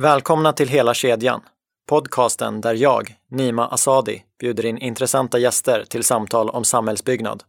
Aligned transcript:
Välkomna 0.00 0.52
till 0.52 0.68
Hela 0.68 0.94
kedjan, 0.94 1.40
podcasten 1.88 2.60
där 2.60 2.74
jag, 2.74 3.16
Nima 3.30 3.68
Asadi, 3.68 4.22
bjuder 4.40 4.66
in 4.66 4.78
intressanta 4.78 5.38
gäster 5.38 5.84
till 5.84 6.04
samtal 6.04 6.50
om 6.50 6.64
samhällsbyggnad. 6.64 7.42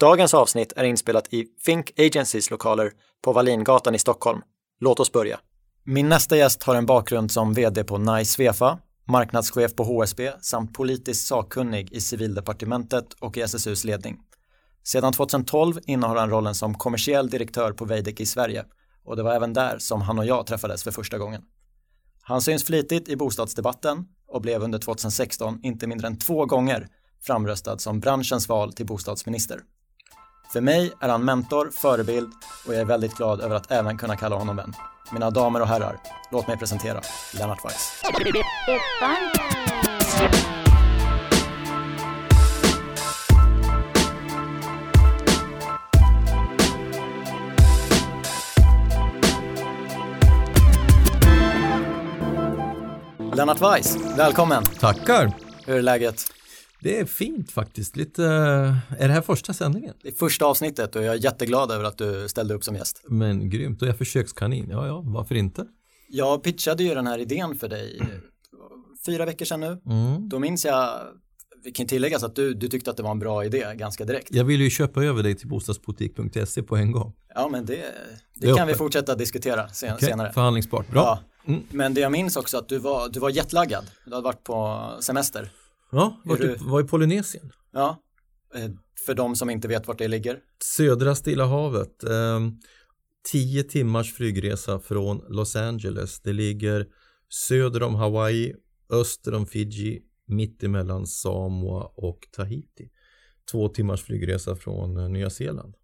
Dagens 0.01 0.35
avsnitt 0.35 0.73
är 0.77 0.85
inspelat 0.85 1.33
i 1.33 1.46
Fink 1.64 1.93
Agencys 1.99 2.51
lokaler 2.51 2.93
på 3.25 3.33
Wallingatan 3.33 3.95
i 3.95 3.99
Stockholm. 3.99 4.41
Låt 4.80 5.01
oss 5.01 5.12
börja. 5.12 5.41
Min 5.85 6.09
nästa 6.09 6.37
gäst 6.37 6.62
har 6.62 6.75
en 6.75 6.87
bakgrund 6.87 7.30
som 7.30 7.55
vd 7.55 7.85
på 7.85 7.99
Nice 7.99 8.32
Svefa, 8.32 8.79
marknadschef 9.05 9.75
på 9.75 9.85
HSB 9.85 10.32
samt 10.40 10.75
politiskt 10.75 11.27
sakkunnig 11.27 11.93
i 11.93 12.00
civildepartementet 12.00 13.13
och 13.21 13.36
i 13.36 13.40
SSUs 13.40 13.85
ledning. 13.85 14.18
Sedan 14.85 15.13
2012 15.13 15.79
innehar 15.87 16.17
han 16.17 16.31
rollen 16.31 16.54
som 16.54 16.75
kommersiell 16.75 17.31
direktör 17.31 17.73
på 17.73 17.85
Veidekke 17.85 18.23
i 18.23 18.26
Sverige 18.26 18.64
och 19.04 19.17
det 19.17 19.23
var 19.23 19.35
även 19.35 19.53
där 19.53 19.79
som 19.79 20.03
han 20.03 20.18
och 20.18 20.26
jag 20.26 20.46
träffades 20.46 20.82
för 20.85 20.90
första 20.90 21.18
gången. 21.18 21.43
Han 22.23 22.43
syns 22.43 22.64
flitigt 22.64 23.09
i 23.09 23.17
bostadsdebatten 23.17 24.04
och 24.29 24.43
blev 24.43 24.62
under 24.62 24.79
2016 24.79 25.61
inte 25.62 25.87
mindre 25.87 26.07
än 26.07 26.18
två 26.18 26.46
gånger 26.46 26.89
framröstad 27.23 27.79
som 27.79 28.01
branschens 28.01 28.49
val 28.49 28.73
till 28.73 28.87
bostadsminister. 28.87 29.61
För 30.53 30.61
mig 30.61 30.93
är 31.01 31.09
han 31.09 31.25
mentor, 31.25 31.71
förebild 31.73 32.31
och 32.67 32.75
jag 32.75 32.81
är 32.81 32.84
väldigt 32.84 33.14
glad 33.14 33.41
över 33.41 33.56
att 33.56 33.70
även 33.70 33.98
kunna 33.98 34.17
kalla 34.17 34.37
honom 34.37 34.56
vän. 34.56 34.75
Mina 35.12 35.30
damer 35.30 35.61
och 35.61 35.69
herrar, 35.69 35.97
låt 36.30 36.47
mig 36.47 36.56
presentera 36.56 37.00
Lennart 37.34 37.64
Weiss. 37.64 38.03
Lennart 53.37 53.61
Weiss, 53.61 53.97
välkommen! 54.17 54.65
Tackar! 54.65 55.33
Hur 55.67 55.77
är 55.78 55.83
läget? 55.83 56.33
Det 56.83 56.98
är 56.98 57.05
fint 57.05 57.52
faktiskt. 57.52 57.97
Lite, 57.97 58.25
är 58.98 59.08
det 59.08 59.14
här 59.14 59.20
första 59.20 59.52
sändningen? 59.52 59.94
Det 60.02 60.08
är 60.08 60.12
första 60.12 60.44
avsnittet 60.44 60.97
och 60.97 61.02
jag 61.02 61.14
är 61.14 61.25
jätteglad 61.25 61.70
över 61.70 61.84
att 61.84 61.98
du 61.98 62.28
ställde 62.28 62.55
upp 62.55 62.64
som 62.64 62.77
gäst. 62.77 63.02
Men 63.08 63.50
grymt, 63.50 63.83
och 63.83 63.88
jag 63.88 63.92
är 63.94 63.98
försökskanin. 63.98 64.69
Ja, 64.70 64.86
ja, 64.86 65.03
varför 65.06 65.34
inte? 65.34 65.66
Jag 66.08 66.42
pitchade 66.42 66.83
ju 66.83 66.94
den 66.94 67.06
här 67.06 67.19
idén 67.19 67.55
för 67.58 67.69
dig 67.69 68.00
fyra 69.06 69.25
veckor 69.25 69.44
sedan 69.44 69.60
nu. 69.60 69.80
Mm. 69.86 70.28
Då 70.28 70.38
minns 70.38 70.64
jag, 70.64 71.00
vi 71.64 71.72
kan 71.72 71.86
tilläggas 71.86 72.22
att 72.22 72.36
du, 72.36 72.55
du 72.55 72.69
tyckte 72.69 72.91
att 72.91 72.97
det 72.97 73.03
var 73.03 73.10
en 73.10 73.19
bra 73.19 73.44
idé 73.44 73.75
ganska 73.75 74.05
direkt. 74.05 74.28
Jag 74.30 74.44
vill 74.44 74.60
ju 74.60 74.70
köpa 74.70 75.05
över 75.05 75.22
dig 75.22 75.34
till 75.34 75.48
bostadspolitik.se 75.48 76.62
på 76.62 76.77
en 76.77 76.92
gång. 76.92 77.12
Ja, 77.34 77.48
men 77.48 77.66
det, 77.66 77.75
det, 78.34 78.47
Det 78.47 78.55
kan 78.55 78.69
vi 78.69 78.75
fortsätta 78.75 79.14
diskutera 79.14 79.69
sen, 79.69 79.94
Okej, 79.94 80.08
senare. 80.08 80.33
Förhandlingsbart, 80.33 80.91
bra. 80.91 81.00
Ja. 81.00 81.19
Mm. 81.53 81.62
Men 81.70 81.94
det 81.94 82.00
jag 82.00 82.12
minns 82.12 82.36
också 82.36 82.58
att 82.58 82.69
du 82.69 82.78
var, 82.78 83.08
du 83.08 83.20
var 83.20 83.30
jetlaggad. 83.30 83.84
Du 84.05 84.10
hade 84.10 84.25
varit 84.25 84.44
på 84.44 84.88
semester. 85.00 85.50
Ja, 85.93 86.21
var, 86.25 86.37
Är 86.37 86.41
du- 86.41 86.57
var 86.61 86.81
i 86.81 86.85
Polynesien. 86.85 87.53
Ja, 87.73 88.03
eh, 88.55 88.71
för 89.07 89.15
de 89.15 89.37
som 89.37 89.51
inte 89.51 89.69
vet 89.69 89.87
vart 89.89 89.99
det 89.99 90.09
ligger. 90.09 90.41
Södra 90.65 91.15
Stilla 91.15 91.47
havet. 91.47 92.05
ehm, 92.05 92.59
tio 93.33 93.62
timmars 93.62 94.15
flygresa 94.15 94.79
från 94.79 95.25
Los 95.29 95.57
Angeles. 95.57 96.21
Det 96.21 96.33
ligger 96.33 96.87
söder 97.49 97.83
om 97.83 97.95
Hawaii, 97.95 98.55
öster 98.91 99.34
om 99.34 99.47
Fiji, 99.47 100.03
mitt 100.27 100.62
emellan 100.62 101.07
Samoa 101.07 101.83
och 101.84 102.19
Tahiti. 102.33 102.91
Två 103.51 103.69
timmars 103.69 104.03
flygresa 104.03 104.56
från 104.56 104.97
eh, 104.97 105.09
Nya 105.09 105.31
Zeeland. 105.31 105.75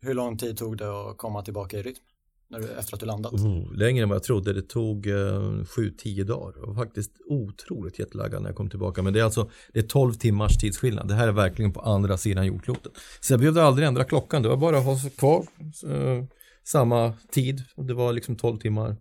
Hur 0.00 0.14
lång 0.14 0.38
tid 0.38 0.56
tog 0.56 0.76
det 0.76 1.10
att 1.10 1.18
komma 1.18 1.42
tillbaka 1.42 1.78
i 1.78 1.82
rytm? 1.82 2.02
När 2.48 2.60
du, 2.60 2.72
efter 2.72 2.94
att 2.94 3.00
du 3.00 3.06
landat? 3.06 3.32
Oh, 3.32 3.74
längre 3.74 4.02
än 4.02 4.08
vad 4.08 4.16
jag 4.16 4.22
trodde. 4.22 4.52
Det 4.52 4.62
tog 4.62 5.06
eh, 5.06 5.64
sju, 5.64 5.90
tio 5.98 6.24
dagar. 6.24 6.68
Och 6.68 6.76
faktiskt 6.76 7.12
otroligt 7.26 7.98
jetlaggad 7.98 8.42
när 8.42 8.48
jag 8.48 8.56
kom 8.56 8.70
tillbaka. 8.70 9.02
Men 9.02 9.12
det 9.12 9.20
är 9.20 9.24
alltså 9.24 9.50
det 9.72 9.78
är 9.78 9.86
12 9.86 10.14
timmars 10.14 10.58
tidsskillnad. 10.58 11.08
Det 11.08 11.14
här 11.14 11.28
är 11.28 11.32
verkligen 11.32 11.72
på 11.72 11.80
andra 11.80 12.18
sidan 12.18 12.46
jordklotet. 12.46 12.92
Så 13.20 13.32
jag 13.32 13.40
behövde 13.40 13.62
aldrig 13.62 13.88
ändra 13.88 14.04
klockan. 14.04 14.42
Det 14.42 14.48
var 14.48 14.56
bara 14.56 14.78
att 14.78 14.84
ha 14.84 14.96
kvar 15.16 15.46
eh, 15.86 16.24
samma 16.64 17.12
tid. 17.32 17.62
Det 17.76 17.94
var 17.94 18.12
liksom 18.12 18.36
12 18.36 18.58
timmar. 18.58 18.96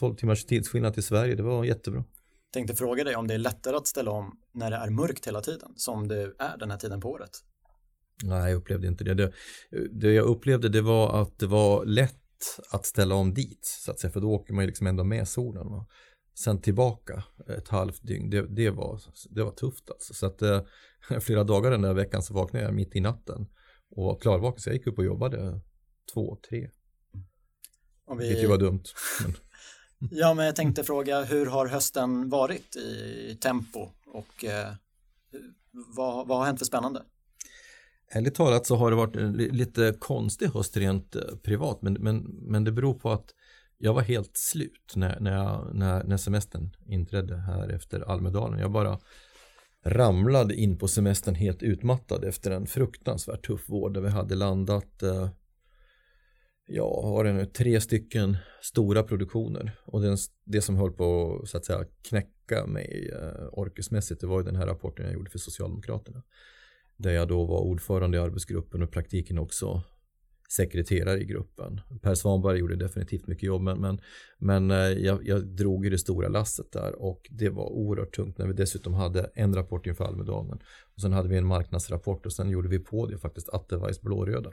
12 0.00 0.14
timmars 0.14 0.44
tidsskillnad 0.44 0.94
till 0.94 1.02
Sverige. 1.02 1.34
Det 1.34 1.42
var 1.42 1.64
jättebra. 1.64 2.04
Tänkte 2.52 2.74
fråga 2.74 3.04
dig 3.04 3.16
om 3.16 3.26
det 3.26 3.34
är 3.34 3.38
lättare 3.38 3.76
att 3.76 3.86
ställa 3.86 4.10
om 4.10 4.38
när 4.54 4.70
det 4.70 4.76
är 4.76 4.90
mörkt 4.90 5.26
hela 5.26 5.40
tiden, 5.40 5.72
som 5.76 6.08
det 6.08 6.22
är 6.22 6.58
den 6.58 6.70
här 6.70 6.78
tiden 6.78 7.00
på 7.00 7.10
året. 7.10 7.30
Nej, 8.22 8.50
jag 8.50 8.58
upplevde 8.58 8.86
inte 8.86 9.04
det. 9.04 9.14
det. 9.14 9.32
Det 9.90 10.12
jag 10.12 10.26
upplevde 10.26 10.68
det 10.68 10.80
var 10.80 11.22
att 11.22 11.38
det 11.38 11.46
var 11.46 11.84
lätt 11.84 12.19
att 12.70 12.86
ställa 12.86 13.14
om 13.14 13.34
dit. 13.34 13.64
Så 13.64 13.90
att 13.90 14.00
säga, 14.00 14.10
för 14.10 14.20
då 14.20 14.30
åker 14.30 14.54
man 14.54 14.64
ju 14.64 14.66
liksom 14.66 14.86
ändå 14.86 15.04
med 15.04 15.28
solen. 15.28 15.70
Va? 15.70 15.86
Sen 16.38 16.60
tillbaka 16.60 17.24
ett 17.48 17.68
halvt 17.68 18.06
dygn, 18.06 18.30
det, 18.30 18.46
det, 18.56 18.70
var, 18.70 19.00
det 19.30 19.42
var 19.42 19.52
tufft 19.52 19.90
alltså. 19.90 20.14
Så 20.14 20.26
att 20.26 20.42
eh, 20.42 20.62
flera 21.20 21.44
dagar 21.44 21.70
den 21.70 21.82
där 21.82 21.94
veckan 21.94 22.22
så 22.22 22.34
vaknade 22.34 22.64
jag 22.64 22.74
mitt 22.74 22.96
i 22.96 23.00
natten 23.00 23.46
och 23.90 24.04
var 24.04 24.18
klarvaken. 24.18 24.60
Så 24.60 24.68
jag 24.68 24.76
gick 24.76 24.86
upp 24.86 24.98
och 24.98 25.04
jobbade 25.04 25.60
två, 26.14 26.38
tre. 26.48 26.70
Om 28.06 28.18
Vilket 28.18 28.38
ju 28.38 28.42
vi... 28.42 28.46
var 28.46 28.58
dumt. 28.58 28.84
Men, 29.22 29.34
Ja, 30.10 30.34
men 30.34 30.46
jag 30.46 30.56
tänkte 30.56 30.84
fråga, 30.84 31.22
hur 31.24 31.46
har 31.46 31.66
hösten 31.66 32.28
varit 32.28 32.76
i 32.76 33.38
tempo 33.40 33.88
och 34.06 34.44
eh, 34.44 34.74
vad, 35.96 36.28
vad 36.28 36.38
har 36.38 36.46
hänt 36.46 36.58
för 36.58 36.66
spännande? 36.66 37.02
Ärligt 38.10 38.34
talat 38.34 38.66
så 38.66 38.76
har 38.76 38.90
det 38.90 38.96
varit 38.96 39.16
eh, 39.16 39.24
en 39.24 39.32
lite 39.32 39.94
konstig 39.98 40.46
höst 40.46 40.76
rent 40.76 41.16
eh, 41.16 41.22
privat. 41.42 41.82
Men, 41.82 41.92
men, 41.92 42.18
men 42.22 42.64
det 42.64 42.72
beror 42.72 42.94
på 42.94 43.10
att 43.10 43.34
jag 43.78 43.94
var 43.94 44.02
helt 44.02 44.36
slut 44.36 44.92
när, 44.94 45.20
när, 45.20 45.32
jag, 45.32 45.70
när, 45.74 46.04
när 46.04 46.16
semestern 46.16 46.70
inträdde 46.86 47.36
här 47.36 47.68
efter 47.68 48.00
Almedalen. 48.00 48.60
Jag 48.60 48.72
bara 48.72 48.98
ramlade 49.84 50.54
in 50.54 50.78
på 50.78 50.88
semestern 50.88 51.34
helt 51.34 51.62
utmattad 51.62 52.24
efter 52.24 52.50
en 52.50 52.66
fruktansvärt 52.66 53.46
tuff 53.46 53.64
vår 53.68 53.90
där 53.90 54.00
vi 54.00 54.08
hade 54.08 54.34
landat 54.34 55.02
eh, 55.02 55.28
ja, 56.66 57.00
var 57.02 57.24
det 57.24 57.32
nu, 57.32 57.46
tre 57.46 57.80
stycken 57.80 58.36
stora 58.62 59.02
produktioner 59.02 59.72
och 59.84 60.00
den, 60.00 60.16
det 60.44 60.62
som 60.62 60.76
höll 60.76 60.92
på 60.92 61.40
så 61.46 61.56
att 61.56 61.64
säga 61.64 61.84
knäcka 62.08 62.66
mig 62.66 63.10
eh, 63.14 63.48
orkesmässigt 63.52 64.20
det 64.20 64.26
var 64.26 64.40
ju 64.40 64.44
den 64.44 64.56
här 64.56 64.66
rapporten 64.66 65.04
jag 65.04 65.14
gjorde 65.14 65.30
för 65.30 65.38
Socialdemokraterna 65.38 66.22
där 67.02 67.10
jag 67.10 67.28
då 67.28 67.44
var 67.44 67.60
ordförande 67.60 68.16
i 68.16 68.20
arbetsgruppen 68.20 68.82
och 68.82 68.88
i 68.88 68.92
praktiken 68.92 69.38
också 69.38 69.82
sekreterare 70.50 71.20
i 71.20 71.24
gruppen. 71.24 71.80
Per 72.02 72.14
Svanberg 72.14 72.58
gjorde 72.58 72.76
definitivt 72.76 73.26
mycket 73.26 73.42
jobb 73.42 73.62
men, 73.62 73.80
men, 73.80 74.00
men 74.38 74.70
eh, 74.70 74.76
jag, 74.76 75.28
jag 75.28 75.46
drog 75.46 75.86
i 75.86 75.90
det 75.90 75.98
stora 75.98 76.28
lasset 76.28 76.72
där 76.72 77.02
och 77.02 77.26
det 77.30 77.48
var 77.48 77.68
oerhört 77.72 78.14
tungt 78.16 78.38
när 78.38 78.46
vi 78.46 78.52
dessutom 78.52 78.94
hade 78.94 79.30
en 79.34 79.54
rapport 79.54 79.86
inför 79.86 80.04
Almedalen 80.04 80.58
och 80.94 81.00
sen 81.00 81.12
hade 81.12 81.28
vi 81.28 81.36
en 81.36 81.46
marknadsrapport 81.46 82.26
och 82.26 82.32
sen 82.32 82.50
gjorde 82.50 82.68
vi 82.68 82.78
på 82.78 83.06
det 83.06 83.18
faktiskt 83.18 83.48
Attevajs 83.48 84.00
blåröda. 84.00 84.52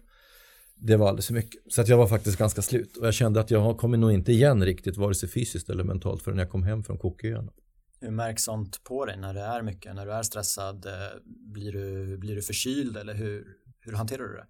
Det 0.75 0.95
var 0.95 1.07
alldeles 1.07 1.27
för 1.27 1.33
mycket. 1.33 1.61
Så 1.67 1.81
att 1.81 1.87
jag 1.87 1.97
var 1.97 2.07
faktiskt 2.07 2.37
ganska 2.37 2.61
slut 2.61 2.97
och 2.97 3.07
jag 3.07 3.13
kände 3.13 3.39
att 3.39 3.51
jag 3.51 3.77
kommer 3.77 3.97
nog 3.97 4.11
inte 4.11 4.31
igen 4.31 4.65
riktigt 4.65 4.97
vare 4.97 5.15
sig 5.15 5.29
fysiskt 5.29 5.69
eller 5.69 5.83
mentalt 5.83 6.21
förrän 6.21 6.37
jag 6.37 6.49
kom 6.49 6.63
hem 6.63 6.83
från 6.83 6.97
Cooköarna. 6.97 7.51
Hur 7.99 8.11
märks 8.11 8.43
sånt 8.43 8.83
på 8.83 9.05
dig 9.05 9.17
när 9.17 9.33
det 9.33 9.41
är 9.41 9.61
mycket, 9.61 9.95
när 9.95 10.05
du 10.05 10.11
är 10.11 10.23
stressad? 10.23 10.85
Eh, 10.85 10.93
Blir 11.25 11.71
du, 11.71 12.17
blir 12.17 12.35
du 12.35 12.41
förkyld 12.41 12.97
eller 12.97 13.13
hur, 13.13 13.45
hur 13.79 13.91
hanterar 13.93 14.23
du 14.23 14.33
det? 14.35 14.47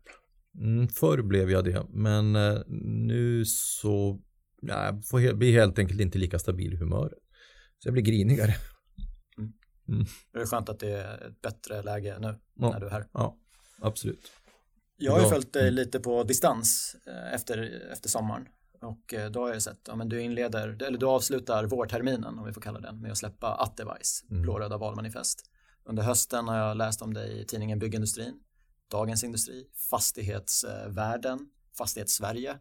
Mm, 0.63 0.87
förr 0.87 1.21
blev 1.21 1.51
jag 1.51 1.63
det, 1.65 1.85
men 1.89 2.35
eh, 2.35 2.59
nu 3.07 3.45
så 3.45 4.19
nej, 4.61 4.75
jag 4.85 5.05
får 5.05 5.19
he- 5.19 5.33
blir 5.33 5.51
helt 5.53 5.79
enkelt 5.79 6.01
inte 6.01 6.17
lika 6.17 6.39
stabil 6.39 6.73
i 6.73 6.77
humöret. 6.77 7.19
Så 7.79 7.87
jag 7.87 7.93
blir 7.93 8.03
grinigare. 8.03 8.55
Är 10.33 10.39
det 10.39 10.45
skönt 10.45 10.69
att 10.69 10.79
det 10.79 10.89
är 10.91 11.27
ett 11.27 11.41
bättre 11.41 11.81
läge 11.83 12.17
nu 12.19 12.35
Ja. 12.55 12.71
när 12.71 12.79
du 12.79 12.85
är 12.85 12.89
här? 12.91 13.05
Ja, 13.13 13.37
absolut. 13.81 14.31
Jag 14.97 15.11
har 15.11 15.21
ju 15.21 15.29
följt 15.29 15.53
dig 15.53 15.61
Mm. 15.61 15.75
lite 15.75 15.99
på 15.99 16.23
distans 16.23 16.95
eh, 17.07 17.33
efter, 17.33 17.81
efter 17.91 18.09
sommaren 18.09 18.47
och 18.81 19.13
eh, 19.13 19.31
då 19.31 19.41
har 19.41 19.53
jag 19.53 19.61
sett, 19.61 19.79
ja 19.87 19.95
men 19.95 20.09
du 20.09 20.21
inleder, 20.21 20.83
eller 20.83 20.97
du 20.97 21.05
avslutar 21.05 21.65
vårterminen 21.65 22.39
om 22.39 22.45
vi 22.45 22.53
får 22.53 22.61
kalla 22.61 22.79
den 22.79 23.01
med 23.01 23.11
att 23.11 23.17
släppa 23.17 23.53
Attevajs 23.55 24.23
Mm. 24.29 24.41
blåröda 24.41 24.77
valmanifest. 24.77 25.43
Under 25.85 26.03
hösten 26.03 26.47
har 26.47 26.57
jag 26.57 26.77
läst 26.77 27.01
om 27.01 27.13
dig 27.13 27.41
i 27.41 27.45
tidningen 27.45 27.79
Byggindustrin, 27.79 28.39
Dagens 28.91 29.23
Industri, 29.23 29.67
Fastighetsvärlden, 29.89 31.39
Fastighetssverige 31.77 32.51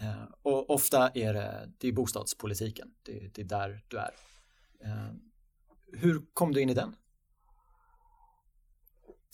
eh, 0.00 0.24
och 0.42 0.70
ofta 0.70 1.08
är 1.08 1.34
det, 1.34 1.72
det 1.78 1.88
är 1.88 1.92
bostadspolitiken, 1.92 2.88
det, 3.02 3.34
det 3.34 3.40
är 3.42 3.44
där 3.46 3.84
du 3.88 3.98
är. 3.98 4.10
Eh, 4.84 5.12
Hur 5.92 6.22
kom 6.32 6.52
du 6.52 6.60
in 6.60 6.70
i 6.70 6.74
den? 6.74 6.96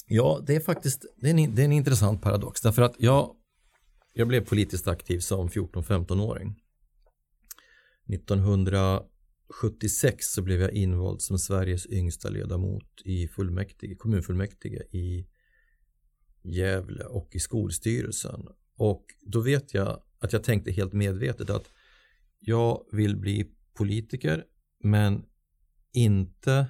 Ja, 0.06 0.40
det 0.46 0.56
är 0.56 0.60
faktiskt 0.60 1.04
det 1.16 1.30
är 1.30 1.34
en, 1.38 1.54
det 1.54 1.62
är 1.62 1.64
en 1.64 1.72
intressant 1.72 2.22
paradox. 2.22 2.60
Därför 2.60 2.82
att 2.82 2.94
jag, 2.98 3.36
jag 4.12 4.28
blev 4.28 4.44
politiskt 4.44 4.88
aktiv 4.88 5.18
som 5.18 5.48
14-15-åring. 5.48 6.62
1976 8.08 10.26
så 10.26 10.42
blev 10.42 10.60
jag 10.60 10.72
invald 10.72 11.22
som 11.22 11.38
Sveriges 11.38 11.86
yngsta 11.86 12.28
ledamot 12.28 13.02
i 13.04 13.28
fullmäktige, 13.28 13.94
kommunfullmäktige 13.94 14.82
i 14.90 15.26
Gävle 16.42 17.04
och 17.04 17.28
i 17.32 17.40
skolstyrelsen. 17.40 18.48
Och 18.76 19.04
då 19.20 19.40
vet 19.40 19.74
jag 19.74 20.02
att 20.18 20.32
jag 20.32 20.44
tänkte 20.44 20.72
helt 20.72 20.92
medvetet 20.92 21.50
att 21.50 21.70
jag 22.38 22.84
vill 22.92 23.16
bli 23.16 23.50
politiker 23.74 24.44
men 24.80 25.24
inte 25.92 26.66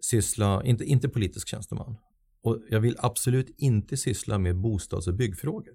syssla, 0.00 0.64
inte, 0.64 0.84
inte 0.84 1.08
politisk 1.08 1.48
tjänsteman. 1.48 1.96
Och 2.40 2.62
jag 2.70 2.80
vill 2.80 2.96
absolut 2.98 3.50
inte 3.56 3.96
syssla 3.96 4.38
med 4.38 4.56
bostads 4.56 5.08
och 5.08 5.14
byggfrågor. 5.14 5.74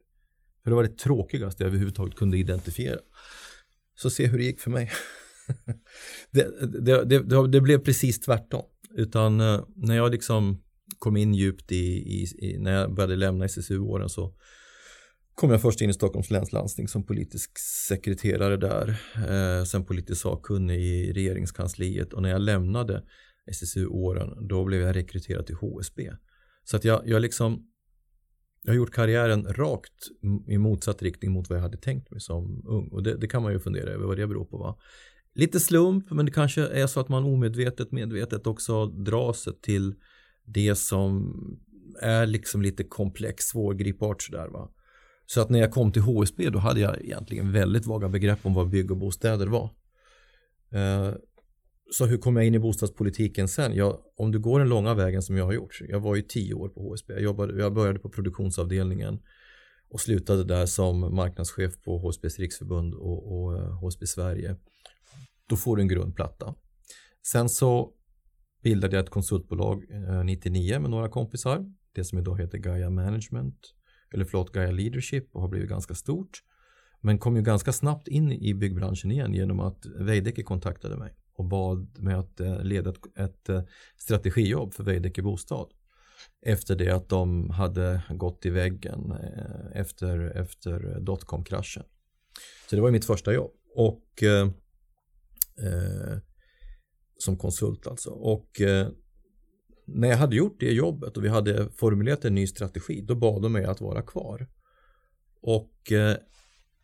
För 0.67 0.71
det 0.71 0.75
var 0.75 0.83
det 0.83 0.97
tråkigaste 0.97 1.63
jag 1.63 1.67
överhuvudtaget 1.67 2.15
kunde 2.15 2.37
identifiera. 2.37 2.99
Så 3.95 4.09
se 4.09 4.27
hur 4.27 4.37
det 4.37 4.43
gick 4.43 4.59
för 4.59 4.71
mig. 4.71 4.91
det, 6.31 6.43
det, 6.85 7.05
det, 7.05 7.47
det, 7.47 7.61
blev 7.61 7.77
precis 7.77 8.19
tvärtom. 8.19 8.63
Utan 8.95 9.39
eh, 9.41 9.63
när 9.75 9.95
jag 9.95 10.11
liksom 10.11 10.63
kom 10.99 11.17
in 11.17 11.33
djupt 11.33 11.71
i, 11.71 11.75
i, 11.75 12.27
i 12.41 12.57
när 12.59 12.71
jag 12.71 12.95
började 12.95 13.15
lämna 13.15 13.45
SSU-åren 13.45 14.09
så 14.09 14.33
kom 15.35 15.51
jag 15.51 15.61
först 15.61 15.81
in 15.81 15.89
i 15.89 15.93
Stockholms 15.93 16.31
läns 16.31 16.53
landsting 16.53 16.87
som 16.87 17.05
politisk 17.05 17.59
sekreterare 17.87 18.57
där. 18.57 19.01
Eh, 19.15 19.63
sen 19.63 19.85
politisk 19.85 20.21
sakkunnig 20.21 20.79
i 20.79 21.13
regeringskansliet 21.13 22.13
och 22.13 22.21
när 22.21 22.29
jag 22.29 22.41
lämnade 22.41 23.03
SSU-åren 23.51 24.47
då 24.47 24.65
blev 24.65 24.81
jag 24.81 24.95
rekryterad 24.95 25.45
till 25.45 25.55
HSB. 25.55 26.11
Så 26.63 26.77
att 26.77 26.83
jag, 26.83 27.01
jag 27.05 27.21
liksom 27.21 27.67
jag 28.67 28.73
har 28.73 28.77
gjort 28.77 28.93
karriären 28.93 29.45
rakt 29.53 30.07
i 30.47 30.57
motsatt 30.57 31.01
riktning 31.01 31.31
mot 31.31 31.49
vad 31.49 31.57
jag 31.57 31.63
hade 31.63 31.77
tänkt 31.77 32.11
mig 32.11 32.21
som 32.21 32.63
ung. 32.65 32.87
Och 32.87 33.03
det, 33.03 33.17
det 33.17 33.27
kan 33.27 33.43
man 33.43 33.53
ju 33.53 33.59
fundera 33.59 33.89
över 33.89 34.05
vad 34.05 34.17
det 34.17 34.27
beror 34.27 34.45
på. 34.45 34.57
Va? 34.57 34.77
Lite 35.33 35.59
slump, 35.59 36.11
men 36.11 36.25
det 36.25 36.31
kanske 36.31 36.67
är 36.67 36.87
så 36.87 36.99
att 36.99 37.09
man 37.09 37.23
omedvetet, 37.23 37.91
medvetet 37.91 38.47
också 38.47 38.85
dras 38.85 39.47
till 39.61 39.95
det 40.45 40.75
som 40.75 41.33
är 42.01 42.25
liksom 42.25 42.61
lite 42.61 42.83
komplex, 42.83 43.45
svårgripbart 43.45 44.21
sådär 44.21 44.47
va. 44.47 44.69
Så 45.25 45.41
att 45.41 45.49
när 45.49 45.59
jag 45.59 45.71
kom 45.71 45.91
till 45.91 46.01
HSB 46.01 46.49
då 46.49 46.59
hade 46.59 46.79
jag 46.79 47.01
egentligen 47.01 47.51
väldigt 47.51 47.85
vaga 47.85 48.09
begrepp 48.09 48.45
om 48.45 48.53
vad 48.53 48.69
bygg 48.69 48.91
och 48.91 48.97
bostäder 48.97 49.47
var. 49.47 49.69
Eh, 50.71 51.13
så 51.91 52.05
hur 52.05 52.17
kom 52.17 52.35
jag 52.35 52.45
in 52.45 52.55
i 52.55 52.59
bostadspolitiken 52.59 53.47
sen? 53.47 53.75
Jag, 53.75 53.99
om 54.15 54.31
du 54.31 54.39
går 54.39 54.59
den 54.59 54.69
långa 54.69 54.93
vägen 54.93 55.21
som 55.21 55.37
jag 55.37 55.45
har 55.45 55.53
gjort. 55.53 55.81
Jag 55.89 55.99
var 55.99 56.15
ju 56.15 56.21
tio 56.21 56.53
år 56.53 56.69
på 56.69 56.81
HSB. 56.81 57.13
Jag, 57.13 57.21
jobbade, 57.21 57.61
jag 57.61 57.73
började 57.73 57.99
på 57.99 58.09
produktionsavdelningen 58.09 59.19
och 59.89 60.01
slutade 60.01 60.43
där 60.43 60.65
som 60.65 61.15
marknadschef 61.15 61.83
på 61.83 61.97
HSBs 61.97 62.39
riksförbund 62.39 62.93
och, 62.93 63.33
och 63.33 63.57
eh, 63.57 63.79
HSB 63.79 64.07
Sverige. 64.07 64.55
Då 65.49 65.55
får 65.55 65.75
du 65.75 65.81
en 65.81 65.87
grundplatta. 65.87 66.55
Sen 67.27 67.49
så 67.49 67.93
bildade 68.63 68.95
jag 68.95 69.03
ett 69.03 69.09
konsultbolag 69.09 69.85
eh, 69.91 70.23
99 70.23 70.79
med 70.79 70.89
några 70.89 71.09
kompisar. 71.09 71.73
Det 71.93 72.03
som 72.03 72.19
idag 72.19 72.41
heter 72.41 72.57
Gaia 72.57 72.89
Management 72.89 73.73
eller 74.13 74.25
förlåt 74.25 74.51
Gaia 74.51 74.71
Leadership 74.71 75.35
och 75.35 75.41
har 75.41 75.47
blivit 75.47 75.69
ganska 75.69 75.95
stort. 75.95 76.43
Men 77.01 77.17
kom 77.17 77.35
ju 77.35 77.41
ganska 77.41 77.73
snabbt 77.73 78.07
in 78.07 78.31
i 78.31 78.53
byggbranschen 78.53 79.11
igen 79.11 79.33
genom 79.33 79.59
att 79.59 79.85
Veidekke 79.85 80.43
kontaktade 80.43 80.97
mig 80.97 81.13
och 81.37 81.45
bad 81.45 81.99
mig 81.99 82.15
att 82.15 82.39
eh, 82.39 82.63
leda 82.63 82.89
ett, 82.89 83.17
ett 83.17 83.49
eh, 83.49 83.61
strategijobb 83.97 84.73
för 84.73 84.83
Veidekke 84.83 85.21
Bostad. 85.21 85.67
Efter 86.41 86.75
det 86.75 86.89
att 86.89 87.09
de 87.09 87.49
hade 87.49 88.01
gått 88.09 88.45
i 88.45 88.49
väggen 88.49 89.11
eh, 89.11 89.79
efter, 89.81 90.19
efter 90.19 90.99
dotcom-kraschen. 90.99 91.83
Så 92.69 92.75
det 92.75 92.81
var 92.81 92.91
mitt 92.91 93.05
första 93.05 93.33
jobb. 93.33 93.51
Och 93.75 94.23
eh, 94.23 94.47
som 97.17 97.37
konsult 97.37 97.87
alltså. 97.87 98.09
Och 98.09 98.61
eh, 98.61 98.87
när 99.85 100.07
jag 100.07 100.17
hade 100.17 100.35
gjort 100.35 100.59
det 100.59 100.71
jobbet 100.71 101.17
och 101.17 101.23
vi 101.23 101.29
hade 101.29 101.69
formulerat 101.69 102.25
en 102.25 102.35
ny 102.35 102.47
strategi, 102.47 103.01
då 103.01 103.15
bad 103.15 103.41
de 103.41 103.51
mig 103.51 103.65
att 103.65 103.81
vara 103.81 104.01
kvar. 104.01 104.47
Och 105.41 105.91
eh, 105.91 106.17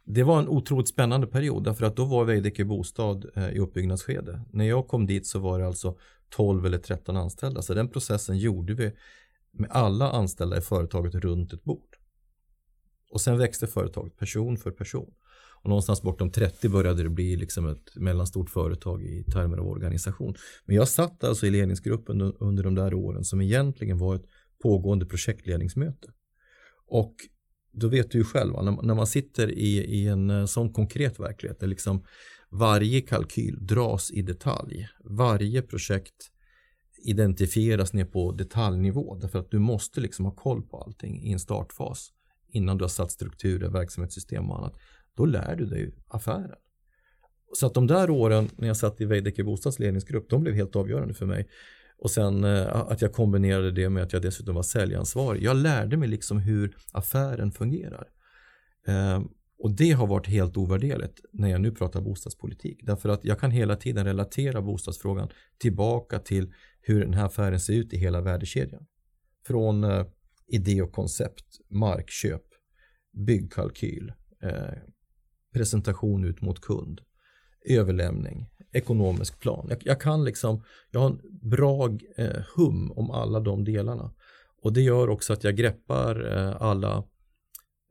det 0.05 0.23
var 0.23 0.39
en 0.39 0.47
otroligt 0.47 0.87
spännande 0.87 1.27
period 1.27 1.63
därför 1.63 1.85
att 1.85 1.95
då 1.95 2.05
var 2.05 2.25
Veidekke 2.25 2.65
Bostad 2.65 3.25
eh, 3.35 3.49
i 3.49 3.59
uppbyggnadsskede. 3.59 4.41
När 4.51 4.65
jag 4.65 4.87
kom 4.87 5.05
dit 5.05 5.27
så 5.27 5.39
var 5.39 5.59
det 5.59 5.67
alltså 5.67 5.97
12 6.29 6.65
eller 6.65 6.77
13 6.77 7.17
anställda 7.17 7.61
så 7.61 7.73
den 7.73 7.89
processen 7.89 8.37
gjorde 8.37 8.73
vi 8.73 8.91
med 9.51 9.71
alla 9.71 10.11
anställda 10.11 10.57
i 10.57 10.61
företaget 10.61 11.15
runt 11.15 11.53
ett 11.53 11.63
bord. 11.63 11.97
Och 13.09 13.21
sen 13.21 13.37
växte 13.37 13.67
företaget 13.67 14.17
person 14.17 14.57
för 14.57 14.71
person. 14.71 15.13
Och 15.63 15.69
någonstans 15.69 16.01
bortom 16.01 16.31
30 16.31 16.69
började 16.69 17.03
det 17.03 17.09
bli 17.09 17.35
liksom 17.35 17.67
ett 17.67 17.95
mellanstort 17.95 18.49
företag 18.49 19.03
i 19.03 19.23
termer 19.23 19.57
av 19.57 19.67
organisation. 19.67 20.35
Men 20.65 20.75
jag 20.75 20.87
satt 20.87 21.23
alltså 21.23 21.45
i 21.45 21.51
ledningsgruppen 21.51 22.21
under 22.21 22.63
de 22.63 22.75
där 22.75 22.93
åren 22.93 23.23
som 23.23 23.41
egentligen 23.41 23.97
var 23.97 24.15
ett 24.15 24.25
pågående 24.63 25.05
projektledningsmöte. 25.05 26.11
Och 26.87 27.15
då 27.73 27.87
vet 27.87 28.11
du 28.11 28.17
ju 28.17 28.23
själv, 28.23 28.53
när 28.63 28.95
man 28.95 29.07
sitter 29.07 29.51
i, 29.51 29.77
i 29.77 30.07
en 30.07 30.29
eh, 30.29 30.45
sån 30.45 30.73
konkret 30.73 31.19
verklighet 31.19 31.59
där 31.59 31.67
liksom 31.67 32.03
varje 32.49 33.01
kalkyl 33.01 33.57
dras 33.61 34.11
i 34.11 34.21
detalj, 34.21 34.87
varje 35.03 35.61
projekt 35.61 36.29
identifieras 37.05 37.93
ner 37.93 38.05
på 38.05 38.31
detaljnivå 38.31 39.15
därför 39.15 39.39
att 39.39 39.51
du 39.51 39.59
måste 39.59 40.01
liksom 40.01 40.25
ha 40.25 40.31
koll 40.31 40.61
på 40.61 40.77
allting 40.77 41.23
i 41.23 41.31
en 41.31 41.39
startfas 41.39 42.11
innan 42.47 42.77
du 42.77 42.83
har 42.83 42.89
satt 42.89 43.11
strukturer, 43.11 43.69
verksamhetssystem 43.69 44.51
och 44.51 44.57
annat. 44.57 44.77
Då 45.15 45.25
lär 45.25 45.55
du 45.55 45.65
dig 45.65 45.93
affären. 46.07 46.55
Så 47.53 47.67
att 47.67 47.73
de 47.73 47.87
där 47.87 48.09
åren 48.09 48.49
när 48.57 48.67
jag 48.67 48.77
satt 48.77 49.01
i 49.01 49.05
Veidekke 49.05 49.43
Bostads 49.43 49.79
ledningsgrupp, 49.79 50.29
de 50.29 50.41
blev 50.41 50.55
helt 50.55 50.75
avgörande 50.75 51.13
för 51.13 51.25
mig. 51.25 51.47
Och 51.97 52.11
sen 52.11 52.43
eh, 52.43 52.75
att 52.75 53.01
jag 53.01 53.13
kombinerade 53.13 53.71
det 53.71 53.89
med 53.89 54.03
att 54.03 54.13
jag 54.13 54.21
dessutom 54.21 54.55
var 54.55 54.63
säljansvarig. 54.63 55.43
Jag 55.43 55.57
lärde 55.57 55.97
mig 55.97 56.07
liksom 56.07 56.37
hur 56.37 56.77
affären 56.91 57.51
fungerar. 57.51 58.07
Ehm, 58.87 59.27
och 59.59 59.71
det 59.71 59.91
har 59.91 60.07
varit 60.07 60.27
helt 60.27 60.57
ovärderligt 60.57 61.21
när 61.31 61.49
jag 61.49 61.61
nu 61.61 61.71
pratar 61.71 62.01
bostadspolitik. 62.01 62.79
Därför 62.83 63.09
att 63.09 63.25
jag 63.25 63.39
kan 63.39 63.51
hela 63.51 63.75
tiden 63.75 64.05
relatera 64.05 64.61
bostadsfrågan 64.61 65.29
tillbaka 65.57 66.19
till 66.19 66.53
hur 66.81 67.01
den 67.01 67.13
här 67.13 67.25
affären 67.25 67.59
ser 67.59 67.73
ut 67.73 67.93
i 67.93 67.97
hela 67.97 68.21
värdekedjan. 68.21 68.85
Från 69.45 69.83
eh, 69.83 70.05
idé 70.47 70.81
och 70.81 70.91
koncept, 70.91 71.45
markköp, 71.69 72.43
byggkalkyl, 73.11 74.13
eh, 74.43 74.73
presentation 75.53 76.23
ut 76.23 76.41
mot 76.41 76.61
kund, 76.61 77.01
överlämning, 77.65 78.49
ekonomisk 78.73 79.39
plan. 79.39 79.67
Jag, 79.69 79.77
jag 79.85 80.01
kan 80.01 80.23
liksom, 80.23 80.63
jag 80.91 80.99
har 80.99 81.09
en 81.09 81.21
bra 81.41 81.97
eh, 82.17 82.41
hum 82.55 82.91
om 82.91 83.11
alla 83.11 83.39
de 83.39 83.63
delarna. 83.63 84.13
Och 84.61 84.73
det 84.73 84.81
gör 84.81 85.09
också 85.09 85.33
att 85.33 85.43
jag 85.43 85.55
greppar 85.55 86.37
eh, 86.37 86.61
alla 86.61 87.03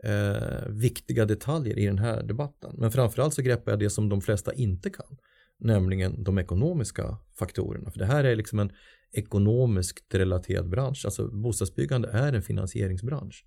eh, 0.04 0.68
viktiga 0.68 1.24
detaljer 1.24 1.78
i 1.78 1.86
den 1.86 1.98
här 1.98 2.22
debatten. 2.22 2.74
Men 2.78 2.90
framförallt 2.90 3.34
så 3.34 3.42
greppar 3.42 3.72
jag 3.72 3.78
det 3.78 3.90
som 3.90 4.08
de 4.08 4.20
flesta 4.20 4.52
inte 4.52 4.90
kan, 4.90 5.16
nämligen 5.58 6.24
de 6.24 6.38
ekonomiska 6.38 7.18
faktorerna. 7.38 7.90
För 7.90 7.98
det 7.98 8.06
här 8.06 8.24
är 8.24 8.36
liksom 8.36 8.58
en 8.58 8.72
ekonomiskt 9.12 10.14
relaterad 10.14 10.68
bransch. 10.68 11.02
Alltså 11.04 11.28
bostadsbyggande 11.28 12.08
är 12.08 12.32
en 12.32 12.42
finansieringsbransch. 12.42 13.44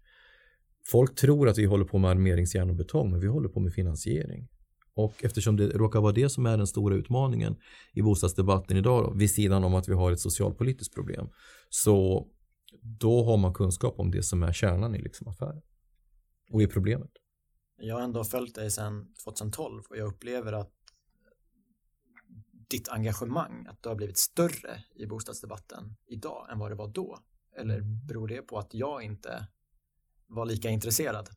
Folk 0.91 1.15
tror 1.15 1.49
att 1.49 1.57
vi 1.57 1.65
håller 1.65 1.85
på 1.85 1.97
med 1.97 2.11
armeringsjärn 2.11 2.69
och 2.69 2.75
betong, 2.75 3.11
men 3.11 3.19
vi 3.19 3.27
håller 3.27 3.49
på 3.49 3.59
med 3.59 3.73
finansiering. 3.73 4.47
Och 4.95 5.23
eftersom 5.23 5.57
det 5.57 5.67
råkar 5.67 6.01
vara 6.01 6.11
det 6.11 6.29
som 6.29 6.45
är 6.45 6.57
den 6.57 6.67
stora 6.67 6.95
utmaningen 6.95 7.55
i 7.93 8.01
bostadsdebatten 8.01 8.77
idag, 8.77 9.03
då, 9.03 9.13
vid 9.13 9.31
sidan 9.31 9.63
om 9.63 9.75
att 9.75 9.89
vi 9.89 9.93
har 9.93 10.11
ett 10.11 10.19
socialpolitiskt 10.19 10.95
problem, 10.95 11.29
så 11.69 12.27
då 12.81 13.23
har 13.23 13.37
man 13.37 13.53
kunskap 13.53 13.99
om 13.99 14.11
det 14.11 14.23
som 14.23 14.43
är 14.43 14.53
kärnan 14.53 14.95
i 14.95 15.01
liksom 15.01 15.27
affären 15.27 15.61
och 16.51 16.61
i 16.61 16.67
problemet. 16.67 17.11
Jag 17.77 17.95
har 17.95 18.01
ändå 18.01 18.23
följt 18.23 18.55
dig 18.55 18.71
sedan 18.71 19.13
2012 19.23 19.83
och 19.89 19.97
jag 19.97 20.07
upplever 20.07 20.53
att 20.53 20.71
ditt 22.69 22.89
engagemang, 22.89 23.65
att 23.69 23.83
du 23.83 23.89
har 23.89 23.95
blivit 23.95 24.17
större 24.17 24.83
i 24.95 25.05
bostadsdebatten 25.05 25.95
idag 26.07 26.47
än 26.51 26.59
vad 26.59 26.71
det 26.71 26.75
var 26.75 26.87
då? 26.87 27.19
Eller 27.57 27.81
beror 27.81 28.27
det 28.27 28.41
på 28.41 28.57
att 28.57 28.73
jag 28.73 29.03
inte 29.03 29.47
var 30.27 30.45
lika 30.45 30.69
intresserad? 30.69 31.29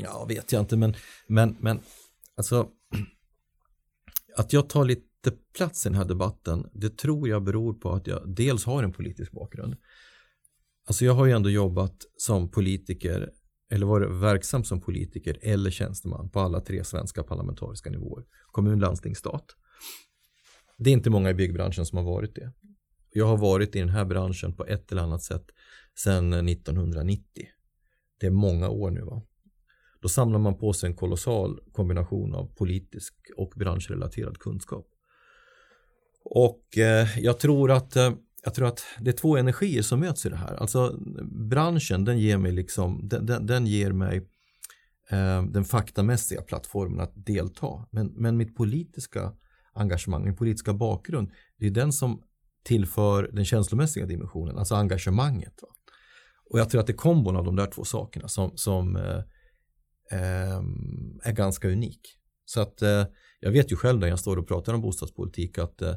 Ja, 0.00 0.24
vet 0.24 0.52
jag 0.52 0.62
inte, 0.62 0.76
men, 0.76 0.94
men, 1.26 1.56
men 1.60 1.80
alltså 2.36 2.68
att 4.36 4.52
jag 4.52 4.68
tar 4.68 4.84
lite 4.84 5.32
plats 5.56 5.86
i 5.86 5.88
den 5.88 5.98
här 5.98 6.04
debatten, 6.04 6.70
det 6.72 6.98
tror 6.98 7.28
jag 7.28 7.44
beror 7.44 7.74
på 7.74 7.92
att 7.92 8.06
jag 8.06 8.34
dels 8.36 8.64
har 8.64 8.82
en 8.82 8.92
politisk 8.92 9.32
bakgrund. 9.32 9.76
Alltså 10.86 11.04
jag 11.04 11.14
har 11.14 11.26
ju 11.26 11.32
ändå 11.32 11.50
jobbat 11.50 11.96
som 12.16 12.50
politiker 12.50 13.30
eller 13.70 13.86
varit 13.86 14.10
verksam 14.10 14.64
som 14.64 14.80
politiker 14.80 15.38
eller 15.42 15.70
tjänsteman 15.70 16.30
på 16.30 16.40
alla 16.40 16.60
tre 16.60 16.84
svenska 16.84 17.22
parlamentariska 17.22 17.90
nivåer. 17.90 18.24
Kommun, 18.46 18.80
landsting, 18.80 19.16
stat. 19.16 19.44
Det 20.78 20.90
är 20.90 20.94
inte 20.94 21.10
många 21.10 21.30
i 21.30 21.34
byggbranschen 21.34 21.86
som 21.86 21.98
har 21.98 22.04
varit 22.04 22.34
det. 22.34 22.52
Jag 23.10 23.26
har 23.26 23.36
varit 23.36 23.76
i 23.76 23.78
den 23.78 23.88
här 23.88 24.04
branschen 24.04 24.52
på 24.52 24.66
ett 24.66 24.92
eller 24.92 25.02
annat 25.02 25.22
sätt 25.22 25.50
sedan 25.98 26.48
1990. 26.48 27.24
Det 28.20 28.26
är 28.26 28.30
många 28.30 28.68
år 28.68 28.90
nu 28.90 29.00
va. 29.00 29.22
Då 30.04 30.08
samlar 30.08 30.38
man 30.38 30.58
på 30.58 30.72
sig 30.72 30.86
en 30.88 30.96
kolossal 30.96 31.60
kombination 31.72 32.34
av 32.34 32.54
politisk 32.54 33.14
och 33.36 33.52
branschrelaterad 33.56 34.38
kunskap. 34.38 34.86
Och 36.24 36.78
eh, 36.78 37.18
jag 37.18 37.40
tror 37.40 37.70
att 37.70 37.96
eh, 37.96 38.12
jag 38.42 38.54
tror 38.54 38.66
att 38.66 38.84
det 39.00 39.10
är 39.10 39.16
två 39.16 39.36
energier 39.36 39.82
som 39.82 40.00
möts 40.00 40.26
i 40.26 40.28
det 40.28 40.36
här. 40.36 40.54
Alltså 40.54 40.98
branschen 41.50 42.04
den 42.04 42.18
ger 42.18 42.38
mig 42.38 42.52
liksom, 42.52 43.08
den, 43.08 43.26
den, 43.26 43.46
den 43.46 43.66
ger 43.66 43.92
mig 43.92 44.16
eh, 45.10 45.42
den 45.42 45.64
faktamässiga 45.64 46.42
plattformen 46.42 47.00
att 47.00 47.26
delta. 47.26 47.86
Men, 47.90 48.06
men 48.06 48.36
mitt 48.36 48.56
politiska 48.56 49.32
engagemang, 49.72 50.24
min 50.24 50.36
politiska 50.36 50.72
bakgrund, 50.72 51.30
det 51.58 51.66
är 51.66 51.70
den 51.70 51.92
som 51.92 52.22
tillför 52.64 53.30
den 53.32 53.44
känslomässiga 53.44 54.06
dimensionen, 54.06 54.58
alltså 54.58 54.74
engagemanget. 54.74 55.62
Va? 55.62 55.68
Och 56.50 56.58
jag 56.58 56.70
tror 56.70 56.80
att 56.80 56.86
det 56.86 56.92
är 56.92 56.96
kombon 56.96 57.36
av 57.36 57.44
de 57.44 57.56
där 57.56 57.66
två 57.66 57.84
sakerna 57.84 58.28
som, 58.28 58.52
som 58.54 58.96
eh, 58.96 59.20
Ehm, 60.14 61.20
är 61.22 61.32
ganska 61.32 61.68
unik. 61.68 62.00
Så 62.44 62.60
att 62.60 62.82
eh, 62.82 63.04
jag 63.40 63.50
vet 63.50 63.72
ju 63.72 63.76
själv 63.76 64.00
när 64.00 64.08
jag 64.08 64.18
står 64.18 64.36
och 64.36 64.48
pratar 64.48 64.74
om 64.74 64.80
bostadspolitik 64.80 65.58
att 65.58 65.82
eh, 65.82 65.94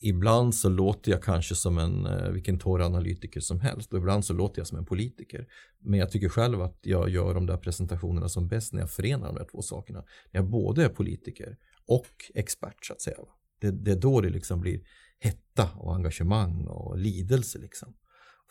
ibland 0.00 0.54
så 0.54 0.68
låter 0.68 1.10
jag 1.10 1.22
kanske 1.22 1.54
som 1.54 1.78
en 1.78 2.06
eh, 2.06 2.30
vilken 2.30 2.58
torr 2.58 2.82
analytiker 2.82 3.40
som 3.40 3.60
helst 3.60 3.92
och 3.92 3.98
ibland 3.98 4.24
så 4.24 4.32
låter 4.32 4.60
jag 4.60 4.66
som 4.66 4.78
en 4.78 4.84
politiker. 4.84 5.46
Men 5.78 6.00
jag 6.00 6.10
tycker 6.10 6.28
själv 6.28 6.62
att 6.62 6.78
jag 6.82 7.08
gör 7.08 7.34
de 7.34 7.46
där 7.46 7.56
presentationerna 7.56 8.28
som 8.28 8.48
bäst 8.48 8.72
när 8.72 8.80
jag 8.80 8.90
förenar 8.90 9.26
de 9.26 9.34
där 9.34 9.48
två 9.52 9.62
sakerna. 9.62 9.98
När 10.32 10.40
jag 10.40 10.50
både 10.50 10.84
är 10.84 10.88
politiker 10.88 11.56
och 11.86 12.14
expert 12.34 12.86
så 12.86 12.92
att 12.92 13.00
säga. 13.00 13.16
Det, 13.60 13.70
det 13.70 13.90
är 13.90 13.96
då 13.96 14.20
det 14.20 14.30
liksom 14.30 14.60
blir 14.60 14.80
hetta 15.18 15.70
och 15.76 15.94
engagemang 15.94 16.66
och 16.66 16.98
lidelse 16.98 17.58
liksom. 17.58 17.94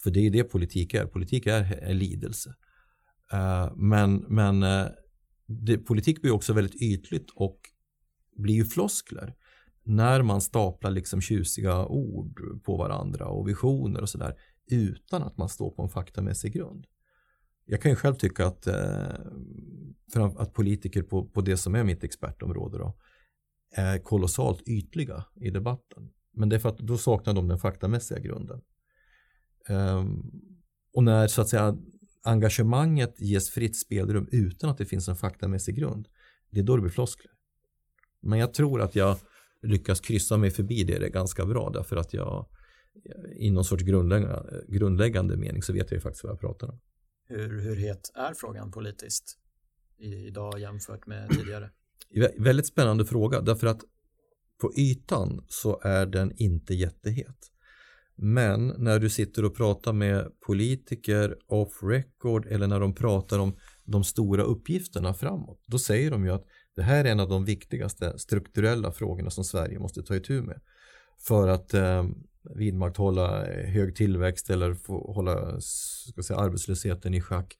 För 0.04 0.12
det 0.12 0.20
är 0.20 0.30
det 0.30 0.44
politik 0.44 0.94
är. 0.94 1.06
Politik 1.06 1.48
är, 1.48 1.72
är 1.72 1.94
lidelse. 1.94 2.56
Eh, 3.34 3.72
men 3.76 4.16
men 4.16 4.64
eh, 4.64 4.88
det, 5.48 5.78
politik 5.78 6.22
blir 6.22 6.32
också 6.32 6.54
väldigt 6.54 6.82
ytligt 6.82 7.32
och 7.36 7.60
blir 8.36 8.56
ju 8.56 8.66
floskler 8.66 9.36
när 9.84 10.22
man 10.22 10.42
staplar 10.42 10.92
liksom 10.92 11.22
tjusiga 11.22 11.86
ord 11.86 12.64
på 12.64 12.78
varandra 12.78 13.26
och 13.26 13.50
visioner 13.50 14.02
och 14.02 14.10
sådär 14.10 14.36
utan 14.72 15.24
att 15.24 15.38
man 15.38 15.50
står 15.50 15.72
på 15.72 15.82
en 15.82 15.90
faktamässig 15.90 16.54
grund. 16.54 16.86
Jag 17.66 17.82
kan 17.82 17.92
ju 17.92 17.96
själv 17.96 18.16
tycka 18.16 18.46
att, 18.48 18.68
eh, 18.68 19.16
att 20.38 20.54
politiker 20.54 21.04
på, 21.04 21.26
på 21.26 21.42
det 21.42 21.58
som 21.58 21.76
är 21.76 21.84
mitt 21.84 22.04
expertområde 22.04 22.78
då, 22.78 22.98
är 23.76 24.00
kolossalt 24.00 24.62
ytliga 24.68 25.26
i 25.36 25.50
debatten. 25.50 26.10
Men 26.32 26.50
det 26.50 26.56
är 26.56 26.60
för 26.60 26.70
att 26.70 26.78
då 26.78 26.98
saknar 26.98 27.34
de 27.34 27.48
den 27.48 27.60
faktamässiga 27.60 28.20
grunden. 28.20 28.62
Um, 29.70 30.32
och 30.94 31.04
när 31.04 31.28
så 31.28 31.42
att 31.42 31.50
säga 31.50 31.78
engagemanget 32.24 33.22
ges 33.22 33.50
fritt 33.50 33.78
spelrum 33.78 34.28
utan 34.32 34.70
att 34.70 34.78
det 34.78 34.86
finns 34.86 35.08
en 35.08 35.16
faktamässig 35.16 35.76
grund, 35.76 36.08
det 36.50 36.60
är 36.60 36.64
då 36.64 36.76
det 36.76 36.82
blir 36.82 36.92
floskler. 36.92 37.32
Men 38.22 38.40
jag 38.40 38.54
tror 38.54 38.82
att 38.82 38.96
jag 38.96 39.18
lyckas 39.62 40.00
kryssa 40.00 40.38
mig 40.38 40.52
förbi 40.52 40.84
det, 40.84 41.00
det 41.00 41.10
ganska 41.10 41.46
bra 41.46 41.70
därför 41.70 41.96
att 41.96 42.14
jag 42.14 42.48
i 43.36 43.52
någon 43.52 43.66
sorts 43.66 43.84
grundläggande, 43.84 44.66
grundläggande 44.68 45.38
mening 45.38 45.64
så 45.64 45.74
vet 45.74 45.92
jag 45.92 45.98
ju 45.98 46.02
faktiskt 46.02 46.24
vad 46.24 46.34
jag 46.34 46.40
pratar 46.40 46.70
om. 46.70 46.80
Hur, 47.28 47.62
hur 47.62 47.76
het 47.76 48.12
är 48.16 48.34
frågan 48.34 48.72
politiskt 48.72 49.38
idag 50.00 50.60
jämfört 50.60 51.08
med 51.08 51.30
tidigare? 51.38 51.72
Väldigt 52.38 52.68
spännande 52.68 53.06
fråga 53.06 53.42
därför 53.42 53.68
att 53.68 53.82
på 54.62 54.74
ytan 54.78 55.46
så 55.48 55.80
är 55.84 56.06
den 56.06 56.32
inte 56.38 56.74
jättehet. 56.74 57.53
Men 58.26 58.74
när 58.78 59.00
du 59.00 59.10
sitter 59.10 59.46
och 59.46 59.56
pratar 59.56 59.94
med 59.94 60.40
politiker 60.40 61.38
off 61.48 61.84
record 61.84 62.46
eller 62.46 62.68
när 62.68 62.80
de 62.80 62.96
pratar 62.96 63.40
om 63.40 63.56
de 63.86 64.04
stora 64.04 64.44
uppgifterna 64.44 65.14
framåt, 65.14 65.64
då 65.68 65.80
säger 65.80 66.12
de 66.12 66.26
ju 66.26 66.32
att 66.32 66.46
det 66.76 66.82
här 66.82 67.06
är 67.06 67.12
en 67.12 67.20
av 67.20 67.30
de 67.30 67.46
viktigaste 67.46 68.20
strukturella 68.20 68.92
frågorna 68.92 69.30
som 69.30 69.44
Sverige 69.44 69.80
måste 69.80 70.04
ta 70.04 70.16
itu 70.16 70.42
med 70.42 70.62
för 71.28 71.48
att 71.48 71.74
eh, 71.74 72.06
vidmakthålla 72.56 73.48
eh, 73.48 73.70
hög 73.70 73.96
tillväxt 73.96 74.50
eller 74.50 74.74
få 74.74 75.14
hålla 75.14 75.62
ska 75.62 76.24
säga, 76.24 76.40
arbetslösheten 76.40 77.14
i 77.14 77.22
schack 77.22 77.58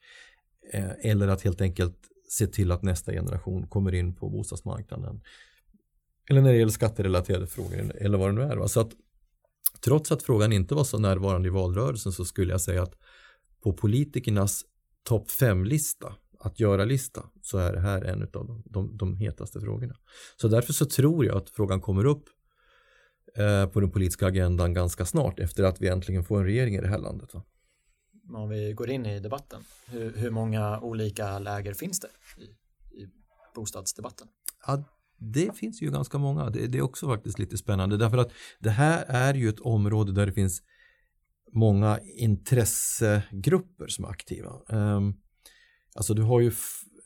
eh, 0.72 1.10
eller 1.10 1.28
att 1.28 1.42
helt 1.42 1.60
enkelt 1.60 1.96
se 2.28 2.46
till 2.46 2.72
att 2.72 2.82
nästa 2.82 3.12
generation 3.12 3.66
kommer 3.66 3.94
in 3.94 4.14
på 4.14 4.28
bostadsmarknaden 4.30 5.20
eller 6.30 6.42
när 6.42 6.52
det 6.52 6.58
gäller 6.58 6.72
skatterelaterade 6.72 7.46
frågor 7.46 7.92
eller 8.00 8.18
vad 8.18 8.28
det 8.28 8.32
nu 8.32 8.42
är. 8.42 8.66
Så 8.66 8.80
att, 8.80 8.90
trots 9.84 10.12
att 10.12 10.22
frågan 10.22 10.52
inte 10.52 10.74
var 10.74 10.84
så 10.84 10.98
närvarande 10.98 11.48
i 11.48 11.50
valrörelsen 11.50 12.12
så 12.12 12.24
skulle 12.24 12.52
jag 12.52 12.60
säga 12.60 12.82
att 12.82 12.94
på 13.62 13.72
politikernas 13.72 14.64
topp 15.02 15.30
fem-lista 15.30 16.14
att 16.40 16.60
göra-lista 16.60 17.24
så 17.42 17.58
är 17.58 17.72
det 17.72 17.80
här 17.80 18.04
en 18.04 18.22
av 18.22 18.28
de, 18.30 18.62
de, 18.66 18.96
de, 18.96 19.16
hetaste 19.16 19.60
frågorna. 19.60 19.94
Så 20.36 20.48
därför 20.48 20.72
så 20.72 20.86
tror 20.86 21.26
jag 21.26 21.36
att 21.36 21.50
frågan 21.50 21.80
kommer 21.80 22.04
upp 22.04 22.24
eh, 23.36 23.66
på 23.66 23.80
den 23.80 23.90
politiska 23.90 24.26
agendan 24.26 24.74
ganska 24.74 25.04
snart 25.04 25.38
efter 25.38 25.64
att 25.64 25.80
vi 25.80 25.88
äntligen 25.88 26.24
får 26.24 26.38
en 26.38 26.44
regering 26.44 26.74
i 26.74 26.80
det 26.80 26.88
här 26.88 26.98
landet. 26.98 27.34
Va? 27.34 27.42
Om 28.34 28.48
vi 28.48 28.72
går 28.72 28.90
in 28.90 29.06
i 29.06 29.20
debatten, 29.20 29.60
hur, 29.86 30.12
hur 30.16 30.30
många 30.30 30.80
olika 30.80 31.38
läger 31.38 31.74
finns 31.74 32.00
det 32.00 32.08
i, 32.38 32.44
i 33.02 33.08
bostadsdebatten? 33.54 34.28
Ja, 34.66 34.84
det 35.18 35.56
finns 35.56 35.82
ju 35.82 35.90
ganska 35.90 36.18
många. 36.18 36.50
Det, 36.50 36.66
det, 36.66 36.78
är 36.78 36.82
också 36.82 37.06
faktiskt 37.06 37.38
lite 37.38 37.56
spännande 37.56 37.96
därför 37.96 38.18
att 38.18 38.32
det 38.60 38.70
här 38.70 39.04
är 39.08 39.34
ju 39.34 39.48
ett 39.48 39.60
område 39.60 40.12
där 40.12 40.26
det 40.26 40.32
finns 40.32 40.62
många 41.52 41.98
intressegrupper 42.16 43.88
som 43.88 44.04
är 44.04 44.08
aktiva. 44.08 44.52
Um, 44.68 45.14
Alltså 45.94 46.14
du 46.14 46.22
har 46.22 46.40
ju, 46.40 46.52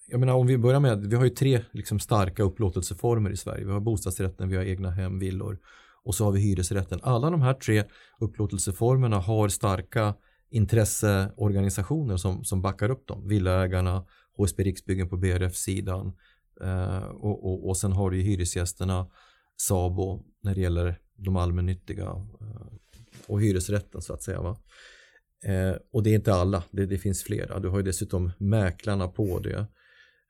jag 0.06 0.20
menar 0.20 0.34
om 0.34 0.46
vi 0.46 0.58
börjar 0.58 0.80
med, 0.80 1.06
vi 1.06 1.16
har 1.16 1.24
ju 1.24 1.30
tre 1.30 1.60
liksom 1.72 2.00
starka 2.00 2.42
upplåtelseformer 2.42 3.30
i 3.30 3.36
Sverige. 3.36 3.64
Vi 3.64 3.72
har 3.72 3.80
bostadsrätten, 3.80 4.48
vi 4.48 4.56
har 4.56 4.64
egna 4.64 4.90
hem, 4.90 5.18
villor 5.18 5.58
och 6.04 6.14
så 6.14 6.24
har 6.24 6.32
vi 6.32 6.40
hyresrätten. 6.40 7.00
Alla 7.02 7.30
de 7.30 7.42
här 7.42 7.54
tre 7.54 7.84
upplåtelseformerna 8.20 9.18
har 9.18 9.48
starka 9.48 10.14
intresseorganisationer 10.50 12.16
som, 12.16 12.44
som 12.44 12.62
backar 12.62 12.90
upp 12.90 13.06
dem. 13.06 13.28
Villaägarna, 13.28 14.04
HSB 14.36 14.62
Riksbyggen 14.62 15.08
på 15.08 15.16
BRF-sidan 15.16 16.12
Eh, 16.60 17.04
och, 17.04 17.44
och, 17.44 17.68
och 17.68 17.76
sen 17.76 17.92
har 17.92 18.10
du 18.10 18.16
ju 18.16 18.22
hyresgästerna, 18.22 19.10
SABO 19.56 20.24
när 20.42 20.54
det 20.54 20.60
gäller 20.60 20.98
de 21.16 21.36
allmännyttiga 21.36 22.26
eh, 22.40 22.72
och 23.26 23.42
hyresrätten 23.42 24.02
så 24.02 24.12
att 24.12 24.22
säga. 24.22 24.40
Va? 24.40 24.56
Eh, 25.44 25.76
och 25.92 26.02
det 26.02 26.10
är 26.10 26.14
inte 26.14 26.34
alla, 26.34 26.62
det, 26.70 26.86
det, 26.86 26.98
finns 26.98 27.22
flera. 27.22 27.60
Du 27.60 27.68
har 27.68 27.78
ju 27.78 27.84
dessutom 27.84 28.30
mäklarna 28.38 29.08
på 29.08 29.38
det, 29.38 29.66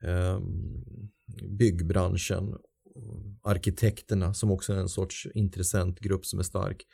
eh, 0.04 0.40
byggbranschen, 1.48 2.56
arkitekterna 3.42 4.34
som 4.34 4.50
också 4.50 4.72
är 4.72 4.76
en 4.76 4.88
sorts 4.88 5.28
intressentgrupp 5.34 6.26
som 6.26 6.38
är 6.38 6.42
stark. 6.42 6.86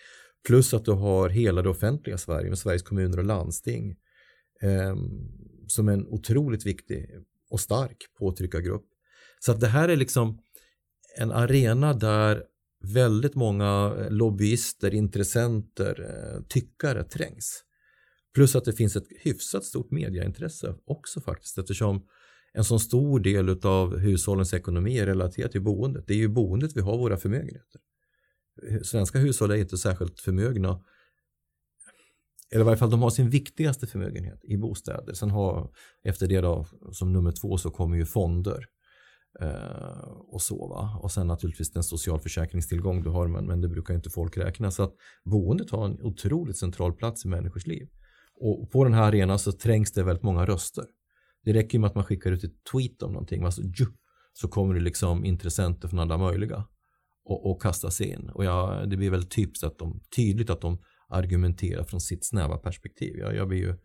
Plus 0.46 0.74
att 0.74 0.84
du 0.84 0.92
har 0.92 1.28
hela 1.28 1.62
det 1.62 1.68
offentliga 1.68 2.18
Sverige 2.18 2.48
med 2.48 2.58
Sveriges 2.58 2.82
kommuner 2.82 3.18
och 3.18 3.24
landsting 3.24 3.96
eh, 4.62 4.96
som 5.66 5.88
en 5.88 6.06
otroligt 6.06 6.66
viktig 6.66 7.10
och 7.50 7.60
stark 7.60 7.96
påtryckargrupp. 8.18 8.84
Så 9.46 9.52
att 9.52 9.60
det 9.60 9.66
här 9.66 9.88
är 9.88 9.96
liksom 9.96 10.38
en 11.18 11.32
arena 11.32 11.92
där 11.92 12.44
väldigt 12.84 13.34
många 13.34 13.94
eh, 13.98 14.10
lobbyister, 14.10 14.94
intressenter, 14.94 16.00
eh, 16.00 16.42
tyckare 16.48 17.04
trängs. 17.04 17.64
Plus 18.34 18.56
att 18.56 18.64
det 18.64 18.72
finns 18.72 18.96
ett 18.96 19.06
hyfsat 19.20 19.64
stort 19.64 19.90
mediaintresse 19.90 20.74
också 20.84 21.20
faktiskt 21.20 21.58
eftersom 21.58 22.06
en 22.52 22.64
så 22.64 22.78
stor 22.78 23.20
del 23.20 23.60
av 23.62 23.98
hushållens 23.98 24.54
ekonomi 24.54 24.98
är 24.98 25.06
relaterad 25.06 25.50
till 25.50 25.62
boendet. 25.62 26.06
Det 26.06 26.14
är 26.14 26.18
ju 26.18 26.28
boendet 26.28 26.76
vi 26.76 26.80
har 26.80 26.98
våra 26.98 27.16
förmögenheter. 27.16 27.80
Svenska 28.82 29.18
hushåll 29.18 29.50
är 29.50 29.56
inte 29.56 29.78
särskilt 29.78 30.20
förmögna 30.20 30.84
eller 32.50 32.60
i 32.60 32.64
varje 32.64 32.78
fall 32.78 32.90
de 32.90 33.02
har 33.02 33.10
sin 33.10 33.30
viktigaste 33.30 33.86
förmögenhet 33.86 34.44
i 34.44 34.56
bostäder. 34.56 35.12
Sen 35.12 35.30
har 35.30 35.70
efter 36.02 36.26
det 36.26 36.40
då 36.40 36.66
som 36.92 37.12
nummer 37.12 37.32
två 37.32 37.58
så 37.58 37.70
kommer 37.70 37.96
ju 37.96 38.06
fonder 38.06 38.66
Eh, 39.40 40.08
och 40.08 40.42
sova. 40.42 40.98
Och 41.02 41.12
sen 41.12 41.26
naturligtvis 41.26 41.72
den 41.72 41.82
socialförsäkringstillgång 41.82 43.02
du 43.02 43.10
har 43.10 43.28
men, 43.28 43.46
men 43.46 43.60
det 43.60 43.68
brukar 43.68 43.94
inte 43.94 44.10
folk 44.10 44.36
räkna 44.36 44.70
så 44.70 44.82
att 44.82 44.94
boendet 45.24 45.70
har 45.70 45.84
en 45.84 46.02
otroligt 46.02 46.56
central 46.56 46.92
plats 46.92 47.24
i 47.24 47.28
människors 47.28 47.66
liv. 47.66 47.88
Och 48.40 48.70
på 48.70 48.84
den 48.84 48.94
här 48.94 49.02
arenan 49.02 49.38
så 49.38 49.52
trängs 49.52 49.92
det 49.92 50.02
väldigt 50.02 50.22
många 50.22 50.46
röster. 50.46 50.84
Det 51.44 51.52
räcker 51.52 51.78
med 51.78 51.88
att 51.88 51.94
man 51.94 52.04
skickar 52.04 52.32
ut 52.32 52.44
ett 52.44 52.64
tweet 52.72 53.02
om 53.02 53.12
någonting, 53.12 53.44
alltså, 53.44 53.62
så 54.32 54.48
kommer 54.48 54.74
det 54.74 54.80
liksom 54.80 55.24
intressenter 55.24 55.88
från 55.88 56.00
alla 56.00 56.18
möjliga 56.18 56.64
och, 57.24 57.50
och 57.50 57.62
kastas 57.62 58.00
in. 58.00 58.30
Och 58.34 58.44
jag, 58.44 58.90
det 58.90 58.96
blir 58.96 59.10
väldigt 59.10 59.30
typiskt 59.30 59.64
att 59.64 59.78
de, 59.78 60.00
tydligt 60.16 60.50
att 60.50 60.60
de 60.60 60.78
argumenterar 61.08 61.84
från 61.84 62.00
sitt 62.00 62.26
snäva 62.26 62.56
perspektiv. 62.56 63.16
Jag, 63.16 63.36
jag 63.36 63.48
blir 63.48 63.58
ju 63.58 63.76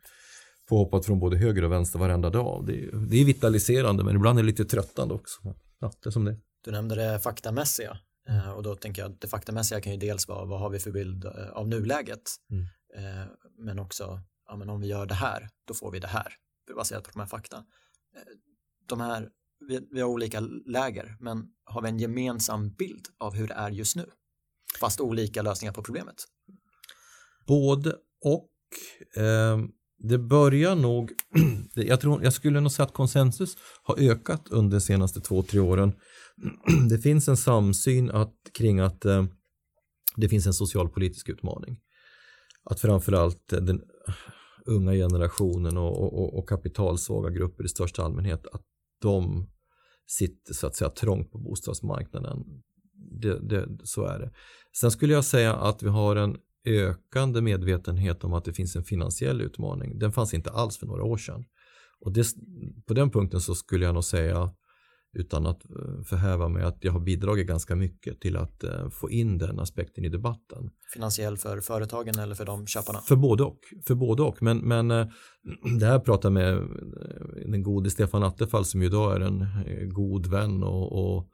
påhoppad 0.69 1.05
från 1.05 1.19
både 1.19 1.37
höger 1.37 1.63
och 1.63 1.71
vänster 1.71 1.99
varenda 1.99 2.29
dag. 2.29 2.65
Det 2.67 2.83
är, 2.83 2.91
det 3.09 3.17
är 3.17 3.25
vitaliserande 3.25 4.03
men 4.03 4.15
ibland 4.15 4.39
är 4.39 4.43
det 4.43 4.47
lite 4.47 4.65
tröttande 4.65 5.13
också. 5.13 5.55
Ja, 5.79 5.91
det 6.03 6.09
är 6.09 6.11
som 6.11 6.25
det 6.25 6.37
Du 6.65 6.71
nämnde 6.71 6.95
det 6.95 7.19
faktamässiga 7.19 7.97
eh, 8.29 8.51
och 8.51 8.63
då 8.63 8.75
tänker 8.75 9.01
jag 9.01 9.11
att 9.11 9.21
det 9.21 9.27
faktamässiga 9.27 9.81
kan 9.81 9.93
ju 9.93 9.99
dels 9.99 10.27
vara 10.27 10.45
vad 10.45 10.59
har 10.59 10.69
vi 10.69 10.79
för 10.79 10.91
bild 10.91 11.25
eh, 11.25 11.49
av 11.53 11.67
nuläget 11.67 12.21
mm. 12.51 12.65
Eh, 12.95 13.25
men 13.57 13.79
också 13.79 14.19
ja, 14.47 14.55
men 14.55 14.69
om 14.69 14.81
vi 14.81 14.87
gör 14.87 15.05
det 15.05 15.13
här, 15.13 15.49
då 15.67 15.73
får 15.73 15.91
vi 15.91 15.99
det 15.99 16.07
här, 16.07 16.33
baserat 16.75 17.03
på 17.03 17.09
de 17.13 17.19
här 17.19 17.27
fakta. 17.27 17.63
De 18.87 19.01
här, 19.01 19.29
vi, 19.67 19.79
vi 19.91 20.01
har 20.01 20.09
olika 20.09 20.39
läger, 20.65 21.17
men 21.19 21.45
har 21.63 21.81
vi 21.81 21.89
en 21.89 21.99
gemensam 21.99 22.73
bild 22.73 23.07
av 23.17 23.33
hur 23.33 23.47
det 23.47 23.53
är 23.53 23.69
just 23.69 23.95
nu? 23.95 24.05
fast 24.79 25.01
olika 25.01 25.41
lösningar 25.41 25.73
på 25.73 25.83
problemet? 25.83 26.23
Både 27.47 27.95
och. 28.21 28.49
Eh, 29.15 29.57
det 29.99 30.17
börjar 30.17 30.75
nog, 30.75 31.11
jag, 31.73 32.01
tror, 32.01 32.23
jag 32.23 32.33
skulle 32.33 32.59
nog 32.59 32.71
säga 32.71 32.85
att 32.85 32.93
konsensus 32.93 33.57
har 33.83 33.99
ökat 33.99 34.47
under 34.49 34.77
de 34.77 34.81
senaste 34.81 35.21
två, 35.21 35.43
tre 35.43 35.59
åren. 35.59 35.93
Det 36.89 36.99
finns 36.99 37.27
en 37.27 37.37
samsyn 37.37 38.11
att, 38.11 38.33
kring 38.53 38.79
att 38.79 39.05
eh, 39.05 39.25
det 40.15 40.29
finns 40.29 40.47
en 40.47 40.53
socialpolitisk 40.53 41.29
utmaning. 41.29 41.79
Att 42.63 42.79
framförallt 42.79 43.47
den 43.47 43.81
unga 44.65 44.93
generationen 44.93 45.77
och, 45.77 46.13
och, 46.13 46.37
och 46.37 46.49
kapitalsvaga 46.49 47.29
grupper 47.29 47.63
i 47.63 47.67
största 47.67 48.03
allmänhet, 48.03 48.47
att 48.51 48.61
de 49.01 49.49
sitter 50.07 50.53
så 50.53 50.67
att 50.67 50.75
säga 50.75 50.89
trångt 50.89 51.31
på 51.31 51.37
bostadsmarknaden. 51.37 52.45
Det, 53.21 53.39
det, 53.39 53.67
så 53.83 54.05
är 54.05 54.19
det. 54.19 54.31
Sen 54.79 54.91
skulle 54.91 55.13
jag 55.13 55.25
säga 55.25 55.55
att 55.55 55.83
vi 55.83 55.89
har 55.89 56.15
en 56.15 56.37
ökande 56.65 57.41
medvetenhet 57.41 58.23
om 58.23 58.33
att 58.33 58.45
det 58.45 58.53
finns 58.53 58.75
en 58.75 58.83
finansiell 58.83 59.41
utmaning. 59.41 59.99
Den 59.99 60.11
fanns 60.11 60.33
inte 60.33 60.49
alls 60.49 60.77
för 60.77 60.87
några 60.87 61.03
år 61.03 61.17
sedan. 61.17 61.45
Och 61.99 62.13
det, 62.13 62.27
på 62.87 62.93
den 62.93 63.11
punkten 63.11 63.41
så 63.41 63.55
skulle 63.55 63.85
jag 63.85 63.93
nog 63.93 64.03
säga 64.03 64.53
utan 65.13 65.45
att 65.45 65.65
eh, 65.65 66.03
förhäva 66.05 66.47
mig 66.47 66.63
att 66.63 66.77
jag 66.81 66.91
har 66.91 66.99
bidragit 66.99 67.47
ganska 67.47 67.75
mycket 67.75 68.21
till 68.21 68.37
att 68.37 68.63
eh, 68.63 68.89
få 68.89 69.09
in 69.09 69.37
den 69.37 69.59
aspekten 69.59 70.05
i 70.05 70.09
debatten. 70.09 70.69
Finansiell 70.93 71.37
för 71.37 71.61
företagen 71.61 72.19
eller 72.19 72.35
för 72.35 72.45
de 72.45 72.67
köparna? 72.67 72.99
För 72.99 73.15
både 73.15 73.43
och. 73.43 73.59
För 73.87 73.95
både 73.95 74.23
och. 74.23 74.43
Men, 74.43 74.57
men 74.57 74.91
eh, 74.91 75.07
det 75.79 75.85
här 75.85 75.99
pratar 75.99 76.29
med 76.29 76.67
den 77.45 77.63
gode 77.63 77.89
Stefan 77.89 78.23
Attefall 78.23 78.65
som 78.65 78.81
ju 78.81 78.87
idag 78.87 79.15
är 79.15 79.21
en 79.21 79.45
god 79.93 80.27
vän 80.27 80.63
och, 80.63 80.91
och 80.91 81.29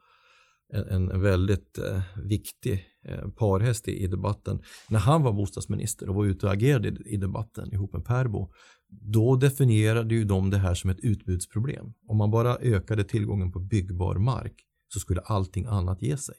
en, 0.74 1.12
en, 1.12 1.22
väldigt 1.22 1.80
viktig 2.24 2.86
Eh, 3.08 3.30
parhäst 3.30 3.88
i, 3.88 4.04
i, 4.04 4.08
debatten. 4.08 4.62
När 4.90 5.00
han 5.00 5.24
var 5.24 5.34
bostadsminister 5.34 6.10
och 6.10 6.16
var 6.16 6.26
ute 6.26 6.46
och 6.46 6.54
agerade 6.54 6.88
i, 6.88 7.14
i 7.14 7.18
debatten 7.18 7.74
ihop 7.74 7.94
med 7.94 8.06
Perbo 8.06 8.52
då 8.90 9.36
definierade 9.36 10.16
ju 10.16 10.24
de 10.24 10.50
det 10.50 10.58
här 10.58 10.74
som 10.74 10.90
ett 10.90 11.00
utbudsproblem. 11.00 11.94
Om 12.08 12.18
man 12.18 12.32
bara 12.32 12.58
ökade 12.58 13.04
tillgången 13.04 13.52
på 13.52 13.60
byggbar 13.60 14.16
mark 14.16 14.54
så 14.94 15.00
skulle 15.00 15.22
allting 15.22 15.66
annat 15.66 16.02
ge 16.02 16.18
sig. 16.18 16.36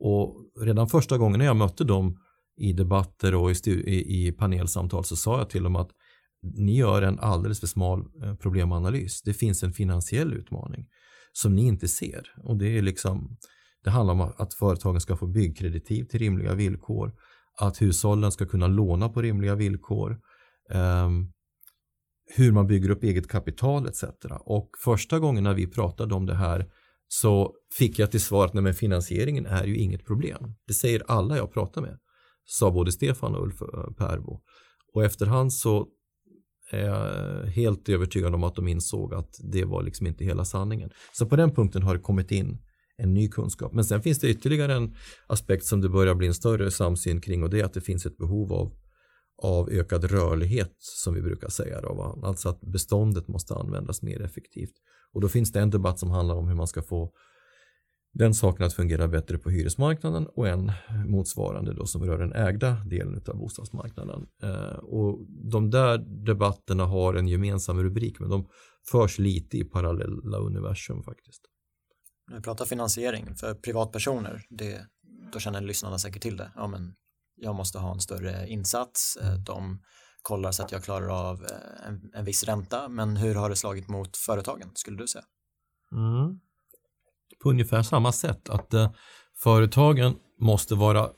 Och 0.00 0.36
redan 0.60 0.88
första 0.88 1.18
gången 1.18 1.38
när 1.38 1.46
jag 1.46 1.56
mötte 1.56 1.84
dem 1.84 2.18
i 2.56 2.72
debatter 2.72 3.34
och 3.34 3.50
i, 3.50 3.70
i, 3.70 4.26
i 4.26 4.32
panelsamtal 4.32 5.04
så 5.04 5.16
sa 5.16 5.38
jag 5.38 5.50
till 5.50 5.62
dem 5.62 5.76
att 5.76 5.90
ni 6.42 6.76
gör 6.76 7.02
en 7.02 7.18
alldeles 7.18 7.60
för 7.60 7.66
smal 7.66 8.04
eh, 8.22 8.34
problemanalys. 8.34 9.22
Det 9.22 9.34
finns 9.34 9.62
en 9.62 9.72
finansiell 9.72 10.32
utmaning 10.32 10.86
som 11.32 11.54
ni 11.54 11.66
inte 11.66 11.88
ser. 11.88 12.34
Och 12.44 12.56
det 12.56 12.78
är 12.78 12.82
liksom 12.82 13.36
det 13.84 13.90
handlar 13.90 14.14
om 14.14 14.20
att 14.36 14.54
företagen 14.54 15.00
ska 15.00 15.16
få 15.16 15.26
byggkreditiv 15.26 16.04
till 16.04 16.20
rimliga 16.20 16.54
villkor, 16.54 17.12
att 17.60 17.82
hushållen 17.82 18.32
ska 18.32 18.46
kunna 18.46 18.66
låna 18.66 19.08
på 19.08 19.22
rimliga 19.22 19.54
villkor, 19.54 20.20
um, 20.70 21.32
hur 22.36 22.52
man 22.52 22.66
bygger 22.66 22.90
upp 22.90 23.02
eget 23.02 23.28
kapital 23.28 23.86
etc. 23.88 24.04
Och 24.40 24.70
första 24.84 25.18
gången 25.18 25.44
när 25.44 25.54
vi 25.54 25.66
pratade 25.66 26.14
om 26.14 26.26
det 26.26 26.34
här 26.34 26.66
så 27.08 27.54
fick 27.78 27.98
jag 27.98 28.10
till 28.10 28.20
svar 28.20 28.44
att 28.44 28.54
nej, 28.54 28.62
men 28.62 28.74
finansieringen 28.74 29.46
är 29.46 29.64
ju 29.64 29.76
inget 29.76 30.06
problem. 30.06 30.54
Det 30.66 30.74
säger 30.74 31.02
alla 31.06 31.36
jag 31.36 31.52
pratar 31.52 31.82
med, 31.82 31.98
sa 32.44 32.70
både 32.70 32.92
Stefan 32.92 33.34
och 33.34 33.42
Ulf 33.42 33.62
eh, 33.62 33.92
Perbo. 33.98 34.40
Och 34.94 35.04
efterhand 35.04 35.52
så 35.52 35.88
är 36.70 36.84
jag 36.84 37.46
helt 37.46 37.88
övertygad 37.88 38.34
om 38.34 38.44
att 38.44 38.54
de 38.54 38.68
insåg 38.68 39.14
att 39.14 39.30
det 39.52 39.64
var 39.64 39.82
liksom 39.82 40.06
inte 40.06 40.24
hela 40.24 40.44
sanningen. 40.44 40.90
Så 41.12 41.26
på 41.26 41.36
den 41.36 41.54
punkten 41.54 41.82
har 41.82 41.94
det 41.94 42.00
kommit 42.00 42.30
in 42.30 42.58
en 42.96 43.14
ny 43.14 43.28
kunskap. 43.28 43.72
Men 43.72 43.84
sen 43.84 44.02
finns 44.02 44.18
det 44.18 44.28
ytterligare 44.28 44.74
en 44.74 44.94
aspekt 45.26 45.64
som 45.64 45.80
det 45.80 45.88
börjar 45.88 46.14
bli 46.14 46.26
en 46.26 46.34
större 46.34 46.70
samsyn 46.70 47.20
kring 47.20 47.42
och 47.42 47.50
det 47.50 47.60
är 47.60 47.64
att 47.64 47.74
det 47.74 47.80
finns 47.80 48.06
ett 48.06 48.16
behov 48.16 48.52
av, 48.52 48.72
av 49.42 49.70
ökad 49.70 50.04
rörlighet 50.04 50.76
som 50.78 51.14
vi 51.14 51.22
brukar 51.22 51.48
säga. 51.48 51.80
Då, 51.80 52.20
Alltså 52.24 52.48
att 52.48 52.60
beståndet 52.60 53.28
måste 53.28 53.54
användas 53.54 54.02
mer 54.02 54.22
effektivt. 54.22 54.74
Och 55.12 55.20
då 55.20 55.28
finns 55.28 55.52
det 55.52 55.60
en 55.60 55.70
debatt 55.70 55.98
som 55.98 56.10
handlar 56.10 56.34
om 56.34 56.48
hur 56.48 56.54
man 56.54 56.66
ska 56.66 56.82
få 56.82 57.12
den 58.14 58.34
saken 58.34 58.66
att 58.66 58.74
fungera 58.74 59.08
bättre 59.08 59.38
på 59.38 59.50
hyresmarknaden 59.50 60.26
och 60.26 60.48
en 60.48 60.72
motsvarande 61.06 61.74
då 61.74 61.86
som 61.86 62.04
rör 62.04 62.18
den 62.18 62.32
ägda 62.32 62.76
delen 62.84 63.22
av 63.28 63.36
bostadsmarknaden. 63.36 64.26
Eh, 64.42 64.78
och 64.78 65.26
de 65.28 65.70
där 65.70 65.98
debatterna 66.26 66.84
har 66.84 67.14
en 67.14 67.28
gemensam 67.28 67.82
rubrik 67.82 68.20
men 68.20 68.30
de 68.30 68.46
förs 68.90 69.18
lite 69.18 69.58
i 69.58 69.64
parallella 69.64 70.38
universum 70.38 71.02
faktiskt. 71.02 71.42
När 72.28 72.36
vi 72.36 72.42
pratar 72.42 72.64
finansiering 72.64 73.34
för 73.34 73.54
privatpersoner, 73.54 74.42
det, 74.50 74.86
då 75.32 75.38
känner 75.38 75.60
lyssnarna 75.60 75.98
säkert 75.98 76.22
till 76.22 76.36
det. 76.36 76.52
Ja, 76.56 76.66
men 76.66 76.94
jag 77.36 77.54
måste 77.54 77.78
ha 77.78 77.92
en 77.92 78.00
större 78.00 78.48
insats, 78.48 79.16
eh, 79.16 79.34
de 79.34 79.82
kollar 80.22 80.52
så 80.52 80.62
att 80.62 80.72
jag 80.72 80.84
klarar 80.84 81.08
av 81.28 81.42
eh, 81.44 81.88
en, 81.88 82.10
en 82.14 82.24
viss 82.24 82.44
ränta, 82.44 82.88
men 82.88 83.16
hur 83.16 83.34
har 83.34 83.50
det 83.50 83.56
slagit 83.56 83.88
mot 83.88 84.16
företagen, 84.16 84.70
skulle 84.74 84.96
du 84.96 85.06
säga? 85.06 85.24
Mm 85.92 86.40
på 87.44 87.50
ungefär 87.50 87.82
samma 87.82 88.12
sätt. 88.12 88.48
Att 88.48 88.74
eh, 88.74 88.90
företagen 89.42 90.14
måste 90.40 90.74
vara 90.74 91.08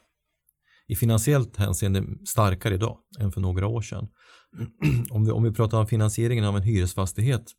i 0.88 0.96
finansiellt 0.96 1.56
hänseende 1.56 2.04
starkare 2.24 2.74
idag 2.74 2.98
än 3.20 3.32
för 3.32 3.40
några 3.40 3.66
år 3.66 3.82
sedan. 3.82 4.08
om, 5.10 5.24
vi, 5.24 5.30
om 5.30 5.42
vi 5.42 5.52
pratar 5.52 5.78
om 5.78 5.86
finansieringen 5.86 6.44
av 6.44 6.56
en 6.56 6.62
hyresfastighet 6.62 7.52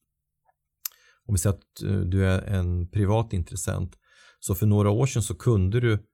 om 1.27 1.33
vi 1.33 1.37
säger 1.37 1.55
att 1.55 1.83
eh, 1.83 1.99
du 1.99 2.25
är 2.25 2.41
en 2.41 2.89
privat 2.89 3.33
intressent 3.33 3.95
så 4.39 4.55
för 4.55 4.65
några 4.65 4.89
år 4.89 5.05
sedan 5.05 5.23
så 5.23 5.35
kunde 5.35 5.79
du 5.79 6.07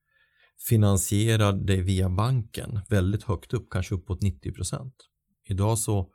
finansiera 0.68 1.52
dig 1.52 1.82
via 1.82 2.10
banken 2.10 2.80
väldigt 2.90 3.24
högt 3.24 3.54
upp, 3.54 3.70
kanske 3.70 3.96
uppåt 3.96 4.22
90 4.22 4.54
procent. 4.54 4.96
Idag 5.50 5.80
så 5.80 6.10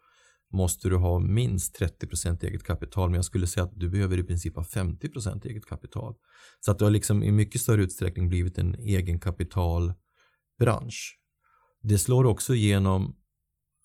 måste 0.52 0.88
du 0.88 0.96
ha 0.96 1.18
minst 1.18 1.80
30% 1.80 2.44
eget 2.44 2.64
kapital 2.64 3.10
men 3.10 3.14
jag 3.14 3.24
skulle 3.24 3.46
säga 3.46 3.64
att 3.64 3.72
du 3.74 3.88
behöver 3.88 4.18
i 4.18 4.22
princip 4.22 4.56
ha 4.56 4.62
50% 4.62 5.46
eget 5.46 5.66
kapital. 5.66 6.14
Så 6.60 6.70
att 6.70 6.78
du 6.78 6.84
har 6.84 6.90
liksom 6.90 7.22
i 7.22 7.30
mycket 7.30 7.60
större 7.60 7.82
utsträckning 7.82 8.28
blivit 8.28 8.58
en 8.58 8.74
egen 8.74 9.20
kapitalbransch. 9.20 11.18
Det 11.82 11.98
slår 11.98 12.24
också 12.24 12.54
igenom 12.54 13.16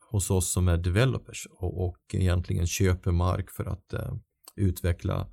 hos 0.09 0.29
oss 0.29 0.51
som 0.51 0.67
är 0.67 0.77
developers 0.77 1.47
och, 1.51 1.85
och 1.85 1.97
egentligen 2.13 2.67
köper 2.67 3.11
mark 3.11 3.49
för 3.49 3.65
att 3.65 3.93
eh, 3.93 4.15
utveckla 4.55 5.27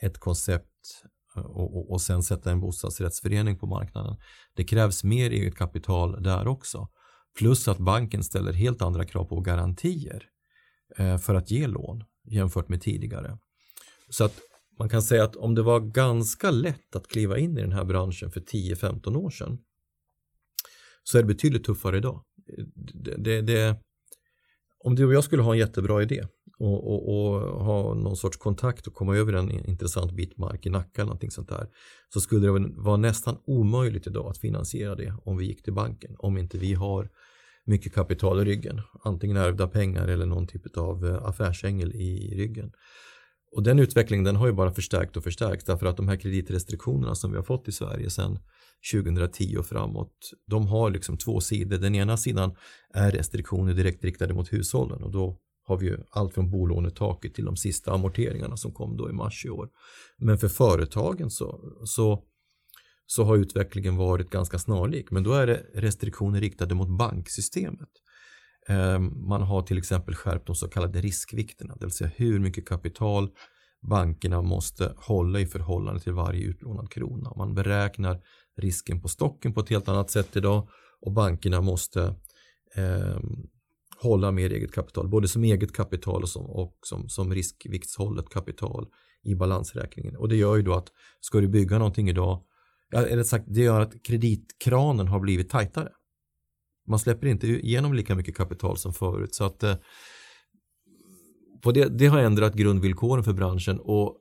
ett 0.00 0.18
koncept 0.18 1.04
eh, 1.36 1.42
och, 1.42 1.76
och, 1.76 1.92
och 1.92 2.02
sen 2.02 2.22
sätta 2.22 2.50
en 2.50 2.60
bostadsrättsförening 2.60 3.58
på 3.58 3.66
marknaden. 3.66 4.16
Det 4.54 4.64
krävs 4.64 5.04
mer 5.04 5.30
eget 5.30 5.56
kapital 5.56 6.22
där 6.22 6.48
också. 6.48 6.88
Plus 7.38 7.68
att 7.68 7.78
banken 7.78 8.24
ställer 8.24 8.52
helt 8.52 8.82
andra 8.82 9.04
krav 9.04 9.24
på 9.24 9.40
garantier 9.40 10.28
eh, 10.96 11.18
för 11.18 11.34
att 11.34 11.50
ge 11.50 11.66
lån 11.66 12.04
jämfört 12.24 12.68
med 12.68 12.82
tidigare. 12.82 13.38
Så 14.10 14.24
att 14.24 14.40
man 14.78 14.88
kan 14.88 15.02
säga 15.02 15.24
att 15.24 15.36
om 15.36 15.54
det 15.54 15.62
var 15.62 15.80
ganska 15.80 16.50
lätt 16.50 16.96
att 16.96 17.08
kliva 17.08 17.38
in 17.38 17.58
i 17.58 17.60
den 17.60 17.72
här 17.72 17.84
branschen 17.84 18.30
för 18.30 18.40
10-15 18.40 19.16
år 19.16 19.30
sedan 19.30 19.58
så 21.02 21.18
är 21.18 21.22
det 21.22 21.28
betydligt 21.28 21.64
tuffare 21.64 21.96
idag. 21.96 22.24
Det, 22.94 23.16
det, 23.16 23.42
det, 23.42 23.80
om 24.86 24.94
du 24.94 25.06
och 25.06 25.14
jag 25.14 25.24
skulle 25.24 25.42
ha 25.42 25.52
en 25.52 25.58
jättebra 25.58 26.02
idé 26.02 26.24
och, 26.58 26.92
och, 26.92 27.08
och, 27.08 27.64
ha 27.64 27.94
någon 27.94 28.16
sorts 28.16 28.36
kontakt 28.36 28.86
och 28.86 28.94
komma 28.94 29.16
över 29.16 29.32
en 29.32 29.50
intressant 29.50 30.12
bit 30.12 30.38
mark 30.38 30.66
i 30.66 30.70
Nacka 30.70 30.90
eller 30.94 31.04
någonting 31.04 31.30
sånt 31.30 31.48
där 31.48 31.66
så 32.12 32.20
skulle 32.20 32.46
det 32.46 32.72
vara 32.76 32.96
nästan 32.96 33.38
omöjligt 33.46 34.06
idag 34.06 34.30
att 34.30 34.38
finansiera 34.38 34.94
det 34.94 35.14
om 35.24 35.36
vi 35.36 35.46
gick 35.46 35.62
till 35.62 35.72
banken 35.72 36.14
om 36.18 36.38
inte 36.38 36.58
vi 36.58 36.74
har 36.74 37.08
mycket 37.64 37.94
kapital 37.94 38.40
i 38.40 38.44
ryggen. 38.44 38.80
Antingen 39.04 39.36
ärvda 39.36 39.68
pengar 39.68 40.08
eller 40.08 40.26
någon 40.26 40.46
typ 40.46 40.76
av 40.76 41.06
eh, 41.06 41.24
affärsängel 41.24 41.92
i 41.94 42.34
ryggen. 42.36 42.72
Och 43.52 43.62
den 43.62 43.78
utvecklingen 43.78 44.24
den 44.24 44.36
har 44.36 44.46
ju 44.46 44.52
bara 44.52 44.72
förstärkt 44.72 45.16
och 45.16 45.24
förstärkt. 45.24 45.66
därför 45.66 45.86
att 45.86 45.96
de 45.96 46.08
här 46.08 46.16
kreditrestriktionerna 46.16 47.14
som 47.14 47.30
vi 47.30 47.36
har 47.36 47.44
fått 47.44 47.68
i 47.68 47.72
Sverige 47.72 48.10
sedan 48.10 48.38
2010 48.92 49.56
och 49.56 49.66
framåt, 49.66 50.30
de 50.46 50.66
har 50.66 50.90
liksom 50.90 51.18
två 51.18 51.40
sidor. 51.40 51.78
Den 51.78 51.94
ena 51.94 52.16
sidan 52.16 52.56
är 52.94 53.10
restriktioner 53.10 53.74
direkt 53.74 54.04
riktade 54.04 54.34
mot 54.34 54.52
hushållen 54.52 55.02
och 55.02 55.10
då 55.10 55.38
har 55.66 55.76
vi 55.76 55.86
ju 55.86 55.98
allt 56.10 56.34
från 56.34 56.50
bolånetaket 56.50 57.34
till 57.34 57.44
de 57.44 57.56
sista 57.56 57.92
amorteringarna 57.92 58.56
som 58.56 58.72
kom 58.72 58.96
då 58.96 59.10
i 59.10 59.12
mars 59.12 59.44
i 59.44 59.50
år. 59.50 59.68
Men 60.18 60.38
för 60.38 60.48
företagen 60.48 61.30
så, 61.30 61.60
så 61.84 62.24
så 63.06 63.24
har 63.24 63.36
utvecklingen 63.36 63.96
varit 63.96 64.30
ganska 64.30 64.58
snarlik. 64.58 65.10
Men 65.10 65.22
då 65.22 65.32
är 65.32 65.46
det 65.46 65.66
restriktioner 65.74 66.40
riktade 66.40 66.74
mot 66.74 66.98
banksystemet. 66.98 67.88
Ehm, 68.68 69.28
man 69.28 69.42
har 69.42 69.62
till 69.62 69.78
exempel 69.78 70.14
skärpt 70.14 70.46
de 70.46 70.56
så 70.56 70.68
kallade 70.68 71.00
riskvikterna, 71.00 71.76
det 71.76 71.86
vill 71.86 71.92
säga 71.92 72.10
hur 72.16 72.38
mycket 72.38 72.68
kapital 72.68 73.30
bankerna 73.90 74.42
måste 74.42 74.94
hålla 74.96 75.40
i 75.40 75.46
förhållande 75.46 76.00
till 76.00 76.12
varje 76.12 76.44
utlånad 76.44 76.90
krona. 76.90 77.32
Man 77.36 77.54
beräknar 77.54 78.20
risken 78.56 79.00
på 79.00 79.08
stocken 79.08 79.52
på 79.52 79.60
ett 79.60 79.68
helt 79.68 79.88
annat 79.88 80.10
sätt 80.10 80.36
idag 80.36 80.68
och 81.00 81.12
bankerna 81.12 81.60
måste 81.60 82.14
eh, 82.74 83.20
hålla 83.98 84.32
mer 84.32 84.50
eget 84.50 84.72
kapital, 84.72 85.08
både 85.08 85.28
som 85.28 85.44
eget 85.44 85.72
kapital 85.72 86.22
och 86.22 86.28
som, 86.28 86.46
och 86.46 86.78
som, 86.82 87.08
som 87.08 87.34
riskviktshållet 87.34 88.28
kapital 88.28 88.86
i 89.22 89.34
balansräkningen. 89.34 90.16
Och 90.16 90.28
det 90.28 90.36
gör 90.36 90.56
ju 90.56 90.62
då 90.62 90.74
att 90.74 90.88
ska 91.20 91.40
du 91.40 91.48
bygga 91.48 91.78
någonting 91.78 92.08
idag 92.08 92.42
eller 92.92 93.22
sagt, 93.22 93.44
det 93.48 93.60
gör 93.60 93.80
att 93.80 94.02
kreditkranen 94.02 95.08
har 95.08 95.20
blivit 95.20 95.50
tajtare. 95.50 95.92
Man 96.88 96.98
släpper 96.98 97.26
inte 97.26 97.46
igenom 97.46 97.94
lika 97.94 98.14
mycket 98.14 98.36
kapital 98.36 98.76
som 98.76 98.94
förut. 98.94 99.34
Så 99.34 99.44
att 99.44 99.62
eh, 99.62 99.76
på 101.62 101.72
det, 101.72 101.98
det 101.98 102.06
har 102.06 102.18
ändrat 102.18 102.54
grundvillkoren 102.54 103.24
för 103.24 103.32
branschen 103.32 103.80
och 103.80 104.16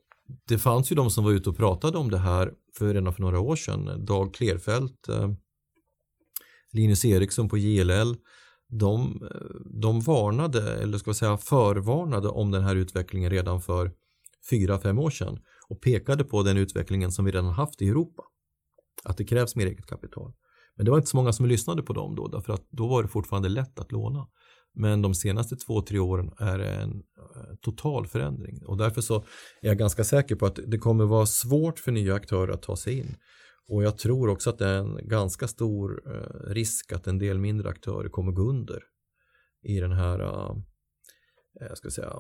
det 0.48 0.58
fanns 0.58 0.92
ju 0.92 0.96
de 0.96 1.12
som 1.12 1.24
var 1.24 1.32
ute 1.32 1.50
och 1.50 1.58
pratade 1.58 1.98
om 1.98 2.12
det 2.12 2.18
här 2.18 2.54
för 2.78 2.94
redan 2.94 3.14
för 3.14 3.22
några 3.22 3.40
år 3.40 3.56
sedan. 3.56 4.06
Dag 4.06 4.34
Klerfelt, 4.34 5.10
eh, 5.10 5.32
Linus 6.72 7.06
Eriksson 7.06 7.50
på 7.50 7.58
JLL, 7.58 8.16
de, 8.68 9.22
eh, 9.32 9.72
de 9.82 10.02
varnade, 10.02 10.74
eller 10.74 10.98
ska 10.98 11.10
jag 11.10 11.16
säga 11.16 11.38
förvarnade 11.38 12.30
om 12.30 12.52
den 12.52 12.64
här 12.64 12.76
utvecklingen 12.76 13.30
redan 13.30 13.62
för 13.62 13.92
fyra, 14.50 14.80
fem 14.80 15.00
år 15.00 15.10
sedan 15.10 15.40
och 15.68 15.82
pekade 15.82 16.24
på 16.24 16.44
den 16.44 16.58
utvecklingen 16.58 17.12
som 17.12 17.26
vi 17.26 17.32
redan 17.32 17.54
haft 17.54 17.82
i 17.82 17.90
Europa. 17.90 18.24
Att 19.04 19.18
det 19.18 19.26
krävs 19.26 19.56
mer 19.56 19.66
eget 19.66 19.86
kapital. 19.86 20.34
Men 20.76 20.86
det 20.86 20.92
var 20.92 20.98
inte 20.98 21.10
så 21.10 21.18
många 21.18 21.34
som 21.34 21.46
lyssnade 21.46 21.84
på 21.84 21.94
dem 21.94 22.16
då, 22.16 22.28
därför 22.28 22.54
att 22.54 22.68
då 22.70 22.88
var 22.88 23.04
det 23.04 23.10
fortfarande 23.10 23.50
lätt 23.50 23.80
att 23.80 23.92
låna. 23.92 24.28
Men 24.76 25.02
de 25.02 25.16
senaste 25.16 25.56
två, 25.56 25.82
tre 25.82 26.00
åren 26.00 26.32
är 26.38 26.58
det 26.58 26.70
en 26.70 27.04
eh, 27.36 27.56
total 27.62 28.08
förändring 28.08 28.66
och 28.66 28.78
därför 28.78 29.02
så 29.02 29.16
är 29.62 29.68
jag 29.68 29.78
ganska 29.78 30.04
säker 30.04 30.36
på 30.36 30.46
att 30.46 30.60
det 30.68 30.78
kommer 30.78 31.06
vara 31.06 31.26
svårt 31.26 31.80
för 31.80 31.92
nya 31.92 32.16
aktörer 32.16 32.54
att 32.54 32.62
ta 32.62 32.76
sig 32.76 33.00
in. 33.00 33.16
Och 33.68 33.84
jag 33.84 33.98
tror 33.98 34.30
också 34.30 34.50
att 34.50 34.58
det 34.58 34.68
är 34.68 34.78
en 34.78 35.08
ganska 35.08 35.48
stor 35.48 36.02
eh, 36.14 36.54
risk 36.54 36.92
att 36.92 37.08
en 37.08 37.18
del 37.18 37.40
mindre 37.40 37.70
aktörer 37.70 38.10
kommer 38.10 38.32
gå 38.32 38.42
under 38.42 38.84
i 39.64 39.80
den 39.80 39.92
här, 39.92 40.20
eh, 40.20 40.56
jag 41.60 41.78
ska 41.78 41.90
säga, 41.90 42.14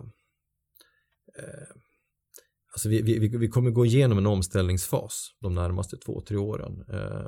alltså 2.71 2.89
vi, 2.89 3.01
vi, 3.01 3.37
vi 3.37 3.47
kommer 3.47 3.71
gå 3.71 3.85
igenom 3.85 4.17
en 4.17 4.25
omställningsfas 4.25 5.29
de 5.41 5.55
närmaste 5.55 5.97
två, 5.97 6.21
tre 6.21 6.37
åren 6.37 6.85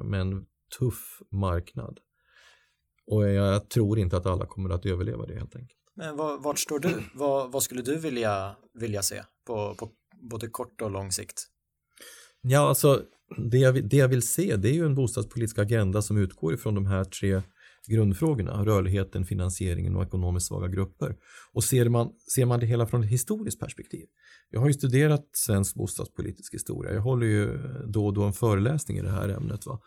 med 0.10 0.22
en 0.22 0.46
tuff 0.80 1.22
marknad. 1.32 2.00
Och 3.08 3.30
jag 3.30 3.70
tror 3.70 4.00
inte 4.00 4.18
att 4.18 4.26
alla 4.26 4.46
kommer 4.46 4.70
att 4.70 4.86
överleva 4.86 5.26
det 5.26 5.34
helt 5.34 5.56
enkelt. 5.56 5.80
Men 5.96 6.18
vart 6.18 6.60
står 6.60 6.80
du? 6.80 7.04
Vad, 7.14 7.52
vad 7.52 7.64
skulle 7.64 7.82
du 7.82 7.96
vilja, 7.96 8.56
vilja 8.74 9.02
se 9.02 9.24
på, 9.48 9.76
på 9.80 9.90
både 10.30 10.48
kort 10.48 10.82
och 10.82 10.92
lång 10.92 11.12
sikt? 11.12 11.48
Ja, 12.42 12.70
alltså 12.70 13.02
det 13.52 13.58
jag, 13.58 13.90
det 13.90 13.98
jag 13.98 14.08
vill 14.08 14.22
se 14.22 14.56
det 14.56 14.70
är 14.70 14.74
ju 14.74 14.86
en 14.86 14.96
bostadspolitisk 14.96 15.60
agenda 15.60 16.02
som 16.02 16.18
utgår 16.18 16.54
ifrån 16.54 16.76
de 16.76 16.86
här 16.86 17.04
tre 17.04 17.42
grundfrågorna, 17.88 18.66
rörligheten, 18.66 19.26
finansieringen 19.26 19.96
och 19.96 20.04
ekonomiskt 20.04 20.48
svaga 20.48 20.68
grupper. 20.68 21.16
Och 21.54 21.64
ser 21.64 21.90
man, 21.90 22.12
ser 22.36 22.46
man 22.46 22.60
det 22.60 22.66
hela 22.66 22.88
från 22.88 23.04
ett 23.04 23.10
historiskt 23.10 23.60
perspektiv. 23.60 24.06
Jag 24.50 24.60
har 24.60 24.68
ju 24.68 24.74
studerat 24.74 25.30
svensk 25.34 25.76
bostadspolitisk 25.76 26.54
historia. 26.54 26.94
Jag 26.94 27.02
håller 27.02 27.28
ju 27.28 27.60
då 27.88 28.06
och 28.06 28.14
då 28.14 28.24
en 28.24 28.34
föreläsning 28.34 28.98
i 28.98 29.02
det 29.02 29.12
här 29.12 29.30
ämnet. 29.30 29.66
Va? 29.66 29.80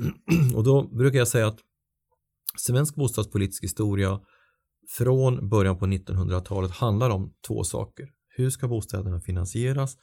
Och 0.54 0.64
då 0.64 0.82
brukar 0.82 1.18
jag 1.18 1.28
säga 1.28 1.46
att 1.46 1.58
svensk 2.58 2.94
bostadspolitisk 2.94 3.64
historia 3.64 4.20
från 4.88 5.48
början 5.48 5.78
på 5.78 5.86
1900-talet 5.86 6.70
handlar 6.70 7.10
om 7.10 7.34
två 7.46 7.64
saker. 7.64 8.08
Hur 8.28 8.50
ska 8.50 8.68
bostäderna 8.68 9.20
finansieras 9.20 9.96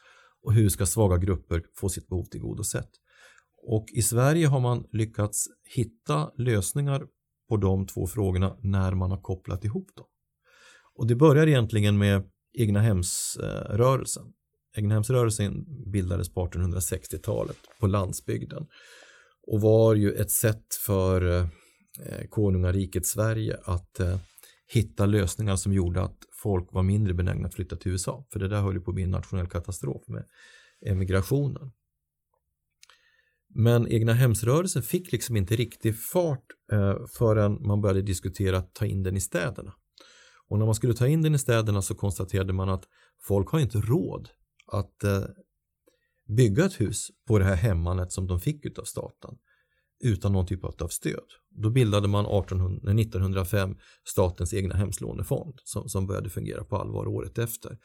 och 0.45 0.53
hur 0.53 0.69
ska 0.69 0.85
svaga 0.85 1.17
grupper 1.17 1.63
få 1.75 1.89
sitt 1.89 2.07
behov 2.07 2.25
tillgodosett? 2.25 2.89
Och 3.67 3.85
i 3.93 4.01
Sverige 4.01 4.47
har 4.47 4.59
man 4.59 4.87
lyckats 4.91 5.47
hitta 5.75 6.31
lösningar 6.37 7.03
på 7.49 7.57
de 7.57 7.87
två 7.87 8.07
frågorna 8.07 8.57
när 8.61 8.91
man 8.91 9.11
har 9.11 9.21
kopplat 9.21 9.65
ihop 9.65 9.95
dem. 9.95 10.05
Och 10.95 11.07
det 11.07 11.15
börjar 11.15 11.47
egentligen 11.47 11.97
med 11.97 12.23
egnahemsrörelsen. 12.57 14.23
Egnahemsrörelsen 14.77 15.65
bildades 15.91 16.33
på 16.33 16.47
1860-talet 16.47 17.57
på 17.79 17.87
landsbygden 17.87 18.67
och 19.47 19.61
var 19.61 19.95
ju 19.95 20.13
ett 20.13 20.31
sätt 20.31 20.75
för 20.85 21.37
eh, 21.37 21.47
Eh, 22.05 22.27
konungariket 22.27 23.05
Sverige 23.05 23.59
att 23.63 23.99
eh, 23.99 24.19
hitta 24.67 25.05
lösningar 25.05 25.55
som 25.55 25.73
gjorde 25.73 26.01
att 26.01 26.17
folk 26.31 26.73
var 26.73 26.83
mindre 26.83 27.13
benägna 27.13 27.47
att 27.47 27.53
flytta 27.53 27.75
till 27.75 27.91
USA. 27.91 28.25
För 28.31 28.39
det 28.39 28.47
där 28.47 28.61
höll 28.61 28.73
ju 28.73 28.81
på 28.81 28.91
att 28.91 28.95
bli 28.95 29.03
en 29.03 29.11
nationell 29.11 29.47
katastrof 29.47 30.07
med 30.07 30.25
emigrationen. 30.85 31.71
Men 33.55 33.87
egna 33.87 34.13
hemsrörelsen 34.13 34.83
fick 34.83 35.11
liksom 35.11 35.37
inte 35.37 35.55
riktig 35.55 35.99
fart 35.99 36.45
eh, 36.71 36.97
förrän 37.17 37.67
man 37.67 37.81
började 37.81 38.01
diskutera 38.01 38.57
att 38.57 38.73
ta 38.73 38.85
in 38.85 39.03
den 39.03 39.17
i 39.17 39.21
städerna. 39.21 39.73
Och 40.47 40.59
när 40.59 40.65
man 40.65 40.75
skulle 40.75 40.93
ta 40.93 41.07
in 41.07 41.21
den 41.21 41.35
i 41.35 41.39
städerna 41.39 41.81
så 41.81 41.95
konstaterade 41.95 42.53
man 42.53 42.69
att 42.69 42.83
folk 43.21 43.49
har 43.49 43.59
inte 43.59 43.77
råd 43.77 44.29
att 44.71 45.03
bygga 46.27 46.65
ett 46.65 46.81
hus 46.81 47.07
på 47.27 47.39
det 47.39 47.45
här 47.45 47.55
hemmanet 47.55 48.11
som 48.11 48.27
de 48.27 48.39
fick 48.39 48.79
av 48.79 48.83
staten 48.83 49.37
utan 49.99 50.31
någon 50.31 50.45
typ 50.45 50.63
av 50.63 50.87
stöd. 50.87 51.25
Då 51.49 51.69
bildade 51.69 52.07
man 52.07 52.25
1800, 52.25 52.91
1905 53.01 53.75
statens 54.07 54.53
egna 54.53 54.75
hemslånefond 54.75 55.53
som, 55.63 55.89
som 55.89 56.07
började 56.07 56.29
fungera 56.29 56.63
på 56.63 56.77
allvar 56.77 57.07
året 57.07 57.37
efter. 57.37 57.77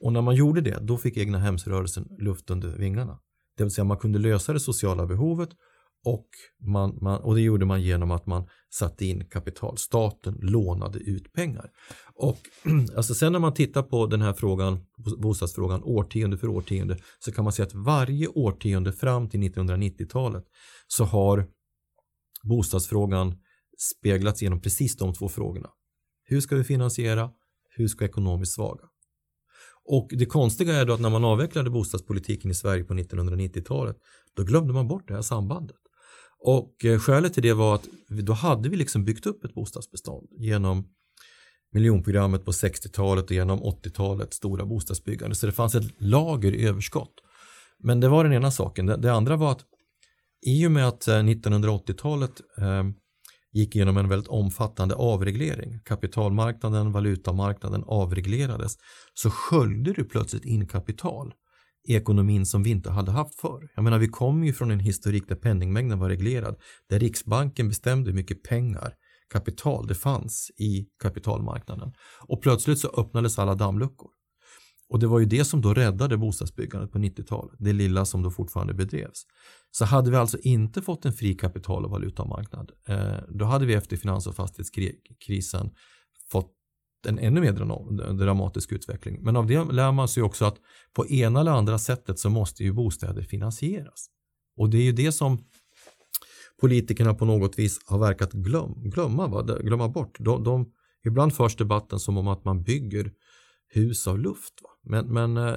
Och 0.00 0.12
när 0.12 0.22
man 0.22 0.34
gjorde 0.34 0.60
det, 0.60 0.78
då 0.82 0.98
fick 0.98 1.16
egna 1.16 1.38
hemsrörelsen 1.38 2.08
luft 2.18 2.50
under 2.50 2.68
vingarna. 2.68 3.18
Det 3.56 3.64
vill 3.64 3.70
säga 3.70 3.84
man 3.84 3.98
kunde 3.98 4.18
lösa 4.18 4.52
det 4.52 4.60
sociala 4.60 5.06
behovet 5.06 5.50
och, 6.04 6.26
man, 6.66 6.98
man, 7.00 7.20
och 7.20 7.34
det 7.34 7.40
gjorde 7.40 7.66
man 7.66 7.82
genom 7.82 8.10
att 8.10 8.26
man 8.26 8.48
satte 8.70 9.06
in 9.06 9.24
kapital. 9.28 9.78
Staten 9.78 10.38
lånade 10.42 10.98
ut 10.98 11.32
pengar. 11.32 11.70
Och 12.14 12.38
alltså 12.96 13.14
sen 13.14 13.32
när 13.32 13.38
man 13.38 13.54
tittar 13.54 13.82
på 13.82 14.06
den 14.06 14.22
här 14.22 14.32
frågan, 14.32 14.78
bostadsfrågan 15.18 15.82
årtionde 15.82 16.38
för 16.38 16.48
årtionde 16.48 16.98
så 17.18 17.32
kan 17.32 17.44
man 17.44 17.52
se 17.52 17.62
att 17.62 17.74
varje 17.74 18.28
årtionde 18.28 18.92
fram 18.92 19.28
till 19.28 19.40
1990-talet 19.40 20.44
så 20.88 21.04
har 21.04 21.46
bostadsfrågan 22.42 23.38
speglats 23.78 24.42
genom 24.42 24.60
precis 24.60 24.96
de 24.96 25.14
två 25.14 25.28
frågorna. 25.28 25.70
Hur 26.24 26.40
ska 26.40 26.56
vi 26.56 26.64
finansiera? 26.64 27.30
Hur 27.68 27.88
ska 27.88 28.04
ekonomiskt 28.04 28.52
svaga? 28.52 28.84
Och 29.84 30.08
det 30.10 30.26
konstiga 30.26 30.74
är 30.74 30.86
då 30.86 30.92
att 30.92 31.00
när 31.00 31.10
man 31.10 31.24
avvecklade 31.24 31.70
bostadspolitiken 31.70 32.50
i 32.50 32.54
Sverige 32.54 32.84
på 32.84 32.94
1990-talet 32.94 33.96
då 34.36 34.42
glömde 34.42 34.72
man 34.72 34.88
bort 34.88 35.08
det 35.08 35.14
här 35.14 35.22
sambandet. 35.22 35.76
Och 36.38 36.84
eh, 36.84 36.98
skälet 36.98 37.34
till 37.34 37.42
det 37.42 37.54
var 37.54 37.74
att 37.74 37.88
då 38.08 38.32
hade 38.32 38.68
vi 38.68 38.76
liksom 38.76 39.04
byggt 39.04 39.26
upp 39.26 39.44
ett 39.44 39.54
bostadsbestånd 39.54 40.28
genom 40.30 40.88
miljonprogrammet 41.72 42.44
på 42.44 42.50
60-talet 42.50 43.24
och 43.24 43.32
genom 43.32 43.60
80-talet 43.60 44.34
stora 44.34 44.64
bostadsbyggande. 44.66 45.36
Så 45.36 45.46
det 45.46 45.52
fanns 45.52 45.74
ett 45.74 45.92
lager 45.98 46.54
i 46.54 46.66
överskott. 46.66 47.14
Men 47.78 48.00
det 48.00 48.08
var 48.08 48.24
den 48.24 48.32
ena 48.32 48.50
saken. 48.50 48.86
Det 48.86 49.12
andra 49.12 49.36
var 49.36 49.52
att 49.52 49.64
i 50.46 50.66
och 50.66 50.72
med 50.72 50.88
att 50.88 51.08
eh, 51.08 51.14
1980-talet 51.14 52.32
eh, 52.58 52.84
gick 53.52 53.76
igenom 53.76 53.96
en 53.96 54.08
väldigt 54.08 54.28
omfattande 54.28 54.94
avreglering, 54.94 55.80
kapitalmarknaden, 55.84 56.92
valutamarknaden 56.92 57.84
avreglerades, 57.86 58.76
så 59.14 59.30
sköljde 59.30 59.92
du 59.92 60.04
plötsligt 60.04 60.44
in 60.44 60.66
kapital 60.66 61.32
i 61.88 61.94
ekonomin 61.94 62.46
som 62.46 62.62
vi 62.62 62.70
inte 62.70 62.90
hade 62.90 63.10
haft 63.10 63.40
förr. 63.40 63.68
Jag 63.74 63.84
menar, 63.84 63.98
vi 63.98 64.08
kommer 64.08 64.46
ju 64.46 64.52
från 64.52 64.70
en 64.70 64.80
historik 64.80 65.28
där 65.28 65.36
penningmängden 65.36 65.98
var 65.98 66.08
reglerad, 66.08 66.56
där 66.88 66.98
Riksbanken 66.98 67.68
bestämde 67.68 68.10
hur 68.10 68.16
mycket 68.16 68.42
pengar, 68.42 68.94
kapital 69.32 69.86
det 69.86 69.94
fanns 69.94 70.50
i 70.58 70.86
kapitalmarknaden. 71.02 71.92
Och 72.28 72.42
plötsligt 72.42 72.78
så 72.78 72.88
öppnades 72.88 73.38
alla 73.38 73.54
dammluckor. 73.54 74.10
Och 74.90 74.98
det 74.98 75.06
var 75.06 75.18
ju 75.18 75.24
det 75.24 75.44
som 75.44 75.60
då 75.60 75.74
räddade 75.74 76.16
bostadsbyggandet 76.16 76.92
på 76.92 76.98
90-talet, 76.98 77.54
det 77.58 77.72
lilla 77.72 78.04
som 78.04 78.22
då 78.22 78.30
fortfarande 78.30 78.74
bedrevs. 78.74 79.26
Så 79.70 79.84
hade 79.84 80.10
vi 80.10 80.16
alltså 80.16 80.38
inte 80.38 80.82
fått 80.82 81.04
en 81.04 81.12
fri 81.12 81.34
kapital 81.34 81.84
och 81.84 81.90
valutamarknad, 81.90 82.70
eh, 82.88 83.14
då 83.28 83.44
hade 83.44 83.66
vi 83.66 83.74
efter 83.74 83.96
finans 83.96 84.26
och 84.26 84.34
fastighetskrisen 84.34 85.70
fått 86.30 86.52
en 87.06 87.18
ännu 87.18 87.40
mer 87.40 87.52
dramatisk 88.12 88.72
utveckling. 88.72 89.18
Men 89.22 89.36
av 89.36 89.46
det 89.46 89.64
lär 89.64 89.92
man 89.92 90.08
sig 90.08 90.22
också 90.22 90.44
att 90.44 90.56
på 90.92 91.08
ena 91.08 91.40
eller 91.40 91.52
andra 91.52 91.78
sättet 91.78 92.18
så 92.18 92.30
måste 92.30 92.64
ju 92.64 92.72
bostäder 92.72 93.22
finansieras. 93.22 94.06
Och 94.56 94.70
det 94.70 94.78
är 94.78 94.82
ju 94.82 94.92
det 94.92 95.12
som 95.12 95.38
politikerna 96.60 97.14
på 97.14 97.24
något 97.24 97.58
vis 97.58 97.80
har 97.86 97.98
verkat 97.98 98.32
glöm, 98.32 98.74
glömma, 98.90 99.28
va? 99.28 99.58
glömma 99.60 99.88
bort. 99.88 100.16
De, 100.18 100.44
de, 100.44 100.72
ibland 101.04 101.34
förs 101.34 101.56
debatten 101.56 101.98
som 101.98 102.16
om 102.16 102.28
att 102.28 102.44
man 102.44 102.62
bygger 102.62 103.12
hus 103.68 104.06
av 104.06 104.18
luft. 104.18 104.54
Va? 104.62 104.69
Men, 104.82 105.06
men 105.06 105.36
eh, 105.36 105.54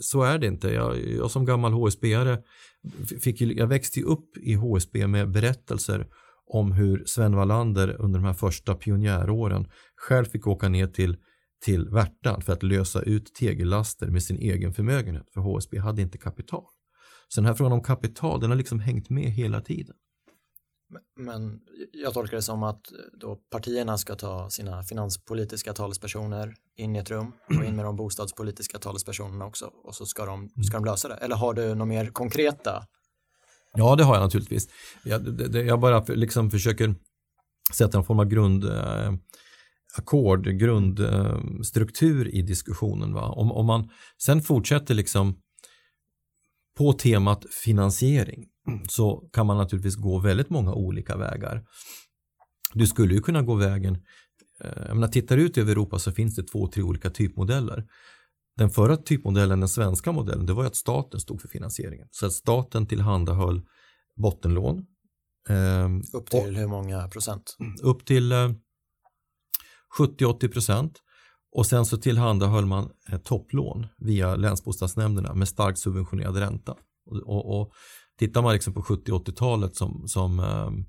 så 0.00 0.22
är 0.22 0.38
det 0.38 0.46
inte. 0.46 0.68
Jag, 0.68 1.06
jag 1.06 1.30
som 1.30 1.44
gammal 1.44 1.72
HSB-are 1.72 2.42
fick, 3.20 3.40
jag 3.40 3.66
växte 3.66 4.02
upp 4.02 4.36
i 4.36 4.54
HSB 4.54 5.06
med 5.06 5.30
berättelser 5.30 6.06
om 6.46 6.72
hur 6.72 7.04
Sven 7.06 7.36
Wallander 7.36 7.96
under 8.00 8.20
de 8.20 8.26
här 8.26 8.32
första 8.32 8.74
pionjäråren 8.74 9.68
själv 9.96 10.24
fick 10.24 10.46
åka 10.46 10.68
ner 10.68 10.86
till, 10.86 11.16
till 11.64 11.88
Värtan 11.88 12.42
för 12.42 12.52
att 12.52 12.62
lösa 12.62 13.02
ut 13.02 13.34
tegellaster 13.34 14.06
med 14.06 14.22
sin 14.22 14.38
egen 14.38 14.74
förmögenhet 14.74 15.30
för 15.34 15.40
HSB 15.40 15.78
hade 15.78 16.02
inte 16.02 16.18
kapital. 16.18 16.64
Så 17.28 17.40
den 17.40 17.46
här 17.46 17.54
frågan 17.54 17.72
om 17.72 17.82
kapital 17.82 18.40
den 18.40 18.50
har 18.50 18.56
liksom 18.56 18.80
hängt 18.80 19.10
med 19.10 19.30
hela 19.30 19.60
tiden. 19.60 19.96
Men 21.16 21.60
jag 21.92 22.14
tolkar 22.14 22.36
det 22.36 22.42
som 22.42 22.62
att 22.62 22.92
eh, 22.92 22.98
då 23.20 23.36
partierna 23.36 23.98
ska 23.98 24.14
ta 24.14 24.50
sina 24.50 24.82
finanspolitiska 24.82 25.72
talespersoner 25.72 26.54
in 26.76 26.96
i 26.96 26.98
ett 26.98 27.10
rum 27.10 27.32
och 27.46 27.64
in 27.64 27.76
med 27.76 27.84
de 27.84 27.96
bostadspolitiska 27.96 28.78
talespersonerna 28.78 29.46
också 29.46 29.70
och 29.84 29.94
så 29.94 30.06
ska 30.06 30.24
de, 30.24 30.48
ska 30.68 30.76
de 30.76 30.84
lösa 30.84 31.08
det. 31.08 31.14
Eller 31.14 31.36
har 31.36 31.54
du 31.54 31.68
några 31.68 31.84
mer 31.84 32.06
konkreta 32.06 32.86
Ja, 33.72 33.96
det 33.96 34.04
har 34.04 34.14
jag 34.14 34.22
naturligtvis. 34.22 34.68
Jag, 35.04 35.36
det, 35.36 35.48
det, 35.48 35.62
jag 35.62 35.80
bara 35.80 36.04
liksom 36.08 36.50
försöker 36.50 36.94
sätta 37.74 37.98
en 37.98 38.04
form 38.04 38.18
av 38.18 38.26
grund 38.26 38.64
eh, 38.64 39.12
akkord, 39.98 40.46
grundstruktur 40.58 42.34
i 42.34 42.42
diskussionen. 42.42 43.12
Va? 43.12 43.28
Om, 43.28 43.52
om 43.52 43.66
man 43.66 43.90
sen 44.22 44.42
fortsätter 44.42 44.94
liksom 44.94 45.38
på 46.78 46.92
temat 46.92 47.44
finansiering 47.64 48.46
så 48.88 49.28
kan 49.32 49.46
man 49.46 49.56
naturligtvis 49.56 49.96
gå 49.96 50.18
väldigt 50.18 50.50
många 50.50 50.72
olika 50.72 51.16
vägar. 51.16 51.64
Du 52.74 52.86
skulle 52.86 53.14
ju 53.14 53.20
kunna 53.20 53.42
gå 53.42 53.54
vägen, 53.54 53.94
eh, 54.64 54.82
jag 54.86 54.94
menar, 54.94 55.08
tittar 55.08 55.36
ut 55.36 55.58
över 55.58 55.72
Europa 55.72 55.98
så 55.98 56.12
finns 56.12 56.36
det 56.36 56.42
två, 56.42 56.66
tre 56.66 56.82
olika 56.82 57.10
typmodeller. 57.10 57.86
Den 58.56 58.70
förra 58.70 58.96
typmodellen, 58.96 59.60
den 59.60 59.68
svenska 59.68 60.12
modellen, 60.12 60.46
det 60.46 60.52
var 60.52 60.62
ju 60.62 60.66
att 60.66 60.76
staten 60.76 61.20
stod 61.20 61.40
för 61.40 61.48
finansieringen. 61.48 62.08
Så 62.10 62.26
att 62.26 62.32
staten 62.32 62.86
tillhandahöll 62.86 63.62
bottenlån. 64.16 64.86
Eh, 65.48 65.88
upp 66.12 66.30
till 66.30 66.56
hur 66.56 66.66
många 66.66 67.08
procent? 67.08 67.56
Upp 67.82 68.04
till 68.04 68.32
eh, 68.32 68.52
70-80 69.98 70.48
procent. 70.52 71.02
Och 71.52 71.66
sen 71.66 71.86
så 71.86 71.96
tillhandahöll 71.96 72.66
man 72.66 72.90
eh, 73.08 73.18
topplån 73.18 73.86
via 73.98 74.36
länsbostadsnämnderna 74.36 75.34
med 75.34 75.48
starkt 75.48 75.78
subventionerad 75.78 76.36
ränta. 76.36 76.76
Och, 77.06 77.16
och, 77.16 77.60
och 77.60 77.72
tittar 78.20 78.42
man 78.42 78.52
liksom 78.52 78.74
på 78.74 78.82
70-80-talet 78.82 79.76
som, 79.76 80.08
som, 80.08 80.38
ehm, 80.38 80.84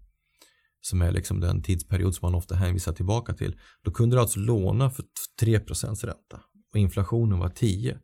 som 0.82 1.02
är 1.02 1.12
liksom 1.12 1.40
den 1.40 1.64
tidsperiod 1.64 2.16
som 2.16 2.26
man 2.26 2.36
ofta 2.36 2.56
hänvisar 2.56 2.94
tillbaka 2.94 3.34
till, 3.34 3.56
då 3.84 3.92
kunde 3.92 4.16
du 4.16 4.20
alltså 4.20 4.40
låna 4.40 4.90
för 4.90 5.06
3 5.40 5.60
procents 5.60 6.04
ränta 6.04 6.42
och 6.74 6.80
inflationen 6.80 7.40
var 7.40 7.50
10. 7.50 7.98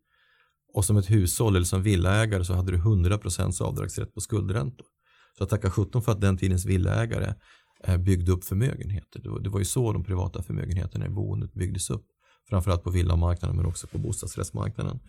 Och 0.74 0.86
som 0.86 0.98
ett 0.98 1.10
hushåll 1.10 1.56
eller 1.56 1.66
som 1.66 1.84
villaägare 1.84 2.46
så 2.46 2.54
hade 2.54 2.72
du 2.72 2.78
100 2.78 3.18
procents 3.18 3.62
avdragsrätt 3.62 4.14
på 4.14 4.22
skuldräntor. 4.22 4.88
Så 5.38 5.44
att 5.44 5.50
tacka 5.50 5.72
17 5.72 6.02
för 6.02 6.12
att 6.12 6.22
den 6.22 6.38
tidens 6.38 6.66
villaägare 6.66 7.34
eh, 7.84 7.98
byggde 7.98 8.32
upp 8.32 8.44
förmögenheter. 8.44 9.42
Det 9.44 9.50
var 9.50 9.60
ju 9.60 9.66
så 9.66 9.94
de 9.94 10.04
privata 10.04 10.44
förmögenheterna 10.44 11.06
i 11.06 11.10
boendet 11.10 11.54
byggdes 11.54 11.90
upp 11.90 12.06
framförallt 12.50 12.84
på 12.84 12.90
villamarknaden 12.90 13.56
men 13.56 13.66
också 13.66 13.88
på 13.88 13.98
bostadsrättsmarknaden. 13.98 15.00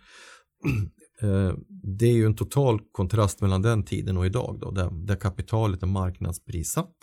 Eh, 1.22 1.52
det 1.98 2.06
är 2.06 2.12
ju 2.12 2.26
en 2.26 2.36
total 2.36 2.80
kontrast 2.92 3.40
mellan 3.40 3.62
den 3.62 3.82
tiden 3.82 4.16
och 4.16 4.26
idag 4.26 4.58
då, 4.60 4.70
där, 4.70 4.90
där 4.90 5.16
kapitalet 5.16 5.82
är 5.82 5.86
marknadsprissatt 5.86 6.96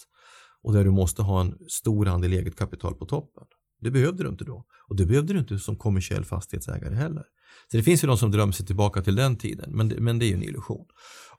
och 0.63 0.73
där 0.73 0.83
du 0.83 0.91
måste 0.91 1.21
ha 1.21 1.41
en 1.41 1.57
stor 1.67 2.07
andel 2.07 2.33
eget 2.33 2.55
kapital 2.55 2.95
på 2.95 3.05
toppen. 3.05 3.43
Det 3.81 3.91
behövde 3.91 4.23
du 4.23 4.29
inte 4.29 4.43
då 4.43 4.65
och 4.89 4.95
det 4.95 5.05
behövde 5.05 5.33
du 5.33 5.39
inte 5.39 5.59
som 5.59 5.75
kommersiell 5.75 6.25
fastighetsägare 6.25 6.95
heller. 6.95 7.23
Så 7.71 7.77
det 7.77 7.83
finns 7.83 8.03
ju 8.03 8.07
de 8.07 8.17
som 8.17 8.31
drömmer 8.31 8.53
sig 8.53 8.65
tillbaka 8.65 9.01
till 9.01 9.15
den 9.15 9.35
tiden 9.35 9.69
men 9.71 9.89
det, 9.89 10.01
men 10.01 10.19
det 10.19 10.25
är 10.25 10.27
ju 10.27 10.33
en 10.33 10.43
illusion. 10.43 10.85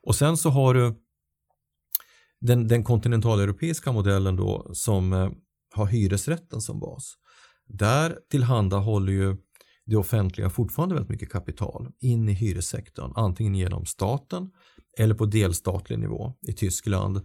Och 0.01 0.15
sen 0.15 0.37
så 0.37 0.49
har 0.49 0.73
du 0.73 0.95
den, 2.41 2.67
den 2.67 2.83
kontinentaleuropeiska 2.83 3.91
modellen 3.91 4.35
då 4.35 4.69
som 4.73 5.13
eh, 5.13 5.29
har 5.73 5.85
hyresrätten 5.85 6.61
som 6.61 6.79
bas. 6.79 7.13
Där 7.67 8.17
tillhandahåller 8.29 9.13
ju 9.13 9.37
det 9.87 9.97
offentliga 9.97 10.49
fortfarande 10.49 10.95
väldigt 10.95 11.09
mycket 11.09 11.31
kapital 11.31 11.87
in 11.99 12.29
i 12.29 12.33
hyressektorn, 12.33 13.13
antingen 13.15 13.55
genom 13.55 13.85
staten 13.85 14.49
eller 14.97 15.15
på 15.15 15.25
delstatlig 15.25 15.99
nivå 15.99 16.33
i 16.47 16.53
Tyskland. 16.53 17.21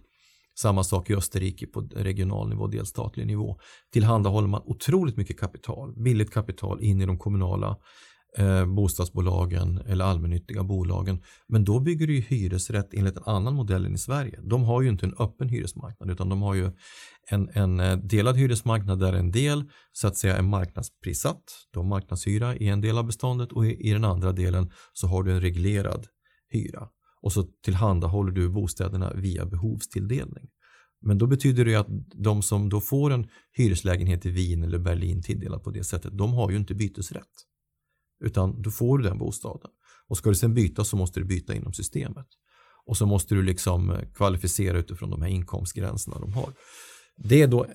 Samma 0.55 0.83
sak 0.83 1.09
i 1.09 1.15
Österrike 1.15 1.67
på 1.67 1.81
regional 1.81 2.49
nivå, 2.49 2.67
delstatlig 2.67 3.27
nivå. 3.27 3.59
Tillhandahåller 3.93 4.47
man 4.47 4.61
otroligt 4.65 5.17
mycket 5.17 5.39
kapital, 5.39 5.93
billigt 6.03 6.31
kapital 6.31 6.81
in 6.81 7.01
i 7.01 7.05
de 7.05 7.17
kommunala 7.17 7.77
eh, 8.37 8.65
bostadsbolagen 8.65 9.81
eller 9.87 10.05
allmännyttiga 10.05 10.63
bolagen. 10.63 11.21
Men 11.47 11.63
då 11.63 11.79
bygger 11.79 12.07
du 12.07 12.15
ju 12.15 12.21
hyresrätt 12.21 12.93
enligt 12.93 13.17
en 13.17 13.23
annan 13.25 13.53
modell 13.53 13.85
än 13.85 13.95
i 13.95 13.97
Sverige. 13.97 14.39
De 14.43 14.63
har 14.63 14.81
ju 14.81 14.89
inte 14.89 15.05
en 15.05 15.15
öppen 15.19 15.49
hyresmarknad 15.49 16.11
utan 16.11 16.29
de 16.29 16.41
har 16.41 16.53
ju 16.53 16.71
en, 17.29 17.49
en 17.53 17.79
eh, 17.79 17.97
delad 17.97 18.37
hyresmarknad 18.37 18.99
där 18.99 19.13
en 19.13 19.31
del 19.31 19.63
så 19.91 20.07
att 20.07 20.17
säga 20.17 20.37
är 20.37 20.41
marknadsprissatt. 20.41 21.43
De 21.71 21.79
har 21.79 21.89
marknadshyra 21.89 22.55
i 22.55 22.67
en 22.67 22.81
del 22.81 22.97
av 22.97 23.05
beståndet 23.05 23.51
och 23.51 23.65
i, 23.65 23.89
i 23.89 23.93
den 23.93 24.05
andra 24.05 24.31
delen 24.31 24.71
så 24.93 25.07
har 25.07 25.23
du 25.23 25.31
en 25.31 25.41
reglerad 25.41 26.07
hyra 26.49 26.87
och 27.21 27.33
så 27.33 27.43
tillhandahåller 27.65 28.31
du 28.31 28.49
bostäderna 28.49 29.13
via 29.13 29.45
behovstilldelning. 29.45 30.49
Men 31.01 31.17
då 31.17 31.27
betyder 31.27 31.65
det 31.65 31.75
att 31.75 31.87
de 32.15 32.41
som 32.41 32.69
då 32.69 32.81
får 32.81 33.11
en 33.11 33.27
hyreslägenhet 33.51 34.25
i 34.25 34.29
Wien 34.29 34.63
eller 34.63 34.79
Berlin 34.79 35.23
tilldelad 35.23 35.63
på 35.63 35.71
det 35.71 35.83
sättet, 35.83 36.17
de 36.17 36.33
har 36.33 36.51
ju 36.51 36.57
inte 36.57 36.75
bytesrätt. 36.75 37.52
Utan 38.23 38.61
då 38.61 38.71
får 38.71 38.97
du 38.97 39.03
den 39.03 39.17
bostaden. 39.17 39.69
Och 40.07 40.17
ska 40.17 40.29
du 40.29 40.35
sen 40.35 40.53
byta 40.53 40.83
så 40.83 40.97
måste 40.97 41.19
du 41.19 41.25
byta 41.25 41.55
inom 41.55 41.73
systemet. 41.73 42.27
Och 42.85 42.97
så 42.97 43.05
måste 43.05 43.35
du 43.35 43.41
liksom 43.41 43.89
eh, 43.89 43.99
kvalificera 44.15 44.77
utifrån 44.77 45.09
de 45.09 45.21
här 45.21 45.29
inkomstgränserna 45.29 46.19
de 46.19 46.33
har. 46.33 46.53
Det 47.17 47.41
är 47.41 47.47
då 47.47 47.65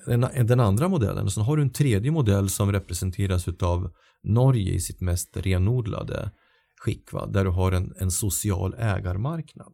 den 0.45 0.59
andra 0.59 0.87
modellen. 0.87 1.25
Och 1.25 1.33
sen 1.33 1.43
har 1.43 1.57
du 1.57 1.63
en 1.63 1.73
tredje 1.73 2.11
modell 2.11 2.49
som 2.49 2.71
representeras 2.71 3.47
av 3.47 3.91
Norge 4.23 4.73
i 4.73 4.79
sitt 4.79 5.01
mest 5.01 5.37
renodlade 5.37 6.31
skick. 6.79 7.13
Va? 7.13 7.25
Där 7.25 7.45
du 7.45 7.51
har 7.51 7.71
en, 7.71 7.93
en 7.99 8.11
social 8.11 8.75
ägarmarknad. 8.77 9.73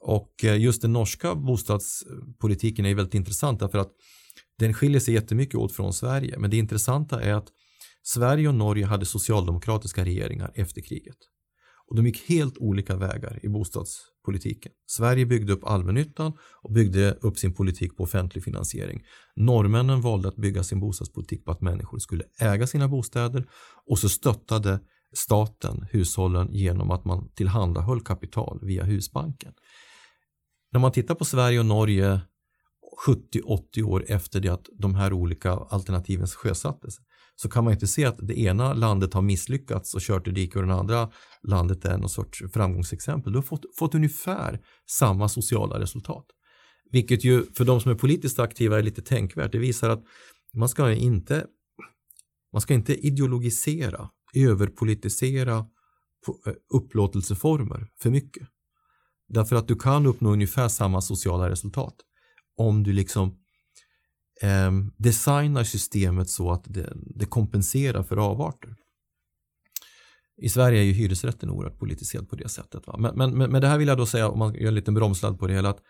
Och 0.00 0.44
eh, 0.44 0.60
just 0.60 0.82
den 0.82 0.92
norska 0.92 1.34
bostadspolitiken 1.34 2.86
är 2.86 2.94
väldigt 2.94 3.14
intressant 3.14 3.60
därför 3.60 3.78
att 3.78 3.92
den 4.58 4.74
skiljer 4.74 5.00
sig 5.00 5.14
jättemycket 5.14 5.54
åt 5.54 5.72
från 5.72 5.92
Sverige. 5.92 6.38
Men 6.38 6.50
det 6.50 6.56
intressanta 6.56 7.22
är 7.22 7.34
att 7.34 7.48
Sverige 8.02 8.48
och 8.48 8.54
Norge 8.54 8.86
hade 8.86 9.06
socialdemokratiska 9.06 10.04
regeringar 10.04 10.52
efter 10.54 10.80
kriget. 10.80 11.16
Och 11.90 11.96
de 11.96 12.06
gick 12.06 12.28
helt 12.28 12.58
olika 12.58 12.96
vägar 12.96 13.40
i 13.42 13.48
bostadspolitiken. 13.48 14.72
Sverige 14.86 15.26
byggde 15.26 15.52
upp 15.52 15.64
allmännyttan 15.64 16.32
och 16.62 16.72
byggde 16.72 17.12
upp 17.12 17.38
sin 17.38 17.54
politik 17.54 17.96
på 17.96 18.02
offentlig 18.02 18.44
finansiering. 18.44 19.02
Norrmännen 19.36 20.00
valde 20.00 20.28
att 20.28 20.36
bygga 20.36 20.62
sin 20.62 20.80
bostadspolitik 20.80 21.44
på 21.44 21.50
att 21.50 21.60
människor 21.60 21.98
skulle 21.98 22.24
äga 22.38 22.66
sina 22.66 22.88
bostäder 22.88 23.48
och 23.86 23.98
så 23.98 24.08
stöttade 24.08 24.80
staten 25.12 25.86
hushållen 25.90 26.48
genom 26.52 26.90
att 26.90 27.04
man 27.04 27.30
tillhandahöll 27.34 28.00
kapital 28.00 28.58
via 28.62 28.84
Husbanken. 28.84 29.52
När 30.72 30.80
man 30.80 30.92
tittar 30.92 31.14
på 31.14 31.24
Sverige 31.24 31.58
och 31.58 31.66
Norge 31.66 32.20
70-80 33.06 33.82
år 33.82 34.04
efter 34.08 34.40
det 34.40 34.48
att 34.48 34.68
de 34.78 34.94
här 34.94 35.12
olika 35.12 35.52
alternativen 35.52 36.26
sjösattes 36.26 36.94
så 37.42 37.48
kan 37.48 37.64
man 37.64 37.72
inte 37.72 37.86
se 37.86 38.04
att 38.04 38.18
det 38.18 38.40
ena 38.40 38.74
landet 38.74 39.14
har 39.14 39.22
misslyckats 39.22 39.94
och 39.94 40.00
kört 40.00 40.28
i 40.28 40.30
diket 40.30 40.56
och 40.56 40.66
det 40.66 40.74
andra 40.74 41.10
landet 41.42 41.84
är 41.84 41.98
någon 41.98 42.08
sorts 42.08 42.42
framgångsexempel. 42.52 43.32
Du 43.32 43.38
har 43.38 43.42
fått, 43.42 43.64
fått 43.78 43.94
ungefär 43.94 44.60
samma 44.90 45.28
sociala 45.28 45.80
resultat. 45.80 46.26
Vilket 46.90 47.24
ju 47.24 47.52
för 47.52 47.64
de 47.64 47.80
som 47.80 47.90
är 47.90 47.94
politiskt 47.94 48.38
aktiva 48.38 48.78
är 48.78 48.82
lite 48.82 49.02
tänkvärt. 49.02 49.52
Det 49.52 49.58
visar 49.58 49.90
att 49.90 50.04
man 50.54 50.68
ska 50.68 50.92
inte, 50.92 51.46
man 52.52 52.60
ska 52.60 52.74
inte 52.74 53.06
ideologisera, 53.06 54.10
överpolitisera 54.34 55.56
eh, 55.56 56.52
upplåtelseformer 56.74 57.88
för 58.00 58.10
mycket. 58.10 58.48
Därför 59.28 59.56
att 59.56 59.68
du 59.68 59.76
kan 59.76 60.06
uppnå 60.06 60.32
ungefär 60.32 60.68
samma 60.68 61.00
sociala 61.00 61.50
resultat 61.50 61.94
om 62.56 62.82
du 62.82 62.92
liksom 62.92 63.39
eh, 64.42 64.70
designar 64.96 65.64
systemet 65.64 66.30
så 66.30 66.52
att 66.52 66.64
det, 66.64 66.92
det, 66.94 67.26
kompenserar 67.26 68.02
för 68.02 68.16
avarter. 68.16 68.74
I 70.42 70.48
Sverige 70.48 70.80
är 70.80 70.84
ju 70.84 70.92
hyresrätten 70.92 71.50
oerhört 71.50 71.78
politiserad 71.78 72.28
på 72.28 72.36
det 72.36 72.48
sättet. 72.48 72.86
Va? 72.86 72.96
Men, 72.98 73.16
men, 73.16 73.50
men 73.50 73.60
det 73.60 73.68
här 73.68 73.78
vill 73.78 73.88
jag 73.88 73.98
då 73.98 74.06
säga, 74.06 74.28
om 74.28 74.38
man 74.38 74.54
gör 74.54 74.68
en 74.68 74.74
liten 74.74 74.94
bromsladd 74.94 75.38
på 75.38 75.46
det 75.46 75.54
hela, 75.54 75.68
att 75.68 75.80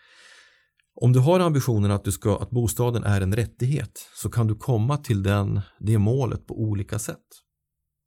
om 0.95 1.13
du 1.13 1.19
har 1.19 1.41
ambitionen 1.41 1.91
att, 1.91 2.05
du 2.05 2.13
ska, 2.13 2.39
att 2.39 2.51
bostaden 2.51 3.05
är 3.05 3.21
en 3.21 3.37
rättighet 3.37 4.09
så 4.15 4.31
kan 4.31 4.47
du 4.47 4.55
komma 4.55 4.97
till 4.97 5.23
den, 5.23 5.61
det 5.79 5.99
målet 5.99 6.47
på 6.47 6.61
olika 6.61 6.99
sätt. 6.99 7.27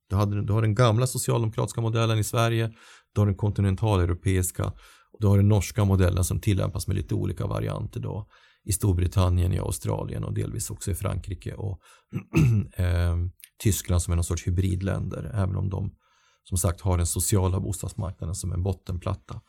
Du, 0.09 0.15
hade, 0.15 0.45
du 0.45 0.53
har 0.53 0.61
den 0.61 0.75
gamla 0.75 1.07
socialdemokratiska 1.07 1.81
modellen 1.81 2.19
i 2.19 2.23
Sverige, 2.23 2.71
du 3.13 3.21
har 3.21 3.25
den 3.25 3.35
kontinentaleuropeiska 3.35 4.65
och 5.11 5.19
du 5.19 5.27
har 5.27 5.37
den 5.37 5.47
norska 5.47 5.85
modellen 5.85 6.23
som 6.23 6.39
tillämpas 6.39 6.87
med 6.87 6.95
lite 6.95 7.15
olika 7.15 7.47
varianter 7.47 7.99
då 7.99 8.27
i 8.65 8.71
Storbritannien, 8.71 9.53
i 9.53 9.59
Australien 9.59 10.23
och 10.23 10.33
delvis 10.33 10.69
också 10.69 10.91
i 10.91 10.95
Frankrike 10.95 11.53
och 11.53 11.81
eh, 12.75 13.17
Tyskland 13.63 14.01
som 14.01 14.11
är 14.11 14.15
någon 14.15 14.23
sorts 14.23 14.47
hybridländer, 14.47 15.31
även 15.33 15.55
om 15.55 15.69
de 15.69 15.95
som 16.43 16.57
sagt 16.57 16.81
har 16.81 16.97
den 16.97 17.07
sociala 17.07 17.59
bostadsmarknaden 17.59 18.35
som 18.35 18.51
en 18.51 18.63
bottenplatta. 18.63 19.41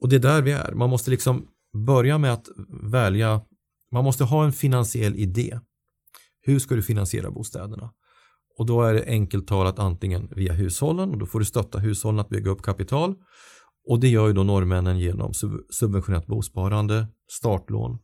Och 0.00 0.08
det 0.08 0.16
är 0.16 0.20
där 0.20 0.42
vi 0.42 0.52
är. 0.52 0.72
Man 0.72 0.90
måste 0.90 1.10
liksom 1.10 1.46
börja 1.86 2.18
med 2.18 2.32
att 2.32 2.48
välja, 2.82 3.40
man 3.92 4.04
måste 4.04 4.24
ha 4.24 4.44
en 4.44 4.52
finansiell 4.52 5.16
idé. 5.16 5.60
Hur 6.42 6.58
ska 6.58 6.74
du 6.74 6.82
finansiera 6.82 7.30
bostäderna? 7.30 7.90
Och 8.56 8.66
då 8.66 8.82
är 8.82 8.94
det 8.94 9.04
enkelt 9.06 9.48
talat 9.48 9.78
antingen 9.78 10.28
via 10.36 10.52
hushållen 10.52 11.10
och 11.10 11.18
då 11.18 11.26
får 11.26 11.38
du 11.38 11.44
stötta 11.44 11.78
hushållen 11.78 12.20
att 12.20 12.28
bygga 12.28 12.50
upp 12.50 12.62
kapital 12.62 13.14
och 13.86 14.00
det 14.00 14.08
gör 14.08 14.26
ju 14.26 14.32
då 14.32 14.42
norrmännen 14.42 14.98
genom 14.98 15.32
subventionerat 15.70 16.26
bosparande, 16.26 17.06
startlån. 17.30 17.98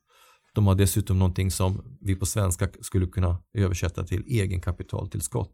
De 0.55 0.67
har 0.67 0.75
dessutom 0.75 1.19
någonting 1.19 1.51
som 1.51 1.99
vi 2.01 2.17
på 2.17 2.27
svenska 2.27 2.69
skulle 2.81 3.07
kunna 3.07 3.43
översätta 3.55 4.05
till 4.05 4.25
egenkapitaltillskott. 4.27 5.53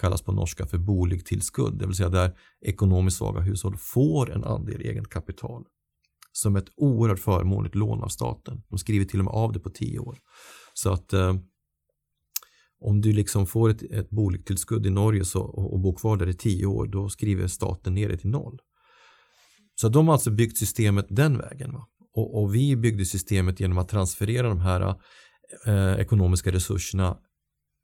Kallas 0.00 0.22
på 0.22 0.32
norska 0.32 0.66
för 0.66 0.78
bolig 0.78 1.24
det 1.72 1.86
vill 1.86 1.96
säga 1.96 2.08
där 2.08 2.38
ekonomiskt 2.66 3.16
svaga 3.16 3.40
hushåll 3.40 3.76
får 3.76 4.32
en 4.32 4.44
andel 4.44 4.80
eget 4.80 5.08
kapital 5.08 5.64
som 6.32 6.56
ett 6.56 6.68
oerhört 6.76 7.18
förmånligt 7.18 7.74
lån 7.74 8.02
av 8.02 8.08
staten. 8.08 8.62
De 8.68 8.78
skriver 8.78 9.04
till 9.04 9.18
och 9.18 9.24
med 9.24 9.34
av 9.34 9.52
det 9.52 9.60
på 9.60 9.70
tio 9.70 9.98
år. 9.98 10.18
Så 10.74 10.92
att 10.92 11.12
eh, 11.12 11.34
om 12.80 13.00
du 13.00 13.12
liksom 13.12 13.46
får 13.46 13.70
ett, 13.70 13.82
ett 13.82 14.10
bolagstillskudd 14.10 14.86
i 14.86 14.90
Norge 14.90 15.24
så, 15.24 15.42
och, 15.42 15.72
och 15.72 15.80
bor 15.80 15.96
kvar 15.96 16.16
där 16.16 16.28
i 16.28 16.34
tio 16.34 16.66
år, 16.66 16.86
då 16.86 17.08
skriver 17.08 17.46
staten 17.46 17.94
ner 17.94 18.08
det 18.08 18.16
till 18.16 18.30
noll. 18.30 18.58
Så 19.80 19.88
de 19.88 20.08
har 20.08 20.14
alltså 20.14 20.30
byggt 20.30 20.58
systemet 20.58 21.06
den 21.08 21.38
vägen. 21.38 21.72
Va? 21.72 21.86
Och, 22.14 22.42
och 22.42 22.54
vi 22.54 22.76
byggde 22.76 23.04
systemet 23.04 23.60
genom 23.60 23.78
att 23.78 23.88
transferera 23.88 24.48
de 24.48 24.60
här 24.60 24.94
eh, 25.66 26.00
ekonomiska 26.00 26.52
resurserna 26.52 27.16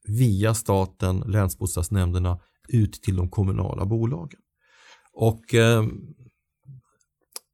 via 0.09 0.55
staten, 0.55 1.21
länsbostadsnämnderna 1.27 2.39
ut 2.69 2.93
till 2.93 3.17
de 3.17 3.31
kommunala 3.31 3.87
bolagen. 3.87 4.41
Och 5.13 5.55
eh, 5.55 5.85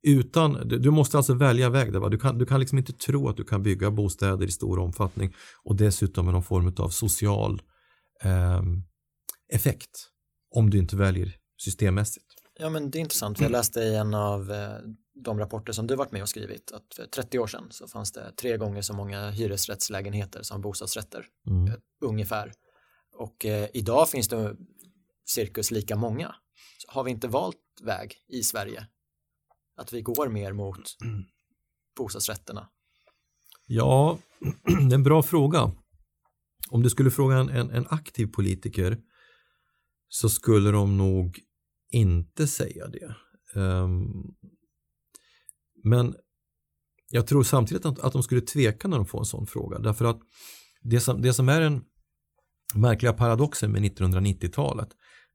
utan, 0.03 0.69
du 0.69 0.91
måste 0.91 1.17
alltså 1.17 1.35
välja 1.35 1.71
väg 1.71 1.93
där. 1.93 2.01
Va? 2.01 2.09
Du, 2.09 2.19
kan, 2.19 2.39
du 2.39 2.47
kan 2.47 2.61
liksom 2.61 2.79
inte 2.79 2.93
tro 2.93 3.29
att 3.29 3.37
du 3.37 3.45
kan 3.45 3.63
bygga 3.63 3.91
bostäder 3.91 4.47
i 4.47 4.51
stor 4.51 4.79
omfattning 4.79 5.35
och 5.65 5.77
dessutom 5.77 6.25
med 6.25 6.35
någon 6.35 6.43
form 6.43 6.75
av 6.79 6.89
social 6.89 7.63
eh, 8.23 8.63
effekt 9.53 10.09
om 10.55 10.71
du 10.71 10.79
inte 10.79 10.97
väljer 10.97 11.35
systemmässigt. 11.57 12.32
Ja 12.63 12.71
men 12.71 12.91
det 12.91 12.99
är 12.99 13.01
intressant, 13.01 13.41
jag 13.41 13.51
läste 13.51 13.81
i 13.81 13.95
en 13.97 14.15
av 14.15 14.53
eh, 14.53 14.79
de 15.15 15.39
rapporter 15.39 15.73
som 15.73 15.87
du 15.87 15.97
varit 15.97 16.13
med 16.13 16.23
och 16.23 16.29
skrivit 16.29 16.73
att 16.73 16.95
för 16.97 17.07
30 17.07 17.39
år 17.39 17.47
sedan 17.47 17.67
så 17.71 17.89
fanns 17.89 18.13
det 18.13 18.33
tre 18.33 18.57
gånger 18.57 18.83
så 18.83 18.95
många 18.95 19.31
hyresrättslägenheter 19.31 20.43
som 20.43 20.61
bostadsrätter 20.61 21.27
mm. 21.47 21.69
Eh, 21.69 21.75
ungefär. 22.01 22.53
Och 23.15 23.47
eh, 23.47 23.69
idag 23.75 24.09
finns 24.09 24.29
det 24.29 24.57
cirkus 25.25 25.71
lika 25.71 25.97
många. 25.97 26.35
Så 26.79 26.93
har 26.93 27.05
vi 27.05 27.11
inte 27.11 27.29
valt 27.29 27.57
väg 27.83 28.15
i 28.29 28.43
Sverige? 28.43 28.87
Att 29.77 29.93
vi 29.93 30.03
går 30.03 30.29
mer 30.29 30.53
mot 30.53 30.83
bostadsrätterna? 31.97 32.69
Ja, 33.67 34.19
det 34.65 34.95
är 34.95 34.95
en 34.95 35.03
bra 35.03 35.23
fråga. 35.23 35.73
Om 36.71 36.83
du 36.83 36.91
skulle 36.91 37.11
fråga 37.11 37.37
en, 37.37 37.71
en 37.71 37.87
aktiv 37.91 38.27
politiker 38.27 38.99
så 40.09 40.29
skulle 40.29 40.71
de 40.71 40.97
nog 40.97 41.41
inte 41.93 42.47
säga 42.47 42.89
det. 42.89 43.15
Um, 43.61 44.35
men 45.85 46.15
jag 47.11 47.27
tror 47.27 47.43
samtidigt 47.43 47.87
att, 47.87 47.99
att 47.99 48.13
de 48.13 48.23
skulle 48.23 48.41
tveka 48.41 48.89
när 48.89 48.97
de 48.97 49.07
får 49.07 49.19
en 49.19 49.25
sån 49.25 49.47
fråga. 49.47 49.79
Därför 49.79 50.05
att 50.05 50.21
det 50.83 51.01
som, 51.01 51.23
det 51.23 51.33
som 51.33 51.49
är 51.49 51.61
den 51.61 51.85
märkliga 52.75 53.13
paradoxen 53.13 53.73
med 53.73 53.83
1990-talet 53.83 54.89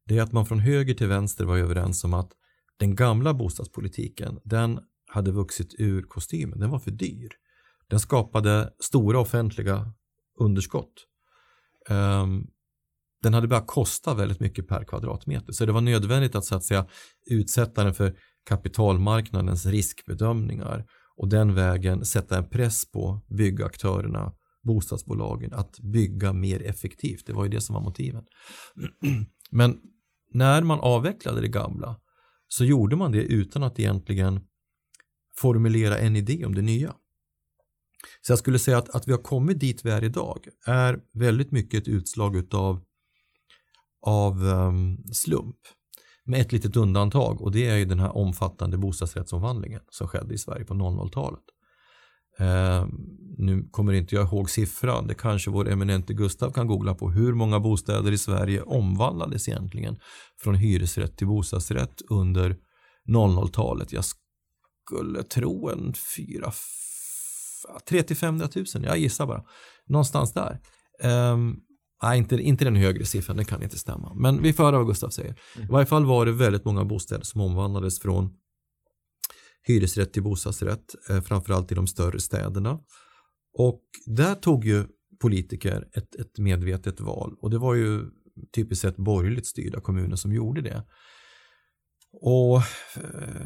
det 0.06 0.18
är 0.18 0.22
att 0.22 0.32
man 0.32 0.46
från 0.46 0.58
höger 0.58 0.94
till 0.94 1.06
vänster 1.06 1.44
var 1.44 1.58
överens 1.58 2.04
om 2.04 2.14
att 2.14 2.32
den 2.78 2.94
gamla 2.94 3.34
bostadspolitiken 3.34 4.38
den 4.44 4.80
hade 5.06 5.30
vuxit 5.30 5.74
ur 5.78 6.02
kostymen, 6.02 6.58
den 6.58 6.70
var 6.70 6.78
för 6.78 6.90
dyr. 6.90 7.28
Den 7.88 8.00
skapade 8.00 8.72
stora 8.80 9.20
offentliga 9.20 9.92
underskott. 10.38 10.92
Um, 11.90 12.50
den 13.22 13.34
hade 13.34 13.48
börjat 13.48 13.66
kosta 13.66 14.14
väldigt 14.14 14.40
mycket 14.40 14.68
per 14.68 14.84
kvadratmeter 14.84 15.52
så 15.52 15.66
det 15.66 15.72
var 15.72 15.80
nödvändigt 15.80 16.34
att 16.34 16.44
så 16.44 16.56
att 16.56 16.64
säga 16.64 16.86
utsätta 17.30 17.84
den 17.84 17.94
för 17.94 18.16
kapitalmarknadens 18.48 19.66
riskbedömningar 19.66 20.86
och 21.16 21.28
den 21.28 21.54
vägen 21.54 22.04
sätta 22.04 22.38
en 22.38 22.48
press 22.48 22.90
på 22.90 23.24
byggaktörerna, 23.28 24.32
bostadsbolagen 24.62 25.52
att 25.52 25.80
bygga 25.80 26.32
mer 26.32 26.62
effektivt. 26.62 27.26
Det 27.26 27.32
var 27.32 27.44
ju 27.44 27.50
det 27.50 27.60
som 27.60 27.74
var 27.74 27.82
motiven. 27.82 28.24
Men 29.50 29.80
när 30.32 30.62
man 30.62 30.80
avvecklade 30.80 31.40
det 31.40 31.48
gamla 31.48 32.00
så 32.48 32.64
gjorde 32.64 32.96
man 32.96 33.12
det 33.12 33.22
utan 33.22 33.62
att 33.62 33.78
egentligen 33.78 34.40
formulera 35.36 35.98
en 35.98 36.16
idé 36.16 36.44
om 36.44 36.54
det 36.54 36.62
nya. 36.62 36.94
Så 38.20 38.32
jag 38.32 38.38
skulle 38.38 38.58
säga 38.58 38.78
att, 38.78 38.88
att 38.88 39.08
vi 39.08 39.12
har 39.12 39.22
kommit 39.22 39.60
dit 39.60 39.84
vi 39.84 39.90
är 39.90 40.04
idag 40.04 40.48
är 40.66 41.00
väldigt 41.12 41.50
mycket 41.50 41.82
ett 41.82 41.88
utslag 41.88 42.36
utav 42.36 42.84
av 44.02 44.44
um, 44.44 45.04
slump 45.12 45.56
med 46.24 46.40
ett 46.40 46.52
litet 46.52 46.76
undantag 46.76 47.42
och 47.42 47.52
det 47.52 47.68
är 47.68 47.76
ju 47.76 47.84
den 47.84 48.00
här 48.00 48.16
omfattande 48.16 48.78
bostadsrättsomvandlingen 48.78 49.80
som 49.90 50.08
skedde 50.08 50.34
i 50.34 50.38
Sverige 50.38 50.64
på 50.64 50.74
00-talet. 50.74 51.42
Uh, 52.40 52.46
ehm, 52.46 52.90
nu 53.38 53.68
kommer 53.70 53.92
inte 53.92 54.14
jag 54.14 54.26
ihåg 54.26 54.50
siffran, 54.50 55.06
det 55.06 55.14
kanske 55.14 55.50
vår 55.50 55.68
eminente 55.68 56.14
Gustav 56.14 56.50
kan 56.50 56.66
googla 56.66 56.94
på 56.94 57.10
hur 57.10 57.34
många 57.34 57.60
bostäder 57.60 58.12
i 58.12 58.18
Sverige 58.18 58.62
omvandlades 58.62 59.48
egentligen 59.48 59.98
från 60.42 60.54
hyresrätt 60.54 61.16
till 61.16 61.26
bostadsrätt 61.26 62.02
under 62.10 62.56
00-talet. 63.08 63.92
Jag 63.92 64.04
skulle 64.04 65.22
tro 65.22 65.68
en 65.68 65.94
4 66.16 66.52
3 67.88 68.02
till 68.02 68.16
500 68.16 68.48
000, 68.54 68.66
jag 68.84 68.98
gissar 68.98 69.26
bara. 69.26 69.44
Någonstans 69.86 70.32
där. 70.32 70.60
Um, 71.32 71.60
Nej, 72.02 72.18
inte, 72.18 72.36
inte 72.36 72.64
den 72.64 72.76
högre 72.76 73.04
siffran, 73.04 73.36
det 73.36 73.44
kan 73.44 73.62
inte 73.62 73.78
stämma. 73.78 74.14
Men 74.14 74.42
vi 74.42 74.52
får 74.52 74.64
höra 74.64 74.78
vad 74.78 74.86
Gustav 74.86 75.10
säger. 75.10 75.36
Mm. 75.56 75.68
I 75.68 75.72
varje 75.72 75.86
fall 75.86 76.04
var 76.04 76.26
det 76.26 76.32
väldigt 76.32 76.64
många 76.64 76.84
bostäder 76.84 77.24
som 77.24 77.40
omvandlades 77.40 78.00
från 78.00 78.30
hyresrätt 79.62 80.12
till 80.12 80.22
bostadsrätt, 80.22 80.94
eh, 81.10 81.20
framförallt 81.20 81.72
i 81.72 81.74
de 81.74 81.86
större 81.86 82.20
städerna. 82.20 82.80
Och 83.54 83.82
där 84.06 84.34
tog 84.34 84.64
ju 84.64 84.84
politiker 85.20 85.88
ett, 85.92 86.14
ett 86.14 86.38
medvetet 86.38 87.00
val 87.00 87.36
och 87.40 87.50
det 87.50 87.58
var 87.58 87.74
ju 87.74 88.02
typiskt 88.54 88.82
sett 88.82 88.96
borgerligt 88.96 89.46
styrda 89.46 89.80
kommuner 89.80 90.16
som 90.16 90.32
gjorde 90.32 90.62
det. 90.62 90.84
Och 92.12 92.56
eh, 92.96 93.42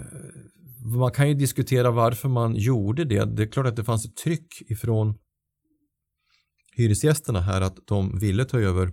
man 0.98 1.12
kan 1.12 1.28
ju 1.28 1.34
diskutera 1.34 1.90
varför 1.90 2.28
man 2.28 2.54
gjorde 2.54 3.04
det. 3.04 3.24
Det 3.24 3.42
är 3.42 3.46
klart 3.46 3.66
att 3.66 3.76
det 3.76 3.84
fanns 3.84 4.04
ett 4.04 4.16
tryck 4.16 4.70
ifrån 4.70 5.14
hyresgästerna 6.76 7.40
här 7.40 7.60
att 7.60 7.86
de 7.86 8.18
ville 8.18 8.44
ta 8.44 8.60
över 8.60 8.92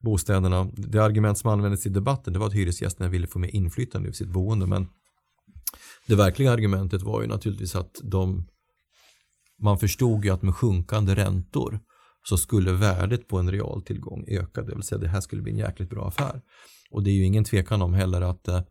bostäderna. 0.00 0.70
Det 0.74 0.98
argument 0.98 1.38
som 1.38 1.50
användes 1.50 1.86
i 1.86 1.88
debatten 1.88 2.32
det 2.32 2.38
var 2.38 2.46
att 2.46 2.54
hyresgästerna 2.54 3.08
ville 3.08 3.26
få 3.26 3.38
mer 3.38 3.54
inflytande 3.54 4.06
över 4.08 4.16
sitt 4.16 4.28
boende 4.28 4.66
men 4.66 4.88
det 6.06 6.14
verkliga 6.14 6.52
argumentet 6.52 7.02
var 7.02 7.22
ju 7.22 7.28
naturligtvis 7.28 7.74
att 7.76 8.00
de 8.02 8.46
man 9.58 9.78
förstod 9.78 10.24
ju 10.24 10.30
att 10.30 10.42
med 10.42 10.54
sjunkande 10.54 11.14
räntor 11.14 11.80
så 12.28 12.38
skulle 12.38 12.72
värdet 12.72 13.28
på 13.28 13.38
en 13.38 13.50
realtillgång 13.50 14.24
öka, 14.28 14.62
det 14.62 14.74
vill 14.74 14.82
säga 14.82 14.98
det 14.98 15.08
här 15.08 15.20
skulle 15.20 15.42
bli 15.42 15.52
en 15.52 15.58
jäkligt 15.58 15.90
bra 15.90 16.08
affär. 16.08 16.42
Och 16.90 17.02
det 17.02 17.10
är 17.10 17.14
ju 17.14 17.24
ingen 17.24 17.44
tvekan 17.44 17.82
om 17.82 17.94
heller 17.94 18.20
att 18.20 18.48
eh, 18.48 18.62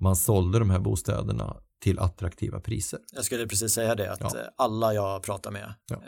man 0.00 0.16
sålde 0.16 0.58
de 0.58 0.70
här 0.70 0.78
bostäderna 0.78 1.56
till 1.80 1.98
attraktiva 1.98 2.60
priser. 2.60 2.98
Jag 3.12 3.24
skulle 3.24 3.46
precis 3.46 3.72
säga 3.72 3.94
det, 3.94 4.12
att 4.12 4.20
ja. 4.20 4.26
Eh, 4.26 4.46
alla 4.56 4.94
jag 4.94 5.22
pratar 5.22 5.50
med, 5.50 5.74
ja. 5.88 6.02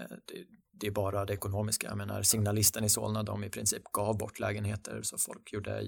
Det, 0.83 0.89
är 0.89 0.91
bara 0.91 1.25
det 1.25 1.33
ekonomiska. 1.33 1.87
Jag 1.87 1.97
menar 1.97 2.23
signalisten 2.23 2.85
i 2.85 2.89
Solna, 2.89 3.23
de 3.23 3.45
i 3.45 3.51
princip 3.51 3.83
gav 3.93 4.19
bort 4.19 4.41
lägenheter 4.41 5.01
så 5.03 5.19
folk 5.19 5.53
gjorde 5.53 5.83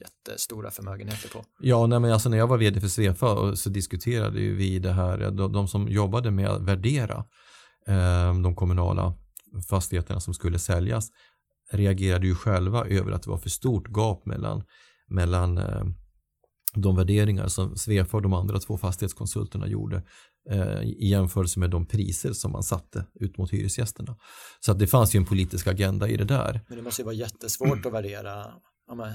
jättestora 0.00 0.70
förmögenheter 0.70 1.28
på. 1.28 1.44
Ja, 1.60 1.86
nej, 1.86 2.00
men 2.00 2.12
alltså 2.12 2.28
när 2.28 2.38
jag 2.38 2.46
var 2.46 2.58
vd 2.58 2.80
för 2.80 2.88
Svefa 2.88 3.56
så 3.56 3.70
diskuterade 3.70 4.40
vi 4.40 4.78
det 4.78 4.92
här, 4.92 5.30
de, 5.30 5.52
de 5.52 5.68
som 5.68 5.88
jobbade 5.88 6.30
med 6.30 6.48
att 6.48 6.62
värdera 6.62 7.24
eh, 7.86 8.40
de 8.42 8.54
kommunala 8.54 9.14
fastigheterna 9.70 10.20
som 10.20 10.34
skulle 10.34 10.58
säljas 10.58 11.08
reagerade 11.70 12.26
ju 12.26 12.34
själva 12.34 12.86
över 12.86 13.12
att 13.12 13.22
det 13.22 13.30
var 13.30 13.38
för 13.38 13.50
stort 13.50 13.88
gap 13.88 14.26
mellan, 14.26 14.62
mellan 15.08 15.58
eh, 15.58 15.84
de 16.74 16.96
värderingar 16.96 17.48
som 17.48 17.76
Svefa 17.76 18.16
och 18.16 18.22
de 18.22 18.32
andra 18.32 18.58
två 18.58 18.78
fastighetskonsulterna 18.78 19.66
gjorde 19.66 20.02
eh, 20.50 20.82
i 20.82 21.08
jämförelse 21.08 21.60
med 21.60 21.70
de 21.70 21.86
priser 21.86 22.32
som 22.32 22.52
man 22.52 22.62
satte 22.62 23.06
ut 23.14 23.38
mot 23.38 23.52
hyresgästerna. 23.52 24.16
Så 24.60 24.72
att 24.72 24.78
det 24.78 24.86
fanns 24.86 25.14
ju 25.14 25.18
en 25.18 25.26
politisk 25.26 25.66
agenda 25.66 26.08
i 26.08 26.16
det 26.16 26.24
där. 26.24 26.60
Men 26.68 26.76
det 26.76 26.82
måste 26.82 27.02
ju 27.02 27.06
vara 27.06 27.14
jättesvårt 27.14 27.86
att 27.86 27.92
värdera 27.92 28.46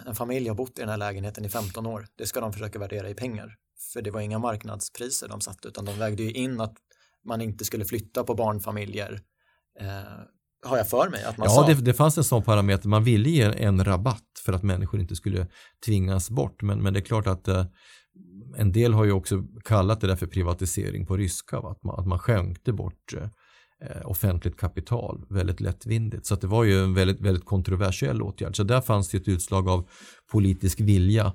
en 0.05 0.15
familj 0.15 0.47
har 0.47 0.55
bott 0.55 0.79
i 0.79 0.81
den 0.81 0.89
här 0.89 0.97
lägenheten 0.97 1.45
i 1.45 1.49
15 1.49 1.85
år, 1.85 2.07
det 2.15 2.25
ska 2.25 2.41
de 2.41 2.53
försöka 2.53 2.79
värdera 2.79 3.09
i 3.09 3.15
pengar. 3.15 3.55
För 3.93 4.01
det 4.01 4.11
var 4.11 4.21
inga 4.21 4.39
marknadspriser 4.39 5.27
de 5.27 5.41
satte, 5.41 5.67
utan 5.67 5.85
de 5.85 5.99
vägde 5.99 6.23
ju 6.23 6.31
in 6.31 6.61
att 6.61 6.75
man 7.25 7.41
inte 7.41 7.65
skulle 7.65 7.85
flytta 7.85 8.23
på 8.23 8.35
barnfamiljer. 8.35 9.21
Eh, 9.79 10.21
har 10.65 10.77
jag 10.77 10.89
för 10.89 11.09
mig 11.09 11.23
att 11.23 11.37
man 11.37 11.45
ja, 11.45 11.55
sa. 11.55 11.69
Ja, 11.69 11.75
det, 11.75 11.81
det, 11.81 11.93
fanns 11.93 12.17
en 12.17 12.23
sån 12.23 12.43
parameter. 12.43 12.89
Man 12.89 13.03
ville 13.03 13.29
ge 13.29 13.41
en 13.41 13.85
rabatt 13.85 14.23
för 14.45 14.53
att 14.53 14.63
människor 14.63 14.99
inte 14.99 15.15
skulle 15.15 15.47
tvingas 15.85 16.29
bort. 16.29 16.61
Men, 16.61 16.83
men 16.83 16.93
det 16.93 16.99
är 16.99 17.01
klart 17.01 17.27
att 17.27 17.47
eh, 17.47 17.65
en 18.57 18.71
del 18.71 18.93
har 18.93 19.05
ju 19.05 19.11
också 19.11 19.43
kallat 19.63 20.01
det 20.01 20.07
där 20.07 20.15
för 20.15 20.27
privatisering 20.27 21.05
på 21.05 21.17
ryska. 21.17 21.61
Va? 21.61 21.71
Att, 21.71 21.83
man, 21.83 21.99
att 21.99 22.07
man 22.07 22.19
skänkte 22.19 22.73
bort 22.73 23.13
eh, 23.81 24.09
offentligt 24.09 24.57
kapital 24.57 25.25
väldigt 25.29 25.59
lättvindigt. 25.59 26.25
Så 26.25 26.35
det 26.35 26.47
var 26.47 26.63
ju 26.63 26.83
en 26.83 26.93
väldigt, 26.93 27.21
väldigt 27.21 27.45
kontroversiell 27.45 28.21
åtgärd. 28.21 28.55
Så 28.55 28.63
där 28.63 28.81
fanns 28.81 29.09
det 29.09 29.17
ett 29.17 29.27
utslag 29.27 29.69
av 29.69 29.87
politisk 30.31 30.79
vilja. 30.79 31.33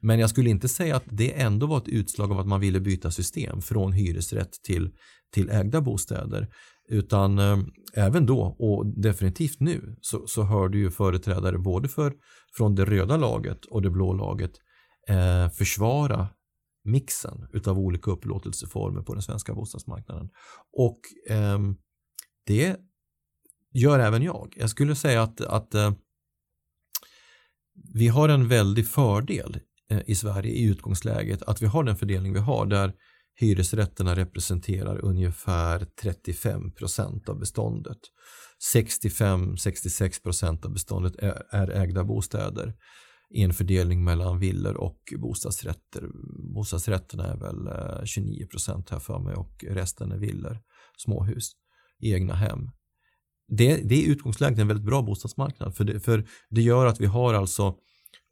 Men 0.00 0.18
jag 0.18 0.30
skulle 0.30 0.50
inte 0.50 0.68
säga 0.68 0.96
att 0.96 1.04
det 1.06 1.40
ändå 1.40 1.66
var 1.66 1.78
ett 1.78 1.88
utslag 1.88 2.32
av 2.32 2.40
att 2.40 2.46
man 2.46 2.60
ville 2.60 2.80
byta 2.80 3.10
system 3.10 3.62
från 3.62 3.92
hyresrätt 3.92 4.52
till, 4.66 4.90
till 5.34 5.50
ägda 5.50 5.80
bostäder. 5.80 6.48
Utan 6.88 7.38
eh, 7.38 7.58
även 7.94 8.26
då 8.26 8.40
och 8.58 8.86
definitivt 8.86 9.60
nu 9.60 9.96
så, 10.00 10.26
så 10.26 10.42
hör 10.42 10.68
du 10.68 10.78
ju 10.78 10.90
företrädare 10.90 11.58
både 11.58 11.88
för, 11.88 12.12
från 12.56 12.74
det 12.74 12.84
röda 12.84 13.16
laget 13.16 13.64
och 13.64 13.82
det 13.82 13.90
blå 13.90 14.12
laget 14.12 14.52
eh, 15.08 15.48
försvara 15.48 16.28
mixen 16.84 17.48
utav 17.52 17.78
olika 17.78 18.10
upplåtelseformer 18.10 19.02
på 19.02 19.12
den 19.14 19.22
svenska 19.22 19.54
bostadsmarknaden. 19.54 20.28
Och 20.72 21.00
eh, 21.30 21.58
det 22.46 22.76
gör 23.72 23.98
även 23.98 24.22
jag. 24.22 24.54
Jag 24.56 24.70
skulle 24.70 24.94
säga 24.94 25.22
att, 25.22 25.40
att 25.40 25.74
eh, 25.74 25.92
vi 27.94 28.08
har 28.08 28.28
en 28.28 28.48
väldig 28.48 28.86
fördel 28.86 29.60
eh, 29.90 30.00
i 30.06 30.14
Sverige 30.14 30.52
i 30.52 30.64
utgångsläget 30.64 31.42
att 31.42 31.62
vi 31.62 31.66
har 31.66 31.84
den 31.84 31.96
fördelning 31.96 32.32
vi 32.32 32.40
har 32.40 32.66
där 32.66 32.92
hyresrätterna 33.34 34.16
representerar 34.16 35.04
ungefär 35.04 35.86
35 36.02 36.72
procent 36.72 37.28
av 37.28 37.38
beståndet. 37.38 37.98
65-66 38.74 40.22
procent 40.22 40.64
av 40.64 40.72
beståndet 40.72 41.16
är, 41.16 41.42
är 41.50 41.70
ägda 41.70 42.04
bostäder 42.04 42.74
i 43.34 43.42
en 43.42 43.52
fördelning 43.52 44.04
mellan 44.04 44.38
villor 44.38 44.76
och 44.76 44.98
bostadsrätter. 45.18 46.08
Bostadsrätterna 46.54 47.26
är 47.26 47.36
väl 47.36 47.66
eh, 47.66 48.04
29 48.04 48.46
procent 48.46 48.90
här 48.90 48.98
för 48.98 49.18
mig 49.18 49.34
och 49.34 49.64
resten 49.68 50.12
är 50.12 50.18
villor, 50.18 50.58
småhus, 50.96 51.52
egna 52.00 52.34
hem. 52.34 52.70
Det, 53.48 53.76
det 53.76 54.04
är 54.04 54.08
utgångsläget 54.08 54.58
en 54.58 54.68
väldigt 54.68 54.86
bra 54.86 55.02
bostadsmarknad 55.02 55.76
för 55.76 55.84
det, 55.84 56.00
för 56.00 56.26
det 56.50 56.62
gör 56.62 56.86
att 56.86 57.00
vi 57.00 57.06
har 57.06 57.34
alltså 57.34 57.76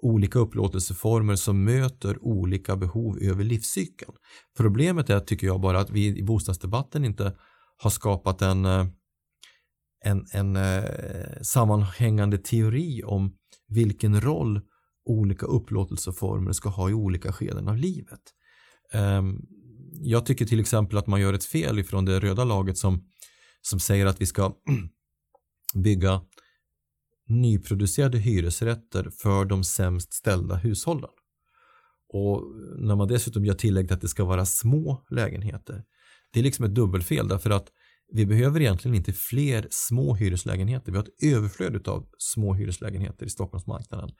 olika 0.02 0.38
upplåtelseformer 0.38 1.36
som 1.36 1.64
möter 1.64 2.24
olika 2.24 2.76
behov 2.76 3.18
över 3.22 3.44
livscykeln. 3.44 4.12
Problemet 4.56 5.10
är, 5.10 5.20
tycker 5.20 5.46
jag, 5.46 5.60
bara 5.60 5.80
att 5.80 5.90
vi 5.90 6.18
i 6.18 6.22
bostadsdebatten 6.22 7.04
inte 7.04 7.36
har 7.76 7.90
skapat 7.90 8.42
en, 8.42 8.64
eh, 8.64 8.86
en, 10.04 10.26
en 10.32 10.56
eh, 10.56 10.84
sammanhängande 11.42 12.38
teori 12.38 13.02
om 13.04 13.32
vilken 13.68 14.20
roll 14.20 14.60
olika 15.04 15.46
upplåtelseformer 15.46 16.52
ska 16.52 16.68
ha 16.68 16.90
i 16.90 16.94
olika 16.94 17.32
skeden 17.32 17.68
av 17.68 17.76
livet. 17.76 18.20
Ehm, 18.92 19.36
jag 19.92 20.26
tycker 20.26 20.44
till 20.44 20.60
exempel 20.60 20.98
att 20.98 21.06
man 21.06 21.20
gör 21.20 21.32
ett 21.32 21.44
fel 21.44 21.78
ifrån 21.78 22.04
det 22.04 22.20
röda 22.20 22.44
laget 22.44 22.78
som, 22.78 23.04
som 23.60 23.80
säger 23.80 24.06
att 24.06 24.20
vi 24.20 24.26
ska 24.26 24.52
bygga 25.74 26.20
nyproducerade 27.30 28.18
hyresrätter 28.18 29.10
för 29.22 29.44
de 29.44 29.64
sämst 29.64 30.12
ställda 30.12 30.54
hushållen. 30.56 31.10
Och 32.08 32.42
när 32.78 32.96
man 32.96 33.08
dessutom 33.08 33.44
gör 33.44 33.54
tillägg 33.54 33.92
att 33.92 34.00
det 34.00 34.08
ska 34.08 34.24
vara 34.24 34.46
små 34.46 35.06
lägenheter. 35.10 35.84
Det 36.32 36.40
är 36.40 36.44
liksom 36.44 36.64
ett 36.64 36.74
dubbelfel 36.74 37.28
därför 37.28 37.50
att 37.50 37.68
vi 38.12 38.26
behöver 38.26 38.60
egentligen 38.60 38.94
inte 38.94 39.12
fler 39.12 39.66
små 39.70 40.14
hyreslägenheter. 40.14 40.92
Vi 40.92 40.98
har 40.98 41.04
ett 41.04 41.24
överflöd 41.34 41.88
av 41.88 42.08
små 42.18 42.54
hyreslägenheter 42.54 43.26
i 43.26 43.30
Stockholmsmarknaden. 43.30 44.10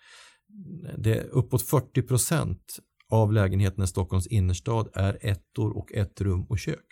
Det 0.99 1.19
är 1.19 1.25
uppåt 1.25 1.63
40 1.63 2.03
procent 2.03 2.79
av 3.09 3.33
lägenheterna 3.33 3.85
i 3.85 3.87
Stockholms 3.87 4.27
innerstad 4.27 4.89
är 4.95 5.19
ettor 5.21 5.77
och 5.77 5.93
ett 5.93 6.21
rum 6.21 6.47
och 6.49 6.59
kök. 6.59 6.87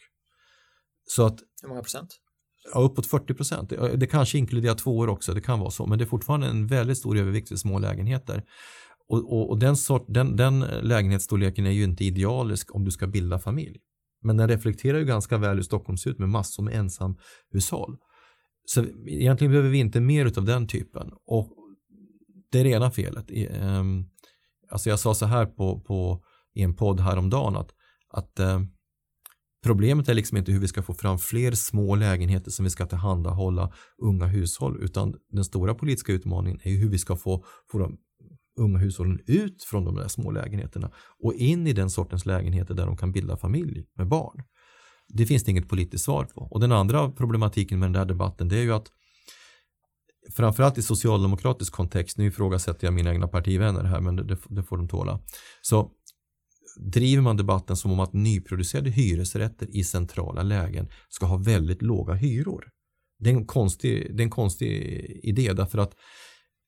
Så 1.04 1.26
att, 1.26 1.38
Hur 1.62 1.68
många 1.68 1.82
procent? 1.82 2.16
Ja, 2.74 2.80
uppåt 2.80 3.06
40 3.06 3.34
procent. 3.34 3.72
Det 3.96 4.06
kanske 4.06 4.38
inkluderar 4.38 4.74
tvåor 4.74 5.08
också, 5.08 5.34
det 5.34 5.40
kan 5.40 5.60
vara 5.60 5.70
så, 5.70 5.86
men 5.86 5.98
det 5.98 6.04
är 6.04 6.06
fortfarande 6.06 6.46
en 6.46 6.66
väldigt 6.66 6.98
stor 6.98 7.18
övervikt 7.18 7.48
för 7.48 7.56
små 7.56 7.78
lägenheter. 7.78 8.42
Och, 9.08 9.32
och, 9.32 9.50
och 9.50 9.58
den, 9.58 9.76
sort, 9.76 10.04
den, 10.08 10.36
den 10.36 10.60
lägenhetsstorleken 10.82 11.66
är 11.66 11.70
ju 11.70 11.84
inte 11.84 12.04
idealisk 12.04 12.74
om 12.74 12.84
du 12.84 12.90
ska 12.90 13.06
bilda 13.06 13.38
familj. 13.38 13.78
Men 14.22 14.36
den 14.36 14.48
reflekterar 14.48 14.98
ju 14.98 15.04
ganska 15.04 15.38
väl 15.38 15.56
hur 15.56 15.62
Stockholm 15.62 15.96
ser 15.98 16.10
ut 16.10 16.18
med 16.18 16.28
massor 16.28 16.62
med 16.62 16.74
ensamhushåll. 16.74 17.96
Så 18.64 18.84
egentligen 19.06 19.50
behöver 19.50 19.70
vi 19.70 19.78
inte 19.78 20.00
mer 20.00 20.38
av 20.38 20.44
den 20.44 20.66
typen. 20.66 21.10
Och 21.26 21.52
det 22.52 22.60
är 22.60 22.64
det 22.64 22.70
ena 22.70 22.90
felet. 22.90 23.30
Ehm, 23.30 24.04
alltså 24.70 24.90
jag 24.90 24.98
sa 24.98 25.14
så 25.14 25.26
här 25.26 25.46
på, 25.46 25.80
på, 25.80 26.22
i 26.54 26.62
en 26.62 26.74
podd 26.74 27.00
häromdagen 27.00 27.56
att, 27.56 27.70
att 28.10 28.38
ehm, 28.38 28.68
Problemet 29.62 30.08
är 30.08 30.14
liksom 30.14 30.38
inte 30.38 30.52
hur 30.52 30.60
vi 30.60 30.68
ska 30.68 30.82
få 30.82 30.94
fram 30.94 31.18
fler 31.18 31.52
små 31.52 31.94
lägenheter 31.94 32.50
som 32.50 32.64
vi 32.64 32.70
ska 32.70 32.86
tillhandahålla 32.86 33.72
unga 34.02 34.26
hushåll 34.26 34.82
utan 34.82 35.14
den 35.30 35.44
stora 35.44 35.74
politiska 35.74 36.12
utmaningen 36.12 36.60
är 36.62 36.70
hur 36.70 36.88
vi 36.88 36.98
ska 36.98 37.16
få, 37.16 37.44
få 37.72 37.78
de 37.78 37.98
unga 38.58 38.78
hushållen 38.78 39.20
ut 39.26 39.64
från 39.64 39.84
de 39.84 39.94
där 39.94 40.08
små 40.08 40.30
lägenheterna 40.30 40.90
och 41.24 41.34
in 41.34 41.66
i 41.66 41.72
den 41.72 41.90
sortens 41.90 42.26
lägenheter 42.26 42.74
där 42.74 42.86
de 42.86 42.96
kan 42.96 43.12
bilda 43.12 43.36
familj 43.36 43.84
med 43.96 44.08
barn. 44.08 44.42
Det 45.08 45.26
finns 45.26 45.44
det 45.44 45.50
inget 45.50 45.68
politiskt 45.68 46.04
svar 46.04 46.24
på. 46.24 46.40
Och 46.40 46.60
den 46.60 46.72
andra 46.72 47.10
problematiken 47.10 47.78
med 47.78 47.86
den 47.86 47.92
där 47.92 48.04
debatten 48.04 48.48
det 48.48 48.56
är 48.56 48.62
ju 48.62 48.72
att 48.72 48.92
framförallt 50.36 50.78
i 50.78 50.82
socialdemokratisk 50.82 51.72
kontext, 51.72 52.18
nu 52.18 52.26
ifrågasätter 52.26 52.86
jag 52.86 52.94
mina 52.94 53.10
egna 53.10 53.28
partivänner 53.28 53.84
här 53.84 54.00
men 54.00 54.16
det, 54.16 54.38
det 54.48 54.62
får 54.62 54.76
de 54.76 54.88
tåla. 54.88 55.20
Så 55.62 55.90
driver 56.78 57.22
man 57.22 57.36
debatten 57.36 57.76
som 57.76 57.92
om 57.92 58.00
att 58.00 58.12
nyproducerade 58.12 58.90
hyresrätter 58.90 59.76
i 59.76 59.84
centrala 59.84 60.42
lägen 60.42 60.88
ska 61.08 61.26
ha 61.26 61.36
väldigt 61.36 61.82
låga 61.82 62.14
hyror. 62.14 62.64
Det 63.18 63.30
är 63.30 63.34
en 63.34 63.46
konstig, 63.46 64.16
det 64.16 64.22
är 64.22 64.24
en 64.24 64.30
konstig 64.30 64.70
idé 65.22 65.52
därför 65.52 65.78
att 65.78 65.94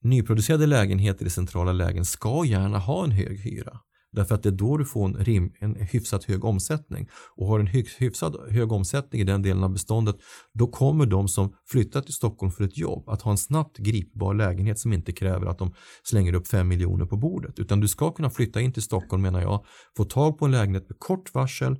nyproducerade 0.03 0.67
lägenheter 0.67 1.27
i 1.27 1.31
centrala 1.31 1.73
lägen 1.73 2.05
ska 2.05 2.45
gärna 2.45 2.79
ha 2.79 3.05
en 3.05 3.11
hög 3.11 3.39
hyra. 3.39 3.81
Därför 4.13 4.35
att 4.35 4.43
det 4.43 4.49
är 4.49 4.53
då 4.53 4.77
du 4.77 4.85
får 4.85 5.05
en, 5.05 5.15
rim, 5.15 5.53
en 5.59 5.75
hyfsat 5.75 6.25
hög 6.25 6.45
omsättning. 6.45 7.09
Och 7.37 7.47
har 7.47 7.61
en 7.61 7.67
hyfsat 7.99 8.35
hög 8.51 8.73
omsättning 8.73 9.21
i 9.21 9.25
den 9.25 9.43
delen 9.43 9.65
av 9.65 9.73
beståndet 9.73 10.17
då 10.55 10.67
kommer 10.67 11.07
de 11.07 11.29
som 11.29 11.55
flyttar 11.67 12.01
till 12.01 12.15
Stockholm 12.15 12.53
för 12.53 12.65
ett 12.65 12.79
jobb 12.79 13.09
att 13.09 13.23
ha 13.23 13.31
en 13.31 13.39
snabbt 13.39 13.79
gripbar 13.79 14.35
lägenhet 14.35 14.79
som 14.79 14.93
inte 14.93 15.13
kräver 15.13 15.47
att 15.47 15.59
de 15.59 15.75
slänger 16.03 16.33
upp 16.33 16.49
5 16.49 16.69
miljoner 16.69 17.07
på 17.07 17.17
bordet. 17.17 17.59
Utan 17.59 17.81
du 17.81 17.89
ska 17.89 18.13
kunna 18.13 18.31
flytta 18.31 18.61
in 18.61 18.73
till 18.73 18.83
Stockholm 18.83 19.23
menar 19.23 19.41
jag, 19.41 19.65
få 19.97 20.05
tag 20.05 20.39
på 20.39 20.45
en 20.45 20.51
lägenhet 20.51 20.89
med 20.89 20.99
kort 20.99 21.35
varsel, 21.35 21.77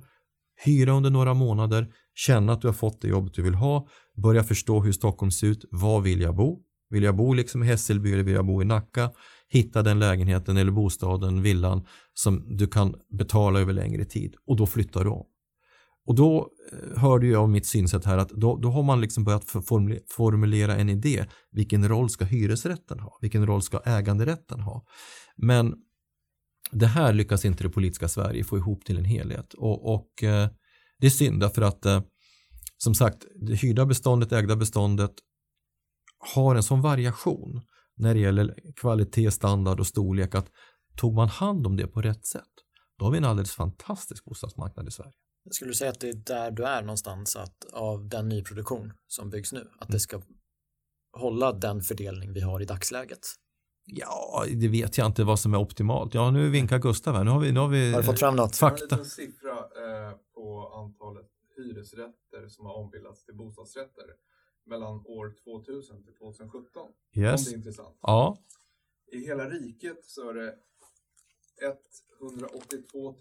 hyra 0.65 0.91
under 0.91 1.09
några 1.09 1.33
månader, 1.33 1.87
känna 2.15 2.53
att 2.53 2.61
du 2.61 2.67
har 2.67 2.73
fått 2.73 3.01
det 3.01 3.07
jobbet 3.07 3.33
du 3.33 3.41
vill 3.41 3.55
ha, 3.55 3.87
börja 4.23 4.43
förstå 4.43 4.81
hur 4.81 4.91
Stockholm 4.91 5.31
ser 5.31 5.47
ut, 5.47 5.65
var 5.71 6.01
vill 6.01 6.21
jag 6.21 6.35
bo? 6.35 6.61
Vill 6.91 7.03
jag 7.03 7.15
bo 7.15 7.33
liksom 7.33 7.63
i 7.63 7.65
Hässelby 7.65 8.13
eller 8.13 8.23
vill 8.23 8.33
jag 8.33 8.45
bo 8.45 8.61
i 8.61 8.65
Nacka? 8.65 9.11
hitta 9.51 9.83
den 9.83 9.99
lägenheten 9.99 10.57
eller 10.57 10.71
bostaden, 10.71 11.41
villan 11.41 11.85
som 12.13 12.57
du 12.57 12.67
kan 12.67 12.95
betala 13.17 13.59
över 13.59 13.73
längre 13.73 14.05
tid 14.05 14.35
och 14.47 14.57
då 14.57 14.67
flyttar 14.67 15.03
du 15.03 15.09
om. 15.09 15.25
Och 16.05 16.15
då 16.15 16.49
eh, 16.71 17.01
hörde 17.01 17.27
jag 17.27 17.49
mitt 17.49 17.65
synsätt 17.65 18.05
här 18.05 18.17
att 18.17 18.29
då, 18.29 18.57
då 18.57 18.69
har 18.69 18.83
man 18.83 19.01
liksom 19.01 19.23
börjat 19.23 19.45
formulera 20.15 20.75
en 20.75 20.89
idé. 20.89 21.25
Vilken 21.51 21.89
roll 21.89 22.09
ska 22.09 22.25
hyresrätten 22.25 22.99
ha? 22.99 23.17
Vilken 23.21 23.45
roll 23.45 23.61
ska 23.61 23.79
äganderätten 23.85 24.59
ha? 24.59 24.85
Men 25.37 25.73
det 26.71 26.87
här 26.87 27.13
lyckas 27.13 27.45
inte 27.45 27.63
det 27.63 27.69
politiska 27.69 28.07
Sverige 28.07 28.43
få 28.43 28.57
ihop 28.57 28.85
till 28.85 28.97
en 28.97 29.05
helhet 29.05 29.53
och, 29.53 29.93
och 29.93 30.23
eh, 30.23 30.49
det 30.99 31.07
är 31.07 31.11
synd 31.11 31.39
därför 31.39 31.61
att 31.61 31.85
eh, 31.85 32.01
som 32.77 32.95
sagt 32.95 33.25
det 33.47 33.55
hyrda 33.55 33.85
beståndet, 33.85 34.31
ägda 34.31 34.55
beståndet 34.55 35.11
har 36.35 36.55
en 36.55 36.63
sån 36.63 36.81
variation 36.81 37.61
när 37.95 38.13
det 38.13 38.19
gäller 38.19 38.55
kvalitet, 38.75 39.31
standard 39.31 39.79
och 39.79 39.87
storlek 39.87 40.35
att 40.35 40.47
tog 40.97 41.13
man 41.13 41.27
hand 41.27 41.67
om 41.67 41.77
det 41.77 41.87
på 41.87 42.01
rätt 42.01 42.25
sätt 42.25 42.51
då 43.01 43.05
har 43.05 43.11
vi 43.11 43.17
en 43.17 43.25
alldeles 43.25 43.51
fantastisk 43.51 44.25
bostadsmarknad 44.25 44.87
i 44.87 44.91
Sverige. 44.91 45.13
Skulle 45.51 45.71
du 45.71 45.75
säga 45.75 45.91
att 45.91 45.99
det 45.99 46.09
är 46.09 46.13
där 46.13 46.51
du 46.51 46.63
är 46.63 46.81
någonstans 46.81 47.35
att 47.35 47.65
av 47.73 48.09
den 48.09 48.29
nyproduktion 48.29 48.93
som 49.07 49.29
byggs 49.29 49.53
nu 49.53 49.59
att 49.59 49.89
mm. 49.89 49.91
det 49.91 49.99
ska 49.99 50.21
hålla 51.17 51.51
den 51.51 51.81
fördelning 51.81 52.33
vi 52.33 52.41
har 52.41 52.61
i 52.61 52.65
dagsläget? 52.65 53.19
Ja, 53.85 54.45
det 54.53 54.67
vet 54.67 54.97
jag 54.97 55.07
inte 55.07 55.23
vad 55.23 55.39
som 55.39 55.53
är 55.53 55.57
optimalt. 55.57 56.13
Ja, 56.13 56.31
nu 56.31 56.49
vinkar 56.49 56.79
Gustav 56.79 57.15
här. 57.15 57.23
Nu 57.23 57.31
har 57.31 57.39
vi, 57.39 57.51
nu 57.51 57.59
har 57.59 57.67
vi 57.67 57.91
har 57.91 57.99
du 57.99 58.05
fått 58.05 58.19
fram 58.19 58.35
något? 58.35 58.55
fakta. 58.55 58.85
Jag 58.89 58.97
har 58.97 59.03
en 59.03 59.09
siffra 59.09 59.51
eh, 59.51 60.15
på 60.33 60.71
antalet 60.75 61.27
hyresrätter 61.57 62.47
som 62.47 62.65
har 62.65 62.73
ombildats 62.73 63.25
till 63.25 63.35
bostadsrätter 63.35 64.05
mellan 64.71 64.95
år 65.05 65.33
2000 65.43 66.03
till 66.03 66.13
2017. 66.13 66.91
Yes. 67.15 67.39
Om 67.39 67.45
det 67.45 67.55
är 67.55 67.57
intressant. 67.57 67.97
Ja. 68.01 68.37
I 69.11 69.17
hela 69.25 69.49
riket 69.49 70.05
så 70.05 70.29
är 70.29 70.33
det 70.33 70.55
182 72.21 73.15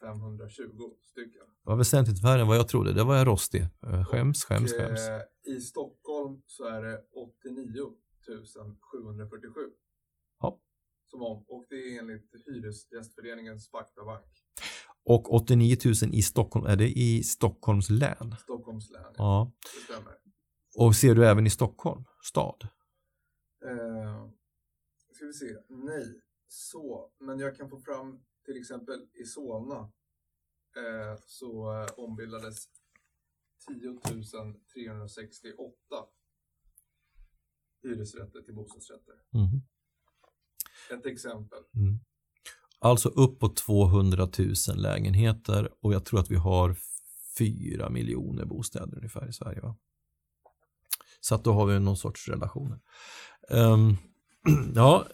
520 0.00 0.90
stycken. 1.02 1.46
Det 1.62 1.70
var 1.70 1.76
väsentligt 1.76 2.24
värre 2.24 2.40
än 2.40 2.46
vad 2.46 2.56
jag 2.56 2.68
trodde. 2.68 2.92
Det 2.92 3.04
var 3.04 3.16
jag 3.16 3.26
rostig. 3.26 3.62
Eh, 3.86 4.04
skäms, 4.04 4.44
skäms, 4.44 4.72
skäms. 4.72 5.08
Eh, 5.08 5.54
I 5.54 5.60
Stockholm 5.60 6.42
så 6.46 6.64
är 6.64 6.82
det 6.82 7.02
89 7.12 7.94
747. 8.92 9.60
Ja. 10.40 10.60
Som 11.10 11.22
om, 11.22 11.44
och 11.48 11.64
det 11.68 11.74
är 11.76 11.98
enligt 11.98 12.34
Hyresgästföreningens 12.46 13.70
faktabank. 13.70 14.24
Och 15.04 15.34
89 15.34 15.76
000 15.84 15.94
i 16.14 16.22
Stockholm, 16.22 16.66
är 16.66 16.76
det 16.76 16.88
i 16.88 17.22
Stockholms 17.22 17.90
län? 17.90 18.34
Stockholms 18.42 18.90
län, 18.90 19.02
ja. 19.04 19.12
ja. 19.16 19.52
Det 19.62 19.92
stämmer. 19.92 20.20
Och 20.76 20.96
ser 20.96 21.14
du 21.14 21.26
även 21.26 21.46
i 21.46 21.50
Stockholm 21.50 22.04
stad? 22.22 22.68
Eh, 23.64 24.28
ska 25.12 25.26
vi 25.26 25.32
se, 25.32 25.56
nej, 25.68 26.20
så, 26.48 27.10
men 27.18 27.38
jag 27.38 27.56
kan 27.56 27.70
få 27.70 27.80
fram 27.80 28.22
till 28.44 28.56
exempel 28.56 29.08
i 29.12 29.24
Solna 29.24 29.92
eh, 30.76 31.18
så 31.26 31.82
eh, 31.82 31.88
ombildades 31.96 32.68
10 33.68 33.98
368 34.74 35.74
hyresrätter 37.82 38.40
till 38.40 38.54
bostadsrätter. 38.54 39.14
Mm. 39.34 39.60
Ett 40.90 41.06
exempel. 41.06 41.58
Mm. 41.74 41.98
Alltså 42.78 43.08
uppåt 43.08 43.56
200 43.56 44.28
000 44.38 44.54
lägenheter 44.76 45.74
och 45.80 45.94
jag 45.94 46.04
tror 46.04 46.20
att 46.20 46.30
vi 46.30 46.36
har 46.36 46.76
4 47.38 47.90
miljoner 47.90 48.44
bostäder 48.44 48.96
ungefär 48.96 49.28
i 49.28 49.32
Sverige. 49.32 49.60
Va? 49.60 49.76
Så 51.20 51.34
att 51.34 51.44
då 51.44 51.52
har 51.52 51.66
vi 51.66 51.80
någon 51.80 51.96
sorts 51.96 52.28
relationer. 52.28 52.78
Um, 53.48 53.96
ja, 54.74 55.06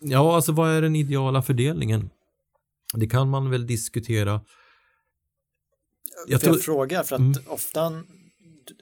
ja, 0.00 0.34
alltså 0.34 0.52
vad 0.52 0.70
är 0.70 0.82
den 0.82 0.96
ideala 0.96 1.42
fördelningen? 1.42 2.10
Det 2.94 3.06
kan 3.06 3.30
man 3.30 3.50
väl 3.50 3.66
diskutera. 3.66 4.40
Jag, 6.26 6.40
tror... 6.40 6.54
jag 6.54 6.64
frågar 6.64 7.02
för 7.02 7.16
att 7.16 7.20
mm. 7.20 7.42
ofta 7.46 8.02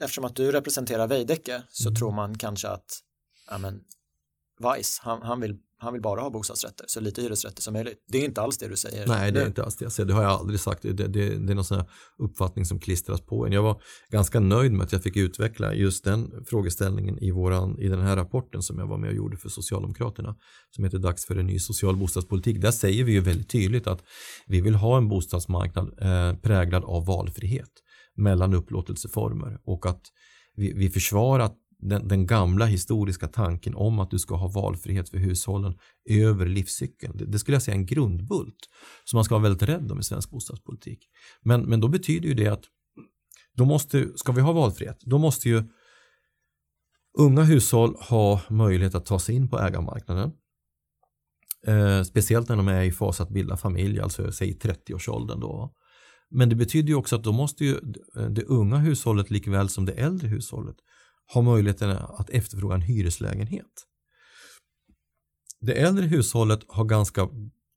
eftersom 0.01 0.25
att 0.25 0.35
du 0.35 0.51
representerar 0.51 1.07
Veidekke 1.07 1.63
så 1.69 1.89
mm. 1.89 1.95
tror 1.95 2.11
man 2.11 2.37
kanske 2.37 2.67
att 2.67 2.99
ja, 3.49 3.57
men, 3.57 3.83
Weiss, 4.59 4.99
han, 5.03 5.21
han, 5.21 5.41
vill, 5.41 5.55
han 5.77 5.93
vill 5.93 6.01
bara 6.01 6.21
ha 6.21 6.29
bostadsrätter, 6.29 6.85
så 6.87 6.99
lite 6.99 7.21
hyresrätter 7.21 7.61
som 7.61 7.73
möjligt. 7.73 8.05
Det 8.07 8.17
är 8.17 8.25
inte 8.25 8.41
alls 8.41 8.57
det 8.57 8.67
du 8.67 8.75
säger. 8.75 9.07
Nej, 9.07 9.31
det 9.31 9.41
är 9.41 9.47
inte 9.47 9.63
alls 9.63 9.75
det 9.75 9.85
jag 9.85 9.91
säger. 9.91 10.07
Det 10.07 10.13
har 10.13 10.23
jag 10.23 10.31
aldrig 10.31 10.59
sagt. 10.59 10.81
Det, 10.81 10.93
det, 10.93 11.07
det, 11.07 11.51
är 11.51 11.55
någon 11.55 11.65
sån 11.65 11.77
här 11.77 11.89
uppfattning 12.17 12.65
som 12.65 12.79
klistras 12.79 13.21
på 13.21 13.45
en. 13.45 13.51
Jag 13.51 13.63
var 13.63 13.81
ganska 14.09 14.39
nöjd 14.39 14.71
med 14.71 14.85
att 14.85 14.91
jag 14.91 15.03
fick 15.03 15.15
utveckla 15.15 15.73
just 15.73 16.03
den 16.03 16.45
frågeställningen 16.45 17.19
i, 17.19 17.31
våran, 17.31 17.79
i 17.79 17.87
den 17.87 18.01
här 18.01 18.15
rapporten 18.15 18.61
som 18.61 18.79
jag 18.79 18.87
var 18.87 18.97
med 18.97 19.09
och 19.09 19.15
gjorde 19.15 19.37
för 19.37 19.49
Socialdemokraterna 19.49 20.35
som 20.71 20.83
heter 20.83 20.97
Dags 20.97 21.25
för 21.25 21.35
en 21.35 21.47
ny 21.47 21.59
social 21.59 21.97
bostadspolitik. 21.97 22.61
Där 22.61 22.71
säger 22.71 23.03
vi 23.03 23.11
ju 23.11 23.19
väldigt 23.19 23.49
tydligt 23.49 23.87
att 23.87 24.03
vi 24.47 24.61
vill 24.61 24.75
ha 24.75 24.97
en 24.97 25.09
bostadsmarknad 25.09 25.87
eh, 26.01 26.39
präglad 26.39 26.83
av 26.83 27.05
valfrihet 27.05 27.71
mellan 28.17 28.53
upplåtelseformer 28.53 29.59
och 29.65 29.85
att 29.85 30.01
vi, 30.55 30.73
vi 30.73 30.89
försvarar 30.89 31.45
den, 31.89 32.07
den, 32.07 32.27
gamla 32.27 32.65
historiska 32.65 33.27
tanken 33.27 33.75
om 33.75 33.99
att 33.99 34.11
du 34.11 34.19
ska 34.19 34.35
ha 34.35 34.47
valfrihet 34.47 35.09
för 35.09 35.17
hushållen 35.17 35.73
över 36.09 36.45
livscykeln. 36.45 37.17
Det, 37.17 37.25
det, 37.25 37.39
skulle 37.39 37.55
jag 37.55 37.61
säga 37.61 37.75
är 37.75 37.79
en 37.79 37.85
grundbult 37.85 38.69
som 39.03 39.17
man 39.17 39.23
ska 39.23 39.35
vara 39.35 39.43
väldigt 39.43 39.69
rädd 39.69 39.91
om 39.91 39.99
i 39.99 40.03
svensk 40.03 40.29
bostadspolitik. 40.29 40.99
Men, 41.41 41.61
men 41.61 41.79
då 41.79 41.87
betyder 41.87 42.27
ju 42.27 42.33
det 42.33 42.47
att 42.47 42.63
då 43.53 43.65
måste, 43.65 44.17
ska 44.17 44.31
vi 44.31 44.41
ha 44.41 44.51
valfrihet, 44.51 44.97
då 45.01 45.17
måste 45.17 45.49
ju 45.49 45.63
unga 47.17 47.43
hushåll 47.43 47.95
ha 47.99 48.41
möjlighet 48.49 48.95
att 48.95 49.05
ta 49.05 49.19
sig 49.19 49.35
in 49.35 49.49
på 49.49 49.59
ägarmarknaden. 49.59 50.31
Eh, 51.67 52.03
speciellt 52.03 52.49
när 52.49 52.55
de 52.55 52.67
är 52.67 52.83
i 52.83 52.91
fas 52.91 53.21
att 53.21 53.29
bilda 53.29 53.57
familj, 53.57 53.99
alltså 53.99 54.31
säg 54.31 54.57
30-årsåldern 54.61 55.39
då. 55.39 55.73
Men 56.29 56.49
det 56.49 56.55
betyder 56.55 56.89
ju 56.89 56.95
också 56.95 57.15
att 57.15 57.23
då 57.23 57.31
måste 57.31 57.65
ju 57.65 57.79
det 58.29 58.43
unga 58.43 58.77
hushållet 58.77 59.29
likväl 59.29 59.69
som 59.69 59.85
det 59.85 59.91
äldre 59.91 60.27
hushållet 60.27 60.75
har 61.27 61.41
möjligheten 61.41 61.89
att 61.89 62.29
efterfråga 62.29 62.75
en 62.75 62.81
hyreslägenhet. 62.81 63.85
Det 65.61 65.73
äldre 65.73 66.05
hushållet 66.05 66.59
har 66.67 66.85
ganska 66.85 67.29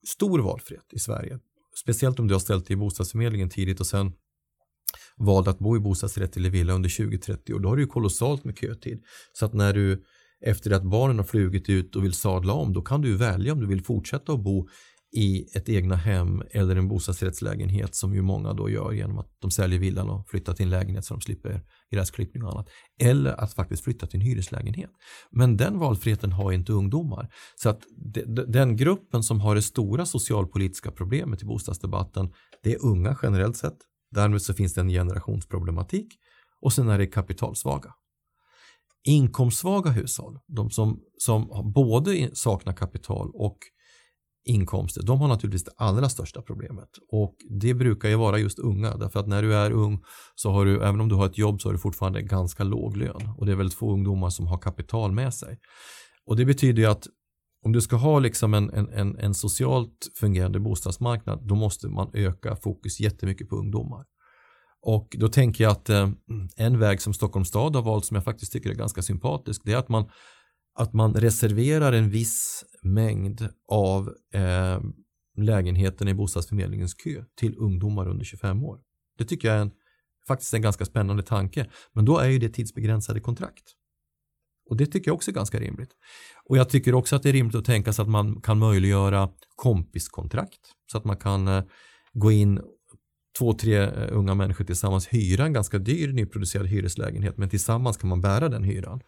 stor 0.06 0.38
valfrihet 0.38 0.86
i 0.92 0.98
Sverige. 0.98 1.38
Speciellt 1.82 2.18
om 2.18 2.28
du 2.28 2.34
har 2.34 2.40
ställt 2.40 2.66
dig 2.66 2.74
i 2.74 2.76
bostadsförmedlingen 2.76 3.50
tidigt 3.50 3.80
och 3.80 3.86
sen 3.86 4.12
valt 5.16 5.48
att 5.48 5.58
bo 5.58 5.76
i 5.76 5.80
bostadsrätt 5.80 6.36
eller 6.36 6.50
villa 6.50 6.72
under 6.72 6.88
20-30 6.88 7.52
år. 7.52 7.60
Då 7.60 7.68
har 7.68 7.76
du 7.76 7.82
ju 7.82 7.88
kolossalt 7.88 8.44
med 8.44 8.58
kötid. 8.58 9.02
Så 9.32 9.46
att 9.46 9.52
när 9.52 9.72
du 9.72 10.04
efter 10.40 10.70
att 10.70 10.82
barnen 10.82 11.18
har 11.18 11.24
flugit 11.24 11.68
ut 11.68 11.96
och 11.96 12.04
vill 12.04 12.12
sadla 12.12 12.52
om, 12.52 12.72
då 12.72 12.82
kan 12.82 13.02
du 13.02 13.16
välja 13.16 13.52
om 13.52 13.60
du 13.60 13.66
vill 13.66 13.84
fortsätta 13.84 14.32
att 14.32 14.42
bo 14.42 14.68
i 15.12 15.46
ett 15.54 15.68
egna 15.68 15.96
hem 15.96 16.42
eller 16.50 16.76
en 16.76 16.88
bostadsrättslägenhet 16.88 17.94
som 17.94 18.14
ju 18.14 18.22
många 18.22 18.52
då 18.52 18.70
gör 18.70 18.92
genom 18.92 19.18
att 19.18 19.36
de 19.38 19.50
säljer 19.50 19.78
villan 19.78 20.10
och 20.10 20.28
flyttar 20.28 20.54
till 20.54 20.64
en 20.64 20.70
lägenhet 20.70 21.04
så 21.04 21.14
de 21.14 21.20
slipper 21.20 21.62
gräsklippning 21.90 22.44
och 22.44 22.50
annat. 22.50 22.68
Eller 23.00 23.40
att 23.40 23.54
faktiskt 23.54 23.84
flytta 23.84 24.06
till 24.06 24.20
en 24.20 24.26
hyreslägenhet. 24.26 24.90
Men 25.30 25.56
den 25.56 25.78
valfriheten 25.78 26.32
har 26.32 26.52
inte 26.52 26.72
ungdomar. 26.72 27.28
Så 27.56 27.68
att 27.68 27.82
den 28.48 28.76
gruppen 28.76 29.22
som 29.22 29.40
har 29.40 29.54
det 29.54 29.62
stora 29.62 30.06
socialpolitiska 30.06 30.90
problemet 30.90 31.42
i 31.42 31.46
bostadsdebatten 31.46 32.32
det 32.62 32.74
är 32.74 32.84
unga 32.84 33.16
generellt 33.22 33.56
sett. 33.56 33.78
Därmed 34.10 34.42
så 34.42 34.54
finns 34.54 34.74
det 34.74 34.80
en 34.80 34.88
generationsproblematik 34.88 36.06
och 36.60 36.72
sen 36.72 36.88
är 36.88 36.98
det 36.98 37.06
kapitalsvaga. 37.06 37.94
Inkomstsvaga 39.04 39.90
hushåll, 39.90 40.38
de 40.46 40.70
som, 40.70 41.00
som 41.18 41.72
både 41.74 42.30
saknar 42.32 42.72
kapital 42.72 43.30
och 43.34 43.58
inkomster, 44.48 45.02
de 45.02 45.20
har 45.20 45.28
naturligtvis 45.28 45.64
det 45.64 45.72
allra 45.76 46.08
största 46.08 46.42
problemet. 46.42 46.88
Och 47.12 47.36
det 47.60 47.74
brukar 47.74 48.08
ju 48.08 48.14
vara 48.14 48.38
just 48.38 48.58
unga, 48.58 48.96
därför 48.96 49.20
att 49.20 49.26
när 49.26 49.42
du 49.42 49.54
är 49.54 49.70
ung 49.70 50.00
så 50.34 50.50
har 50.50 50.64
du, 50.64 50.82
även 50.82 51.00
om 51.00 51.08
du 51.08 51.14
har 51.14 51.26
ett 51.26 51.38
jobb 51.38 51.60
så 51.60 51.68
har 51.68 51.72
du 51.72 51.78
fortfarande 51.78 52.22
ganska 52.22 52.64
låg 52.64 52.96
lön. 52.96 53.34
Och 53.36 53.46
det 53.46 53.52
är 53.52 53.56
väldigt 53.56 53.78
få 53.78 53.92
ungdomar 53.92 54.30
som 54.30 54.46
har 54.46 54.58
kapital 54.58 55.12
med 55.12 55.34
sig. 55.34 55.58
Och 56.26 56.36
det 56.36 56.44
betyder 56.44 56.82
ju 56.82 56.88
att 56.88 57.06
om 57.64 57.72
du 57.72 57.80
ska 57.80 57.96
ha 57.96 58.18
liksom 58.18 58.54
en, 58.54 58.70
en, 58.70 59.18
en 59.18 59.34
socialt 59.34 60.08
fungerande 60.20 60.60
bostadsmarknad, 60.60 61.48
då 61.48 61.54
måste 61.54 61.88
man 61.88 62.10
öka 62.14 62.56
fokus 62.56 63.00
jättemycket 63.00 63.48
på 63.48 63.56
ungdomar. 63.56 64.04
Och 64.82 65.16
då 65.18 65.28
tänker 65.28 65.64
jag 65.64 65.70
att 65.70 65.88
eh, 65.90 66.08
en 66.56 66.78
väg 66.78 67.02
som 67.02 67.14
Stockholms 67.14 67.48
stad 67.48 67.74
har 67.74 67.82
valt 67.82 68.04
som 68.04 68.14
jag 68.14 68.24
faktiskt 68.24 68.52
tycker 68.52 68.70
är 68.70 68.74
ganska 68.74 69.02
sympatisk, 69.02 69.62
det 69.64 69.72
är 69.72 69.76
att 69.76 69.88
man 69.88 70.08
att 70.78 70.92
man 70.92 71.14
reserverar 71.14 71.92
en 71.92 72.10
viss 72.10 72.64
mängd 72.82 73.48
av 73.68 74.14
eh, 74.32 74.80
lägenheterna 75.36 76.10
i 76.10 76.14
bostadsförmedlingens 76.14 76.94
kö 76.94 77.24
till 77.36 77.56
ungdomar 77.58 78.08
under 78.08 78.24
25 78.24 78.64
år. 78.64 78.80
Det 79.18 79.24
tycker 79.24 79.48
jag 79.48 79.56
är 79.56 79.62
en, 79.62 79.70
faktiskt 80.28 80.54
en 80.54 80.62
ganska 80.62 80.84
spännande 80.84 81.22
tanke. 81.22 81.70
Men 81.92 82.04
då 82.04 82.18
är 82.18 82.28
ju 82.28 82.38
det 82.38 82.48
tidsbegränsade 82.48 83.20
kontrakt. 83.20 83.64
Och 84.70 84.76
det 84.76 84.86
tycker 84.86 85.08
jag 85.08 85.14
också 85.14 85.30
är 85.30 85.34
ganska 85.34 85.60
rimligt. 85.60 85.90
Och 86.44 86.56
jag 86.56 86.68
tycker 86.68 86.94
också 86.94 87.16
att 87.16 87.22
det 87.22 87.28
är 87.28 87.32
rimligt 87.32 87.56
att 87.56 87.64
tänka 87.64 87.92
sig 87.92 88.02
att 88.02 88.08
man 88.08 88.40
kan 88.40 88.58
möjliggöra 88.58 89.30
kompiskontrakt. 89.56 90.60
Så 90.92 90.98
att 90.98 91.04
man 91.04 91.16
kan 91.16 91.48
eh, 91.48 91.64
gå 92.12 92.32
in 92.32 92.60
två, 93.38 93.52
tre 93.52 93.76
eh, 93.76 94.08
unga 94.10 94.34
människor 94.34 94.64
tillsammans 94.64 95.08
hyra 95.08 95.44
en 95.44 95.52
ganska 95.52 95.78
dyr 95.78 96.12
nyproducerad 96.12 96.66
hyreslägenhet 96.66 97.38
men 97.38 97.48
tillsammans 97.48 97.96
kan 97.96 98.08
man 98.08 98.20
bära 98.20 98.48
den 98.48 98.64
hyran 98.64 99.00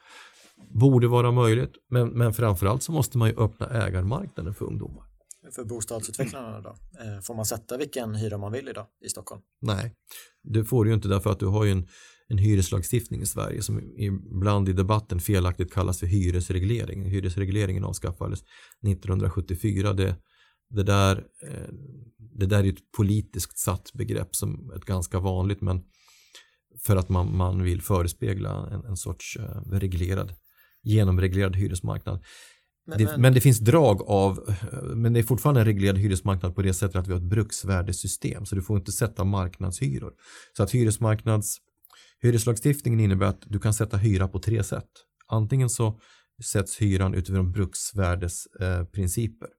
borde 0.69 1.09
vara 1.09 1.33
möjligt, 1.33 1.73
men, 1.91 2.09
men 2.09 2.33
framförallt 2.33 2.83
så 2.83 2.93
måste 2.93 3.19
man 3.19 3.29
ju 3.29 3.37
öppna 3.37 3.67
ägarmarknaden 3.67 4.55
för 4.55 4.65
ungdomar. 4.65 5.05
För 5.55 5.65
bostadsutvecklarna 5.65 6.61
då? 6.61 6.69
Eh, 6.71 7.21
får 7.23 7.35
man 7.35 7.47
sätta 7.47 7.77
vilken 7.77 8.15
hyra 8.15 8.39
man 8.39 8.53
vill 8.53 8.69
idag 8.69 8.87
i 9.05 9.09
Stockholm? 9.09 9.43
Nej, 9.61 9.95
det 10.43 10.65
får 10.65 10.85
du 10.85 10.91
ju 10.91 10.95
inte 10.95 11.09
därför 11.09 11.31
att 11.31 11.39
du 11.39 11.47
har 11.47 11.65
ju 11.65 11.71
en, 11.71 11.89
en 12.29 12.39
hyreslagstiftning 12.39 13.23
i 13.23 13.27
Sverige 13.27 13.63
som 13.63 13.81
ibland 13.99 14.69
i 14.69 14.73
debatten 14.73 15.21
felaktigt 15.21 15.73
kallas 15.73 16.01
för 16.01 16.07
hyresreglering. 16.07 17.05
Hyresregleringen 17.05 17.85
avskaffades 17.85 18.43
1974. 18.87 19.93
Det, 19.93 20.17
det, 20.71 20.83
där, 20.83 21.17
eh, 21.47 21.69
det 22.39 22.47
där 22.47 22.65
är 22.65 22.69
ett 22.69 22.93
politiskt 22.97 23.59
satt 23.59 23.93
begrepp 23.93 24.37
som 24.37 24.73
ett 24.77 24.85
ganska 24.85 25.21
vanligt 25.21 25.61
men 25.61 25.83
för 26.87 26.97
att 26.97 27.09
man, 27.09 27.37
man 27.37 27.63
vill 27.63 27.83
förespegla 27.83 28.69
en, 28.73 28.85
en 28.85 28.97
sorts 28.97 29.37
eh, 29.37 29.71
reglerad 29.71 30.35
genomreglerad 30.83 31.57
hyresmarknad. 31.57 32.25
Men 32.87 32.99
det, 32.99 33.05
men... 33.05 33.21
men, 33.21 33.35
det 33.35 33.41
finns 33.41 33.59
drag 33.59 34.03
av, 34.03 34.55
men 34.95 35.13
det 35.13 35.21
är 35.21 35.23
fortfarande 35.23 35.61
en 35.61 35.67
reglerad 35.67 35.99
hyresmarknad 35.99 36.55
på 36.55 36.63
det 36.63 36.75
sättet 36.75 36.97
att 36.97 37.09
vi 37.09 37.13
har 37.13 37.21
ett 37.21 37.31
bruksvärdesystem 37.31 38.47
så 38.47 38.55
du 38.55 38.63
får 38.63 38.79
inte 38.79 38.93
sätta 38.93 39.25
marknadshyror. 39.25 40.13
Så 40.57 40.63
att 40.63 40.71
hyresmarknads, 40.71 41.57
hyreslagstiftningen 42.23 43.01
innebär 43.01 43.27
att 43.27 43.43
du 43.47 43.59
kan 43.59 43.75
sätta 43.75 43.97
hyra 43.97 44.29
på 44.29 44.39
tre 44.39 44.63
sätt. 44.63 44.89
Antingen 45.27 45.71
så 45.71 46.01
sätts 46.45 46.83
hyran 46.83 47.15
utifrån 47.15 47.53
bruksvärdesprinciper. 47.53 49.47
Eh, 49.47 49.51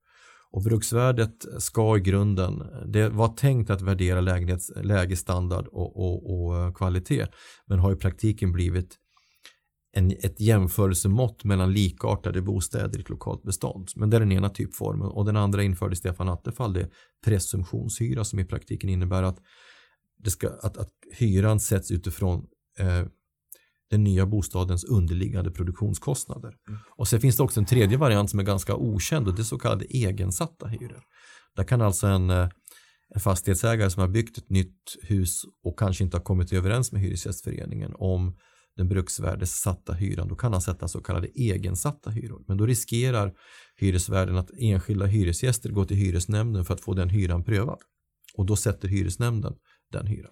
och 0.54 0.64
bruksvärdet 0.64 1.46
ska 1.58 1.98
i 1.98 2.00
grunden, 2.00 2.64
det 2.88 3.10
var 3.10 3.28
tänkt 3.28 3.70
att 3.70 3.82
värdera 3.82 4.22
lägenhets, 4.22 4.72
lägesstandard 4.76 5.68
och, 5.68 5.98
och, 5.98 6.34
och 6.34 6.78
kvalitet 6.78 7.28
men 7.68 7.80
har 7.80 7.94
i 7.94 7.96
praktiken 7.96 8.52
blivit 8.52 8.98
en, 9.94 10.12
ett 10.12 10.40
jämförelsemått 10.40 11.44
mellan 11.44 11.74
likartade 11.74 12.42
bostäder 12.42 12.98
i 12.98 13.02
ett 13.02 13.10
lokalt 13.10 13.44
bestånd. 13.44 13.90
Men 13.96 14.10
det 14.10 14.18
är 14.18 14.20
den 14.20 14.32
ena 14.32 14.50
typformen 14.50 15.08
och 15.08 15.26
den 15.26 15.38
andra 15.38 15.64
införde 15.64 15.96
Stefan 15.96 16.30
Attefall 16.30 16.74
det 16.74 16.90
presumtionshyra 17.26 18.24
som 18.24 18.40
i 18.40 18.46
praktiken 18.46 18.90
innebär 18.90 19.24
att, 19.24 19.38
det 20.18 20.32
ska, 20.32 20.50
att, 20.50 20.78
att 20.78 20.90
hyran 21.12 21.60
sätts 21.60 21.92
utifrån 21.92 22.46
eh, 22.80 23.06
den 23.90 24.04
nya 24.04 24.26
bostadens 24.26 24.84
underliggande 24.84 25.52
produktionskostnader. 25.52 26.54
Mm. 26.68 26.80
Och 26.98 27.08
sen 27.08 27.22
finns 27.22 27.38
det 27.38 27.44
också 27.44 27.60
en 27.60 27.66
tredje 27.66 27.98
variant 27.98 28.30
som 28.30 28.40
är 28.40 28.44
ganska 28.44 28.76
okänd 28.76 29.28
och 29.28 29.36
det 29.36 29.42
är 29.42 29.44
så 29.44 29.60
kallade 29.60 29.86
egensatta 29.86 30.68
hyror. 30.68 31.04
Där 31.56 31.64
kan 31.64 31.82
alltså 31.82 32.08
en, 32.08 32.30
eh, 32.30 32.50
en 33.16 33.22
fastighetsägare 33.22 33.90
som 33.90 34.02
har 34.02 34.08
byggt 34.08 34.38
ett 34.38 34.50
nytt 34.50 34.98
hus 35.02 35.42
och 35.64 35.80
kanske 35.80 36.04
inte 36.04 36.18
har 36.18 36.24
kommit 36.24 36.54
överens 36.54 36.92
med 36.92 37.02
Hyresgästföreningen 37.02 37.94
om 37.96 38.38
den 38.78 38.88
bruksvärdessatta 38.88 39.94
hyran, 39.94 40.28
då 40.28 40.36
kan 40.36 40.52
han 40.54 40.62
sätta 40.62 40.88
så 40.88 41.02
kallade 41.02 41.28
egensatta 41.28 42.10
hyror. 42.10 42.44
Men 42.48 42.58
då 42.58 42.66
riskerar 42.66 43.34
hyresvärden 43.78 44.38
att 44.38 44.52
enskilda 44.60 45.06
hyresgäster 45.06 45.70
går 45.70 45.86
till 45.86 45.98
hyresnämnden 45.98 46.66
för 46.66 46.74
att 46.74 46.82
få 46.82 46.94
den 46.94 47.10
hyran 47.10 47.44
prövad. 47.44 47.80
Och 48.38 48.46
då 48.46 48.56
sätter 48.56 48.88
hyresnämnden 48.88 49.54
den 49.92 50.08
hyran. 50.08 50.32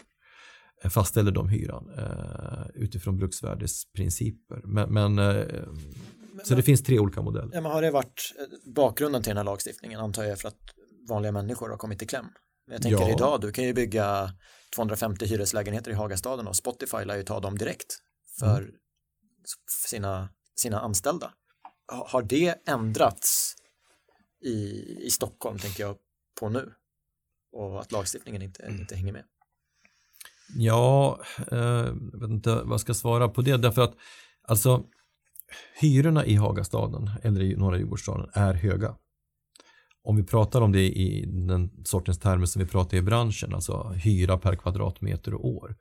Eh, 0.83 0.89
fastställer 0.89 1.31
de 1.31 1.49
hyran 1.49 1.89
eh, 1.97 2.65
utifrån 2.75 3.17
bruksvärdesprinciper. 3.17 4.61
Men, 4.63 4.93
men 4.93 5.19
eh, 5.19 5.45
så 6.43 6.55
det 6.55 6.61
finns 6.61 6.83
tre 6.83 6.99
olika 6.99 7.21
modeller. 7.21 7.49
Ja, 7.53 7.61
men 7.61 7.71
har 7.71 7.81
det 7.81 7.91
varit 7.91 8.33
eh, 8.39 8.71
bakgrunden 8.75 9.23
till 9.23 9.29
den 9.29 9.37
här 9.37 9.43
lagstiftningen 9.43 9.99
antar 9.99 10.23
jag 10.23 10.39
för 10.39 10.47
att 10.47 10.59
vanliga 11.09 11.31
människor 11.31 11.69
har 11.69 11.77
kommit 11.77 12.01
i 12.01 12.05
kläm. 12.05 12.25
Jag 12.71 12.81
tänker 12.81 13.01
Ja. 13.01 13.11
idag, 13.11 13.41
du 13.41 13.51
kan 13.51 13.63
ju 13.63 13.73
bygga 13.73 14.31
250 14.75 15.25
hyreslägenheter 15.25 15.91
i 15.91 15.93
Hagastaden 15.93 16.47
och 16.47 16.55
Spotify 16.55 17.05
lär 17.05 17.17
ju 17.17 17.23
ta 17.23 17.39
dem 17.39 17.57
direkt 17.57 17.97
för 18.39 18.61
Mm. 18.61 18.75
sina, 19.87 20.29
sina 20.55 20.79
anställda. 20.79 21.33
Ha- 21.91 22.07
Har 22.09 22.21
det 22.21 22.67
ändrats 22.69 23.55
i, 24.45 24.51
i 25.05 25.09
Stockholm, 25.11 25.57
tänker 25.59 25.83
jag 25.83 25.95
på 26.39 26.49
nu? 26.49 26.73
Och 27.51 27.81
att 27.81 27.91
lagstiftningen 27.91 28.41
inte, 28.41 28.63
Mm. 28.63 28.79
inte 28.81 28.95
hänger 28.95 29.13
med. 29.13 29.23
Ja, 30.55 31.19
eh, 31.51 31.57
jag 32.11 32.19
vet 32.19 32.29
inte 32.29 32.55
vad 32.55 32.71
jag 32.73 32.79
ska 32.79 32.93
svara 32.93 33.27
på 33.29 33.41
det 33.41 33.57
därför 33.57 33.81
att 33.81 33.93
alltså 34.43 34.85
hyrorna 35.79 36.25
i 36.25 36.35
Hagastaden 36.35 37.09
eller 37.23 37.41
i 37.41 37.55
norra 37.55 37.77
Djurgårdsstaden 37.77 38.29
är 38.33 38.53
höga. 38.53 38.95
Om 40.03 40.15
vi 40.15 40.23
pratar 40.23 40.61
om 40.61 40.71
det 40.71 40.85
i 40.97 41.25
den 41.25 41.85
sortens 41.85 42.19
termer 42.19 42.45
som 42.45 42.61
vi 42.63 42.67
pratar 42.67 42.97
i 42.97 43.01
branschen, 43.01 43.53
alltså 43.55 43.89
hyra 43.89 44.37
per 44.37 44.55
kvadratmeter 44.55 45.33
och 45.33 45.47
år, 45.47 45.75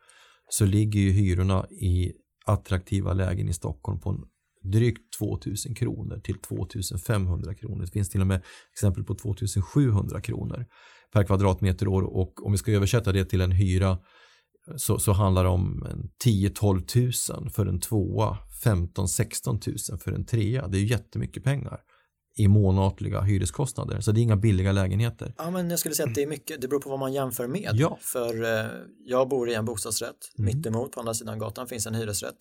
så 0.48 0.64
ligger 0.64 1.00
ju 1.00 1.11
hyrorna 1.11 1.66
i 1.70 2.12
attraktiva 2.49 3.12
lägen 3.12 3.49
i 3.49 3.53
Stockholm 3.53 4.01
på 4.01 4.11
en 4.11 4.24
drygt 4.72 5.18
2000 5.18 5.74
kronor 5.74 6.20
till 6.24 6.38
2500 6.38 7.55
kronor. 7.55 7.80
Det 7.80 7.92
finns 7.92 8.11
till 8.11 8.20
och 8.20 8.26
med 8.26 8.42
exempel 8.72 9.05
på 9.05 9.14
2700 9.14 10.20
kronor 10.20 10.66
per 11.12 11.24
kvadratmeter 11.24 11.88
år 11.88 12.03
och 12.03 12.46
om 12.46 12.53
vi 12.53 12.59
ska 12.59 12.72
översätta 12.72 13.12
det 13.12 13.24
till 13.24 13.40
en 13.40 13.53
hyra 13.53 13.99
så, 14.76 14.99
så 14.99 15.12
handlar 15.12 15.44
det 15.44 15.51
om 15.51 15.86
10-12 16.24 16.86
tusen 16.86 17.51
för 17.51 17.66
en 17.66 17.80
tvåa, 17.80 18.38
15-16 18.64 19.61
tusen 19.61 19.99
för 19.99 20.12
en 20.12 20.24
trea. 20.24 20.68
Det 20.68 20.78
är 20.78 20.80
ju 20.80 20.86
jättemycket 20.86 21.44
pengar 21.44 21.80
i 22.39 22.49
månatliga 22.49 23.20
hyreskostnader. 23.20 24.01
Så 24.01 24.12
det 24.12 24.20
är 24.20 24.22
inga 24.22 24.36
billiga 24.36 24.72
lägenheter. 24.72 25.34
Ja, 25.39 25.51
men 25.51 25.70
jag 25.70 25.78
skulle 25.78 25.95
säga 25.95 26.09
att 26.09 26.14
det 26.14 26.22
är 26.22 26.26
mycket, 26.26 26.61
det 26.61 26.68
beror 26.68 26.80
på 26.80 26.91
vad 26.91 26.99
man 26.99 27.12
jämför 27.12 27.47
med. 27.47 27.70
Ja. 27.74 27.99
För 28.01 28.43
eh, 28.45 28.70
jag 29.05 29.28
bor 29.28 29.51
i 29.51 29.55
en 29.55 29.64
bostadsrätt, 29.64 30.16
Mm. 30.39 30.57
mittemot 30.57 30.93
på 30.93 31.01
andra 31.01 31.14
sidan 31.14 31.39
gatan 31.39 31.66
finns 31.68 31.86
en 31.86 31.95
hyresrätt. 31.95 32.36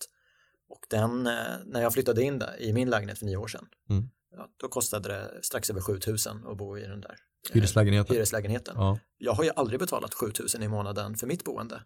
Och 0.68 0.80
den, 0.90 1.26
eh, 1.26 1.32
när 1.66 1.82
jag 1.82 1.92
flyttade 1.92 2.22
in 2.22 2.38
där 2.38 2.62
i 2.62 2.72
min 2.72 2.90
lägenhet 2.90 3.18
för 3.18 3.26
nio 3.26 3.36
år 3.36 3.46
sedan, 3.48 3.66
Mm. 3.90 4.08
ja, 4.36 4.48
då 4.60 4.68
kostade 4.68 5.08
det 5.08 5.30
strax 5.42 5.70
över 5.70 5.80
7000 5.80 6.46
att 6.46 6.56
bo 6.58 6.78
i 6.78 6.80
den 6.82 7.00
där 7.00 7.10
eh, 7.50 7.54
Hyreslägenheter. 7.54 8.14
hyreslägenheten. 8.14 8.74
Ja. 8.76 8.98
Jag 9.18 9.32
har 9.32 9.44
ju 9.44 9.50
aldrig 9.56 9.80
betalat 9.80 10.14
7000 10.14 10.62
i 10.62 10.68
månaden 10.68 11.14
för 11.16 11.26
mitt 11.26 11.44
boende. 11.44 11.82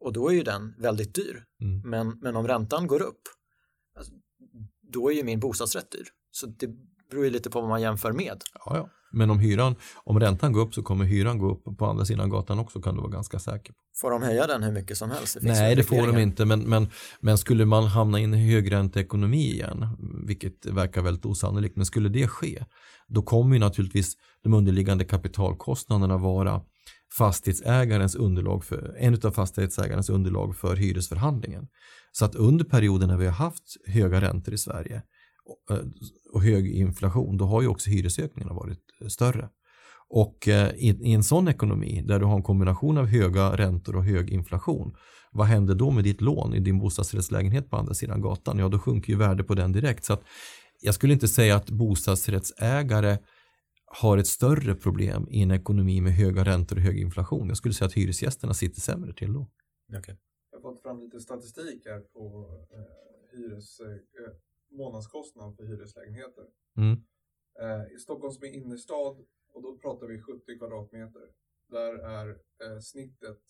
Och 0.00 0.12
då 0.12 0.28
är 0.28 0.32
ju 0.34 0.42
den 0.42 0.74
väldigt 0.78 1.14
dyr. 1.14 1.44
Mm. 1.62 1.90
Men, 1.90 2.18
men 2.22 2.36
om 2.36 2.48
räntan 2.48 2.86
går 2.86 3.02
upp, 3.02 3.20
alltså, 3.98 4.12
då 4.92 5.10
är 5.10 5.14
ju 5.14 5.24
min 5.24 5.40
bostadsrätt 5.40 5.90
dyr. 5.90 6.06
Så 6.30 6.46
det 6.46 6.66
beror 7.10 7.24
ju 7.24 7.30
lite 7.30 7.50
på 7.50 7.60
vad 7.60 7.68
man 7.68 7.82
jämför 7.82 8.12
med. 8.12 8.42
Ja, 8.54 8.76
ja. 8.76 8.88
Men 9.12 9.30
om 9.30 9.38
hyran, 9.38 9.74
om 10.04 10.20
räntan 10.20 10.52
går 10.52 10.60
upp 10.60 10.74
så 10.74 10.82
kommer 10.82 11.04
hyran 11.04 11.38
gå 11.38 11.50
upp 11.50 11.78
på 11.78 11.86
andra 11.86 12.04
sidan 12.04 12.30
gatan 12.30 12.58
också 12.58 12.80
kan 12.80 12.94
du 12.94 13.00
vara 13.00 13.10
ganska 13.10 13.38
säker 13.38 13.72
på. 13.72 13.78
Får 14.00 14.10
de 14.10 14.22
höja 14.22 14.46
den 14.46 14.62
hur 14.62 14.72
mycket 14.72 14.96
som 14.96 15.10
helst? 15.10 15.32
finns 15.32 15.58
Nej, 15.58 15.76
det 15.76 15.82
får 15.82 16.06
de 16.06 16.18
inte, 16.18 16.44
men, 16.44 16.60
men, 16.60 16.88
men 17.20 17.38
skulle 17.38 17.64
man 17.64 17.84
hamna 17.84 18.20
i 18.20 18.24
en 18.24 18.34
högränteekonomi 18.34 19.52
igen, 19.52 19.96
vilket 20.26 20.66
verkar 20.66 21.02
väldigt 21.02 21.26
osannolikt, 21.26 21.76
men 21.76 21.86
skulle 21.86 22.08
det 22.08 22.28
ske, 22.28 22.64
då 23.08 23.22
kommer 23.22 23.54
ju 23.56 23.60
naturligtvis 23.60 24.14
de 24.42 24.54
underliggande 24.54 25.04
kapitalkostnaderna 25.04 26.18
vara 26.18 26.60
fastighetsägarens 27.18 28.14
underlag 28.14 28.64
för, 28.64 28.96
en 28.98 29.20
av 29.22 29.30
fastighetsägarens 29.30 30.10
underlag 30.10 30.56
för 30.56 30.76
hyresförhandlingen. 30.76 31.66
Så 32.12 32.24
att 32.24 32.34
under 32.34 32.64
perioden 32.64 33.08
när 33.08 33.16
vi 33.16 33.26
har 33.26 33.32
haft 33.32 33.76
höga 33.86 34.20
räntor 34.20 34.54
i 34.54 34.58
Sverige 34.58 35.02
och, 35.46 35.76
eh, 35.76 35.84
och 36.32 36.42
hög 36.42 36.66
inflation, 36.66 37.36
då 37.36 37.44
har 37.44 37.62
ju 37.62 37.68
också 37.68 37.90
hyresökningarna 37.90 38.54
varit 38.54 38.80
eh, 39.00 39.08
större. 39.08 39.48
Och 40.08 40.48
eh, 40.48 40.70
i, 40.76 41.12
en 41.12 41.24
sån 41.24 41.48
ekonomi 41.48 42.02
där 42.06 42.18
du 42.18 42.24
har 42.24 42.36
en 42.36 42.42
kombination 42.42 42.98
av 42.98 43.06
höga 43.06 43.56
räntor 43.56 43.96
och 43.96 44.04
hög 44.04 44.30
inflation, 44.30 44.96
vad 45.32 45.46
händer 45.46 45.74
då 45.74 45.90
med 45.90 46.04
ditt 46.04 46.20
lån 46.20 46.54
i 46.54 46.60
din 46.60 46.78
bostadsrättslägenhet 46.78 47.70
på 47.70 47.76
andra 47.76 47.94
sidan 47.94 48.20
gatan? 48.20 48.58
Ja, 48.58 48.68
då 48.68 48.78
sjunker 48.78 49.12
ju 49.12 49.18
värdet 49.18 49.46
på 49.46 49.54
den 49.54 49.72
direkt. 49.72 50.04
Så 50.04 50.12
att 50.12 50.22
jag 50.80 50.94
skulle 50.94 51.12
inte 51.12 51.28
säga 51.28 51.56
att 51.56 51.70
bostadsrättsägare 51.70 53.18
har 53.86 54.18
ett 54.18 54.26
större 54.26 54.74
problem 54.74 55.26
i 55.30 55.42
en 55.42 55.50
ekonomi 55.50 56.00
med 56.00 56.12
höga 56.12 56.44
räntor 56.44 56.76
och 56.76 56.82
hög 56.82 56.98
inflation. 56.98 57.48
Jag 57.48 57.56
skulle 57.56 57.74
säga 57.74 57.86
att 57.86 57.94
hyresgästerna 57.94 58.54
sitter 58.54 58.80
sämre 58.80 59.12
till 59.12 59.32
då. 59.32 59.48
Okej. 59.98 60.18
Jag 60.50 60.58
har 60.58 60.62
fått 60.72 60.82
fram 60.82 61.00
lite 61.00 61.20
statistik 61.20 61.82
här 61.86 62.00
på 62.00 62.48
eh, 62.74 63.38
hyres, 63.38 63.80
eh, 63.80 63.86
månadskostnad 64.76 65.56
för 65.56 65.64
hyreslägenheter. 65.64 66.46
Mm. 66.76 66.96
Eh, 67.60 67.92
I 67.94 67.98
Stockholms 67.98 68.42
innerstad, 68.42 69.26
och 69.52 69.62
då 69.62 69.78
pratar 69.78 70.06
vi 70.06 70.20
70 70.20 70.58
kvadratmeter, 70.58 71.32
där 71.66 71.94
är 71.94 72.28
eh, 72.64 72.78
snittet 72.80 73.42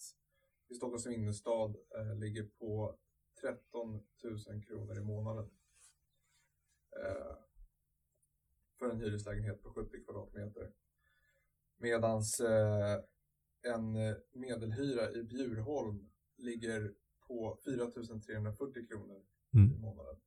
i 0.68 0.74
Stockholms 0.74 1.07
innerstad 1.07 1.77
eh, 1.99 2.18
ligger 2.18 2.43
på 2.59 2.99
13 3.41 4.07
000 4.49 4.62
kronor 4.66 4.99
i 4.99 5.01
månaden. 5.01 5.51
Eh, 7.03 7.37
för 8.79 8.91
en 8.91 9.01
hyreslägenhet 9.01 9.62
på 9.62 9.70
70 9.72 10.05
kvadratmeter. 10.05 10.72
Medans 11.77 12.41
eh, 12.41 13.01
en 13.62 13.93
medelhyra 14.33 15.12
i 15.12 15.22
Bjurholm 15.22 16.11
ligger 16.37 16.95
på 17.29 17.59
4 17.64 17.91
340 18.27 18.87
kronor 18.89 19.18
i 19.53 19.57
Mm. 19.59 19.81
månaden. 19.81 20.20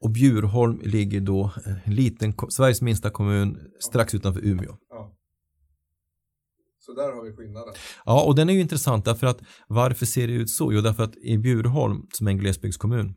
Och 0.00 0.10
Bjurholm 0.10 0.80
ligger 0.84 1.20
då, 1.20 1.44
eh, 1.66 1.88
en 1.88 1.94
liten, 1.94 2.34
Sveriges 2.48 2.82
minsta 2.82 3.10
kommun, 3.10 3.58
strax 3.80 4.14
utanför 4.14 4.40
Umeå. 4.44 4.76
Ja. 4.90 5.12
Så 6.78 6.92
där 6.92 7.12
har 7.12 7.24
vi 7.24 7.32
skillnaden. 7.32 7.74
Ja, 8.04 8.24
och 8.24 8.34
den 8.34 8.48
är 8.50 8.54
ju 8.54 8.60
intressant 8.60 9.04
därför 9.04 9.26
att 9.26 9.38
varför 9.68 10.06
ser 10.06 10.26
det 10.26 10.32
ut 10.32 10.50
så? 10.50 10.72
Jo, 10.72 10.80
därför 10.80 11.02
att 11.02 11.16
i 11.16 11.38
Bjurholm, 11.38 12.06
som 12.12 12.26
är 12.26 12.30
en 12.30 12.38
glesbygdskommun, 12.38 13.14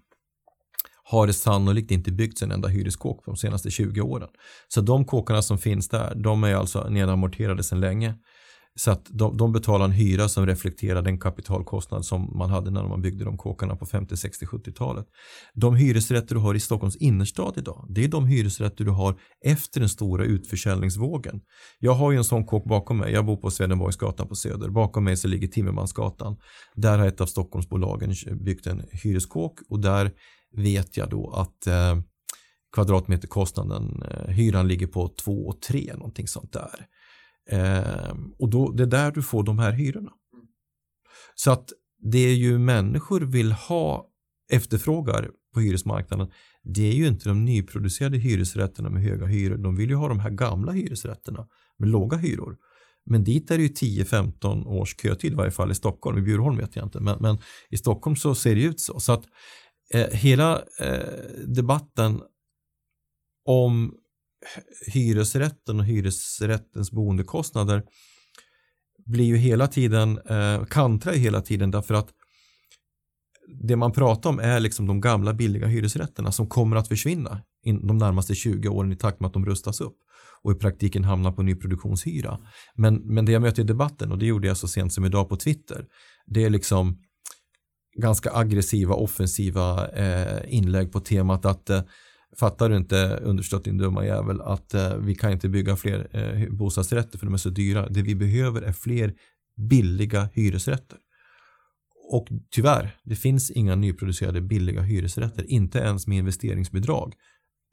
har 1.03 1.27
det 1.27 1.33
sannolikt 1.33 1.91
inte 1.91 2.11
byggts 2.11 2.41
en 2.41 2.51
enda 2.51 2.67
hyreskåk 2.67 3.25
de 3.25 3.35
senaste 3.35 3.69
20 3.69 4.01
åren. 4.01 4.29
Så 4.67 4.81
de 4.81 5.05
kåkarna 5.05 5.41
som 5.41 5.57
finns 5.57 5.89
där, 5.89 6.15
de 6.15 6.43
är 6.43 6.55
alltså 6.55 6.89
nedamorterade 6.89 7.63
sedan 7.63 7.79
länge. 7.79 8.15
Så 8.79 8.91
att 8.91 9.05
de, 9.09 9.37
de 9.37 9.51
betalar 9.51 9.85
en 9.85 9.91
hyra 9.91 10.29
som 10.29 10.45
reflekterar 10.45 11.01
den 11.01 11.19
kapitalkostnad 11.19 12.05
som 12.05 12.37
man 12.37 12.49
hade 12.49 12.71
när 12.71 12.83
man 12.83 13.01
byggde 13.01 13.25
de 13.25 13.37
kåkarna 13.37 13.75
på 13.75 13.85
50, 13.85 14.17
60, 14.17 14.45
70-talet. 14.45 15.05
De 15.53 15.75
hyresrätter 15.75 16.35
du 16.35 16.41
har 16.41 16.55
i 16.55 16.59
Stockholms 16.59 16.95
innerstad 16.95 17.53
idag, 17.57 17.85
det 17.89 18.03
är 18.03 18.07
de 18.07 18.25
hyresrätter 18.25 18.85
du 18.85 18.91
har 18.91 19.19
efter 19.45 19.79
den 19.79 19.89
stora 19.89 20.23
utförsäljningsvågen. 20.23 21.41
Jag 21.79 21.93
har 21.93 22.11
ju 22.11 22.17
en 22.17 22.23
sån 22.23 22.45
kåk 22.45 22.65
bakom 22.65 22.97
mig. 22.97 23.13
Jag 23.13 23.25
bor 23.25 23.37
på 23.37 23.51
Swedenborgsgatan 23.51 24.27
på 24.27 24.35
Söder. 24.35 24.69
Bakom 24.69 25.03
mig 25.03 25.17
så 25.17 25.27
ligger 25.27 25.47
Timmermansgatan. 25.47 26.37
Där 26.75 26.97
har 26.97 27.07
ett 27.07 27.21
av 27.21 27.25
Stockholmsbolagen 27.25 28.13
byggt 28.45 28.67
en 28.67 28.83
hyreskåk 29.03 29.59
och 29.69 29.79
där 29.79 30.11
vet 30.55 30.97
jag 30.97 31.09
då 31.09 31.31
att 31.31 31.67
eh, 31.67 31.99
kvadratmeterkostnaden, 32.75 34.03
eh, 34.11 34.33
hyran 34.33 34.67
ligger 34.67 34.87
på 34.87 35.07
2 35.07 35.31
och 35.31 35.61
3 35.61 35.93
någonting 35.93 36.27
sånt 36.27 36.53
där. 36.53 36.87
Eh, 37.49 38.15
och 38.39 38.49
då, 38.49 38.71
det 38.71 38.83
är 38.83 38.87
där 38.87 39.11
du 39.11 39.21
får 39.21 39.43
de 39.43 39.59
här 39.59 39.71
hyrorna. 39.71 40.11
Så 41.35 41.51
att 41.51 41.69
det 42.01 42.33
ju 42.33 42.59
människor 42.59 43.21
vill 43.21 43.51
ha, 43.51 44.07
efterfrågar 44.51 45.31
på 45.53 45.59
hyresmarknaden, 45.59 46.31
det 46.63 46.87
är 46.89 46.93
ju 46.93 47.07
inte 47.07 47.29
de 47.29 47.45
nyproducerade 47.45 48.17
hyresrätterna 48.17 48.89
med 48.89 49.03
höga 49.03 49.25
hyror. 49.25 49.57
De 49.57 49.75
vill 49.75 49.89
ju 49.89 49.95
ha 49.95 50.07
de 50.07 50.19
här 50.19 50.29
gamla 50.29 50.71
hyresrätterna 50.71 51.47
med 51.77 51.89
låga 51.89 52.17
hyror. 52.17 52.57
Men 53.05 53.23
dit 53.23 53.51
är 53.51 53.57
det 53.57 53.63
ju 53.63 53.69
10-15 53.69 54.65
års 54.65 55.01
kötid 55.01 55.31
i 55.31 55.35
varje 55.35 55.51
fall 55.51 55.71
i 55.71 55.75
Stockholm. 55.75 56.17
I 56.17 56.21
Bjurholm 56.21 56.57
vet 56.57 56.75
jag 56.75 56.85
inte. 56.85 56.99
Men, 56.99 57.17
men 57.19 57.37
i 57.69 57.77
Stockholm 57.77 58.15
så 58.15 58.35
ser 58.35 58.55
det 58.55 58.61
ut 58.61 58.79
så. 58.79 58.99
Så 58.99 59.11
att 59.11 59.23
eh, 59.93 60.07
hela 60.11 60.61
eh, 60.79 61.45
debatten 61.47 62.21
om 63.45 63.93
hyresrätten 64.87 65.79
och 65.79 65.85
hyresrättens 65.85 66.91
boendekostnader 66.91 67.83
blir 69.05 69.25
ju 69.25 69.37
hela 69.37 69.67
tiden, 69.67 70.19
eh, 70.29 70.65
kantrar 70.65 71.13
ju 71.13 71.19
hela 71.19 71.41
tiden 71.41 71.71
därför 71.71 71.93
att 71.93 72.09
det 73.63 73.75
man 73.75 73.91
pratar 73.91 74.29
om 74.29 74.39
är 74.39 74.59
liksom 74.59 74.87
de 74.87 75.01
gamla 75.01 75.33
billiga 75.33 75.67
hyresrätterna 75.67 76.31
som 76.31 76.47
kommer 76.47 76.75
att 76.75 76.87
försvinna 76.87 77.41
in 77.63 77.87
de 77.87 77.97
närmaste 77.97 78.35
20 78.35 78.69
åren 78.69 78.91
i 78.91 78.95
takt 78.95 79.19
med 79.19 79.27
att 79.27 79.33
de 79.33 79.45
rustas 79.45 79.81
upp 79.81 79.97
och 80.41 80.51
i 80.51 80.55
praktiken 80.55 81.03
hamnar 81.03 81.31
på 81.31 81.43
nyproduktionshyra. 81.43 82.39
Men, 82.75 82.95
men 82.95 83.25
det 83.25 83.31
jag 83.31 83.41
möter 83.41 83.61
i 83.61 83.65
debatten, 83.65 84.11
och 84.11 84.17
det 84.17 84.25
gjorde 84.25 84.47
jag 84.47 84.57
så 84.57 84.67
sent 84.67 84.93
som 84.93 85.05
idag 85.05 85.29
på 85.29 85.37
Twitter, 85.37 85.85
det 86.25 86.43
är 86.43 86.49
liksom 86.49 86.97
ganska 87.97 88.31
aggressiva, 88.33 88.95
offensiva 88.95 89.87
eh, 89.87 90.53
inlägg 90.53 90.91
på 90.91 90.99
temat 90.99 91.45
att 91.45 91.69
eh, 91.69 91.81
fattar 92.37 92.69
du 92.69 92.77
inte 92.77 93.19
understött 93.23 93.63
din 93.63 93.77
dumma 93.77 94.05
jävel 94.05 94.41
att 94.41 94.73
eh, 94.73 94.95
vi 94.97 95.15
kan 95.15 95.31
inte 95.31 95.49
bygga 95.49 95.75
fler 95.75 96.07
eh, 96.11 96.49
bostadsrätter 96.49 97.17
för 97.17 97.25
de 97.25 97.33
är 97.33 97.37
så 97.37 97.49
dyra. 97.49 97.89
Det 97.89 98.01
vi 98.01 98.15
behöver 98.15 98.61
är 98.61 98.71
fler 98.71 99.13
billiga 99.69 100.29
hyresrätter. 100.33 100.97
Och 102.11 102.27
tyvärr, 102.51 102.95
det 103.03 103.15
finns 103.15 103.51
inga 103.51 103.75
nyproducerade 103.75 104.41
billiga 104.41 104.81
hyresrätter, 104.81 105.51
inte 105.51 105.79
ens 105.79 106.07
med 106.07 106.17
investeringsbidrag 106.17 107.13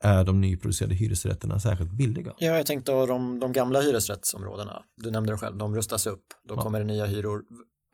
är 0.04 0.24
de 0.24 0.40
nyproducerade 0.40 0.94
hyresrätterna 0.94 1.61
särskilt 1.61 1.92
billiga. 1.92 2.32
Ja, 2.38 2.57
jag 2.57 2.66
tänkte 2.66 2.92
de, 2.92 3.40
de 3.40 3.52
gamla 3.52 3.80
hyresrättsområdena, 3.80 4.82
du 4.96 5.11
nämnde 5.11 5.32
det 5.32 5.38
själv, 5.38 5.57
de 5.57 5.74
rustas 5.76 6.07
upp, 6.07 6.24
då 6.48 6.54
Ja. 6.54 6.62
kommer 6.62 6.78
det 6.78 6.84
nya 6.84 7.07
hyror. 7.07 7.42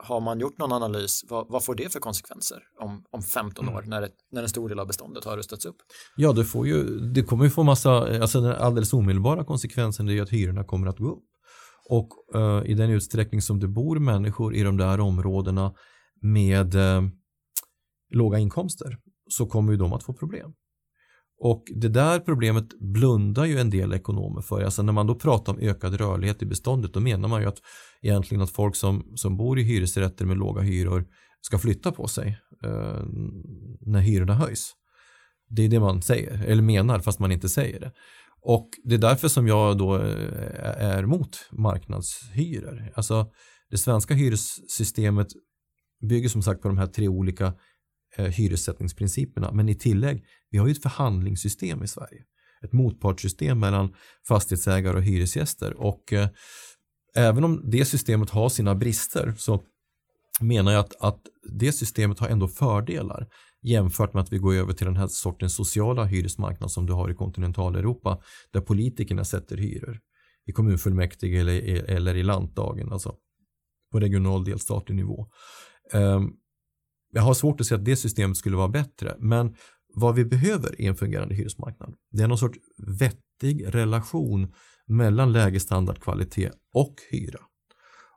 Har 0.05 0.21
man 0.21 0.41
gjort 0.41 0.59
någon 0.59 0.73
analys, 0.73 1.25
vad, 1.29 1.47
vad 1.49 1.65
får 1.65 1.75
det 1.75 1.93
för 1.93 2.01
konsekvenser 2.01 2.59
om, 2.81 3.05
om 3.11 3.23
15 3.23 3.65
Mm. 3.65 3.77
år 3.77 3.83
när, 3.83 4.01
det, 4.01 4.11
när 4.33 4.43
en 4.43 4.49
stor 4.49 4.69
del 4.69 4.79
av 4.79 4.87
beståndet 4.87 5.25
har 5.25 5.37
rustats 5.37 5.65
upp? 5.65 5.77
Ja, 6.17 6.33
det, 6.33 6.45
får 6.45 6.67
ju, 6.67 6.99
det 6.99 7.23
kommer 7.23 7.45
ju 7.45 7.51
få 7.51 7.63
massa, 7.63 7.91
alltså 8.23 8.41
den 8.41 8.53
alldeles 8.53 8.93
omedelbara 8.93 9.45
konsekvensen 9.45 10.09
är 10.09 10.13
ju 10.13 10.21
att 10.21 10.31
hyrorna 10.31 10.65
kommer 10.65 10.87
att 10.87 10.99
gå 10.99 11.11
upp. 11.13 11.25
Och 11.89 12.09
eh, 12.35 12.71
i 12.71 12.75
den 12.75 12.91
utsträckning 12.91 13.43
som 13.43 13.61
det 13.61 13.69
bor 13.69 13.99
människor 13.99 14.55
i 14.55 14.63
de 14.63 14.77
där 14.77 15.01
områdena 15.01 15.75
med 16.23 16.75
eh, 16.75 17.03
låga 18.15 18.39
inkomster 18.39 18.99
så 19.29 19.47
kommer 19.47 19.73
ju 19.73 19.79
de 19.79 19.93
att 19.93 20.03
få 20.03 20.15
problem. 20.15 20.53
Och 21.45 21.65
det 21.75 21.89
där 21.89 22.21
problemet 22.21 22.81
blundar 22.81 23.45
ju 23.45 23.59
en 23.59 23.71
del 23.71 23.93
ekonomer 23.93 24.41
för. 24.41 24.63
Alltså 24.63 24.83
när 24.83 24.93
man 24.93 25.07
då 25.07 25.15
pratar 25.15 25.53
om 25.53 25.59
ökad 25.59 25.95
rörlighet 25.95 26.43
i 26.43 26.47
beståndet 26.47 26.95
då 26.95 27.01
menar 27.01 27.29
man 27.29 27.41
ju 27.41 27.49
att 27.49 27.59
egentligen 28.03 28.43
att 28.43 28.51
folk 28.51 28.77
som, 28.77 29.13
som 29.15 29.37
bor 29.37 29.59
i 29.59 29.63
hyresrätter 29.63 30.25
med 30.25 30.37
låga 30.37 30.63
hyror 30.63 31.05
ska 31.41 31.59
flytta 31.59 31.93
på 31.93 32.07
sig 32.07 32.39
eh, 32.65 33.03
när 33.81 34.01
hyrorna 34.01 34.35
höjs. 34.35 34.73
Det 35.49 35.63
är 35.63 35.69
det 35.69 35.81
man 35.81 36.03
säger, 36.03 36.45
eller 36.45 36.63
menar 36.63 36.99
fast 36.99 37.19
man 37.19 37.33
inte 37.33 37.49
säger 37.49 37.81
det. 37.81 37.93
Och 38.41 38.69
det 38.85 38.95
är 38.95 38.99
därför 38.99 39.29
som 39.29 39.47
jag 39.47 39.79
då 39.79 39.97
eh, 39.97 40.83
är 40.83 41.03
emot 41.03 41.49
marknadshyror. 41.53 42.93
Alltså 42.95 43.27
det 43.71 43.79
svenska 43.79 44.15
hyressystemet 44.15 45.29
bygger 46.09 46.29
som 46.29 46.43
sagt 46.43 46.63
på 46.63 46.69
de 46.69 46.79
här 46.79 46.87
tre 46.87 47.09
olika 47.09 47.53
Eh, 48.17 48.27
hyressättningsprinciperna. 48.27 49.53
Men 49.53 49.69
i 49.69 49.75
tillägg, 49.75 50.25
vi 50.51 50.59
har 50.59 50.67
ju 50.67 50.73
ett 50.73 50.83
förhandlingssystem 50.83 51.83
i 51.83 51.89
Sverige. 51.89 52.25
Ett 52.65 52.73
motpartssystem 52.73 53.61
mellan 53.61 53.95
fastighetsägare 54.29 54.97
och 54.97 55.03
hyresgäster. 55.03 55.75
Och 55.75 56.13
eh, 56.13 56.29
även 57.15 57.45
om 57.45 57.71
det 57.71 57.85
systemet 57.85 58.31
har 58.31 58.49
sina 58.49 58.75
brister 58.75 59.35
så 59.39 59.63
menar 60.41 60.73
jag 60.73 60.81
att, 60.81 60.95
att 61.01 61.21
det 61.53 61.73
systemet 61.73 62.19
har 62.19 62.29
ändå 62.29 62.49
fördelar 62.49 63.29
jämfört 63.63 64.15
med 64.15 64.23
att 64.23 64.33
vi 64.33 64.39
går 64.39 64.55
över 64.55 64.73
till 64.73 64.87
den 64.87 64.97
här 64.97 65.07
sortens 65.07 65.57
sociala 65.57 66.05
hyresmarknad 66.05 66.71
som 66.71 66.87
du 66.87 66.93
har 66.93 67.11
i 67.11 67.15
kontinentaleuropa 67.15 68.23
där 68.53 68.61
politikerna 68.61 69.25
sätter 69.25 69.57
hyror 69.57 70.01
i 70.47 70.53
kommunfullmäktige 70.53 71.41
eller, 71.41 71.91
eller 71.91 72.15
i 72.15 72.23
lantdagen, 72.23 72.93
alltså 72.93 73.15
på 73.93 74.01
regional 74.01 74.45
delstatlig 74.45 74.97
nivå. 74.97 75.27
Um, 75.93 76.37
jag 77.13 77.23
har 77.23 77.35
svårt 77.35 77.61
att 77.61 77.67
se 77.67 77.75
att 77.75 77.85
det 77.85 77.97
systemet 77.97 78.37
skulle 78.37 78.57
vara 78.57 78.69
bättre, 78.69 79.17
men 79.19 79.55
vad 79.95 80.15
vi 80.15 80.25
behöver 80.25 80.81
i 80.81 80.87
en 80.87 80.97
fungerande 80.97 81.35
hyresmarknad, 81.35 81.95
det 82.11 82.23
är 82.23 82.29
någon 82.29 82.39
sorts 82.39 82.59
vettig 83.01 83.75
relation 83.75 84.55
mellan 84.87 85.33
lägesstandard, 85.33 86.03
kvalitet 86.03 86.51
och 86.75 86.95
hyra. 87.11 87.41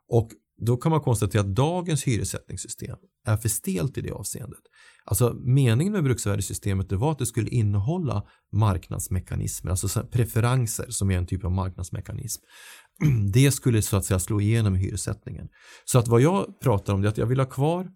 Och 0.08 0.30
då 0.58 0.76
kan 0.76 0.90
man 0.90 1.00
konstatera 1.00 1.42
att 1.42 1.54
dagens 1.54 2.04
hyressättningssystem 2.04 2.96
är 3.26 3.36
för 3.36 3.48
stelt 3.48 3.98
i 3.98 4.00
det 4.00 4.10
avseendet. 4.10 4.60
Alltså 5.04 5.34
meningen 5.34 5.92
med 5.92 6.04
bruksvärdessystemet 6.04 6.92
var 6.92 7.12
att 7.12 7.18
det 7.18 7.26
skulle 7.26 7.50
innehålla 7.50 8.22
marknadsmekanismer, 8.52 9.70
alltså 9.70 10.02
preferenser 10.02 10.86
som 10.88 11.10
är 11.10 11.18
en 11.18 11.26
typ 11.26 11.44
av 11.44 11.52
marknadsmekanism. 11.52 12.42
Det 13.32 13.52
skulle 13.52 13.82
så 13.82 13.96
att 13.96 14.04
säga 14.04 14.18
slå 14.18 14.40
igenom 14.40 14.76
i 14.76 14.78
hyressättningen. 14.78 15.48
Så 15.84 15.98
att 15.98 16.08
vad 16.08 16.20
jag 16.20 16.60
pratar 16.60 16.94
om 16.94 17.04
är 17.04 17.08
att 17.08 17.18
jag 17.18 17.26
vill 17.26 17.40
ha 17.40 17.46
kvar 17.46 17.88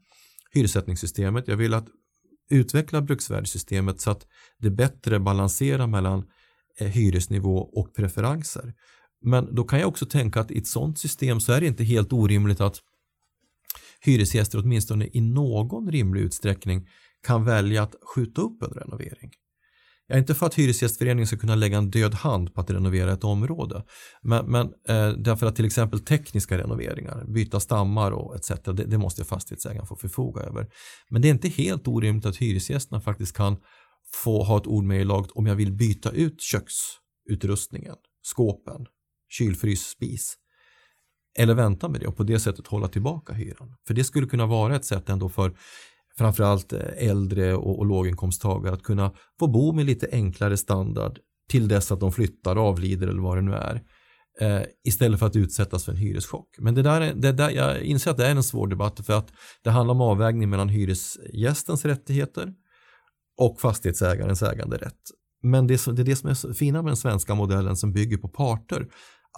hyressättningssystemet, 0.51 1.49
jag 1.49 1.57
vill 1.57 1.75
att 1.75 1.87
utveckla 2.51 3.03
bruksvärdessystemet 3.03 4.01
så 4.01 4.11
att 4.11 4.27
det 4.59 4.71
bättre 4.71 5.21
balanserar 5.21 5.87
mellan 5.87 6.25
eh, 6.79 6.89
hyresnivå 6.89 7.59
och 7.59 7.95
preferenser. 7.95 8.75
Men 9.23 9.55
då 9.55 9.65
kan 9.65 9.81
jag 9.81 9.89
också 9.89 10.07
tänka 10.07 10.41
att 10.41 10.51
i 10.51 10.59
ett 10.59 10.67
sådant 10.67 10.99
system 10.99 11.41
så 11.41 11.53
är 11.53 11.61
det 11.61 11.67
inte 11.67 11.85
helt 11.85 12.13
orimligt 12.13 12.61
att 12.61 12.81
hyresgäster 14.01 14.59
åtminstone 14.59 15.09
i 15.13 15.21
någon 15.21 15.91
rimlig 15.91 16.21
utsträckning 16.21 16.89
kan 17.27 17.45
välja 17.45 17.83
att 17.83 17.95
skjuta 18.15 18.41
upp 18.41 18.63
en 18.63 18.71
renovering. 18.71 19.31
Jag 20.11 20.17
är 20.17 20.21
inte 20.21 20.35
för 20.35 20.47
att 20.47 20.55
Hyresgästföreningen 20.55 21.27
ska 21.27 21.37
kunna 21.37 21.55
lägga 21.55 21.79
en 21.79 21.91
död 21.91 22.15
hand 22.15 22.55
på 22.55 22.61
att 22.61 22.71
renovera 22.71 23.13
ett 23.13 23.25
område. 23.25 23.85
Men, 24.23 24.47
men 24.47 24.67
eh, 24.67 25.09
därför 25.09 25.47
att 25.47 25.57
till 25.57 25.65
exempel 25.65 26.01
tekniska 26.01 26.59
renoveringar, 26.59 27.25
byta 27.25 27.61
stammar 27.61 28.11
och 28.11 28.37
etc. 28.37 28.51
Det, 28.65 28.73
det 28.73 28.99
måste 28.99 29.25
fastighetsägaren 29.25 29.87
få 29.87 29.97
förfoga 29.97 30.43
över. 30.43 30.67
Men 31.11 31.23
det 31.23 31.29
är 31.29 31.31
inte 31.31 31.49
helt 31.49 31.89
orimligt 31.89 32.27
att 32.27 32.37
hyresgästerna 32.37 33.01
faktiskt 33.01 33.37
kan 33.37 33.57
få 34.15 34.43
ha 34.43 34.59
ett 34.59 34.67
ord 34.67 34.85
med 34.85 35.01
i 35.01 35.05
laget 35.05 35.31
om 35.31 35.47
jag 35.47 35.55
vill 35.55 35.73
byta 35.73 36.11
ut 36.11 36.41
köksutrustningen, 36.43 37.97
skåpen, 38.23 38.87
kylfrys, 39.29 39.89
spis. 39.89 40.35
Eller 41.39 41.55
vänta 41.55 41.89
med 41.89 42.01
det 42.01 42.07
och 42.07 42.17
på 42.17 42.23
det 42.23 42.41
sättet 42.41 42.67
hålla 42.67 42.89
tillbaka 42.89 43.33
hyran. 43.33 43.75
För 43.87 43.95
det 43.95 44.05
skulle 44.05 44.27
kunna 44.27 44.47
vara 44.47 44.77
ett 44.77 44.85
sätt 44.85 45.09
ändå 45.09 45.29
för 45.29 45.57
framförallt 46.21 46.73
eh, 46.73 46.81
äldre 46.97 47.55
och, 47.55 47.79
och 47.79 47.87
låginkomsttagare 47.87 48.75
att 48.75 48.83
kunna 48.83 49.13
få 49.39 49.47
bo 49.47 49.73
med 49.73 49.87
lite 49.87 50.09
enklare 50.13 50.57
standard 50.57 51.19
till 51.51 51.69
dess 51.69 51.93
att 51.93 52.01
de 52.01 52.13
flyttar, 52.13 52.57
avlider 52.57 53.09
eller 53.09 53.23
vad 53.23 53.37
det 53.39 53.43
nu 53.43 53.55
är. 53.55 53.83
Eh, 54.41 54.63
istället 54.85 55.19
för 55.19 55.27
att 55.27 55.37
utsättas 55.37 55.85
för 55.85 55.93
en 55.93 55.99
hyreschock. 55.99 56.49
Men 56.59 56.75
det 56.75 56.83
där, 56.83 57.15
det 57.15 57.33
där, 57.33 57.51
jag 57.51 57.83
inser 57.83 58.11
att 58.11 58.17
det 58.17 58.27
är 58.27 58.31
en 58.31 58.43
svår 58.43 58.67
debatt 58.67 59.07
för 59.07 59.13
att 59.13 59.33
det 59.65 59.71
handlar 59.71 59.95
om 59.95 60.01
avvägning 60.01 60.51
mellan 60.51 60.69
hyresgästens 60.69 61.85
rättigheter 61.85 62.53
och 63.39 63.61
fastighetsägarens 63.61 64.43
äganderätt. 64.43 65.01
Men 65.43 65.67
det, 65.67 65.75
är 65.75 65.93
det 65.93 66.03
är 66.03 66.05
det 66.05 66.17
som 66.17 66.31
är 66.31 66.35
så 66.35 66.55
fina 66.55 66.83
med 66.83 66.91
den 66.91 66.97
svenska 66.97 67.35
modellen 67.35 67.77
som 67.77 67.93
bygger 67.93 68.17
på 68.17 68.29
parter. 68.29 68.87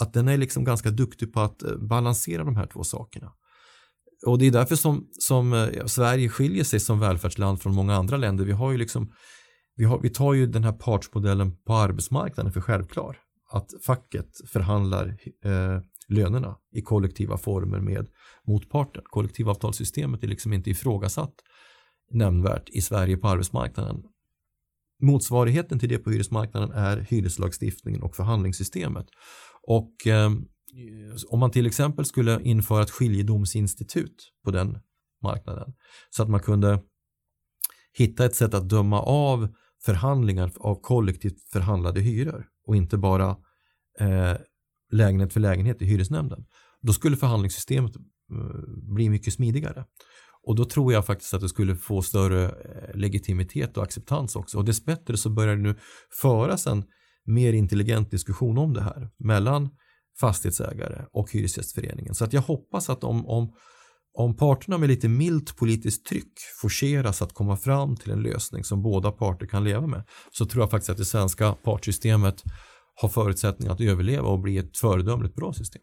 Att 0.00 0.12
den 0.12 0.28
är 0.28 0.36
liksom 0.36 0.64
ganska 0.64 0.90
duktig 0.90 1.32
på 1.32 1.40
att 1.40 1.62
eh, 1.62 1.76
balansera 1.76 2.44
de 2.44 2.56
här 2.56 2.66
två 2.66 2.84
sakerna. 2.84 3.32
Och 4.26 4.38
det 4.38 4.46
är 4.46 4.50
därför 4.50 4.76
som, 4.76 5.08
som 5.12 5.52
eh, 5.52 5.86
Sverige 5.86 6.28
skiljer 6.28 6.64
sig 6.64 6.80
som 6.80 7.00
välfärdsland 7.00 7.62
från 7.62 7.74
många 7.74 7.94
andra 7.94 8.16
länder. 8.16 8.44
Vi, 8.44 8.52
har 8.52 8.72
ju 8.72 8.78
liksom, 8.78 9.12
vi, 9.76 9.84
har, 9.84 10.00
vi 10.00 10.10
tar 10.10 10.32
ju 10.32 10.46
den 10.46 10.64
här 10.64 10.72
partsmodellen 10.72 11.56
på 11.66 11.74
arbetsmarknaden 11.74 12.52
för 12.52 12.60
självklar. 12.60 13.18
Att 13.50 13.70
facket 13.86 14.28
förhandlar 14.52 15.16
eh, 15.44 15.80
lönerna 16.08 16.56
i 16.72 16.82
kollektiva 16.82 17.38
former 17.38 17.80
med 17.80 18.06
motparten. 18.46 19.02
Kollektivavtalssystemet 19.04 20.24
är 20.24 20.28
liksom 20.28 20.52
inte 20.52 20.70
ifrågasatt 20.70 21.34
nämnvärt 22.12 22.68
i 22.68 22.80
Sverige 22.80 23.16
på 23.16 23.28
arbetsmarknaden. 23.28 24.02
Motsvarigheten 25.02 25.78
till 25.78 25.88
det 25.88 25.98
på 25.98 26.10
hyresmarknaden 26.10 26.72
är 26.72 26.96
hyreslagstiftningen 26.96 28.02
och 28.02 28.16
förhandlingssystemet. 28.16 29.06
Och 29.62 30.06
eh, 30.06 30.30
om 31.28 31.40
man 31.40 31.50
till 31.50 31.66
exempel 31.66 32.04
skulle 32.04 32.42
införa 32.42 32.82
ett 32.82 32.90
skiljedomsinstitut 32.90 34.32
på 34.44 34.50
den 34.50 34.78
marknaden 35.22 35.74
så 36.10 36.22
att 36.22 36.28
man 36.28 36.40
kunde 36.40 36.82
hitta 37.92 38.24
ett 38.24 38.34
sätt 38.34 38.54
att 38.54 38.68
döma 38.68 39.02
av 39.02 39.48
förhandlingar 39.84 40.52
av 40.56 40.80
kollektivt 40.80 41.42
förhandlade 41.52 42.00
hyror 42.00 42.46
och 42.66 42.76
inte 42.76 42.98
bara 42.98 43.36
eh, 44.00 44.36
lägenhet 44.92 45.32
för 45.32 45.40
lägenhet 45.40 45.82
i 45.82 45.84
hyresnämnden. 45.84 46.44
Då 46.80 46.92
skulle 46.92 47.16
förhandlingssystemet 47.16 47.96
eh, 47.96 48.02
bli 48.94 49.08
mycket 49.08 49.34
smidigare. 49.34 49.84
Och 50.42 50.56
då 50.56 50.64
tror 50.64 50.92
jag 50.92 51.06
faktiskt 51.06 51.34
att 51.34 51.40
det 51.40 51.48
skulle 51.48 51.76
få 51.76 52.02
större 52.02 52.44
eh, 52.44 52.94
legitimitet 52.94 53.76
och 53.76 53.82
acceptans 53.82 54.36
också. 54.36 54.58
Och 54.58 54.64
dessbättre 54.64 55.16
så 55.16 55.30
börjar 55.30 55.56
det 55.56 55.62
nu 55.62 55.74
föras 56.22 56.66
en 56.66 56.84
mer 57.24 57.52
intelligent 57.52 58.10
diskussion 58.10 58.58
om 58.58 58.74
det 58.74 58.82
här 58.82 59.10
mellan 59.18 59.70
fastighetsägare 60.20 61.04
och 61.12 61.32
Hyresgästföreningen. 61.32 62.14
Så 62.14 62.24
att 62.24 62.32
jag 62.32 62.42
hoppas 62.42 62.90
att 62.90 63.04
om, 63.04 63.28
om, 63.28 63.52
om 64.14 64.36
parterna 64.36 64.78
med 64.78 64.88
lite 64.88 65.08
milt 65.08 65.56
politiskt 65.56 66.06
tryck 66.06 66.32
forceras 66.60 67.22
att 67.22 67.32
komma 67.32 67.56
fram 67.56 67.96
till 67.96 68.10
en 68.10 68.22
lösning 68.22 68.64
som 68.64 68.82
båda 68.82 69.12
parter 69.12 69.46
kan 69.46 69.64
leva 69.64 69.86
med 69.86 70.02
så 70.32 70.46
tror 70.46 70.62
jag 70.62 70.70
faktiskt 70.70 70.90
att 70.90 70.96
det 70.96 71.04
svenska 71.04 71.52
partsystemet 71.52 72.42
har 72.94 73.08
förutsättningar 73.08 73.72
att 73.72 73.80
överleva 73.80 74.28
och 74.28 74.40
bli 74.40 74.58
ett 74.58 74.76
föredömligt 74.78 75.34
bra 75.34 75.52
system. 75.52 75.82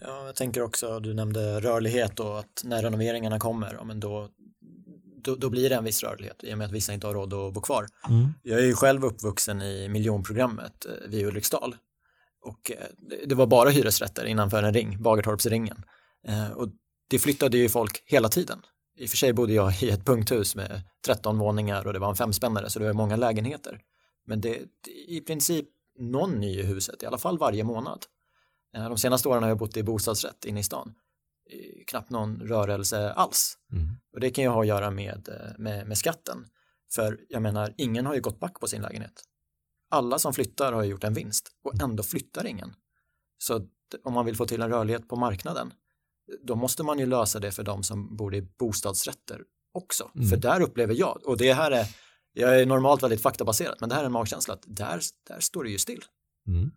Ja, 0.00 0.26
jag 0.26 0.36
tänker 0.36 0.62
också, 0.62 1.00
du 1.00 1.14
nämnde 1.14 1.60
rörlighet 1.60 2.20
och 2.20 2.38
att 2.38 2.62
när 2.64 2.82
renoveringarna 2.82 3.38
kommer, 3.38 3.74
ja, 3.74 3.84
men 3.84 4.00
då, 4.00 4.28
då, 5.24 5.36
då, 5.36 5.50
blir 5.50 5.70
det 5.70 5.76
en 5.76 5.84
viss 5.84 6.02
rörlighet 6.02 6.44
i 6.44 6.54
och 6.54 6.58
med 6.58 6.64
att 6.64 6.72
vissa 6.72 6.92
inte 6.92 7.06
har 7.06 7.14
råd 7.14 7.34
att 7.34 7.54
bo 7.54 7.60
kvar. 7.60 7.86
Mm. 8.08 8.28
Jag 8.42 8.60
är 8.60 8.64
ju 8.64 8.74
själv 8.74 9.04
uppvuxen 9.04 9.62
i 9.62 9.88
miljonprogrammet 9.88 10.86
eh, 10.86 11.10
vid 11.10 11.26
Ulriksdal 11.26 11.76
och 12.46 12.70
eh, 12.70 12.86
det 13.26 13.34
var 13.34 13.46
bara 13.46 13.70
hyresrätter 13.70 14.24
innanför 14.24 14.62
en 14.62 14.74
ring, 14.74 15.02
Bagartorpsringen. 15.02 15.84
Eh, 16.26 16.50
och 16.50 16.68
det 17.08 17.18
flyttade 17.18 17.58
ju 17.58 17.68
folk 17.68 18.02
hela 18.06 18.28
tiden. 18.28 18.62
I 18.96 19.06
och 19.06 19.10
för 19.10 19.16
sig 19.16 19.32
bodde 19.32 19.52
jag 19.52 19.72
i 19.82 19.90
ett 19.90 20.04
punkthus 20.04 20.56
med 20.56 20.82
13 21.06 21.38
våningar 21.38 21.86
och 21.86 21.92
det 21.92 21.98
var 21.98 22.08
en 22.08 22.16
femspännare 22.16 22.70
så 22.70 22.78
det 22.78 22.84
var 22.84 22.92
många 22.92 23.16
lägenheter. 23.16 23.80
Men 24.26 24.40
det, 24.40 24.58
det 24.84 24.90
i 24.90 25.20
princip 25.20 25.66
någon 25.98 26.30
ny 26.40 26.60
i 26.60 26.62
huset, 26.62 27.02
i 27.02 27.06
alla 27.06 27.18
fall 27.18 27.38
varje 27.38 27.64
månad. 27.64 28.04
De 28.72 28.98
senaste 28.98 29.28
åren 29.28 29.42
har 29.42 29.50
jag 29.50 29.58
bott 29.58 29.76
i 29.76 29.82
bostadsrätt 29.82 30.44
inne 30.44 30.60
i 30.60 30.62
stan. 30.62 30.94
Knappt 31.86 32.10
någon 32.10 32.40
rörelse 32.40 33.12
alls. 33.12 33.58
Mm. 33.72 33.88
Och 34.12 34.20
det 34.20 34.30
kan 34.30 34.44
ju 34.44 34.50
ha 34.50 34.60
att 34.60 34.66
göra 34.66 34.90
med, 34.90 35.28
med, 35.58 35.86
med 35.86 35.98
skatten. 35.98 36.46
För 36.94 37.20
jag 37.28 37.42
menar, 37.42 37.74
ingen 37.76 38.06
har 38.06 38.14
ju 38.14 38.20
gått 38.20 38.40
back 38.40 38.60
på 38.60 38.66
sin 38.66 38.82
lägenhet. 38.82 39.22
Alla 39.90 40.18
som 40.18 40.34
flyttar 40.34 40.72
har 40.72 40.84
gjort 40.84 41.04
en 41.04 41.14
vinst 41.14 41.48
och 41.64 41.82
ändå 41.82 42.02
flyttar 42.02 42.46
ingen. 42.46 42.74
Så 43.38 43.66
om 44.04 44.12
man 44.12 44.26
vill 44.26 44.36
få 44.36 44.46
till 44.46 44.62
en 44.62 44.70
rörlighet 44.70 45.08
på 45.08 45.16
marknaden, 45.16 45.72
då 46.42 46.56
måste 46.56 46.82
man 46.82 46.98
ju 46.98 47.06
lösa 47.06 47.40
det 47.40 47.52
för 47.52 47.62
de 47.62 47.82
som 47.82 48.16
bor 48.16 48.34
i 48.34 48.42
bostadsrätter 48.42 49.42
också. 49.74 50.10
Mm. 50.14 50.28
För 50.28 50.36
där 50.36 50.60
upplever 50.60 50.94
jag, 50.94 51.20
och 51.24 51.36
det 51.36 51.52
här 51.52 51.70
är, 51.70 51.86
jag 52.32 52.60
är 52.60 52.66
normalt 52.66 53.02
väldigt 53.02 53.22
faktabaserad, 53.22 53.76
men 53.80 53.88
det 53.88 53.94
här 53.94 54.02
är 54.02 54.06
en 54.06 54.12
magkänsla 54.12 54.54
att 54.54 54.64
där, 54.66 55.00
där 55.28 55.40
står 55.40 55.64
det 55.64 55.70
ju 55.70 55.78
still. 55.78 56.04
Mm. 56.48 56.70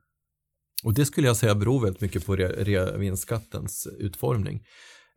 Och 0.84 0.94
det 0.94 1.06
skulle 1.06 1.28
jag 1.28 1.38
säga 1.38 1.56
beror 1.56 1.82
väldigt 1.82 2.02
mycket 2.02 2.26
på 2.26 2.36
reavinstskattens 2.36 3.88
utformning. 3.98 4.66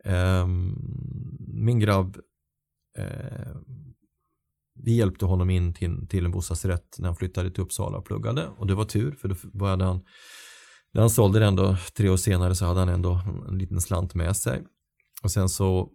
Um, 0.04 0.76
min 1.38 1.78
grabb, 1.78 2.16
uh, 2.98 3.56
vi 4.84 4.96
hjälpte 4.96 5.24
honom 5.24 5.50
in 5.50 5.74
till, 5.74 6.08
till 6.08 6.24
en 6.24 6.30
bostadsrätt 6.30 6.96
när 6.98 7.08
han 7.08 7.16
flyttade 7.16 7.50
till 7.50 7.62
Uppsala 7.62 7.98
och 7.98 8.04
pluggade 8.04 8.46
och 8.46 8.66
det 8.66 8.74
var 8.74 8.84
tur 8.84 9.12
för 9.12 9.28
då 9.28 9.34
började 9.52 9.84
han 9.84 10.02
när 10.92 11.00
han 11.00 11.10
sålde 11.10 11.38
den 11.38 11.56
då 11.56 11.76
tre 11.96 12.08
år 12.08 12.16
senare 12.16 12.54
så 12.54 12.64
hade 12.64 12.80
han 12.80 12.88
ändå 12.88 13.20
en 13.48 13.58
liten 13.58 13.80
slant 13.80 14.14
med 14.14 14.36
sig 14.36 14.62
och 15.22 15.30
sen 15.30 15.48
så 15.48 15.88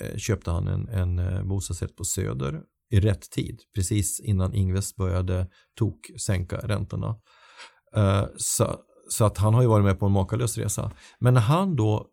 eh, 0.00 0.16
köpte 0.16 0.50
han 0.50 0.68
en, 0.68 0.88
en 0.88 1.18
eh, 1.18 1.42
bostadsrätt 1.42 1.96
på 1.96 2.04
Söder 2.04 2.60
i 2.90 3.00
rätt 3.00 3.30
tid 3.30 3.60
precis 3.74 4.20
innan 4.20 4.54
Ingves 4.54 4.96
började 4.96 5.48
tok 5.78 6.10
sänka 6.20 6.56
räntorna. 6.56 7.16
Eh, 7.96 8.24
så, 8.36 8.76
så 9.10 9.24
att 9.24 9.38
han 9.38 9.54
har 9.54 9.62
ju 9.62 9.68
varit 9.68 9.84
med 9.84 9.98
på 9.98 10.06
en 10.06 10.12
makalös 10.12 10.58
resa. 10.58 10.92
Men 11.18 11.34
när 11.34 11.40
han 11.40 11.76
då 11.76 12.06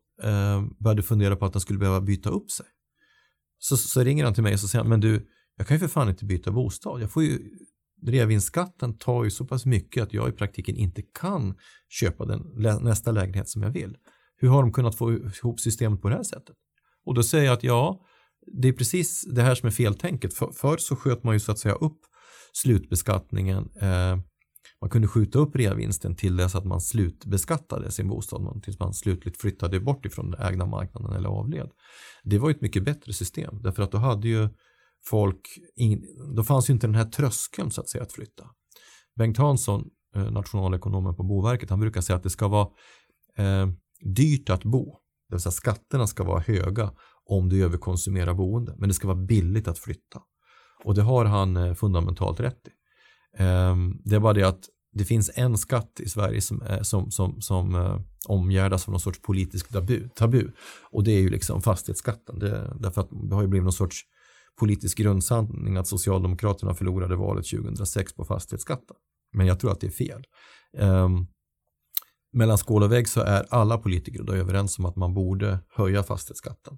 började 0.80 1.04
fundera 1.04 1.36
på 1.36 1.46
att 1.46 1.54
han 1.54 1.62
skulle 1.62 1.80
behöva 1.80 2.02
byta 2.02 2.30
upp 2.30 2.52
sig 2.52 2.66
så, 3.60 3.78
så 3.78 4.04
ringer 4.04 4.24
han 4.24 4.34
till 4.34 4.44
mig 4.44 4.54
och 4.54 4.60
så 4.60 4.68
säger 4.68 4.84
han, 4.84 4.90
men 4.90 5.00
du, 5.00 5.28
jag 5.58 5.68
kan 5.68 5.76
ju 5.76 5.80
för 5.80 5.88
fan 5.88 6.10
inte 6.10 6.26
byta 6.26 6.52
bostad. 6.52 7.02
Jag 7.02 7.12
får 7.12 7.24
ju, 7.24 7.40
reavinstskatten 8.06 8.98
tar 8.98 9.24
ju 9.24 9.32
så 9.32 9.46
pass 9.46 9.66
mycket 9.66 10.04
att 10.04 10.14
jag 10.14 10.30
i 10.30 10.32
praktiken 10.32 10.76
inte 10.76 11.02
kan 11.02 11.56
köpa 11.90 12.26
den 12.26 12.42
nästa 12.82 13.12
lägenhet 13.12 13.50
som 13.50 13.62
jag 13.62 13.72
vill. 13.72 13.98
Hur 14.38 14.50
har 14.50 14.62
de 14.62 14.74
kunnat 14.74 14.96
få 14.96 15.14
ihop 15.14 15.60
systemet 15.60 16.02
på 16.02 16.10
det 16.10 16.16
här 16.16 16.24
sättet? 16.24 16.56
Och 17.06 17.14
då 17.14 17.24
säger 17.24 17.46
jag 17.46 17.54
att 17.54 17.64
ja, 17.64 18.06
det 18.62 18.68
är 18.68 18.74
precis 18.74 19.26
det 19.36 19.42
här 19.42 19.56
som 19.56 19.68
är 19.68 19.72
feltänket. 19.72 20.34
För, 20.34 20.52
förr 20.52 20.78
så 20.78 20.96
sköt 20.96 21.24
man 21.24 21.36
ju 21.36 21.40
så 21.40 21.52
att 21.52 21.60
säga 21.60 21.76
upp 21.76 22.00
slutbeskattningen 22.54 23.70
eh, 23.82 24.18
man 24.82 24.90
kunde 24.90 25.08
skjuta 25.08 25.40
upp 25.40 25.56
reavinsten 25.56 26.16
till 26.16 26.36
dess 26.36 26.56
att 26.56 26.66
man 26.66 26.82
slutbeskattade 26.82 27.92
sin 27.92 28.08
bostad, 28.08 28.64
tills 28.64 28.80
man 28.80 28.94
slutligt 28.94 29.42
flyttade 29.42 29.80
bort 29.80 30.06
ifrån 30.06 30.32
den 30.32 30.42
ägda 30.42 30.66
marknaden 30.66 31.14
eller 31.14 31.30
avled. 31.30 31.70
Det 32.24 32.38
var 32.38 32.52
ett 32.52 32.62
mycket 32.62 32.84
bättre 32.84 33.14
system 33.14 33.62
därför 33.62 33.84
att 33.84 33.92
då 33.92 33.98
hade 33.98 34.28
ju 34.28 34.50
folk, 35.06 35.42
då 36.36 36.44
fanns 36.44 36.70
ju 36.70 36.74
inte 36.74 36.88
den 36.88 36.96
här 36.96 37.06
tröskeln 37.06 37.72
så 37.72 37.82
att 37.82 37.90
säga 37.90 38.04
att 38.04 38.12
flytta. 38.12 38.50
Bengt 39.16 39.38
Hansson, 39.38 39.90
eh, 40.16 40.32
nationalekonomen 40.32 41.16
på 41.16 41.24
Boverket, 41.24 41.70
han 41.70 41.80
brukar 41.80 42.02
säga 42.02 42.18
att 42.18 42.24
det 42.24 42.30
ska 42.30 42.48
vara 42.48 42.68
eh, 43.38 43.68
dyrt 44.16 44.50
att 44.50 44.64
bo, 44.64 44.86
det 45.30 45.36
vill 45.36 45.42
säga 45.42 45.52
skatterna 45.52 46.08
ska 46.08 46.24
vara 46.24 46.40
höga 46.40 46.92
om 47.26 47.50
du 47.50 47.64
överkonsumerar 47.64 48.34
boende, 48.34 48.76
men 48.78 48.90
det 48.90 48.94
ska 48.96 49.08
vara 49.08 49.18
billigt 49.18 49.68
att 49.68 49.80
flytta. 49.80 50.22
Och 50.84 50.96
det 50.96 51.02
har 51.02 51.26
han 51.26 51.58
eh, 51.58 51.74
fundamentalt 51.74 52.40
rätt 52.40 52.68
i. 52.68 52.72
Ehm, 53.38 54.02
det 54.04 54.16
är 54.16 54.20
bara 54.20 54.34
det 54.34 54.44
att 54.44 54.70
det 54.94 55.06
finns 55.06 55.32
en 55.36 55.58
skatt 55.58 56.00
i 56.00 56.10
Sverige 56.10 56.42
som, 56.42 56.62
eh, 56.62 56.82
som, 56.82 57.12
som, 57.12 57.42
som 57.42 57.76
eh, 57.76 58.00
omgärdas 58.28 58.88
av 58.88 58.92
någon 58.92 59.00
sorts 59.00 59.22
politisk 59.22 59.70
tabu, 59.72 60.10
tabu 60.16 60.52
och 60.92 61.04
det 61.04 61.12
är 61.12 61.20
ju 61.20 61.30
liksom 61.30 61.62
fastighetsskatten. 61.62 62.40
Det, 62.40 62.78
därför 62.80 63.02
att 63.02 63.10
det 63.30 63.36
har 63.36 63.42
ju 63.42 63.48
blivit 63.48 63.64
någon 63.64 63.74
sorts 63.74 64.02
politisk 64.60 64.98
grundsanning 64.98 65.78
att 65.78 65.88
Socialdemokraterna 65.88 66.74
förlorade 66.74 67.16
valet 67.16 67.46
2006 67.50 68.14
på 68.14 68.26
fastighetsskatten. 68.26 68.96
Men 69.34 69.48
jag 69.48 69.60
tror 69.60 69.72
att 69.72 69.80
det 69.80 69.88
är 69.88 69.92
fel. 69.92 70.24
Um, 70.78 71.28
mellan 72.34 72.58
skål 72.58 72.84
och 72.84 72.92
vägg 72.92 73.08
så 73.08 73.22
är 73.22 73.46
alla 73.50 73.78
politiker 73.78 74.24
då 74.24 74.34
överens 74.34 74.80
om 74.80 74.86
att 74.86 74.96
man 74.96 75.14
borde 75.14 75.60
höja 75.76 76.04
fastighetsskatten 76.04 76.74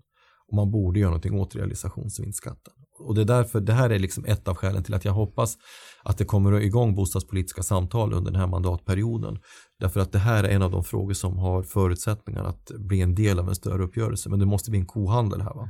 och 0.47 0.55
man 0.55 0.71
borde 0.71 0.99
göra 0.99 1.09
någonting 1.09 1.39
åt 1.39 1.55
realisationsvinstskatten. 1.55 2.73
Och 2.99 3.15
det 3.15 3.21
är 3.21 3.25
därför, 3.25 3.59
det 3.59 3.73
här 3.73 3.89
är 3.89 3.99
liksom 3.99 4.25
ett 4.25 4.47
av 4.47 4.55
skälen 4.55 4.83
till 4.83 4.93
att 4.93 5.05
jag 5.05 5.13
hoppas 5.13 5.57
att 6.03 6.17
det 6.17 6.25
kommer 6.25 6.59
igång 6.59 6.95
bostadspolitiska 6.95 7.63
samtal 7.63 8.13
under 8.13 8.31
den 8.31 8.39
här 8.39 8.47
mandatperioden. 8.47 9.37
Därför 9.79 9.99
att 9.99 10.11
det 10.11 10.19
här 10.19 10.43
är 10.43 10.49
en 10.49 10.61
av 10.61 10.71
de 10.71 10.83
frågor 10.83 11.13
som 11.13 11.37
har 11.37 11.63
förutsättningar 11.63 12.43
att 12.43 12.71
bli 12.77 13.01
en 13.01 13.15
del 13.15 13.39
av 13.39 13.49
en 13.49 13.55
större 13.55 13.83
uppgörelse. 13.83 14.29
Men 14.29 14.39
det 14.39 14.45
måste 14.45 14.71
bli 14.71 14.79
en 14.79 14.85
kohandel 14.85 15.41
här. 15.41 15.53
Va? 15.53 15.69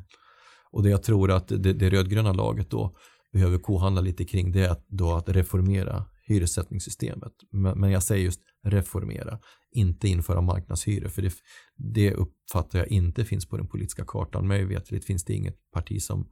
Och 0.71 0.83
det 0.83 0.89
jag 0.89 1.03
tror 1.03 1.31
att 1.31 1.47
det, 1.47 1.73
det 1.73 1.89
rödgröna 1.89 2.33
laget 2.33 2.69
då 2.69 2.95
behöver 3.31 3.57
kohandla 3.57 4.01
lite 4.01 4.25
kring 4.25 4.51
det 4.51 4.65
är 4.65 4.69
att, 4.69 4.85
då 4.87 5.13
att 5.13 5.29
reformera 5.29 6.05
hyressättningssystemet. 6.27 7.33
Men, 7.51 7.79
men 7.79 7.91
jag 7.91 8.03
säger 8.03 8.23
just 8.23 8.41
reformera, 8.63 9.39
inte 9.71 10.07
införa 10.07 10.41
marknadshyror. 10.41 11.09
För 11.09 11.21
det, 11.21 11.33
det 11.75 12.13
uppfattar 12.13 12.79
jag 12.79 12.87
inte 12.87 13.25
finns 13.25 13.49
på 13.49 13.57
den 13.57 13.67
politiska 13.67 14.05
kartan. 14.07 14.47
Mig 14.47 14.65
veterligt 14.65 15.05
finns 15.05 15.25
det 15.25 15.33
inget 15.33 15.71
parti 15.71 16.01
som 16.01 16.29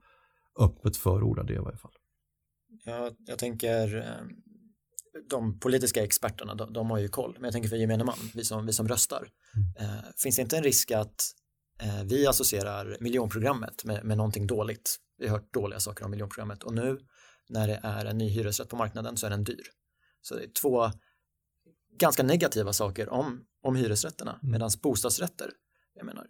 öppet 0.60 0.98
förordar 0.98 1.44
det 1.44 1.54
i 1.54 1.58
varje 1.58 1.78
fall. 1.78 1.92
Ja, 2.86 3.12
jag 3.28 3.40
tänker 3.40 3.98
eh, 3.98 4.28
de 5.30 5.60
politiska 5.60 6.04
experterna, 6.04 6.56
de, 6.56 6.74
de, 6.74 6.90
har 6.90 6.98
ju 6.98 7.08
koll, 7.08 7.34
men 7.34 7.44
jag 7.44 7.54
tänker 7.54 7.70
för 7.70 7.76
gemene 7.76 8.04
man, 8.04 8.18
vi 8.34 8.44
som, 8.44 8.66
vi 8.66 8.74
som 8.74 8.88
röstar, 8.88 9.28
mm. 9.56 9.90
eh, 9.90 10.04
finns 10.24 10.36
det 10.36 10.42
inte 10.42 10.58
en 10.58 10.64
risk 10.64 10.92
att 10.92 11.16
vi 12.06 12.28
associerar 12.28 12.98
miljonprogrammet 13.00 13.84
med, 13.84 14.06
med 14.06 14.18
någonting 14.18 14.48
dåligt? 14.48 14.98
Vi 15.18 15.28
har 15.28 15.38
hört 15.38 15.54
dåliga 15.54 15.80
saker 15.80 16.06
om 16.06 16.12
miljonprogrammet 16.12 16.64
och 16.64 16.74
nu 16.74 17.00
när 17.50 17.68
det 17.68 17.80
är 17.84 18.06
en 18.06 18.18
ny 18.18 18.30
hyresrätt 18.30 18.70
på 18.70 18.76
marknaden 18.76 19.18
så 19.18 19.26
är 19.26 19.30
den 19.30 19.44
dyr. 19.44 19.68
Så 20.22 20.36
det 20.36 20.44
är 20.44 20.52
två 20.62 20.92
ganska 22.00 22.24
negativa 22.24 22.74
saker 22.74 23.10
om, 23.10 23.46
om 23.64 23.76
hyresrätterna, 23.76 24.32
mm. 24.32 24.52
medan 24.52 24.70
bostadsrätter, 24.82 25.52
jag 25.94 26.06
menar, 26.06 26.28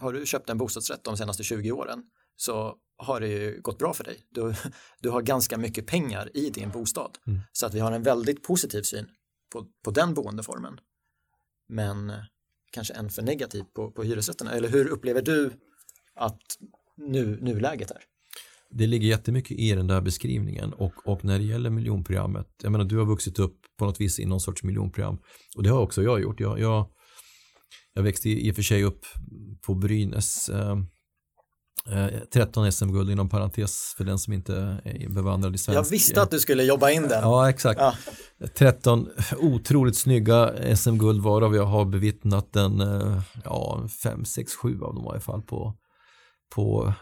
har 0.00 0.12
du 0.12 0.26
köpt 0.26 0.50
en 0.50 0.58
bostadsrätt 0.58 1.04
de 1.04 1.16
senaste 1.16 1.42
20 1.42 1.72
åren 1.72 2.02
så 2.36 2.76
har 2.96 3.20
det 3.20 3.28
ju 3.28 3.60
gått 3.60 3.78
bra 3.78 3.94
för 3.94 4.04
dig. 4.04 4.26
Du, 4.30 4.54
du 5.00 5.10
har 5.10 5.22
ganska 5.22 5.58
mycket 5.58 5.86
pengar 5.86 6.36
i 6.36 6.50
din 6.50 6.70
bostad. 6.70 7.18
Mm. 7.26 7.40
Så 7.52 7.66
att 7.66 7.74
vi 7.74 7.80
har 7.80 7.92
en 7.92 8.02
väldigt 8.02 8.42
positiv 8.42 8.82
syn 8.82 9.08
på, 9.52 9.66
på 9.84 9.90
den 9.90 10.14
boendeformen. 10.14 10.80
Men 11.68 12.12
kanske 12.72 12.94
en 12.94 13.10
för 13.10 13.22
negativ 13.22 13.62
på, 13.74 13.90
på 13.90 14.02
hyresrätterna. 14.02 14.52
Eller 14.52 14.68
hur 14.68 14.88
upplever 14.88 15.22
du 15.22 15.50
att 16.14 16.40
nu, 16.96 17.38
nuläget 17.40 17.90
är? 17.90 18.02
Det 18.70 18.86
ligger 18.86 19.08
jättemycket 19.08 19.58
i 19.58 19.72
den 19.72 19.86
där 19.86 20.00
beskrivningen 20.00 20.72
och, 20.72 20.92
och 21.08 21.24
när 21.24 21.38
det 21.38 21.44
gäller 21.44 21.70
miljonprogrammet, 21.70 22.46
jag 22.62 22.72
menar 22.72 22.84
du 22.84 22.98
har 22.98 23.06
vuxit 23.06 23.38
upp 23.38 23.56
på 23.78 23.84
något 23.84 24.00
vis 24.00 24.20
i 24.20 24.24
någon 24.24 24.40
sorts 24.40 24.62
miljonprogram 24.62 25.18
och 25.56 25.62
det 25.62 25.70
har 25.70 25.80
också 25.80 26.02
jag 26.02 26.22
gjort. 26.22 26.40
Jag, 26.40 26.60
jag, 26.60 26.90
jag 27.94 28.02
växte 28.02 28.28
i 28.28 28.50
och 28.50 28.54
för 28.54 28.62
sig 28.62 28.84
upp 28.84 29.06
på 29.66 29.74
Brynäs 29.74 30.48
eh, 30.48 30.76
13 32.32 32.64
eh, 32.64 32.70
SM-guld 32.70 33.10
inom 33.10 33.28
parentes 33.28 33.94
för 33.96 34.04
den 34.04 34.18
som 34.18 34.32
inte 34.32 34.80
är 34.84 35.08
bevandrad 35.08 35.54
i 35.54 35.58
svensk. 35.58 35.78
Jag 35.78 35.90
visste 35.90 36.22
att 36.22 36.30
du 36.30 36.38
skulle 36.38 36.62
jobba 36.62 36.90
in 36.90 37.02
den. 37.02 37.22
Ja, 37.22 37.50
exakt. 37.50 37.80
Ja. 37.80 37.94
13 38.54 39.08
otroligt 39.38 39.96
snygga 39.96 40.52
SM-guld 40.76 41.22
varav 41.22 41.56
jag 41.56 41.64
har 41.64 41.84
bevittnat 41.84 42.52
den, 42.52 42.80
eh, 42.80 43.22
ja, 43.44 43.88
5, 44.02 44.24
6, 44.24 44.54
7 44.54 44.80
av 44.82 44.94
dem 44.94 45.04
i 45.04 45.08
alla 45.08 45.20
fall 45.20 45.42
på, 45.42 45.74
på 46.54 46.94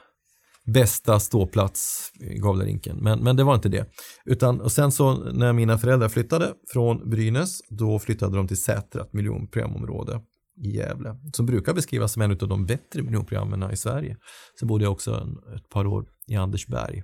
bästa 0.66 1.20
ståplats 1.20 2.12
i 2.20 2.38
Gavlerinken. 2.38 2.96
Men, 2.96 3.18
men 3.18 3.36
det 3.36 3.44
var 3.44 3.54
inte 3.54 3.68
det. 3.68 3.86
Utan, 4.24 4.60
och 4.60 4.72
sen 4.72 4.92
så 4.92 5.14
när 5.14 5.52
mina 5.52 5.78
föräldrar 5.78 6.08
flyttade 6.08 6.54
från 6.72 7.10
Brynäs, 7.10 7.60
då 7.68 7.98
flyttade 7.98 8.36
de 8.36 8.48
till 8.48 8.62
Sätra, 8.62 9.02
ett 9.02 9.12
miljonprogramområde 9.12 10.20
i 10.60 10.76
Gävle 10.76 11.16
som 11.32 11.46
brukar 11.46 11.74
beskrivas 11.74 12.12
som 12.12 12.22
en 12.22 12.30
av 12.30 12.48
de 12.48 12.66
bättre 12.66 13.02
miljonprogrammen 13.02 13.72
i 13.72 13.76
Sverige. 13.76 14.16
Sen 14.58 14.68
bodde 14.68 14.84
jag 14.84 14.92
också 14.92 15.14
en, 15.14 15.56
ett 15.56 15.68
par 15.68 15.86
år 15.86 16.08
i 16.26 16.36
Andersberg 16.36 17.02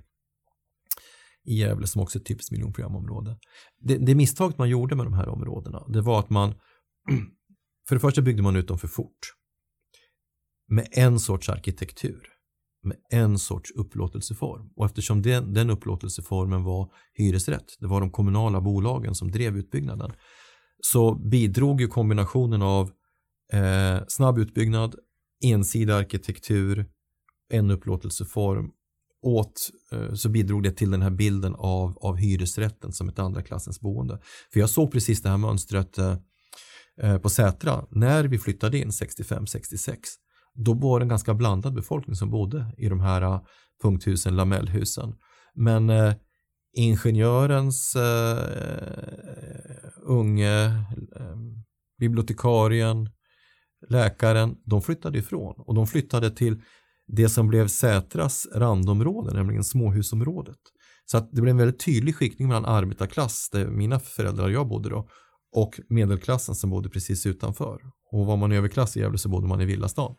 i 1.45 1.59
Gävle 1.59 1.87
som 1.87 2.01
också 2.01 2.17
är 2.17 2.19
ett 2.19 2.25
typiskt 2.25 2.51
miljonprogramområde. 2.51 3.37
Det, 3.79 3.97
det 3.97 4.15
misstaget 4.15 4.57
man 4.57 4.69
gjorde 4.69 4.95
med 4.95 5.05
de 5.05 5.13
här 5.13 5.29
områdena 5.29 5.83
det 5.87 6.01
var 6.01 6.19
att 6.19 6.29
man 6.29 6.49
för 7.87 7.95
det 7.95 7.99
första 7.99 8.21
byggde 8.21 8.43
man 8.43 8.55
ut 8.55 8.67
dem 8.67 8.77
för 8.77 8.87
fort 8.87 9.33
med 10.67 10.87
en 10.91 11.19
sorts 11.19 11.49
arkitektur 11.49 12.33
med 12.83 12.97
en 13.09 13.39
sorts 13.39 13.71
upplåtelseform 13.71 14.69
och 14.75 14.85
eftersom 14.85 15.21
den, 15.21 15.53
den 15.53 15.69
upplåtelseformen 15.69 16.63
var 16.63 16.91
hyresrätt, 17.13 17.75
det 17.79 17.87
var 17.87 18.01
de 18.01 18.11
kommunala 18.11 18.61
bolagen 18.61 19.15
som 19.15 19.31
drev 19.31 19.57
utbyggnaden 19.57 20.11
så 20.79 21.15
bidrog 21.15 21.81
ju 21.81 21.87
kombinationen 21.87 22.61
av 22.61 22.91
Eh, 23.53 23.99
snabb 24.07 24.37
utbyggnad, 24.37 24.95
ensidig 25.43 25.93
arkitektur, 25.93 26.85
en 27.49 27.71
upplåtelseform. 27.71 28.71
Åt, 29.21 29.69
eh, 29.91 30.13
så 30.13 30.29
bidrog 30.29 30.63
det 30.63 30.71
till 30.71 30.91
den 30.91 31.01
här 31.01 31.09
bilden 31.09 31.55
av, 31.55 31.97
av 31.97 32.15
hyresrätten 32.15 32.91
som 32.91 33.09
ett 33.09 33.19
andra 33.19 33.41
klassens 33.41 33.79
boende. 33.79 34.19
För 34.53 34.59
jag 34.59 34.69
såg 34.69 34.91
precis 34.91 35.21
det 35.21 35.29
här 35.29 35.37
mönstret 35.37 35.97
eh, 35.97 36.17
eh 37.01 37.17
på 37.17 37.29
Sätra 37.29 37.85
när 37.91 38.23
vi 38.23 38.39
flyttade 38.39 38.77
in 38.77 38.89
65-66. 38.89 39.95
Då 40.53 40.73
var 40.73 40.99
det 40.99 41.03
en 41.03 41.09
ganska 41.09 41.33
blandad 41.33 41.73
befolkning 41.73 42.15
som 42.15 42.31
bodde 42.31 42.73
i 42.77 42.89
de 42.89 42.99
här 42.99 43.21
eh, 43.21 43.41
punkthusen, 43.81 44.35
lamellhusen. 44.35 45.13
Men 45.55 45.89
eh, 45.89 46.13
ingenjörens 46.73 47.95
eh, 47.95 49.17
unge, 50.03 50.65
eh, 51.15 51.37
bibliotekarien, 51.99 53.09
läkaren, 53.89 54.55
de 54.65 54.81
flyttade 54.81 55.17
ifrån 55.17 55.55
och 55.57 55.75
de 55.75 55.87
flyttade 55.87 56.31
till 56.31 56.61
det 57.07 57.29
som 57.29 57.47
blev 57.47 57.67
Sätras 57.67 58.47
randområde, 58.53 59.33
nämligen 59.33 59.63
småhusområdet. 59.63 60.57
Så 61.05 61.17
att 61.17 61.29
det 61.31 61.41
blev 61.41 61.51
en 61.51 61.57
väldigt 61.57 61.85
tydlig 61.85 62.15
skiktning 62.15 62.47
mellan 62.47 62.65
arbetarklass, 62.65 63.49
där 63.49 63.67
mina 63.67 63.99
föräldrar 63.99 64.45
och 64.45 64.51
jag 64.51 64.67
bodde 64.67 64.89
då, 64.89 65.09
och 65.51 65.79
medelklassen 65.89 66.55
som 66.55 66.69
bodde 66.69 66.89
precis 66.89 67.25
utanför. 67.25 67.81
Och 68.11 68.25
var 68.25 68.37
man 68.37 68.51
överklass 68.51 68.97
i 68.97 68.99
Gävle 68.99 69.17
så 69.17 69.29
bodde 69.29 69.47
man 69.47 69.61
i 69.61 69.65
villastan. 69.65 70.15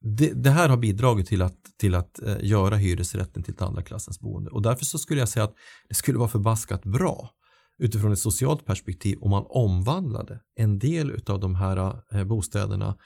Det, 0.00 0.32
det, 0.42 0.50
här 0.50 0.68
har 0.68 0.76
bidragit 0.76 1.26
till 1.26 1.42
att, 1.42 1.58
till 1.78 1.94
att 1.94 2.22
eh, 2.22 2.36
göra 2.40 2.76
hyresrätten 2.76 3.42
till 3.42 3.54
ett 3.54 3.62
andra 3.62 3.82
klassens 3.82 4.20
boende 4.20 4.50
och 4.50 4.62
därför 4.62 4.84
så 4.84 4.98
skulle 4.98 5.20
jag 5.20 5.28
säga 5.28 5.44
att 5.44 5.54
det 5.88 5.94
skulle 5.94 6.18
vara 6.18 6.28
förbaskat 6.28 6.84
bra 6.84 7.30
utifrån 7.78 8.12
ett 8.12 8.18
socialt 8.18 8.64
perspektiv 8.64 9.18
om 9.20 9.30
man 9.30 9.44
omvandlade 9.48 10.40
en 10.54 10.78
del 10.78 11.20
av 11.26 11.40
de 11.40 11.54
här 11.54 12.02
eh, 12.12 12.24
bostäderna 12.24 12.96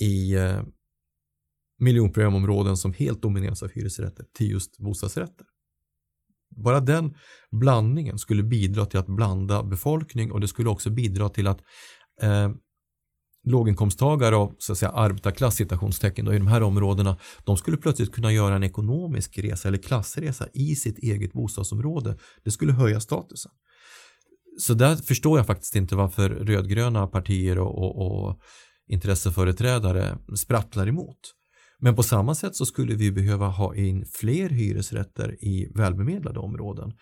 i 0.00 0.34
eh, 0.34 0.62
miljonprogramområden 1.78 2.76
som 2.76 2.92
helt 2.92 3.22
domineras 3.22 3.62
av 3.62 3.70
hyresrätter 3.70 4.26
till 4.36 4.50
just 4.50 4.78
bostadsrätter. 4.78 5.46
Bara 6.56 6.80
den 6.80 7.14
blandningen 7.50 8.18
skulle 8.18 8.42
bidra 8.42 8.86
till 8.86 8.98
att 8.98 9.06
blanda 9.06 9.62
befolkning 9.62 10.32
och 10.32 10.40
det 10.40 10.48
skulle 10.48 10.68
också 10.68 10.90
bidra 10.90 11.28
till 11.28 11.46
att 11.46 11.60
eh, 12.22 12.50
låginkomsttagare 13.44 14.36
av 14.36 14.54
så 14.58 14.72
att 14.72 14.78
säga 14.78 14.90
arbetarklass 14.90 15.54
citationstecken 15.54 16.24
då, 16.24 16.34
i 16.34 16.38
de 16.38 16.46
här 16.46 16.62
områdena 16.62 17.16
de 17.44 17.56
skulle 17.56 17.76
plötsligt 17.76 18.12
kunna 18.12 18.32
göra 18.32 18.56
en 18.56 18.62
ekonomisk 18.62 19.38
resa 19.38 19.68
eller 19.68 19.78
klassresa 19.78 20.48
i 20.54 20.76
sitt 20.76 20.98
eget 20.98 21.32
bostadsområde. 21.32 22.18
Det 22.44 22.50
skulle 22.50 22.72
höja 22.72 23.00
statusen. 23.00 23.52
Så 24.58 24.74
där 24.74 24.96
förstår 24.96 25.38
jag 25.38 25.46
faktiskt 25.46 25.76
inte 25.76 25.96
varför 25.96 26.28
rödgröna 26.28 27.06
partier 27.06 27.58
och, 27.58 27.78
och, 27.78 28.26
och 28.26 28.38
intresseföreträdare 28.90 30.18
sprattlar 30.36 30.88
emot. 30.88 31.18
Men 31.80 31.96
på 31.96 32.02
samma 32.02 32.34
sätt 32.34 32.56
så 32.56 32.66
skulle 32.66 32.94
vi 32.94 33.12
behöva 33.12 33.46
ha 33.46 33.74
in 33.74 34.04
fler 34.20 34.48
hyresrätter 34.48 35.44
i 35.44 35.72
välbemedlade 35.74 36.40
områden. 36.40 36.92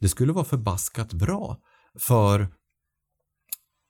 Det 0.00 0.08
skulle 0.08 0.32
vara 0.32 0.44
förbaskat 0.44 1.12
bra 1.12 1.56
för 2.00 2.48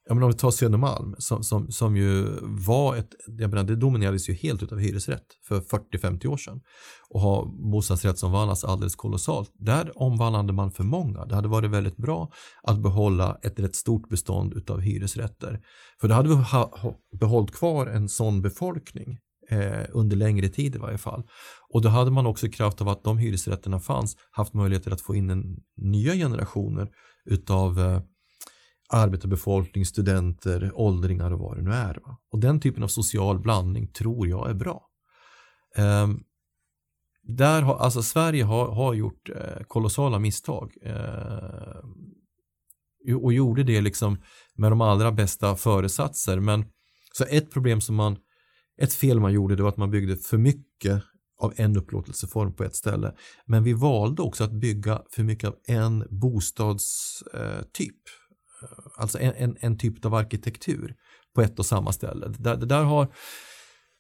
Ja, 0.09 0.15
men 0.15 0.23
om 0.23 0.31
vi 0.31 0.37
tar 0.37 0.51
Södermalm 0.51 1.15
som, 1.19 1.43
som, 1.43 1.71
som 1.71 1.97
ju 1.97 2.39
var 2.43 2.97
ett, 2.97 3.09
jag 3.27 3.51
menar, 3.51 3.65
det 3.65 3.77
dominerades 3.77 4.29
ju 4.29 4.35
helt 4.35 4.63
utav 4.63 4.79
hyresrätt 4.79 5.27
för 5.49 5.61
40-50 5.61 6.27
år 6.27 6.37
sedan 6.37 6.61
och 7.11 7.21
har 7.21 7.71
bostadsrättsomvandlats 7.71 8.65
alldeles 8.65 8.97
kolossalt. 8.97 9.51
Där 9.55 10.03
omvandlade 10.03 10.53
man 10.53 10.73
för 10.73 10.85
många. 10.85 11.25
Det 11.25 11.35
hade 11.35 11.49
varit 11.49 11.71
väldigt 11.71 11.97
bra 11.97 12.31
att 12.63 12.79
behålla 12.79 13.39
ett 13.43 13.61
rätt 13.61 13.77
stort 13.77 14.09
bestånd 14.09 14.55
utav 14.55 14.81
hyresrätter. 14.81 15.61
För 16.01 16.09
då 16.09 16.15
hade 16.15 16.29
vi 16.29 16.35
ha, 16.35 16.95
behållit 17.21 17.55
kvar 17.55 17.87
en 17.87 18.09
sån 18.09 18.43
befolkning 18.43 19.19
eh, 19.51 19.87
under 19.91 20.17
längre 20.17 20.49
tid 20.49 20.75
i 20.75 20.79
varje 20.79 20.99
fall. 20.99 21.23
Och 21.75 21.83
då 21.83 21.89
hade 21.89 22.11
man 22.11 22.27
också 22.27 22.47
i 22.47 22.51
kraft 22.51 22.81
av 22.81 22.89
att 22.89 23.05
de 23.05 23.19
hyresrätterna 23.19 23.81
fanns 23.81 24.17
haft 24.31 24.55
möjligheter 24.55 24.91
att 24.91 25.01
få 25.01 25.15
in 25.15 25.31
en, 25.31 25.57
nya 25.77 26.13
generationer 26.13 26.89
utav 27.25 27.81
eh, 27.81 28.01
arbetarbefolkning, 28.89 29.87
studenter, 29.87 30.71
åldringar 30.75 31.33
och 31.33 31.39
vad 31.39 31.57
det 31.57 31.63
nu 31.63 31.73
är. 31.73 31.95
Va? 32.05 32.19
Och 32.33 32.39
den 32.39 32.61
typen 32.61 32.83
av 32.83 32.89
social 32.89 33.39
blandning 33.39 33.93
tror 33.93 34.29
jag 34.29 34.51
är 34.51 34.55
bra. 34.55 34.89
Um, 35.77 36.25
där 37.23 37.63
har, 37.63 37.77
alltså 37.79 38.03
Sverige 38.03 38.45
har, 38.45 38.69
har 38.69 38.95
gjort 38.95 39.29
eh, 39.29 39.63
kolossala 39.67 40.19
misstag 40.19 40.73
eh, 40.83 41.85
och 43.23 43.33
gjorde 43.33 43.63
det 43.63 43.81
liksom 43.81 44.19
med 44.55 44.73
de 44.73 44.81
allra 44.81 45.13
bästa 45.13 45.57
föresatser. 45.57 46.41
Men 46.41 46.65
så 47.13 47.25
ett 47.25 47.51
problem 47.51 47.81
som 47.81 47.97
man, 47.97 48.17
ett 48.81 48.95
fel 48.95 49.21
man 49.21 49.33
gjorde 49.33 49.57
det 49.57 49.63
var 49.63 49.71
att 49.71 49.77
man 49.77 49.91
byggde 49.91 50.17
för 50.17 50.39
mycket 50.39 51.03
av 51.41 51.53
en 51.57 51.77
upplåtelseform 51.77 52.55
på 52.55 52.65
ett 52.65 52.77
ställe. 52.77 53.15
Men 53.47 53.65
vi 53.65 53.73
valde 53.73 54.23
också 54.23 54.45
att 54.45 54.53
bygga 54.53 55.03
för 55.11 55.23
mycket 55.23 55.49
av 55.49 55.57
en 55.67 56.05
bostadstyp. 56.11 57.35
Eh, 57.35 57.63
typ 57.73 57.97
alltså 58.97 59.19
en, 59.19 59.35
en, 59.37 59.57
en 59.61 59.79
typ 59.79 60.05
av 60.05 60.15
arkitektur 60.15 60.95
på 61.35 61.43
ett 61.43 61.59
och 61.59 61.67
samma 61.67 61.93
ställe. 61.93 62.29
Där, 62.39 62.57
där 62.57 62.83
har 62.83 63.13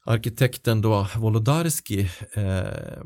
arkitekten 0.06 0.80
då 0.80 1.06
Wolodarski 1.16 2.10
eh, 2.32 3.02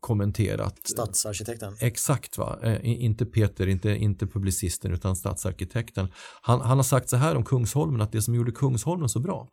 kommenterat. 0.00 0.78
Stadsarkitekten? 0.84 1.76
Exakt, 1.80 2.38
va? 2.38 2.58
Eh, 2.62 2.78
inte 2.82 3.26
Peter, 3.26 3.66
inte, 3.66 3.90
inte 3.90 4.26
publicisten 4.26 4.92
utan 4.92 5.16
stadsarkitekten. 5.16 6.08
Han, 6.42 6.60
han 6.60 6.76
har 6.76 6.84
sagt 6.84 7.08
så 7.08 7.16
här 7.16 7.36
om 7.36 7.44
Kungsholmen 7.44 8.00
att 8.00 8.12
det 8.12 8.22
som 8.22 8.34
gjorde 8.34 8.52
Kungsholmen 8.52 9.08
så 9.08 9.20
bra 9.20 9.48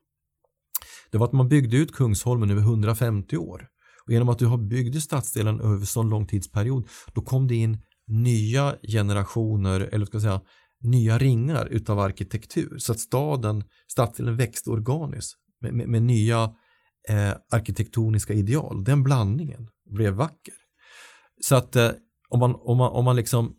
det 1.11 1.17
var 1.17 1.25
att 1.27 1.33
man 1.33 1.49
byggde 1.49 1.77
ut 1.77 1.93
Kungsholmen 1.93 2.51
över 2.51 2.61
150 2.61 3.37
år. 3.37 3.67
Och 4.05 4.11
genom 4.11 4.29
att 4.29 4.39
du 4.39 4.45
har 4.45 4.57
byggde 4.57 5.01
stadsdelen 5.01 5.59
över 5.59 5.85
så 5.85 6.03
lång 6.03 6.27
tidsperiod 6.27 6.87
då 7.13 7.21
kom 7.21 7.47
det 7.47 7.55
in 7.55 7.77
nya 8.07 8.75
generationer 8.91 9.79
eller 9.91 10.05
ska 10.05 10.15
jag 10.15 10.21
säga 10.21 10.41
nya 10.81 11.17
ringar 11.17 11.65
utav 11.65 11.99
arkitektur 11.99 12.77
så 12.77 12.91
att 12.91 12.99
staden, 12.99 13.63
stadsdelen 13.87 14.37
växte 14.37 14.69
organiskt 14.69 15.33
med, 15.61 15.73
med, 15.73 15.87
med 15.87 16.01
nya 16.01 16.43
eh, 17.09 17.33
arkitektoniska 17.51 18.33
ideal. 18.33 18.83
Den 18.83 19.03
blandningen 19.03 19.69
blev 19.89 20.13
vacker. 20.13 20.53
Så 21.41 21.55
att 21.55 21.75
eh, 21.75 21.91
om, 22.29 22.39
man, 22.39 22.55
om, 22.55 22.77
man, 22.77 22.91
om 22.91 23.05
man 23.05 23.15
liksom 23.15 23.55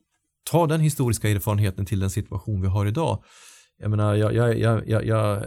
tar 0.51 0.67
den 0.67 0.81
historiska 0.81 1.29
erfarenheten 1.29 1.87
till 1.87 2.01
den 2.01 2.11
situation 2.11 2.63
vi 2.63 2.69
har 2.69 2.87
idag. 2.87 3.25
Jag 3.79 3.91
menar, 3.91 4.15
jag, 4.15 4.35
jag, 4.35 4.59
jag, 4.59 4.89
jag, 4.89 5.07
jag 5.07 5.37
eh, 5.37 5.43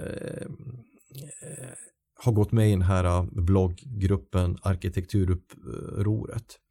eh 1.42 1.74
har 2.18 2.32
gått 2.32 2.52
med 2.52 2.68
i 2.68 2.72
den 2.72 2.82
här 2.82 3.04
eh, 3.04 3.26
blogggruppen 3.32 4.58
Arkitekturupproret. 4.62 6.36
Eh, 6.36 6.65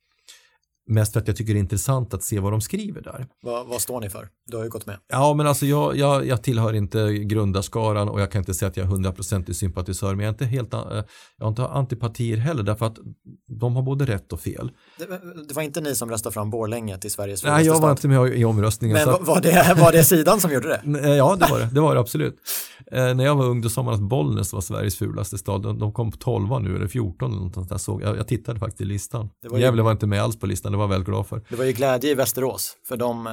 Mest 0.87 1.12
för 1.12 1.20
att 1.20 1.28
jag 1.28 1.37
tycker 1.37 1.53
det 1.53 1.59
är 1.59 1.61
intressant 1.61 2.14
att 2.14 2.22
se 2.22 2.41
vad 2.41 2.53
de 2.53 2.61
skriver 2.61 3.03
där. 3.03 3.26
Vad, 3.43 3.66
vad 3.66 3.80
står 3.80 4.01
ni 4.01 4.11
för? 4.11 4.28
Du 4.47 4.57
har 4.57 4.64
ju 4.64 4.70
gått 4.70 4.87
med. 4.87 4.99
Ja, 5.09 5.35
men 5.35 5.47
alltså 5.47 5.66
jag, 5.66 5.97
jag, 5.97 6.26
jag 6.26 6.43
tillhör 6.43 6.72
inte 6.72 7.12
grundarskaran 7.12 8.09
och 8.09 8.20
jag 8.20 8.30
kan 8.30 8.39
inte 8.39 8.55
säga 8.55 8.68
att 8.68 8.76
jag 8.76 8.87
är 8.87 8.91
hundraprocentig 8.91 9.57
sympatisör, 9.57 10.14
men 10.14 10.24
jag 10.24 10.26
är 10.26 10.35
inte 10.35 10.45
helt, 10.45 10.74
eh, 10.74 10.80
jag 11.39 11.45
har 11.45 11.49
inte 11.49 11.66
antipatier 11.66 12.37
heller, 12.37 12.62
därför 12.62 12.87
att 12.87 12.99
de 13.61 13.76
har 13.76 13.82
både 13.82 14.05
rätt 14.05 14.32
och 14.32 14.41
fel. 14.41 14.70
Det, 14.99 15.07
det 15.49 15.55
var 15.55 15.62
inte 15.62 15.80
ni 15.80 15.95
som 15.95 16.11
röstade 16.11 16.32
fram 16.32 16.51
Borlänge 16.51 16.99
till 16.99 17.11
Sveriges 17.11 17.45
Nej, 17.45 17.66
jag 17.66 17.80
var 17.80 17.91
inte 17.91 18.09
med 18.09 18.39
i 18.39 18.45
omröstningen. 18.45 18.97
Men 18.97 19.14
att... 19.14 19.26
var, 19.26 19.41
det, 19.41 19.74
var 19.80 19.93
det 19.93 20.05
sidan 20.05 20.41
som 20.41 20.53
gjorde 20.53 20.68
det? 20.68 20.80
Ja, 21.16 21.37
det 21.37 21.47
var 21.51 21.59
det, 21.59 21.68
det 21.72 21.80
var 21.80 21.95
det 21.95 22.01
absolut. 22.01 22.37
Eh, 22.93 23.14
när 23.14 23.24
jag 23.24 23.37
var 23.37 23.45
ung 23.45 23.61
då 23.61 23.68
sa 23.68 23.82
man 23.82 23.95
att 23.95 24.01
Bollnäs 24.01 24.53
var 24.53 24.61
Sveriges 24.61 24.97
fulaste 24.97 25.39
stad. 25.39 25.62
De, 25.62 25.78
de 25.78 25.93
kom 25.93 26.11
på 26.11 26.16
12 26.16 26.62
nu, 26.62 26.76
eller 26.76 26.87
14 26.87 27.32
eller 27.32 27.43
något 27.43 27.68
där 27.68 27.78
såg 27.78 28.03
jag. 28.03 28.16
Jag 28.16 28.28
tittade 28.28 28.59
faktiskt 28.59 28.80
i 28.80 28.85
listan. 28.85 29.30
Gävle 29.59 29.80
ju... 29.80 29.85
var 29.85 29.93
inte 29.93 30.07
med 30.07 30.22
alls 30.22 30.39
på 30.39 30.47
listan, 30.47 30.74
det 30.75 30.79
var 30.79 30.85
jag 30.85 30.89
väl 30.89 31.05
glad 31.05 31.27
för. 31.27 31.45
Det 31.49 31.57
var 31.57 31.64
ju 31.64 31.72
glädje 31.72 32.11
i 32.11 32.14
Västerås, 32.14 32.77
för 32.89 32.97
de... 32.97 33.27
Eh... 33.27 33.33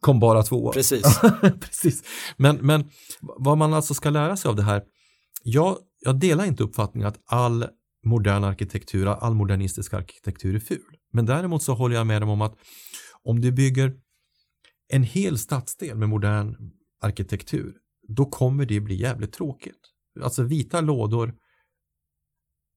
Kom 0.00 0.20
bara 0.20 0.42
två. 0.42 0.72
Precis. 0.72 1.20
Precis. 1.60 2.02
Men, 2.36 2.56
men 2.56 2.90
vad 3.20 3.58
man 3.58 3.74
alltså 3.74 3.94
ska 3.94 4.10
lära 4.10 4.36
sig 4.36 4.48
av 4.48 4.56
det 4.56 4.62
här, 4.62 4.82
jag, 5.42 5.76
jag 6.00 6.20
delar 6.20 6.44
inte 6.44 6.62
uppfattningen 6.62 7.08
att 7.08 7.20
all 7.26 7.66
modern 8.04 8.44
arkitektur, 8.44 9.06
all 9.06 9.34
modernistisk 9.34 9.94
arkitektur 9.94 10.54
är 10.54 10.60
ful. 10.60 10.96
Men 11.12 11.26
däremot 11.26 11.62
så 11.62 11.74
håller 11.74 11.96
jag 11.96 12.06
med 12.06 12.22
dem 12.22 12.30
om 12.30 12.40
att 12.40 12.54
om 13.24 13.40
du 13.40 13.52
bygger 13.52 13.92
en 14.92 15.02
hel 15.02 15.38
stadsdel 15.38 15.96
med 15.96 16.08
modern 16.08 16.56
arkitektur, 17.02 17.74
då 18.08 18.24
kommer 18.24 18.66
det 18.66 18.80
bli 18.80 18.94
jävligt 18.94 19.32
tråkigt. 19.32 19.80
Alltså 20.22 20.42
vita 20.42 20.80
lådor 20.80 21.34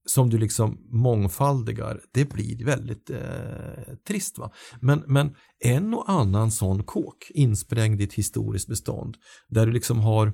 som 0.06 0.30
du 0.30 0.38
liksom 0.38 0.78
mångfaldigar, 0.92 2.00
det 2.12 2.24
blir 2.24 2.64
väldigt 2.64 3.10
eh, 3.10 3.94
trist. 4.08 4.38
Va? 4.38 4.50
Men, 4.80 5.02
men 5.06 5.34
en 5.64 5.94
och 5.94 6.10
annan 6.10 6.50
sån 6.50 6.84
kåk 6.84 7.30
insprängd 7.30 8.00
i 8.00 8.04
ett 8.04 8.12
historiskt 8.12 8.68
bestånd 8.68 9.16
där 9.48 9.66
du 9.66 9.72
liksom 9.72 10.00
har 10.00 10.32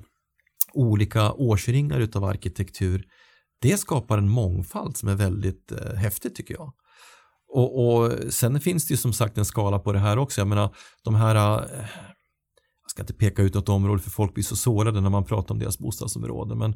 olika 0.73 1.31
årsringar 1.31 1.99
utav 1.99 2.23
arkitektur, 2.23 3.05
det 3.61 3.77
skapar 3.77 4.17
en 4.17 4.29
mångfald 4.29 4.97
som 4.97 5.09
är 5.09 5.15
väldigt 5.15 5.71
eh, 5.71 5.93
häftigt 5.93 6.35
tycker 6.35 6.53
jag. 6.53 6.73
Och, 7.53 7.87
och, 7.87 8.13
Sen 8.29 8.59
finns 8.61 8.87
det 8.87 8.91
ju 8.93 8.97
som 8.97 9.13
sagt 9.13 9.37
en 9.37 9.45
skala 9.45 9.79
på 9.79 9.93
det 9.93 9.99
här 9.99 10.17
också. 10.17 10.41
Jag 10.41 10.47
menar 10.47 10.75
de 11.03 11.15
här 11.15 11.35
eh, 11.35 11.85
jag 12.83 12.91
ska 12.91 13.01
inte 13.01 13.13
peka 13.13 13.41
ut 13.41 13.53
något 13.53 13.69
område 13.69 14.01
för 14.01 14.09
folk 14.09 14.33
blir 14.33 14.43
så 14.43 14.55
sårade 14.55 15.01
när 15.01 15.09
man 15.09 15.25
pratar 15.25 15.55
om 15.55 15.59
deras 15.59 15.79
bostadsområde 15.79 16.55
men 16.55 16.75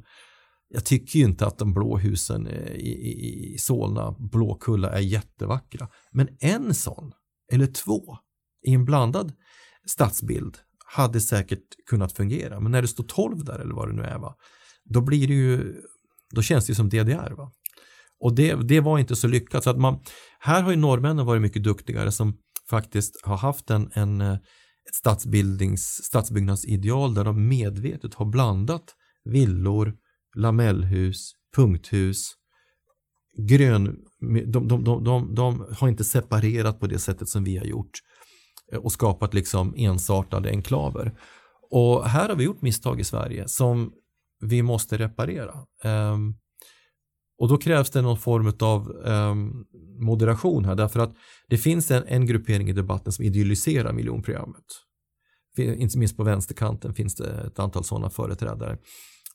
jag 0.73 0.85
tycker 0.85 1.19
ju 1.19 1.25
inte 1.25 1.45
att 1.45 1.57
de 1.57 1.73
blå 1.73 1.97
husen 1.97 2.47
eh, 2.47 2.71
i, 2.71 2.91
i, 2.91 3.53
i 3.53 3.57
Solna, 3.57 4.15
Blåkulla 4.19 4.89
är 4.89 4.99
jättevackra. 4.99 5.87
Men 6.11 6.27
en 6.39 6.73
sån, 6.73 7.11
eller 7.51 7.67
två, 7.67 8.17
i 8.67 8.73
en 8.73 8.85
blandad 8.85 9.33
stadsbild 9.85 10.57
hade 10.85 11.21
säkert 11.21 11.85
kunnat 11.89 12.13
fungera. 12.13 12.59
Men 12.59 12.71
när 12.71 12.81
det 12.81 12.87
står 12.87 13.03
12 13.03 13.45
där 13.45 13.59
eller 13.59 13.73
vad 13.73 13.89
det 13.89 13.93
nu 13.95 14.03
är, 14.03 14.19
va, 14.19 14.35
då 14.85 15.01
blir 15.01 15.27
det 15.27 15.33
ju, 15.33 15.81
då 16.31 16.41
känns 16.41 16.65
det 16.65 16.71
ju 16.71 16.75
som 16.75 16.89
DDR. 16.89 17.31
Va? 17.31 17.51
Och 18.19 18.35
det, 18.35 18.55
det 18.55 18.79
var 18.79 18.99
inte 18.99 19.15
så 19.15 19.27
lyckat. 19.27 19.63
Så 19.63 19.69
att 19.69 19.79
man, 19.79 19.99
här 20.39 20.61
har 20.61 20.71
ju 20.71 20.77
norrmännen 20.77 21.25
varit 21.25 21.41
mycket 21.41 21.63
duktigare 21.63 22.11
som 22.11 22.37
faktiskt 22.69 23.25
har 23.25 23.37
haft 23.37 23.69
en, 23.69 23.91
en, 23.93 24.21
eh, 24.21 24.33
ett 24.89 24.95
stadsbildnings, 24.95 26.03
stadsbyggnadsideal 26.03 27.13
där 27.13 27.23
de 27.23 27.47
medvetet 27.47 28.13
har 28.13 28.25
blandat 28.25 28.95
villor, 29.23 29.93
lamellhus, 30.35 31.31
punkthus, 31.55 32.33
grön, 33.37 33.97
de, 34.45 34.67
de, 34.67 35.03
de, 35.03 35.35
de, 35.35 35.65
har 35.77 35.87
inte 35.87 36.03
separerat 36.03 36.79
på 36.79 36.87
det 36.87 36.99
sättet 36.99 37.29
som 37.29 37.43
vi 37.43 37.57
har 37.57 37.65
gjort 37.65 37.91
eh, 38.71 38.79
och 38.79 38.91
skapat 38.91 39.33
liksom 39.33 39.73
ensartade 39.77 40.49
enklaver. 40.49 41.13
Och 41.71 42.09
här 42.09 42.29
har 42.29 42.35
vi 42.35 42.43
gjort 42.43 42.61
misstag 42.61 42.99
i 42.99 43.03
Sverige 43.03 43.47
som 43.47 43.93
vi 44.41 44.61
måste 44.61 44.97
reparera. 44.97 45.53
Um, 45.83 46.35
och 47.37 47.49
då 47.49 47.57
krävs 47.57 47.89
det 47.89 48.01
någon 48.01 48.17
form 48.17 48.53
av 48.59 48.89
um, 48.89 49.65
moderation 49.99 50.65
här 50.65 50.75
därför 50.75 50.99
att 50.99 51.13
det 51.47 51.57
finns 51.57 51.91
en, 51.91 52.03
en 52.07 52.25
gruppering 52.25 52.69
i 52.69 52.73
debatten 52.73 53.11
som 53.11 53.25
idealiserar 53.25 53.93
miljonprogrammet. 53.93 54.65
Inte 55.57 55.97
minst 55.97 56.17
på 56.17 56.23
vänsterkanten 56.23 56.93
finns 56.93 57.15
det 57.15 57.29
ett 57.47 57.59
antal 57.59 57.83
sådana 57.83 58.09
företrädare. 58.09 58.77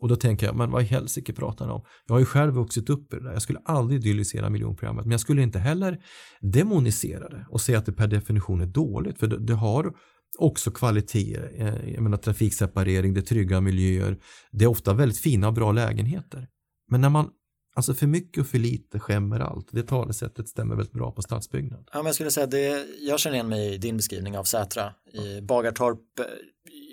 Och 0.00 0.08
då 0.08 0.16
tänker 0.16 0.46
jag, 0.46 0.56
men 0.56 0.70
vad 0.70 0.82
i 0.82 0.84
helsike 0.84 1.32
pratar 1.32 1.66
ni 1.66 1.72
om? 1.72 1.84
Jag 2.06 2.14
har 2.14 2.20
ju 2.20 2.26
själv 2.26 2.54
vuxit 2.54 2.90
upp 2.90 3.14
i 3.14 3.16
det 3.16 3.24
där. 3.24 3.32
Jag 3.32 3.42
skulle 3.42 3.60
aldrig 3.64 4.00
idealisera 4.00 4.50
miljonprogrammet, 4.50 5.04
men 5.04 5.10
jag 5.10 5.20
skulle 5.20 5.42
inte 5.42 5.58
heller 5.58 5.98
demonisera 6.40 7.28
det 7.28 7.46
och 7.50 7.60
säga 7.60 7.78
att 7.78 7.86
det 7.86 7.92
per 7.92 8.06
definition 8.06 8.60
är 8.60 8.66
dåligt, 8.66 9.18
för 9.18 9.26
det, 9.26 9.38
det 9.38 9.54
har 9.54 9.92
också 10.38 10.70
kvaliteter. 10.70 11.52
Eh, 11.56 11.94
jag 11.94 12.02
menar 12.02 12.16
trafikseparering, 12.16 13.14
det 13.14 13.20
är 13.20 13.22
trygga 13.22 13.60
miljöer, 13.60 14.18
det 14.52 14.64
är 14.64 14.68
ofta 14.68 14.94
väldigt 14.94 15.18
fina 15.18 15.48
och 15.48 15.54
bra 15.54 15.72
lägenheter. 15.72 16.48
Men 16.90 17.00
när 17.00 17.10
man 17.10 17.30
Alltså 17.76 17.94
för 17.94 18.06
mycket 18.06 18.40
och 18.40 18.46
för 18.46 18.58
lite 18.58 18.98
skämmer 18.98 19.40
allt. 19.40 19.68
Det 19.72 19.82
talesättet 19.82 20.48
stämmer 20.48 20.76
väldigt 20.76 20.92
bra 20.92 21.12
på 21.12 21.22
stadsbyggnad. 21.22 21.88
Ja, 21.92 21.98
men 21.98 22.06
jag 22.06 22.14
skulle 22.14 22.30
säga 22.30 22.46
det, 22.46 22.86
jag 23.00 23.20
känner 23.20 23.34
igen 23.34 23.48
mig 23.48 23.74
i 23.74 23.78
din 23.78 23.96
beskrivning 23.96 24.38
av 24.38 24.44
Sätra. 24.44 24.92
I 25.12 25.40
Bagartorp 25.40 26.18
eh, 26.18 26.24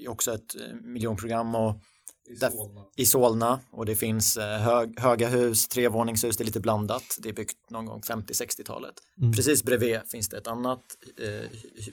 är 0.06 0.10
också 0.10 0.34
ett 0.34 0.56
eh, 0.56 0.76
miljonprogram 0.82 1.56
och 1.56 1.82
i 2.26 2.36
Solna. 2.36 2.86
i 2.96 3.06
Solna 3.06 3.60
och 3.72 3.86
det 3.86 3.96
finns 3.96 4.38
eh, 4.38 4.60
hög, 4.60 5.00
höga 5.00 5.30
hus, 5.30 5.68
trevåningshus, 5.68 6.38
det 6.38 6.44
är 6.44 6.46
lite 6.46 6.60
blandat. 6.60 7.18
Det 7.20 7.30
är 7.30 7.34
byggt 7.34 7.70
någon 7.70 7.86
gång 7.86 8.02
50-60-talet. 8.02 8.94
Mm. 9.22 9.34
Precis 9.34 9.64
bredvid 9.64 10.00
finns 10.08 10.30
det 10.30 10.38
ett 10.38 10.48
annat 10.48 10.82
eh, 11.22 11.50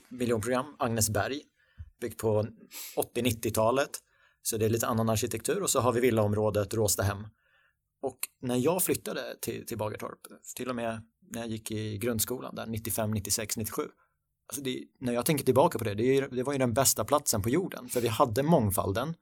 miljonprogram, 0.09 0.77
Agnesberg, 0.79 1.41
byggt 2.01 2.21
på 2.21 2.47
80-90-talet. 3.15 3.91
Så 4.43 4.57
det 4.57 4.65
är 4.65 4.69
lite 4.71 4.87
annan 4.87 5.09
arkitektur 5.09 5.63
och 5.63 5.71
så 5.71 5.81
har 5.81 5.93
vi 5.93 6.01
villaområdet 6.01 6.75
Råstahem. 6.75 7.27
Och 8.03 8.19
när 8.43 8.57
jag 8.57 8.83
flyttade 8.83 9.37
till, 9.41 9.67
till 9.67 9.79
Bagartorp, 9.79 10.19
till 10.57 10.69
och 10.69 10.77
med 10.77 11.03
när 11.31 11.41
jag 11.41 11.51
gick 11.51 11.71
i 11.71 11.99
grundskolan 11.99 12.55
där 12.55 12.67
95, 12.67 13.11
96, 13.11 13.57
97. 13.57 13.83
Alltså 14.49 14.63
det, 14.63 14.85
när 14.99 15.13
jag 15.13 15.27
tänker 15.27 15.45
tillbaka 15.45 15.79
på 15.79 15.85
det, 15.85 15.95
det, 15.95 16.27
det 16.27 16.43
var 16.43 16.53
ju 16.53 16.59
den 16.59 16.73
bästa 16.73 17.05
platsen 17.05 17.43
på 17.43 17.49
jorden 17.49 17.89
för 17.89 18.01
vi 18.01 18.09
hade 18.09 18.43
mångfalden 18.43 19.15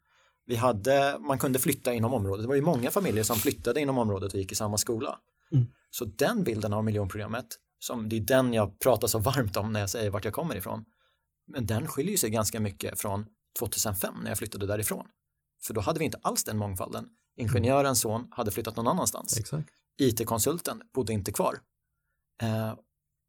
vi 0.48 0.56
hade, 0.56 1.18
man 1.20 1.38
kunde 1.38 1.58
flytta 1.58 1.94
inom 1.94 2.14
området. 2.14 2.42
Det 2.42 2.48
var 2.48 2.54
ju 2.54 2.62
många 2.62 2.90
familjer 2.90 3.24
som 3.24 3.36
flyttade 3.36 3.80
inom 3.80 3.98
området 3.98 4.32
och 4.32 4.38
gick 4.38 4.52
i 4.52 4.54
samma 4.54 4.78
skola. 4.78 5.18
Mm. 5.52 5.66
Så 5.90 6.04
den 6.04 6.44
bilden 6.44 6.72
av 6.72 6.84
miljonprogrammet, 6.84 7.46
som 7.78 8.08
det 8.08 8.16
är 8.16 8.20
den 8.20 8.54
jag 8.54 8.78
pratar 8.78 9.08
så 9.08 9.18
varmt 9.18 9.56
om 9.56 9.72
när 9.72 9.80
jag 9.80 9.90
säger 9.90 10.10
vart 10.10 10.24
jag 10.24 10.34
kommer 10.34 10.56
ifrån. 10.56 10.84
Men 11.46 11.66
den 11.66 11.86
skiljer 11.86 12.16
sig 12.16 12.30
ganska 12.30 12.60
mycket 12.60 13.00
från 13.00 13.26
2005 13.58 14.14
när 14.22 14.30
jag 14.30 14.38
flyttade 14.38 14.66
därifrån. 14.66 15.06
För 15.66 15.74
då 15.74 15.80
hade 15.80 15.98
vi 15.98 16.04
inte 16.04 16.18
alls 16.22 16.44
den 16.44 16.58
mångfalden. 16.58 17.08
Ingenjörens 17.36 18.00
son 18.00 18.28
hade 18.30 18.50
flyttat 18.50 18.76
någon 18.76 18.88
annanstans. 18.88 19.38
Exakt. 19.38 19.68
IT-konsulten 19.98 20.82
bodde 20.94 21.12
inte 21.12 21.32
kvar. 21.32 21.58
Eh, 22.42 22.74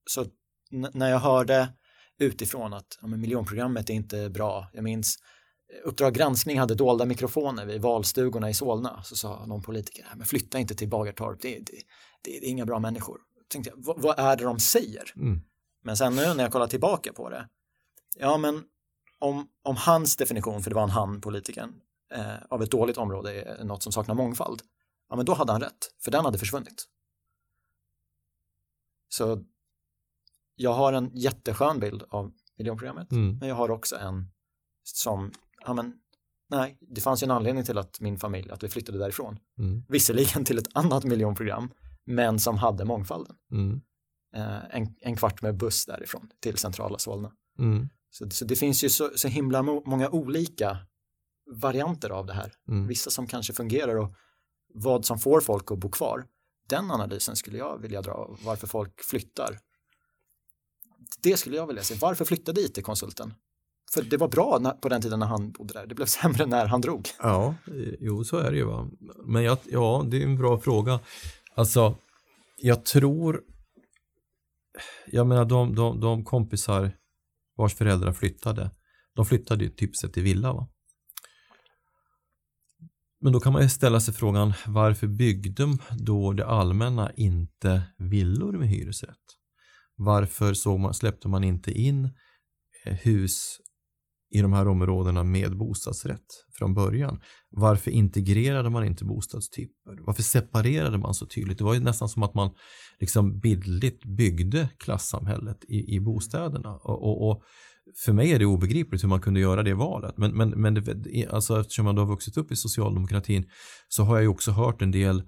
så 0.10 0.26
när 0.72 1.10
jag 1.10 1.20
hörde 1.20 1.74
utifrån 2.20 2.74
att 2.74 2.98
ja, 3.02 3.08
miljonprogrammet 3.08 3.90
är 3.90 3.94
inte 3.94 4.30
bra, 4.30 4.70
jag 4.74 4.84
minns 4.84 5.18
Uppdrag 5.84 6.14
granskning 6.14 6.60
hade 6.60 6.76
dolda 6.76 7.06
mikrofoner 7.06 7.66
vid 7.66 7.82
valstugorna 7.82 8.50
i 8.50 8.54
Solna. 8.54 9.04
Så 9.04 9.16
sa 9.16 9.46
någon 9.46 9.62
politiker, 9.62 10.08
men 10.16 10.26
flytta 10.26 10.60
inte 10.60 10.76
till 10.76 10.90
Bagartorp, 10.90 11.42
det, 11.42 11.60
det, 11.60 11.82
det, 12.22 12.38
är 12.38 12.44
inga 12.50 12.66
bra 12.66 12.80
människor. 12.80 13.20
tänkte 13.48 13.70
jag, 13.70 13.86
vad, 13.86 14.02
vad 14.02 14.20
är 14.20 14.38
det 14.38 14.44
de 14.44 14.60
säger? 14.60 15.14
Mm. 15.16 15.42
Men 15.84 15.98
sen 15.98 16.16
nu 16.16 16.34
när 16.34 16.44
jag 16.44 16.52
kollar 16.52 16.68
tillbaka 16.68 17.14
på 17.14 17.30
det, 17.30 17.50
ja 18.18 18.38
men 18.38 18.64
om, 19.20 19.48
om 19.64 19.76
hans 19.76 20.16
definition, 20.16 20.64
för 20.64 20.70
det 20.70 20.76
var 20.76 20.84
en 20.84 20.90
han, 20.90 21.22
politikern, 21.22 21.74
eh, 22.14 22.36
av 22.50 22.64
ett 22.64 22.72
dåligt 22.72 22.98
område 22.98 23.42
är 23.42 23.64
något 23.64 23.84
som 23.84 23.92
saknar 23.92 24.16
mångfald, 24.16 24.62
ja 25.10 25.16
men 25.16 25.26
då 25.26 25.34
hade 25.34 25.52
han 25.52 25.62
rätt, 25.62 25.94
för 26.04 26.12
den 26.12 26.26
hade 26.26 26.38
försvunnit. 26.38 26.88
Så 29.10 29.44
jag 30.56 30.74
har 30.74 30.94
en 30.94 31.12
jätteskön 31.14 31.80
bild 31.80 32.04
av 32.10 32.32
miljonprogrammet, 32.58 33.12
Mm. 33.12 33.38
men 33.38 33.50
jag 33.50 33.56
har 33.56 33.72
också 33.72 33.96
en 33.96 34.32
som 34.84 35.32
ja 35.66 35.74
men 35.74 35.94
nej, 36.50 36.78
det 36.82 37.02
fanns 37.02 37.24
ju 37.24 37.26
en 37.26 37.32
anledning 37.32 37.64
till 37.64 37.78
att 37.78 38.00
min 38.00 38.20
familj, 38.20 38.52
att 38.52 38.64
vi 38.64 38.70
flyttade 38.70 38.98
därifrån. 38.98 39.40
Mm. 39.58 39.84
Visserligen 39.88 40.46
till 40.46 40.58
ett 40.58 40.70
annat 40.74 41.04
miljonprogram, 41.04 41.72
men 42.06 42.40
som 42.40 42.58
hade 42.58 42.86
mångfalden. 42.86 43.36
Mm. 43.52 43.82
Eh, 44.36 44.76
en, 44.76 44.96
en 45.02 45.16
kvart 45.16 45.42
med 45.42 45.58
buss 45.58 45.86
därifrån 45.86 46.30
till 46.40 46.58
centrala 46.58 46.98
Solna. 46.98 47.32
Mm. 47.60 47.90
Så, 48.10 48.30
så 48.30 48.46
det 48.46 48.56
finns 48.56 48.84
ju 48.84 48.90
så, 48.90 49.10
så 49.16 49.28
himla 49.28 49.62
mo 49.62 49.84
många 49.86 50.10
olika 50.10 50.78
varianter 51.52 52.10
av 52.10 52.26
det 52.26 52.34
här. 52.34 52.54
Mm. 52.68 52.88
Vissa 52.88 53.10
som 53.10 53.28
kanske 53.28 53.54
fungerar 53.54 53.96
och 53.96 54.16
vad 54.74 55.06
som 55.06 55.20
får 55.20 55.42
folk 55.42 55.72
att 55.72 55.80
bo 55.80 55.90
kvar. 55.90 56.26
Den 56.70 56.92
analysen 56.92 57.36
skulle 57.36 57.58
jag 57.58 57.82
vilja 57.82 58.02
dra, 58.02 58.38
varför 58.44 58.68
folk 58.68 59.04
flyttar. 59.04 59.60
Det 61.22 61.38
skulle 61.38 61.56
jag 61.56 61.68
vilja 61.68 61.84
se. 61.84 61.96
Varför 62.02 62.26
flyttade 62.26 62.62
IT-konsulten? 62.62 63.34
För 63.94 64.02
det 64.02 64.18
var 64.18 64.28
bra 64.28 64.58
när, 64.62 64.72
på 64.72 64.90
den 64.90 65.02
tiden 65.02 65.20
när 65.20 65.28
han 65.28 65.52
bodde 65.52 65.74
där. 65.74 65.88
Det 65.88 65.96
blev 65.96 66.06
sämre 66.22 66.46
när 66.46 66.66
han 66.66 66.82
drog. 66.82 67.08
Ja, 67.20 67.56
jo 68.00 68.24
så 68.24 68.38
är 68.38 68.52
det 68.52 68.58
ju 68.58 68.66
va. 68.66 68.90
Men 69.26 69.44
jag, 69.44 69.58
ja, 69.66 70.06
det 70.08 70.18
är 70.18 70.24
en 70.24 70.38
bra 70.38 70.60
fråga. 70.60 71.00
Alltså, 71.56 71.96
jag 72.58 72.86
tror, 72.86 73.42
jag 75.08 75.28
menar 75.28 75.46
de, 75.46 75.76
de, 75.76 76.00
de 76.00 76.26
kompisar 76.26 76.92
vars 77.56 77.76
föräldrar 77.76 78.14
flyttade, 78.14 78.72
de 79.16 79.26
flyttade 79.26 79.64
ju 79.64 79.70
typ 79.70 79.96
sett 79.96 80.14
till 80.14 80.24
villa 80.24 80.54
va. 80.54 80.68
Men 83.22 83.34
då 83.34 83.40
kan 83.40 83.54
man 83.54 83.62
ju 83.62 83.70
ställa 83.70 84.00
sig 84.00 84.14
frågan 84.14 84.54
varför 84.68 85.08
byggde 85.08 85.78
då 85.92 86.34
det 86.34 86.46
allmänna 86.46 87.12
inte 87.12 87.82
villor 87.98 88.54
med 88.54 88.68
hyresrätt? 88.68 89.16
Varför 89.96 90.54
såg 90.54 90.80
man, 90.80 90.94
släppte 90.94 91.28
man 91.28 91.44
inte 91.44 91.72
in 91.72 92.06
eh, 92.86 92.94
hus 92.94 93.58
i 94.32 94.42
de 94.42 94.54
här 94.54 94.68
områdena 94.68 95.24
med 95.24 95.58
bostadsrätt 95.58 96.26
från 96.58 96.74
början. 96.74 97.20
Varför 97.50 97.92
integrerade 97.92 98.70
man 98.70 98.86
inte 98.86 99.06
bostadstyper? 99.06 100.06
Varför 100.06 100.24
separerade 100.24 100.98
man 100.98 101.14
så 101.14 101.26
tydligt? 101.26 101.58
Det 101.58 101.64
var 101.64 101.74
ju 101.74 101.80
nästan 101.80 102.10
som 102.10 102.24
att 102.24 102.34
man 102.34 102.52
liksom 103.00 103.40
bildligt 103.40 104.06
byggde 104.06 104.70
klassamhället 104.78 105.58
i, 105.68 105.96
i 105.96 106.00
bostäderna. 106.00 106.76
Och, 106.76 107.04
och, 107.04 107.30
och, 107.30 107.44
för 108.06 108.14
mig 108.14 108.32
är 108.32 108.40
det 108.40 108.46
obegripligt 108.46 109.04
hur 109.04 109.10
man 109.10 109.22
kunde 109.22 109.40
göra 109.40 109.64
det 109.64 109.74
valet. 109.74 110.18
Men, 110.18 110.38
men, 110.38 110.50
men 110.50 110.74
det, 110.74 111.28
alltså 111.28 111.60
eftersom 111.60 111.86
jag 111.86 111.96
då 111.96 112.02
har 112.02 112.08
vuxit 112.08 112.38
upp 112.38 112.52
i 112.52 112.56
socialdemokratin 112.56 113.46
så 113.88 114.04
har 114.04 114.16
jag 114.16 114.22
ju 114.22 114.28
också 114.28 114.52
hört 114.52 114.82
en 114.82 114.92
del 114.92 115.18
eh, 115.20 115.24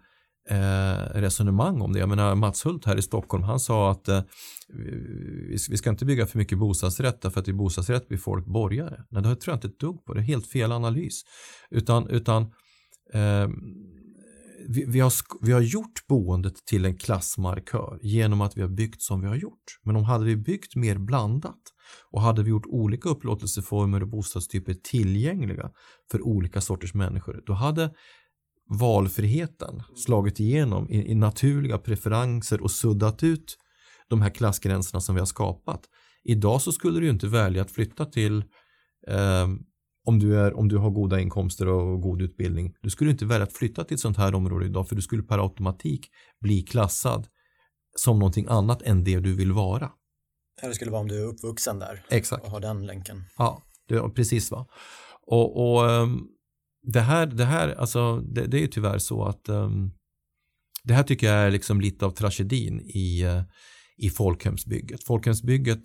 Eh, 0.49 1.19
resonemang 1.19 1.81
om 1.81 1.93
det. 1.93 1.99
Jag 1.99 2.09
menar 2.09 2.35
Mats 2.35 2.65
Hult 2.65 2.85
här 2.85 2.97
i 2.97 3.01
Stockholm, 3.01 3.43
han 3.43 3.59
sa 3.59 3.91
att 3.91 4.07
eh, 4.07 4.22
vi, 4.69 5.57
vi 5.69 5.77
ska 5.77 5.89
inte 5.89 6.05
bygga 6.05 6.26
för 6.26 6.38
mycket 6.38 6.57
bostadsrätt 6.57 7.22
för 7.22 7.39
att 7.39 7.47
i 7.47 7.53
bostadsrätt 7.53 8.07
blir 8.07 8.18
folk 8.18 8.45
borgare. 8.45 9.03
Nej, 9.09 9.23
det 9.23 9.35
tror 9.35 9.51
jag 9.51 9.57
inte 9.57 9.68
ett 9.68 9.80
dugg 9.80 10.05
på. 10.05 10.13
Det 10.13 10.19
är 10.19 10.23
helt 10.23 10.47
fel 10.47 10.72
analys. 10.72 11.22
Utan, 11.69 12.07
utan 12.07 12.41
eh, 13.13 13.47
vi, 14.68 14.85
vi, 14.88 14.99
har, 14.99 15.13
vi 15.41 15.51
har 15.51 15.61
gjort 15.61 16.07
boendet 16.07 16.65
till 16.65 16.85
en 16.85 16.97
klassmarkör 16.97 17.99
genom 18.01 18.41
att 18.41 18.57
vi 18.57 18.61
har 18.61 18.69
byggt 18.69 19.01
som 19.01 19.22
vi 19.22 19.27
har 19.27 19.35
gjort. 19.35 19.80
Men 19.84 19.95
om 19.95 20.03
hade 20.03 20.26
vi 20.26 20.35
byggt 20.35 20.76
mer 20.76 20.97
blandat 20.97 21.61
och 22.11 22.22
hade 22.22 22.43
vi 22.43 22.49
gjort 22.49 22.65
olika 22.65 23.09
upplåtelseformer 23.09 24.01
och 24.01 24.09
bostadstyper 24.09 24.73
tillgängliga 24.73 25.72
för 26.11 26.22
olika 26.22 26.61
sorters 26.61 26.93
människor, 26.93 27.43
då 27.45 27.53
hade 27.53 27.93
valfriheten 28.80 29.84
slagit 29.95 30.39
igenom 30.39 30.89
i, 30.89 31.11
i 31.11 31.15
naturliga 31.15 31.77
preferenser 31.77 32.61
och 32.61 32.72
suddat 32.72 33.23
ut 33.23 33.57
de 34.10 34.22
här 34.22 34.30
klassgränserna 34.30 35.02
som 35.02 35.15
vi 35.15 35.22
har 35.22 35.26
skapat. 35.26 35.81
Idag 36.23 36.61
så 36.61 36.72
skulle 36.72 36.99
du 36.99 37.10
inte 37.10 37.27
välja 37.27 37.61
att 37.61 37.72
flytta 37.72 38.06
till 38.06 38.43
eh, 39.07 39.48
om, 40.06 40.19
du 40.19 40.39
är, 40.39 40.53
om 40.53 40.68
du 40.68 40.77
har 40.77 40.89
goda 40.89 41.19
inkomster 41.19 41.68
och 41.68 42.02
god 42.02 42.22
utbildning. 42.22 42.76
Du 42.81 42.89
skulle 42.89 43.11
inte 43.11 43.26
välja 43.26 43.43
att 43.43 43.53
flytta 43.53 43.84
till 43.84 43.95
ett 43.95 44.02
sånt 44.02 44.18
här 44.18 44.35
område 44.35 44.65
idag 44.65 44.89
för 44.89 44.95
du 44.95 45.02
skulle 45.02 45.23
per 45.23 45.43
automatik 45.43 46.10
bli 46.41 46.61
klassad 46.61 47.27
som 47.95 48.19
någonting 48.19 48.45
annat 48.49 48.81
än 48.81 49.03
det 49.03 49.19
du 49.19 49.35
vill 49.35 49.52
vara. 49.52 49.91
Det 50.61 50.73
skulle 50.73 50.91
vara 50.91 51.02
om 51.02 51.07
du 51.07 51.23
är 51.23 51.26
uppvuxen 51.26 51.80
där 51.80 52.06
Exakt. 52.10 52.45
och 52.45 52.52
har 52.52 52.60
den 52.60 52.85
länken. 52.85 53.23
Ja, 53.38 53.61
det, 53.88 54.10
precis 54.10 54.52
va. 54.52 54.68
Och, 55.22 55.73
och 55.73 55.89
um, 55.89 56.27
det 56.84 57.02
här, 57.02 57.26
det 57.26 57.45
här 57.45 57.76
alltså, 57.76 58.18
det, 58.18 58.48
det 58.48 58.58
är 58.58 58.62
ju 58.62 58.68
tyvärr 58.68 58.98
så 58.98 59.24
att 59.24 59.49
um, 59.49 59.91
det 60.84 60.94
här 60.94 61.03
tycker 61.03 61.28
jag 61.28 61.36
är 61.36 61.52
liksom 61.52 61.82
lite 61.82 62.06
av 62.06 62.12
tragedin 62.12 62.82
i, 62.82 63.22
eh, 63.22 63.44
i 63.98 64.10
folkhemsbygget. 64.10 65.03
Folkhemsbygget 65.03 65.84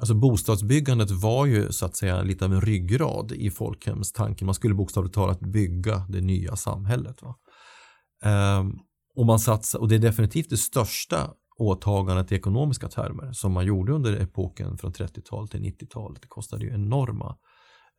Alltså 0.00 0.14
bostadsbyggandet 0.14 1.10
var 1.10 1.46
ju 1.46 1.72
så 1.72 1.86
att 1.86 1.96
säga 1.96 2.22
lite 2.22 2.44
av 2.44 2.52
en 2.52 2.60
ryggrad 2.60 3.32
i 3.32 3.50
folkhemstanken. 3.50 4.46
Man 4.46 4.54
skulle 4.54 4.74
bokstavligt 4.74 5.14
talat 5.14 5.40
bygga 5.40 6.06
det 6.08 6.20
nya 6.20 6.56
samhället. 6.56 7.16
Va? 7.22 7.36
Um, 8.58 8.78
och, 9.16 9.26
man 9.26 9.38
satsa, 9.38 9.78
och 9.78 9.88
det 9.88 9.94
är 9.94 9.98
definitivt 9.98 10.50
det 10.50 10.56
största 10.56 11.30
åtagandet 11.58 12.32
i 12.32 12.34
ekonomiska 12.34 12.88
termer 12.88 13.32
som 13.32 13.52
man 13.52 13.66
gjorde 13.66 13.92
under 13.92 14.22
epoken 14.22 14.78
från 14.78 14.92
30-talet 14.92 15.50
till 15.50 15.60
90-talet. 15.60 16.22
Det 16.22 16.28
kostade 16.28 16.64
ju 16.64 16.74
enorma 16.74 17.26
eh, 17.26 17.34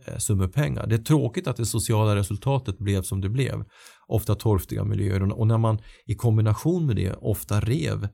Eh, 0.05 0.17
summor 0.17 0.47
pengar. 0.47 0.87
Det 0.87 0.95
är 0.95 1.03
tråkigt 1.03 1.47
att 1.47 1.57
det 1.57 1.65
sociala 1.65 2.15
resultatet 2.15 2.77
blev 2.77 3.01
som 3.01 3.21
det 3.21 3.29
blev. 3.29 3.63
Ofta 4.07 4.35
torftiga 4.35 4.83
miljöer 4.83 5.31
och 5.39 5.47
när 5.47 5.57
man 5.57 5.79
i 6.05 6.15
kombination 6.15 6.85
med 6.85 6.95
det 6.95 7.13
ofta 7.13 7.59
rev 7.59 8.07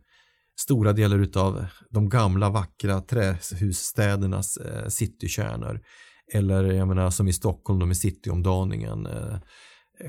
stora 0.59 0.93
delar 0.93 1.37
av 1.37 1.65
de 1.89 2.09
gamla 2.09 2.49
vackra 2.49 3.01
trähusstädernas 3.01 4.57
eh, 4.57 4.87
citykärnor. 4.87 5.81
Eller 6.33 6.63
jag 6.63 6.87
menar 6.87 7.09
som 7.09 7.27
i 7.27 7.33
Stockholm 7.33 7.79
då 7.79 7.85
med 7.85 7.97
cityomdaningen. 7.97 9.05
Eh, 9.05 9.37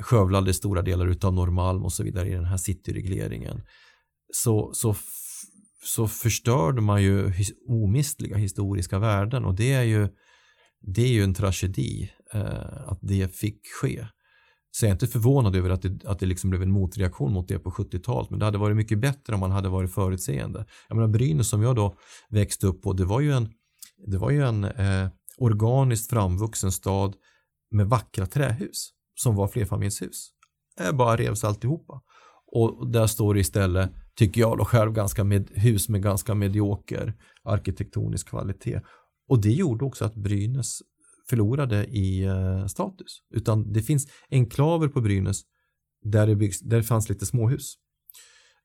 skövlade 0.01 0.55
stora 0.55 0.83
delar 0.83 1.17
av 1.23 1.35
Norrmalm 1.35 1.85
och 1.85 1.93
så 1.93 2.05
vidare 2.05 2.29
i 2.29 2.35
den 2.35 2.45
här 2.45 2.57
cityregleringen. 2.57 3.61
Så, 4.33 4.71
så, 4.75 4.95
så 5.85 6.09
förstörde 6.09 6.81
man 6.81 7.03
ju 7.03 7.29
his, 7.29 7.51
omistliga 7.69 8.37
historiska 8.37 8.99
värden 8.99 9.45
och 9.45 9.55
det 9.55 9.73
är 9.73 9.83
ju, 9.83 10.09
det 10.81 11.03
är 11.03 11.09
ju 11.09 11.25
en 11.25 11.35
tragedi 11.35 12.11
eh, 12.33 12.89
att 12.89 12.99
det 13.03 13.37
fick 13.37 13.61
ske. 13.81 14.07
Så 14.71 14.85
jag 14.85 14.89
är 14.89 14.93
inte 14.93 15.07
förvånad 15.07 15.57
över 15.57 15.71
att 15.71 15.83
det, 15.83 16.05
att 16.05 16.19
det 16.19 16.27
liksom 16.27 16.51
blev 16.51 16.63
en 16.63 16.71
motreaktion 16.71 17.33
mot 17.33 17.49
det 17.49 17.59
på 17.59 17.71
70-talet. 17.71 18.31
Men 18.31 18.39
det 18.39 18.45
hade 18.45 18.59
varit 18.59 18.77
mycket 18.77 18.99
bättre 18.99 19.35
om 19.35 19.41
man 19.41 19.51
hade 19.51 19.69
varit 19.69 19.95
förutseende. 19.95 20.67
Jag 20.89 20.97
menar 20.97 21.09
Brynäs 21.09 21.49
som 21.49 21.63
jag 21.63 21.77
då 21.77 21.97
växte 22.31 22.67
upp 22.67 22.83
på, 22.83 22.93
det 22.93 23.05
var 23.05 23.21
ju 23.21 23.33
en, 23.33 23.49
det 24.07 24.19
var 24.19 24.31
ju 24.31 24.43
en 24.43 24.65
eh, 24.65 25.09
organiskt 25.39 26.11
framvuxen 26.11 26.73
stad 26.73 27.15
med 27.71 27.87
vackra 27.87 28.27
trähus 28.27 28.91
som 29.15 29.37
var 29.37 29.49
flerfamiljshus. 29.49 30.31
Det 30.77 30.93
bara 30.93 31.17
revs 31.17 31.45
alltihopa. 31.45 32.03
Och 32.53 32.91
där 32.91 33.07
står 33.07 33.35
det 33.35 33.41
istället, 33.41 33.91
tycker 34.17 34.41
jag 34.41 34.59
då 34.59 34.65
själv, 34.65 34.93
ganska 34.93 35.25
med, 35.25 35.51
hus 35.55 35.89
med 35.89 36.03
ganska 36.03 36.35
medioker 36.35 37.15
arkitektonisk 37.45 38.29
kvalitet. 38.29 38.81
Och 39.29 39.41
det 39.41 39.53
gjorde 39.53 39.85
också 39.85 40.05
att 40.05 40.15
Brynäs 40.15 40.83
förlorade 41.29 41.85
i 41.85 42.25
eh, 42.25 42.67
status. 42.67 43.23
Utan 43.35 43.73
det 43.73 43.83
finns 43.83 44.09
enklaver 44.31 44.89
på 44.89 45.01
Brynäs 45.01 45.43
där 46.05 46.27
det, 46.27 46.37
byggs, 46.37 46.61
där 46.61 46.77
det 46.77 46.83
fanns 46.83 47.09
lite 47.09 47.27
småhus 47.27 47.75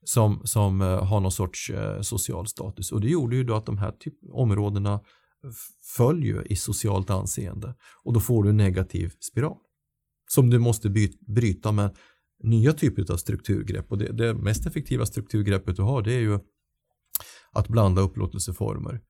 som, 0.04 0.42
som 0.44 0.82
eh, 0.82 1.06
har 1.06 1.20
någon 1.20 1.32
sorts 1.32 1.70
eh, 1.70 2.02
social 2.02 2.48
status. 2.48 2.92
Och 2.92 3.02
det 3.02 3.10
gjorde 3.10 3.36
ju 3.36 3.44
då 3.44 3.56
att 3.56 3.66
de 3.66 3.78
här 3.78 3.92
typ, 3.92 4.14
områdena 4.32 5.00
föll 5.96 6.24
ju 6.24 6.44
i 6.46 6.56
socialt 6.56 7.10
anseende 7.10 7.76
och 8.04 8.14
då 8.14 8.20
får 8.20 8.44
du 8.44 8.50
en 8.50 8.58
negativ 8.58 9.12
spiral 9.20 9.58
som 10.28 10.50
du 10.50 10.60
måste 10.60 10.90
by, 10.90 11.12
bryta 11.28 11.72
med 11.72 11.98
nya 12.44 12.74
typer 12.74 13.12
av 13.12 13.18
strukturgrepp 13.18 13.92
och 13.92 13.98
det, 13.98 14.12
det 14.12 14.34
mest 14.34 14.66
effektiva 14.66 15.06
strukturgreppet 15.06 15.76
du 15.76 15.82
har 15.82 16.02
det 16.02 16.14
är 16.14 16.20
ju 16.20 16.40
att 17.54 17.68
blanda 17.68 18.02
upplåtelseformer. 18.02 19.02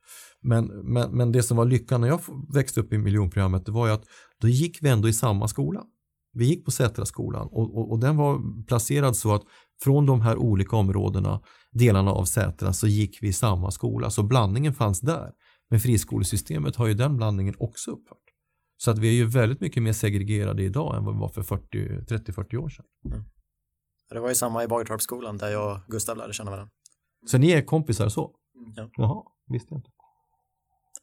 Men, 0.42 0.66
men, 0.66 1.12
men 1.12 1.32
det 1.32 1.44
som 1.44 1.58
var 1.58 1.66
lyckan 1.66 2.02
när 2.02 2.08
jag 2.08 2.20
växte 2.54 2.80
upp 2.80 2.94
i 2.94 2.98
miljonprogrammet 2.98 3.66
det 3.66 3.72
var 3.72 3.88
ju 3.88 3.94
att 3.94 4.06
då 4.42 4.48
gick 4.48 4.78
vi 4.82 4.90
ändå 4.90 5.08
i 5.10 5.14
samma 5.14 5.48
skola. 5.48 5.84
Vi 6.34 6.46
gick 6.46 6.66
på 6.66 6.72
Sätraskolan 6.72 7.48
och, 7.48 7.78
och, 7.78 7.92
och 7.92 8.00
den 8.00 8.18
var 8.18 8.64
placerad 8.66 9.16
så 9.16 9.34
att 9.34 9.44
från 9.84 10.06
de 10.06 10.22
här 10.22 10.38
olika 10.38 10.76
områdena, 10.76 11.42
delarna 11.72 12.12
av 12.12 12.26
Sätra, 12.26 12.74
så 12.74 12.88
gick 12.88 13.18
vi 13.22 13.28
i 13.28 13.34
samma 13.34 13.72
skola. 13.72 14.10
Så 14.10 14.24
blandningen 14.24 14.74
fanns 14.74 15.02
där. 15.02 15.32
Men 15.70 15.80
friskolesystemet 15.80 16.76
har 16.76 16.88
ju 16.88 16.94
den 16.94 17.18
blandningen 17.18 17.56
också 17.60 17.92
upphört. 17.92 18.18
Så 18.78 18.92
att 18.92 18.98
vi 18.98 19.08
är 19.08 19.14
ju 19.14 19.26
väldigt 19.26 19.62
mycket 19.62 19.84
mer 19.84 19.94
segregerade 19.94 20.64
idag 20.64 20.98
än 20.98 21.06
vad 21.06 21.14
vi 21.14 21.20
var 21.20 21.30
för 21.30 21.42
30-40 21.42 22.58
år 22.58 22.70
sedan. 22.70 22.86
Mm. 23.06 23.24
Det 24.10 24.20
var 24.20 24.30
ju 24.30 24.36
samma 24.36 24.64
i 24.64 24.68
Bagartorpsskolan 24.68 25.38
där 25.38 25.50
jag 25.50 25.72
och 25.72 25.80
Gustav 25.88 26.18
lärde 26.18 26.34
känna 26.34 26.52
varandra. 26.52 26.72
Så 27.26 27.38
ni 27.38 27.52
är 27.52 27.62
kompisar 27.62 28.10
så? 28.10 28.36
Mm. 28.56 28.74
Ja. 28.76 28.90
Jaha, 28.98 29.24
visste 29.48 29.68
jag 29.74 29.80
inte. 29.80 29.90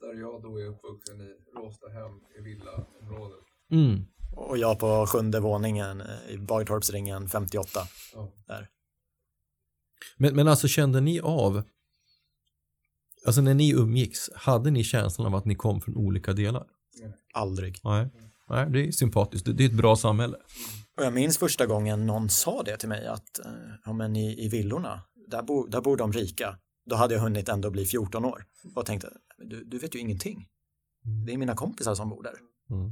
Där 0.01 0.21
jag 0.21 0.43
då 0.43 0.61
är 0.61 0.67
uppvuxen 0.67 1.21
i 1.21 1.35
Råstahem 1.57 2.21
i 2.39 2.43
villaområdet. 2.43 3.45
Mm. 3.71 4.07
Och 4.37 4.59
jag 4.59 4.79
på 4.79 5.07
sjunde 5.07 5.41
våningen 5.41 6.03
i 6.29 6.37
Bagartorpsringen 6.37 7.29
58. 7.29 7.81
Ja. 8.15 8.33
Där. 8.47 8.69
Men, 10.17 10.37
men 10.37 10.49
alltså 10.49 10.69
kände 10.69 11.01
ni 11.01 11.21
av, 11.21 11.63
alltså 13.27 13.41
när 13.41 13.55
ni 13.55 13.71
umgicks, 13.71 14.31
hade 14.35 14.71
ni 14.71 14.85
känslan 14.85 15.27
av 15.27 15.35
att 15.35 15.45
ni 15.45 15.55
kom 15.55 15.81
från 15.81 15.97
olika 15.97 16.33
delar? 16.33 16.67
Nej. 17.01 17.13
Aldrig. 17.35 17.81
Nej. 17.85 18.09
Nej, 18.49 18.71
det 18.71 18.89
är 18.89 18.93
sympatiskt. 18.93 19.57
Det 19.57 19.65
är 19.65 19.69
ett 19.69 19.77
bra 19.77 19.97
samhälle. 19.97 20.37
Och 20.97 21.05
jag 21.05 21.13
minns 21.13 21.39
första 21.39 21.67
gången 21.67 22.07
någon 22.07 22.29
sa 22.29 22.63
det 22.63 22.77
till 22.77 22.89
mig 22.89 23.07
att 23.07 23.39
eh, 23.39 23.53
ja, 23.85 23.93
men 23.93 24.17
i, 24.17 24.45
i 24.45 24.49
villorna, 24.49 25.01
där, 25.31 25.43
bo, 25.43 25.67
där 25.67 25.81
bor 25.81 25.97
de 25.97 26.13
rika. 26.13 26.59
Då 26.87 26.97
hade 26.97 27.15
jag 27.15 27.23
hunnit 27.23 27.49
ändå 27.49 27.71
bli 27.71 27.87
14 27.87 28.25
år 28.25 28.45
och 28.75 28.87
tänkte, 28.87 29.13
du, 29.39 29.65
du 29.65 29.79
vet 29.79 29.95
ju 29.95 29.99
ingenting. 29.99 30.49
Mm. 31.05 31.27
Det 31.27 31.33
är 31.33 31.39
mina 31.39 31.55
kompisar 31.55 31.95
som 31.95 32.09
bor 32.09 32.23
där. 32.23 32.35
Mm. 32.71 32.91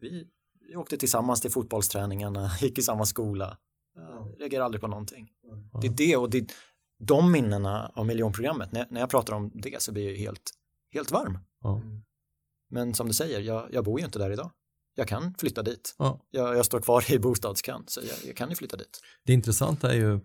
Vi, 0.00 0.28
vi 0.60 0.76
åkte 0.76 0.96
tillsammans 0.96 1.40
till 1.40 1.50
fotbollsträningarna, 1.50 2.50
gick 2.60 2.78
i 2.78 2.82
samma 2.82 3.04
skola. 3.04 3.58
Jag 3.94 4.40
reagerar 4.40 4.64
aldrig 4.64 4.80
på 4.80 4.88
någonting. 4.88 5.28
Mm. 5.44 5.68
Det 5.80 5.86
är 5.86 6.08
det 6.08 6.16
och 6.16 6.30
det, 6.30 6.52
de 6.98 7.32
minnena 7.32 7.92
av 7.94 8.06
miljonprogrammet, 8.06 8.72
när, 8.72 8.86
när 8.90 9.00
jag 9.00 9.10
pratar 9.10 9.32
om 9.32 9.50
det 9.54 9.82
så 9.82 9.92
blir 9.92 10.10
jag 10.10 10.16
helt, 10.16 10.50
helt 10.92 11.10
varm. 11.10 11.38
Mm. 11.64 12.02
Men 12.70 12.94
som 12.94 13.06
du 13.06 13.14
säger, 13.14 13.40
jag, 13.40 13.68
jag 13.72 13.84
bor 13.84 14.00
ju 14.00 14.06
inte 14.06 14.18
där 14.18 14.30
idag. 14.30 14.50
Jag 14.94 15.08
kan 15.08 15.34
flytta 15.38 15.62
dit. 15.62 15.94
Ja. 15.98 16.20
Jag, 16.30 16.56
jag 16.56 16.66
står 16.66 16.80
kvar 16.80 17.12
i 17.12 17.18
bostadskön, 17.18 17.84
så 17.86 18.00
jag, 18.00 18.28
jag, 18.28 18.36
kan 18.36 18.50
ju 18.50 18.56
flytta 18.56 18.76
dit. 18.76 19.00
Det 19.24 19.32
intressanta 19.32 19.92
är 19.92 19.96
ju, 19.96 20.20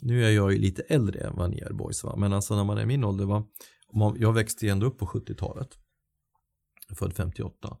nu 0.00 0.24
är 0.24 0.30
jag 0.30 0.52
ju 0.52 0.58
lite 0.58 0.82
äldre 0.82 1.20
än 1.20 1.36
vad 1.36 1.50
ni 1.50 1.58
är 1.58 1.72
boys, 1.72 2.04
va? 2.04 2.16
men 2.16 2.32
alltså 2.32 2.56
när 2.56 2.64
man 2.64 2.78
är 2.78 2.86
min 2.86 3.04
ålder, 3.04 3.24
va? 3.24 3.46
jag 4.16 4.32
växte 4.32 4.66
ju 4.66 4.72
ändå 4.72 4.86
upp 4.86 4.98
på 4.98 5.06
70-talet, 5.06 5.78
född 6.98 7.12
58. 7.16 7.76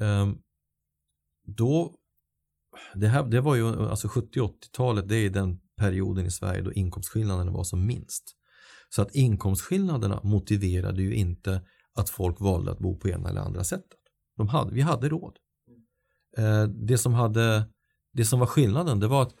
Um, 0.00 0.06
ehm, 0.08 0.38
då, 1.46 1.96
det, 2.94 3.08
här, 3.08 3.24
det 3.24 3.40
var 3.40 3.54
ju, 3.54 3.88
alltså 3.88 4.08
70-80-talet, 4.08 5.08
det 5.08 5.16
är 5.16 5.30
den 5.30 5.60
perioden 5.76 6.26
i 6.26 6.30
Sverige 6.30 6.62
då 6.62 6.72
inkomstskillnaderna 6.72 7.50
var 7.50 7.64
som 7.64 7.86
minst. 7.86 8.36
Så 8.88 9.02
att 9.02 9.14
inkomstskillnaderna 9.14 10.20
motiverade 10.22 11.02
ju 11.02 11.14
inte 11.14 11.62
att 11.94 12.10
folk 12.10 12.40
valde 12.40 12.70
att 12.70 12.78
bo 12.78 12.98
på 12.98 13.08
ena 13.08 13.28
eller 13.28 13.40
andra 13.40 13.64
sättet. 13.64 13.98
De 14.36 14.48
hade, 14.48 14.74
vi 14.74 14.80
hade 14.80 15.08
råd. 15.08 15.36
Eh, 16.36 16.64
det, 16.64 16.98
som 16.98 17.14
hade, 17.14 17.64
det 18.12 18.24
som 18.24 18.40
var 18.40 18.46
skillnaden 18.46 19.00
det 19.00 19.08
var 19.08 19.22
att 19.22 19.34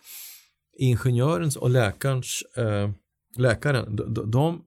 ingenjörens 0.80 1.56
och 1.56 1.70
läkarens, 1.70 2.42
eh, 2.56 2.90
läkaren, 3.36 3.96
de, 3.96 4.30
de, 4.30 4.64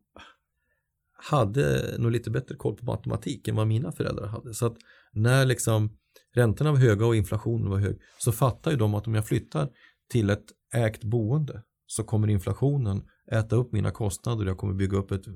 hade 1.30 1.96
nog 1.98 2.12
lite 2.12 2.32
bättre 2.32 2.56
koll 2.56 2.76
på 2.76 2.86
matematik 2.86 3.48
än 3.48 3.56
vad 3.56 3.68
mina 3.68 3.92
föräldrar 3.92 4.28
hade. 4.28 4.54
Så 4.54 4.66
att 4.66 4.78
när 5.14 5.46
liksom 5.46 5.98
räntorna 6.36 6.72
var 6.72 6.80
höga 6.80 7.06
och 7.06 7.16
inflationen 7.16 7.70
var 7.70 7.80
hög 7.80 8.00
så 8.18 8.32
fattar 8.32 8.72
ju 8.72 8.78
de 8.78 8.96
att 8.96 9.08
om 9.08 9.16
jag 9.16 9.28
flyttar 9.28 9.70
till 10.10 10.30
ett 10.30 10.46
ägt 10.76 11.04
boende 11.04 11.64
så 11.86 12.04
kommer 12.04 12.28
inflationen 12.28 13.04
äta 13.32 13.56
upp 13.56 13.72
mina 13.72 13.92
kostnader 13.92 14.46
och 14.46 14.50
jag 14.50 14.58
kommer 14.58 14.74
bygga 14.74 14.98
upp 14.98 15.12
ett, 15.12 15.28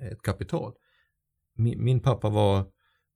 ett 0.00 0.22
kapital 0.22 0.72
min, 1.60 1.84
min 1.84 2.00
pappa 2.00 2.28
var 2.30 2.66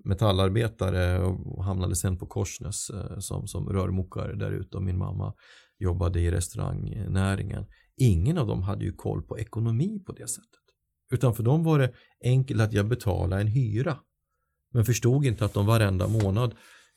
metallarbetare 0.04 1.18
och 1.22 1.64
hamnade 1.64 1.96
sen 1.96 2.18
på 2.18 2.26
Korsnäs 2.26 2.90
eh, 2.90 3.18
som, 3.18 3.46
som 3.46 3.68
rörmokare 3.68 4.34
där 4.34 4.50
ute 4.50 4.76
och 4.76 4.82
min 4.82 4.98
mamma 4.98 5.34
jobbade 5.78 6.20
i 6.20 6.30
restaurangnäringen. 6.30 7.66
Ingen 7.96 8.38
av 8.38 8.46
dem 8.46 8.62
hade 8.62 8.84
ju 8.84 8.92
koll 8.92 9.22
på 9.22 9.38
ekonomi 9.38 10.02
på 10.06 10.12
det 10.12 10.28
sättet. 10.28 10.60
Utan 11.12 11.34
för 11.34 11.42
dem 11.42 11.64
var 11.64 11.78
det 11.78 11.92
enkelt 12.24 12.60
att 12.60 12.72
jag 12.72 12.88
betalade 12.88 13.42
en 13.42 13.48
hyra. 13.48 13.98
Men 14.72 14.84
förstod 14.84 15.26
inte 15.26 15.44
att 15.44 15.54
de 15.54 15.66
varenda 15.66 16.08
månad 16.08 16.54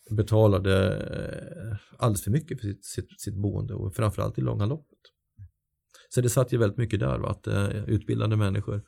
betalade 0.09 0.95
eh, 0.95 1.77
alldeles 1.97 2.23
för 2.23 2.31
mycket 2.31 2.61
för 2.61 2.67
sitt, 2.67 2.85
sitt, 2.85 3.21
sitt 3.21 3.35
boende 3.35 3.73
och 3.73 3.95
framförallt 3.95 4.37
i 4.37 4.41
långa 4.41 4.65
loppet. 4.65 4.97
Så 6.09 6.21
det 6.21 6.29
satt 6.29 6.53
ju 6.53 6.57
väldigt 6.57 6.77
mycket 6.77 6.99
där, 6.99 7.19
va? 7.19 7.29
att 7.29 7.47
eh, 7.47 7.83
utbildade 7.89 8.35
människor 8.35 8.83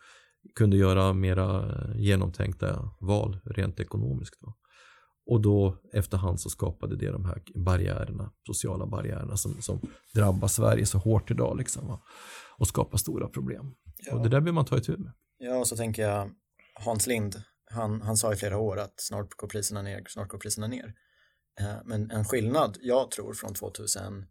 kunde 0.55 0.77
göra 0.77 1.13
mera 1.13 1.69
eh, 1.69 2.01
genomtänkta 2.01 2.91
val 2.99 3.39
rent 3.45 3.79
ekonomiskt. 3.79 4.37
Va? 4.41 4.53
Och 5.29 5.41
då 5.41 5.77
efterhand 5.93 6.41
så 6.41 6.49
skapade 6.49 6.95
det 6.95 7.11
de 7.11 7.25
här 7.25 7.41
barriärerna, 7.55 8.31
sociala 8.47 8.85
barriärerna 8.85 9.37
som, 9.37 9.61
som 9.61 9.81
drabbar 10.13 10.47
Sverige 10.47 10.85
så 10.85 10.97
hårt 10.97 11.31
idag 11.31 11.57
liksom, 11.57 11.87
va? 11.87 12.01
och 12.57 12.67
skapar 12.67 12.97
stora 12.97 13.27
problem. 13.27 13.75
Ja. 13.97 14.15
Och 14.15 14.23
det 14.23 14.29
där 14.29 14.39
behöver 14.39 14.51
man 14.51 14.65
ta 14.65 14.77
itu 14.77 14.97
med. 14.97 15.11
Ja, 15.37 15.57
och 15.57 15.67
så 15.67 15.75
tänker 15.77 16.01
jag 16.01 16.31
Hans 16.73 17.07
Lind, 17.07 17.41
han, 17.71 18.01
han 18.01 18.17
sa 18.17 18.33
i 18.33 18.35
flera 18.35 18.57
år 18.57 18.79
att 18.79 18.93
snart 18.97 19.33
går 19.33 19.47
priserna 19.47 19.81
ner, 19.81 20.03
snart 20.07 20.27
går 20.27 20.37
priserna 20.37 20.67
ner. 20.67 20.93
Eh, 21.59 21.75
men 21.85 22.11
en 22.11 22.25
skillnad, 22.25 22.77
jag 22.81 23.11
tror, 23.11 23.33
från 23.33 23.53
2010 23.53 24.25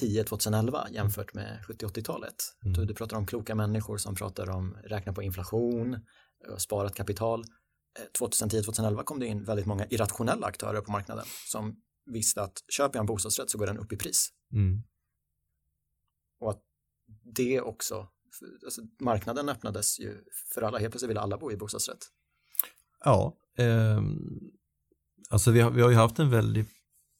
2010-2011 0.00 0.92
jämfört 0.92 1.34
med 1.34 1.58
70-80-talet. 1.68 2.34
Mm. 2.64 2.72
Du, 2.72 2.84
du 2.84 2.94
pratar 2.94 3.16
om 3.16 3.26
kloka 3.26 3.54
människor 3.54 3.96
som 3.96 4.14
pratar 4.14 4.50
om 4.50 4.76
räkna 4.84 5.12
på 5.12 5.22
inflation, 5.22 5.94
eh, 5.94 6.56
sparat 6.56 6.94
kapital. 6.94 7.44
Eh, 7.98 8.04
2010-2011 8.20 9.02
kom 9.04 9.20
det 9.20 9.26
in 9.26 9.44
väldigt 9.44 9.66
många 9.66 9.86
irrationella 9.86 10.46
aktörer 10.46 10.80
på 10.80 10.92
marknaden 10.92 11.26
som 11.46 11.76
visste 12.06 12.42
att 12.42 12.62
köper 12.68 12.96
jag 12.96 13.02
en 13.02 13.06
bostadsrätt 13.06 13.50
så 13.50 13.58
går 13.58 13.66
den 13.66 13.78
upp 13.78 13.92
i 13.92 13.96
pris. 13.96 14.28
Mm. 14.52 14.82
Och 16.40 16.50
att 16.50 16.62
det 17.34 17.60
också, 17.60 18.08
alltså 18.64 18.82
marknaden 19.00 19.48
öppnades 19.48 20.00
ju 20.00 20.24
för 20.54 20.62
alla, 20.62 20.78
helt 20.78 20.92
plötsligt 20.92 21.10
ville 21.10 21.20
alla 21.20 21.38
bo 21.38 21.52
i 21.52 21.56
bostadsrätt. 21.56 22.06
Ja, 23.04 23.36
ehm, 23.58 24.18
alltså 25.30 25.50
vi 25.50 25.60
har, 25.60 25.70
vi 25.70 25.82
har 25.82 25.90
ju 25.90 25.96
haft 25.96 26.18
en 26.18 26.30
väldig 26.30 26.66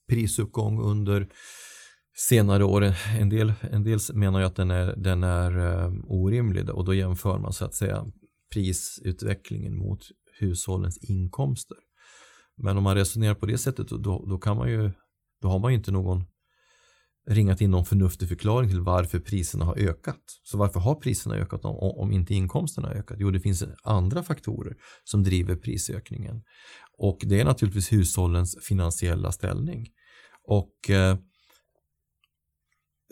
prisuppgång 0.09 0.81
under 0.81 1.29
senare 2.17 2.63
år. 2.63 2.93
En 3.19 3.29
del, 3.29 3.53
en 3.61 3.83
del 3.83 3.99
menar 4.13 4.39
ju 4.39 4.45
att 4.45 4.55
den 4.55 4.71
är, 4.71 4.95
den 4.95 5.23
är 5.23 5.57
um, 5.57 6.05
orimlig 6.07 6.69
och 6.69 6.85
då 6.85 6.93
jämför 6.93 7.39
man 7.39 7.53
så 7.53 7.65
att 7.65 7.75
säga 7.75 8.05
prisutvecklingen 8.53 9.77
mot 9.77 10.07
hushållens 10.39 10.97
inkomster. 10.97 11.77
Men 12.57 12.77
om 12.77 12.83
man 12.83 12.95
resonerar 12.95 13.35
på 13.35 13.45
det 13.45 13.57
sättet 13.57 13.87
då, 13.89 14.25
då 14.25 14.37
kan 14.37 14.57
man 14.57 14.69
ju, 14.69 14.91
då 15.41 15.47
har 15.47 15.59
man 15.59 15.71
ju 15.71 15.77
inte 15.77 15.91
någon 15.91 16.23
ringat 17.29 17.61
in 17.61 17.71
någon 17.71 17.85
förnuftig 17.85 18.29
förklaring 18.29 18.69
till 18.69 18.81
varför 18.81 19.19
priserna 19.19 19.65
har 19.65 19.77
ökat. 19.77 20.21
Så 20.43 20.57
varför 20.57 20.79
har 20.79 20.95
priserna 20.95 21.35
ökat 21.35 21.65
om, 21.65 21.75
om 21.75 22.11
inte 22.11 22.35
inkomsterna 22.35 22.87
har 22.87 22.95
ökat? 22.95 23.17
Jo, 23.19 23.31
det 23.31 23.39
finns 23.39 23.63
andra 23.83 24.23
faktorer 24.23 24.75
som 25.03 25.23
driver 25.23 25.55
prisökningen. 25.55 26.43
Och 26.97 27.19
det 27.25 27.39
är 27.39 27.45
naturligtvis 27.45 27.91
hushållens 27.91 28.57
finansiella 28.61 29.31
ställning. 29.31 29.87
Och 30.43 30.89
eh, 30.89 31.17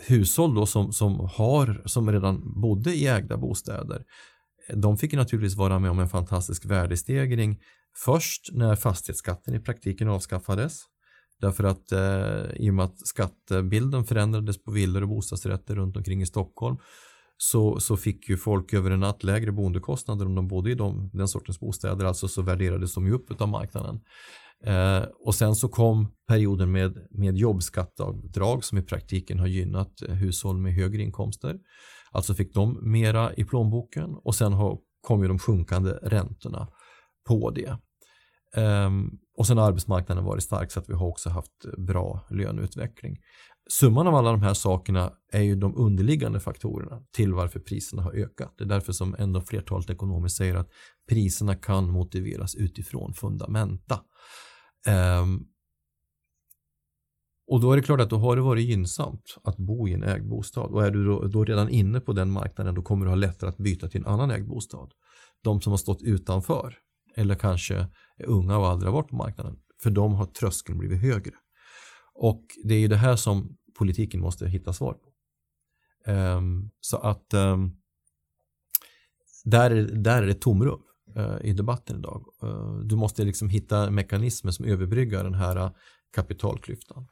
hushåll 0.01 0.55
då 0.55 0.65
som, 0.65 0.93
som, 0.93 1.29
har, 1.33 1.81
som 1.85 2.11
redan 2.11 2.61
bodde 2.61 2.93
i 2.95 3.07
ägda 3.07 3.37
bostäder, 3.37 4.05
de 4.73 4.97
fick 4.97 5.13
naturligtvis 5.13 5.57
vara 5.57 5.79
med 5.79 5.91
om 5.91 5.99
en 5.99 6.09
fantastisk 6.09 6.65
värdestegring 6.65 7.59
först 8.05 8.49
när 8.53 8.75
fastighetsskatten 8.75 9.55
i 9.55 9.59
praktiken 9.59 10.09
avskaffades 10.09 10.81
Därför 11.41 11.63
att 11.63 11.91
eh, 11.91 12.55
i 12.55 12.69
och 12.69 12.73
med 12.73 12.85
att 12.85 13.07
skattebilden 13.07 14.03
förändrades 14.03 14.63
på 14.63 14.71
villor 14.71 15.01
och 15.01 15.09
bostadsrätter 15.09 15.75
runt 15.75 15.97
omkring 15.97 16.21
i 16.21 16.25
Stockholm 16.25 16.77
så, 17.37 17.79
så 17.79 17.97
fick 17.97 18.29
ju 18.29 18.37
folk 18.37 18.73
över 18.73 18.91
en 18.91 18.99
natt 18.99 19.23
lägre 19.23 19.51
boendekostnader 19.51 20.25
om 20.25 20.35
de 20.35 20.47
bodde 20.47 20.71
i 20.71 20.75
de, 20.75 21.09
den 21.13 21.27
sortens 21.27 21.59
bostäder. 21.59 22.05
Alltså 22.05 22.27
så 22.27 22.41
värderades 22.41 22.93
de 22.93 23.05
ju 23.05 23.13
upp 23.13 23.41
av 23.41 23.47
marknaden. 23.47 23.99
Eh, 24.63 25.03
och 25.25 25.35
sen 25.35 25.55
så 25.55 25.67
kom 25.67 26.07
perioden 26.27 26.71
med, 26.71 27.07
med 27.11 27.37
jobbskatteavdrag 27.37 28.63
som 28.63 28.77
i 28.77 28.81
praktiken 28.81 29.39
har 29.39 29.47
gynnat 29.47 29.93
hushåll 30.09 30.57
med 30.57 30.73
högre 30.73 31.01
inkomster. 31.01 31.57
Alltså 32.11 32.33
fick 32.33 32.53
de 32.53 32.91
mera 32.91 33.33
i 33.33 33.45
plånboken 33.45 34.15
och 34.23 34.35
sen 34.35 34.53
har, 34.53 34.77
kom 35.01 35.21
ju 35.21 35.27
de 35.27 35.39
sjunkande 35.39 35.91
räntorna 35.91 36.67
på 37.27 37.51
det. 37.51 37.77
Um, 38.61 39.19
och 39.37 39.47
sen 39.47 39.57
har 39.57 39.67
arbetsmarknaden 39.67 40.23
varit 40.23 40.43
stark 40.43 40.71
så 40.71 40.79
att 40.79 40.89
vi 40.89 40.93
har 40.93 41.07
också 41.07 41.29
haft 41.29 41.51
bra 41.77 42.27
löneutveckling. 42.29 43.17
Summan 43.69 44.07
av 44.07 44.15
alla 44.15 44.31
de 44.31 44.41
här 44.41 44.53
sakerna 44.53 45.11
är 45.31 45.41
ju 45.41 45.55
de 45.55 45.77
underliggande 45.77 46.39
faktorerna 46.39 47.01
till 47.11 47.33
varför 47.33 47.59
priserna 47.59 48.01
har 48.01 48.13
ökat. 48.13 48.53
Det 48.57 48.63
är 48.63 48.67
därför 48.67 48.93
som 48.93 49.15
ändå 49.19 49.41
flertalet 49.41 49.89
ekonomer 49.89 50.27
säger 50.27 50.55
att 50.55 50.69
priserna 51.09 51.55
kan 51.55 51.89
motiveras 51.89 52.55
utifrån 52.55 53.13
fundamenta. 53.13 53.99
Um, 55.21 55.47
och 57.47 57.61
då 57.61 57.71
är 57.71 57.77
det 57.77 57.83
klart 57.83 58.01
att 58.01 58.09
då 58.09 58.17
har 58.17 58.35
det 58.35 58.41
varit 58.41 58.65
gynnsamt 58.65 59.37
att 59.43 59.57
bo 59.57 59.87
i 59.87 59.93
en 59.93 60.03
ägd 60.03 60.29
bostad. 60.29 60.71
Och 60.71 60.85
är 60.85 60.91
du 60.91 61.05
då, 61.05 61.27
då 61.27 61.43
redan 61.45 61.69
inne 61.69 61.99
på 61.99 62.13
den 62.13 62.31
marknaden 62.31 62.75
då 62.75 62.81
kommer 62.81 63.05
du 63.05 63.11
ha 63.11 63.15
lättare 63.15 63.49
att 63.49 63.57
byta 63.57 63.87
till 63.87 64.01
en 64.01 64.07
annan 64.07 64.31
ägd 64.31 64.47
bostad. 64.47 64.91
De 65.43 65.61
som 65.61 65.71
har 65.71 65.77
stått 65.77 66.01
utanför 66.01 66.75
eller 67.15 67.35
kanske 67.35 67.75
är 68.17 68.25
unga 68.25 68.57
och 68.57 68.67
aldrig 68.67 68.91
har 68.91 69.01
varit 69.01 69.09
på 69.09 69.15
marknaden. 69.15 69.59
För 69.83 69.89
de 69.89 70.13
har 70.13 70.25
tröskeln 70.25 70.77
blivit 70.77 71.01
högre. 71.01 71.33
Och 72.13 72.43
det 72.63 72.73
är 72.73 72.79
ju 72.79 72.87
det 72.87 72.95
här 72.95 73.15
som 73.15 73.57
politiken 73.77 74.19
måste 74.19 74.47
hitta 74.47 74.73
svar 74.73 74.93
på. 74.93 75.11
Um, 76.11 76.71
så 76.79 76.97
att 76.97 77.33
um, 77.33 77.77
där, 79.43 79.71
är, 79.71 79.83
där 79.83 80.23
är 80.23 80.27
det 80.27 80.41
tomrum 80.41 80.81
uh, 81.17 81.37
i 81.41 81.53
debatten 81.53 81.97
idag. 81.97 82.25
Uh, 82.43 82.79
du 82.79 82.95
måste 82.95 83.23
liksom 83.23 83.49
hitta 83.49 83.91
mekanismer 83.91 84.51
som 84.51 84.65
överbryggar 84.65 85.23
den 85.23 85.33
här 85.33 85.57
uh, 85.57 85.71
kapitalklyftan. 86.15 87.07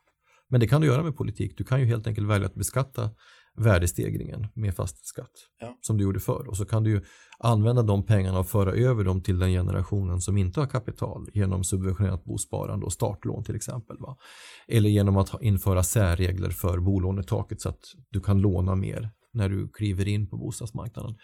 Men 0.49 0.59
det 0.59 0.67
kan 0.67 0.81
du 0.81 0.87
göra 0.87 1.03
med 1.03 1.17
politik. 1.17 1.57
Du 1.57 1.63
kan 1.63 1.79
ju 1.79 1.85
helt 1.85 2.07
enkelt 2.07 2.27
välja 2.27 2.45
att 2.47 2.55
beskatta 2.55 3.09
värdestegringen 3.57 4.47
med 4.53 4.75
fastighetsskatt 4.75 5.31
Ja. 5.59 5.77
som 5.81 5.97
du 5.97 6.03
gjorde 6.03 6.19
förr 6.19 6.47
och 6.47 6.57
så 6.57 6.65
kan 6.65 6.83
du 6.83 6.89
ju 6.89 7.01
använda 7.39 7.81
de 7.81 8.05
pengarna 8.05 8.39
och 8.39 8.47
föra 8.47 8.71
över 8.71 9.03
dem 9.03 9.21
till 9.21 9.39
den 9.39 9.51
generationen 9.51 10.21
som 10.21 10.37
inte 10.37 10.59
har 10.59 10.67
kapital 10.67 11.29
genom 11.33 11.63
subventionerat 11.63 12.23
bosparande 12.23 12.85
och 12.85 12.93
startlån 12.93 13.43
till 13.43 13.55
exempel. 13.55 13.97
Va? 13.99 14.17
Eller 14.67 14.89
genom 14.89 15.17
att 15.17 15.41
införa 15.41 15.83
särregler 15.83 16.49
för 16.49 16.79
bolånetaket 16.79 17.61
så 17.61 17.69
att 17.69 17.81
du 18.09 18.21
kan 18.21 18.41
låna 18.41 18.75
mer 18.75 19.09
när 19.33 19.49
du 19.49 19.69
kliver 19.73 20.07
in 20.07 20.29
på 20.29 20.37
bostadsmarknaden. 20.37 21.15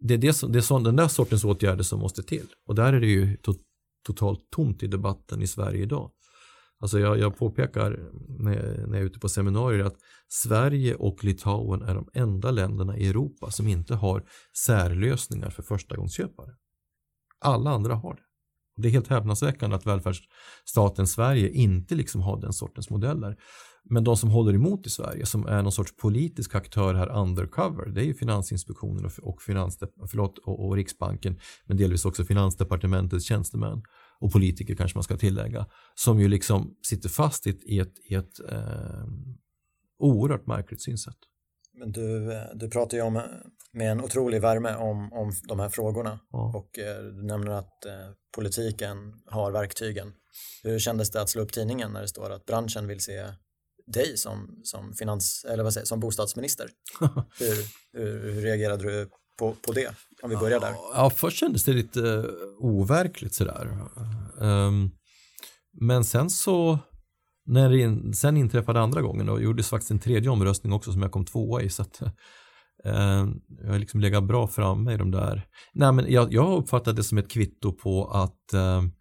Det 0.00 0.14
är, 0.14 0.18
det 0.18 0.32
som, 0.32 0.52
det 0.52 0.58
är 0.58 0.62
sån, 0.62 0.82
den 0.82 0.96
där 0.96 1.08
sortens 1.08 1.44
åtgärder 1.44 1.82
som 1.82 2.00
måste 2.00 2.22
till 2.22 2.46
och 2.66 2.74
där 2.74 2.92
är 2.92 3.00
det 3.00 3.06
ju 3.06 3.36
to, 3.36 3.54
totalt 4.06 4.50
tomt 4.50 4.82
i 4.82 4.86
debatten 4.86 5.42
i 5.42 5.46
Sverige 5.46 5.82
idag. 5.82 6.10
Alltså 6.80 6.98
jag, 6.98 7.18
jag 7.18 7.36
påpekar 7.36 8.10
när, 8.28 8.86
när 8.86 8.98
jag 8.98 9.02
är 9.02 9.06
ute 9.06 9.18
på 9.18 9.28
seminarier 9.28 9.84
att 9.84 9.96
Sverige 10.28 10.94
och 10.94 11.24
Litauen 11.24 11.82
är 11.82 11.94
de 11.94 12.08
enda 12.14 12.50
länderna 12.50 12.96
i 12.96 13.08
Europa 13.08 13.50
som 13.50 13.68
inte 13.68 13.94
har 13.94 14.24
särlösningar 14.56 15.50
för 15.50 15.62
förstagångsköpare. 15.62 16.50
Alla 17.40 17.70
andra 17.70 17.94
har 17.94 18.14
det. 18.14 18.22
Det 18.82 18.88
är 18.88 18.92
helt 18.92 19.08
häpnadsväckande 19.08 19.76
att 19.76 19.86
välfärdsstaten 19.86 21.06
Sverige 21.06 21.50
inte 21.50 21.94
liksom 21.94 22.20
har 22.20 22.40
den 22.40 22.52
sortens 22.52 22.90
modeller. 22.90 23.36
Men 23.84 24.04
de 24.04 24.16
som 24.16 24.30
håller 24.30 24.54
emot 24.54 24.86
i 24.86 24.90
Sverige, 24.90 25.26
som 25.26 25.46
är 25.46 25.62
någon 25.62 25.72
sorts 25.72 25.96
politisk 25.96 26.54
aktör 26.54 26.94
här 26.94 27.18
undercover, 27.18 27.86
det 27.88 28.00
är 28.00 28.04
ju 28.04 28.14
Finansinspektionen 28.14 29.04
och, 29.04 29.12
och, 29.22 29.40
Finansdep- 29.40 30.06
förlåt, 30.10 30.38
och, 30.38 30.66
och 30.66 30.76
Riksbanken, 30.76 31.38
men 31.66 31.76
delvis 31.76 32.04
också 32.04 32.24
Finansdepartementets 32.24 33.24
tjänstemän 33.24 33.82
och 34.20 34.32
politiker 34.32 34.74
kanske 34.74 34.96
man 34.96 35.02
ska 35.04 35.16
tillägga, 35.16 35.66
som 35.94 36.20
ju 36.20 36.28
liksom 36.28 36.74
sitter 36.82 37.08
fast 37.08 37.46
i 37.46 37.50
ett, 37.50 37.62
i 37.64 37.78
ett, 37.78 37.94
i 38.10 38.14
ett 38.14 38.40
eh, 38.52 39.04
oerhört 39.98 40.46
märkligt 40.46 40.82
synsätt. 40.82 41.16
Men 41.72 41.92
du, 41.92 42.32
eh, 42.32 42.42
du 42.54 42.70
pratar 42.70 42.96
ju 42.96 43.02
om, 43.02 43.16
eh, 43.16 43.22
med 43.72 43.92
en 43.92 44.00
otrolig 44.00 44.40
värme 44.40 44.74
om, 44.74 45.12
om 45.12 45.32
de 45.48 45.60
här 45.60 45.68
frågorna 45.68 46.20
Ja. 46.30 46.52
och 46.56 46.78
eh, 46.78 47.02
du 47.02 47.22
nämner 47.22 47.50
att 47.50 47.84
eh, 47.86 48.10
politiken 48.34 48.96
har 49.26 49.50
verktygen. 49.50 50.12
Hur 50.62 50.78
kändes 50.78 51.10
det 51.10 51.20
att 51.20 51.28
slå 51.28 51.42
upp 51.42 51.52
tidningen 51.52 51.92
när 51.92 52.00
det 52.00 52.08
står 52.08 52.30
att 52.30 52.46
branschen 52.46 52.86
vill 52.86 53.00
se 53.00 53.32
dig 53.86 54.16
som, 54.16 54.60
som, 54.64 54.94
finans, 54.94 55.46
eller 55.48 55.64
vad 55.64 55.72
säger, 55.74 55.86
som 55.86 56.00
bostadsminister? 56.00 56.70
hur, 57.38 57.56
hur, 57.92 58.32
hur 58.32 58.42
reagerade 58.42 58.82
du 58.84 59.10
på, 59.40 59.54
på 59.66 59.72
det? 59.72 59.94
Om 60.22 60.30
vi 60.30 60.36
börjar 60.36 60.60
där. 60.60 60.74
Ja, 60.94 61.10
först 61.10 61.36
kändes 61.36 61.64
det 61.64 61.72
lite 61.72 62.00
eh, 62.00 62.24
overkligt 62.58 63.34
sådär. 63.34 63.78
Um, 64.38 64.90
men 65.80 66.04
sen 66.04 66.30
så, 66.30 66.78
när 67.46 67.70
det 67.70 67.78
in, 67.78 68.14
sen 68.14 68.36
inträffade 68.36 68.80
andra 68.80 69.02
gången 69.02 69.28
och 69.28 69.42
gjordes 69.42 69.68
faktiskt 69.68 69.90
en 69.90 69.98
tredje 69.98 70.30
omröstning 70.30 70.72
också 70.72 70.92
som 70.92 71.02
jag 71.02 71.12
kom 71.12 71.24
tvåa 71.24 71.62
i. 71.62 71.70
Så 71.70 71.82
att, 71.82 72.02
um, 72.84 73.40
jag 73.62 73.70
har 73.70 73.78
liksom 73.78 74.00
legat 74.00 74.24
bra 74.24 74.48
framme 74.48 74.94
i 74.94 74.96
de 74.96 75.10
där. 75.10 75.46
Nej, 75.74 75.92
men 75.92 76.12
jag, 76.12 76.32
jag 76.32 76.42
har 76.42 76.56
uppfattat 76.56 76.96
det 76.96 77.04
som 77.04 77.18
ett 77.18 77.30
kvitto 77.30 77.72
på 77.72 78.10
att 78.10 78.54
um, 78.54 78.92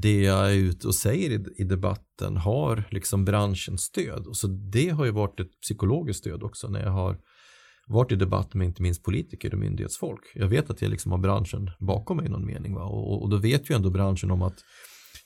det 0.00 0.20
jag 0.20 0.52
är 0.52 0.56
ute 0.56 0.86
och 0.86 0.94
säger 0.94 1.30
i, 1.30 1.44
i 1.56 1.64
debatten 1.64 2.36
har 2.36 2.84
liksom 2.90 3.24
branschens 3.24 3.82
stöd. 3.82 4.26
Och 4.26 4.36
så 4.36 4.46
det 4.46 4.88
har 4.88 5.04
ju 5.04 5.10
varit 5.10 5.40
ett 5.40 5.60
psykologiskt 5.60 6.20
stöd 6.20 6.42
också 6.42 6.68
när 6.68 6.82
jag 6.82 6.90
har 6.90 7.18
varit 7.88 8.12
i 8.12 8.16
debatt 8.16 8.54
med 8.54 8.66
inte 8.66 8.82
minst 8.82 9.02
politiker 9.02 9.52
och 9.52 9.58
myndighetsfolk. 9.58 10.20
Jag 10.34 10.48
vet 10.48 10.70
att 10.70 10.82
jag 10.82 10.90
liksom 10.90 11.12
har 11.12 11.18
branschen 11.18 11.70
bakom 11.78 12.16
mig 12.16 12.26
i 12.26 12.28
någon 12.28 12.46
mening. 12.46 12.74
Va? 12.74 12.84
Och, 12.84 13.22
och 13.22 13.30
då 13.30 13.36
vet 13.36 13.70
ju 13.70 13.74
ändå 13.74 13.90
branschen 13.90 14.30
om 14.30 14.42
att 14.42 14.64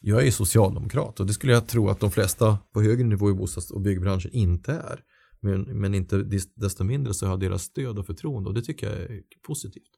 jag 0.00 0.26
är 0.26 0.30
socialdemokrat 0.30 1.20
och 1.20 1.26
det 1.26 1.32
skulle 1.32 1.52
jag 1.52 1.68
tro 1.68 1.88
att 1.88 2.00
de 2.00 2.10
flesta 2.10 2.58
på 2.72 2.82
högre 2.82 3.04
nivå 3.04 3.30
i 3.30 3.34
bostads 3.34 3.70
och 3.70 3.80
byggbranschen 3.80 4.30
inte 4.32 4.72
är. 4.72 5.00
Men, 5.40 5.62
men 5.62 5.94
inte 5.94 6.16
desto 6.56 6.84
mindre 6.84 7.14
så 7.14 7.26
har 7.26 7.32
jag 7.32 7.40
deras 7.40 7.62
stöd 7.62 7.98
och 7.98 8.06
förtroende 8.06 8.48
och 8.48 8.54
det 8.54 8.62
tycker 8.62 8.86
jag 8.86 8.98
är 8.98 9.22
positivt. 9.46 9.90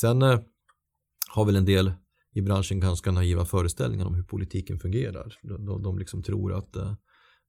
Sen 0.00 0.22
eh, 0.22 0.40
har 1.28 1.44
väl 1.44 1.56
en 1.56 1.64
del 1.64 1.92
i 2.34 2.42
branschen 2.42 2.80
ganska 2.80 3.12
naiva 3.12 3.44
föreställningar 3.44 4.06
om 4.06 4.14
hur 4.14 4.22
politiken 4.22 4.78
fungerar. 4.78 5.34
De, 5.42 5.66
de, 5.66 5.82
de 5.82 5.98
liksom 5.98 6.22
tror 6.22 6.52
att 6.52 6.76
eh, 6.76 6.94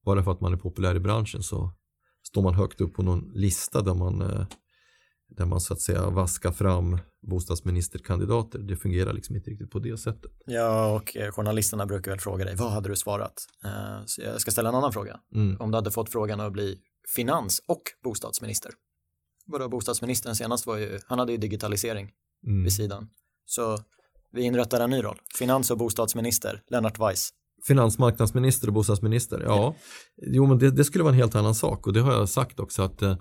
bara 0.05 0.23
för 0.23 0.31
att 0.31 0.41
man 0.41 0.53
är 0.53 0.57
populär 0.57 0.95
i 0.95 0.99
branschen 0.99 1.43
så 1.43 1.73
står 2.27 2.41
man 2.41 2.53
högt 2.53 2.81
upp 2.81 2.93
på 2.93 3.03
någon 3.03 3.31
lista 3.34 3.81
där 3.81 3.93
man 3.93 4.22
eh, 4.22 4.45
där 5.38 5.45
man 5.45 5.61
så 5.61 5.73
att 5.73 5.81
säga 5.81 6.10
vaskar 6.10 6.52
fram 6.52 6.98
bostadsministerkandidater. 7.27 8.60
Det 8.60 8.76
fungerar 8.77 9.14
liksom 9.14 9.35
inte 9.35 9.49
riktigt 9.49 9.72
på 9.72 9.80
det 9.80 9.98
sättet. 9.98 10.31
Ja, 10.45 10.95
och 10.95 11.18
eh, 11.18 11.31
journalisterna 11.31 11.85
brukar 11.85 12.11
väl 12.11 12.19
fråga 12.19 12.45
dig, 12.45 12.56
vad 12.56 12.72
hade 12.72 12.89
du 12.89 12.95
svarat? 12.95 13.34
Eh, 13.65 14.06
så 14.06 14.22
jag 14.22 14.41
ska 14.41 14.52
ställa 14.52 14.69
en 14.69 14.76
annan 14.76 14.93
fråga. 14.93 15.19
Mm. 15.35 15.61
Om 15.61 15.72
du 15.72 15.77
hade 15.77 15.91
fått 15.91 16.10
frågan 16.10 16.39
att 16.39 16.53
bli 16.53 16.77
finans 17.15 17.61
och 17.68 17.81
bostadsminister. 18.03 18.72
Vadå, 19.45 19.69
bostadsministern 19.69 20.35
senast 20.35 20.68
var 20.68 20.77
ju, 20.77 20.99
han 21.07 21.19
hade 21.19 21.31
ju 21.31 21.38
digitalisering 21.38 22.11
Mm. 22.48 22.64
vid 22.64 22.73
sidan. 22.73 23.10
Så 23.45 23.77
vi 24.31 24.41
inrättar 24.43 24.80
en 24.81 24.89
ny 24.89 25.03
roll, 25.03 25.19
finans 25.39 25.72
och 25.72 25.77
bostadsminister, 25.77 26.64
Lennart 26.68 26.99
Weiss. 26.99 27.30
Finansmarknadsminister 27.67 28.67
och 28.67 28.73
bostadsminister, 28.73 29.43
ja. 29.45 29.75
Jo, 30.21 30.45
men 30.45 30.57
det, 30.57 30.71
det 30.71 30.83
skulle 30.83 31.03
vara 31.03 31.13
en 31.13 31.19
helt 31.19 31.35
annan 31.35 31.55
sak 31.55 31.88
och 31.88 31.93
det 31.93 32.01
har 32.01 32.13
jag 32.13 32.29
sagt 32.29 32.59
också 32.59 32.81
att 32.81 33.01
eh, 33.01 33.17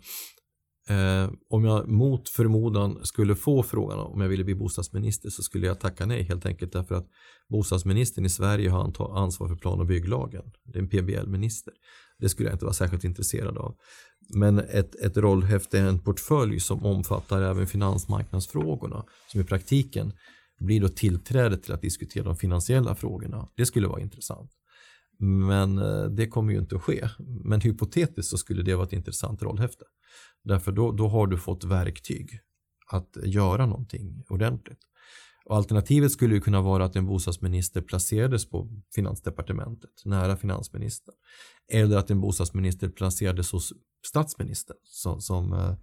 eh, 0.89 1.31
om 1.51 1.65
jag 1.65 1.89
mot 1.89 2.29
förmodan 2.29 2.99
skulle 3.03 3.35
få 3.35 3.63
frågan 3.63 3.99
om 3.99 4.21
jag 4.21 4.29
ville 4.29 4.45
bli 4.45 4.55
bostadsminister 4.55 5.31
så 5.31 5.43
skulle 5.43 5.67
jag 5.67 5.81
tacka 5.81 6.07
nej 6.07 6.23
helt 6.23 6.47
enkelt 6.47 6.73
därför 6.73 6.95
att 6.95 7.07
bostadsministern 7.49 8.25
i 8.25 8.31
Sverige 8.31 8.71
har 8.71 9.19
ansvar 9.19 9.49
för 9.49 9.57
plan 9.57 9.81
och 9.81 9.87
bygglagen. 9.87 10.45
Det 10.65 10.79
är 10.79 10.83
en 10.83 10.89
PBL-minister. 10.89 11.73
Det 12.19 12.29
skulle 12.29 12.49
jag 12.49 12.55
inte 12.55 12.65
vara 12.65 12.75
särskilt 12.75 13.05
intresserad 13.05 13.59
av. 13.59 13.75
Men 14.35 14.59
ett, 14.59 14.95
ett 14.95 15.17
rollhäfte, 15.17 15.79
en 15.79 15.99
portfölj 15.99 16.61
som 16.61 16.87
omfattar 16.87 17.43
även 17.43 17.67
finansmarknadsfrågorna 17.67 19.05
som 19.33 19.41
i 19.41 19.45
praktiken 19.45 20.13
blir 20.61 20.81
då 20.81 20.89
tillträde 20.89 21.57
till 21.57 21.73
att 21.73 21.83
diskutera 21.83 22.25
de 22.25 22.37
finansiella 22.37 22.95
frågorna. 22.95 23.49
Det 23.55 23.67
skulle 23.67 23.89
vara 23.89 24.01
intressant. 24.01 24.51
Men 25.19 25.79
eh, 25.79 26.05
det 26.05 26.27
kommer 26.27 26.53
ju 26.53 26.59
inte 26.59 26.77
att 26.77 26.83
ske. 26.83 27.09
Men 27.45 27.61
hypotetiskt 27.61 28.31
så 28.31 28.39
skulle 28.39 28.63
det 28.63 28.75
vara 28.75 28.87
ett 28.87 28.93
intressant 28.93 29.43
rollhäfte. 29.43 29.85
Därför 30.45 30.73
då, 30.73 30.93
då 30.93 31.09
har 31.09 31.27
du 31.27 31.39
fått 31.39 31.65
verktyg 31.65 32.41
att 32.87 33.17
göra 33.25 33.67
någonting 33.67 34.25
ordentligt. 34.29 34.79
Och 35.45 35.57
alternativet 35.57 36.13
skulle 36.13 36.35
ju 36.35 36.41
kunna 36.41 36.61
vara 36.61 36.85
att 36.85 36.97
en 36.97 37.07
bostadsminister 37.07 37.81
placerades 37.81 38.51
på 38.51 38.69
finansdepartementet, 38.95 39.91
nära 40.05 40.37
finansministern. 40.37 41.15
Eller 41.73 41.97
att 41.97 42.11
en 42.11 42.21
bostadsminister 42.21 42.89
placerades 42.89 43.53
hos 43.53 43.73
statsministern 44.07 44.77
som, 44.85 45.21
som 45.21 45.53
eh, 45.53 45.75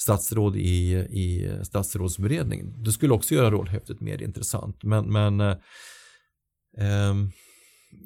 statsråd 0.00 0.56
i, 0.56 0.92
i 0.94 1.50
statsrådsberedningen. 1.62 2.82
Det 2.82 2.92
skulle 2.92 3.12
också 3.12 3.34
göra 3.34 3.50
rollhäftet 3.50 4.00
mer 4.00 4.22
intressant. 4.22 4.82
Men, 4.82 5.12
men 5.12 5.40
eh, 5.40 5.56
ehm, 6.78 7.30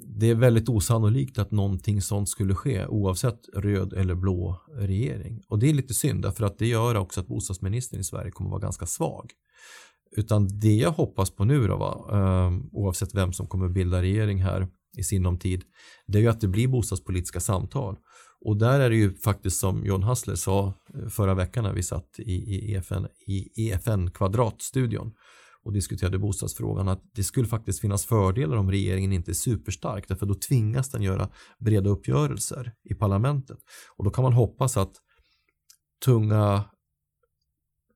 det 0.07 0.31
är 0.31 0.35
väldigt 0.35 0.69
osannolikt 0.69 1.39
att 1.39 1.51
någonting 1.51 2.03
sånt 2.03 2.29
skulle 2.29 2.55
ske 2.55 2.87
oavsett 2.87 3.41
röd 3.55 3.93
eller 3.93 4.15
blå 4.15 4.61
regering. 4.75 5.43
Och 5.49 5.59
det 5.59 5.71
är 5.71 5.75
lite 5.75 5.95
synd 5.95 6.23
därför 6.23 6.45
att 6.45 6.59
det 6.59 6.66
gör 6.66 6.95
också 6.95 7.21
att 7.21 7.27
bostadsministern 7.27 8.01
i 8.01 8.05
Sverige 8.05 8.31
kommer 8.31 8.51
vara 8.51 8.61
ganska 8.61 8.87
svag. 8.87 9.31
Utan 10.16 10.59
det 10.59 10.75
jag 10.75 10.91
hoppas 10.91 11.31
på 11.31 11.45
nu 11.45 11.66
då, 11.66 11.77
va, 11.77 12.07
eh, 12.12 12.53
oavsett 12.73 13.15
vem 13.15 13.33
som 13.33 13.47
kommer 13.47 13.69
bilda 13.69 14.03
regering 14.03 14.43
här 14.43 14.69
i 14.97 15.03
sinom 15.03 15.39
tid, 15.39 15.62
det 16.07 16.19
är 16.19 16.23
ju 16.23 16.29
att 16.29 16.41
det 16.41 16.49
blir 16.49 16.69
bostadspolitiska 16.69 17.41
samtal. 17.41 17.97
Och 18.45 18.57
där 18.57 18.81
är 18.81 18.91
det 18.91 18.97
ju 18.97 19.15
faktiskt 19.15 19.61
som 19.61 19.85
John 19.85 20.03
Hassler 20.03 20.35
sa 20.35 20.75
eh, 20.95 21.09
förra 21.09 21.35
veckan 21.35 21.65
när 21.65 21.73
vi 21.73 21.83
satt 21.83 22.19
i, 22.19 22.33
i 22.33 22.75
EFN, 22.75 23.07
i 23.27 23.69
EFN 23.69 24.11
kvadratstudion 24.11 25.12
och 25.62 25.73
diskuterade 25.73 26.19
bostadsfrågan 26.19 26.89
att 26.89 27.03
det 27.15 27.25
skulle 27.25 27.49
faktiskt 27.49 27.81
finnas 27.81 28.05
fördelar 28.05 28.57
om 28.57 28.71
regeringen 28.71 29.12
inte 29.12 29.31
är 29.31 29.35
superstark 29.35 30.09
därför 30.09 30.27
då 30.27 30.35
tvingas 30.35 30.91
den 30.91 31.03
göra 31.03 31.29
breda 31.59 31.91
uppgörelser 31.91 32.73
i 32.85 32.95
parlamentet. 32.95 33.59
Och 33.97 34.05
då 34.05 34.11
kan 34.11 34.23
man 34.23 34.33
hoppas 34.33 34.77
att 34.77 34.93
tunga 36.05 36.65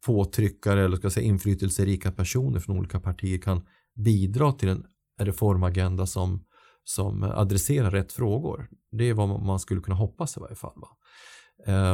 påtryckare 0.07 0.85
eller 0.85 0.97
ska 0.97 1.11
säga 1.11 1.27
inflytelserika 1.27 2.13
personer 2.13 2.61
från 2.61 2.79
olika 2.79 3.01
partier 3.01 3.39
kan 3.39 3.67
bidra 4.05 4.53
till 4.53 4.69
en 4.69 4.85
reformagenda 5.21 6.07
som, 6.07 6.45
som 6.89 7.23
adresserar 7.23 7.91
rätt 7.91 8.13
frågor. 8.13 8.69
Det 8.93 9.05
är 9.05 9.15
vad 9.15 9.43
man 9.43 9.61
skulle 9.61 9.81
kunna 9.81 9.97
hoppas 9.97 10.37
i 10.37 10.41
varje 10.41 10.55
fall. 10.55 10.75
Va? 10.77 10.89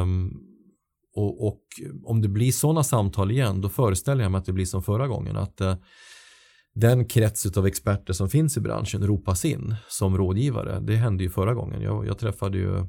Um, 0.01 0.33
och, 1.15 1.47
och 1.47 1.61
om 2.03 2.21
det 2.21 2.27
blir 2.27 2.51
sådana 2.51 2.83
samtal 2.83 3.31
igen 3.31 3.61
då 3.61 3.69
föreställer 3.69 4.23
jag 4.23 4.31
mig 4.31 4.39
att 4.39 4.45
det 4.45 4.53
blir 4.53 4.65
som 4.65 4.83
förra 4.83 5.07
gången 5.07 5.37
att 5.37 5.61
uh, 5.61 5.75
den 6.73 7.05
krets 7.05 7.57
av 7.57 7.67
experter 7.67 8.13
som 8.13 8.29
finns 8.29 8.57
i 8.57 8.61
branschen 8.61 9.07
ropas 9.07 9.45
in 9.45 9.75
som 9.87 10.17
rådgivare. 10.17 10.79
Det 10.79 10.95
hände 10.95 11.23
ju 11.23 11.29
förra 11.29 11.53
gången. 11.53 11.81
Jag, 11.81 12.07
jag 12.07 12.17
träffade 12.17 12.57
ju 12.57 12.85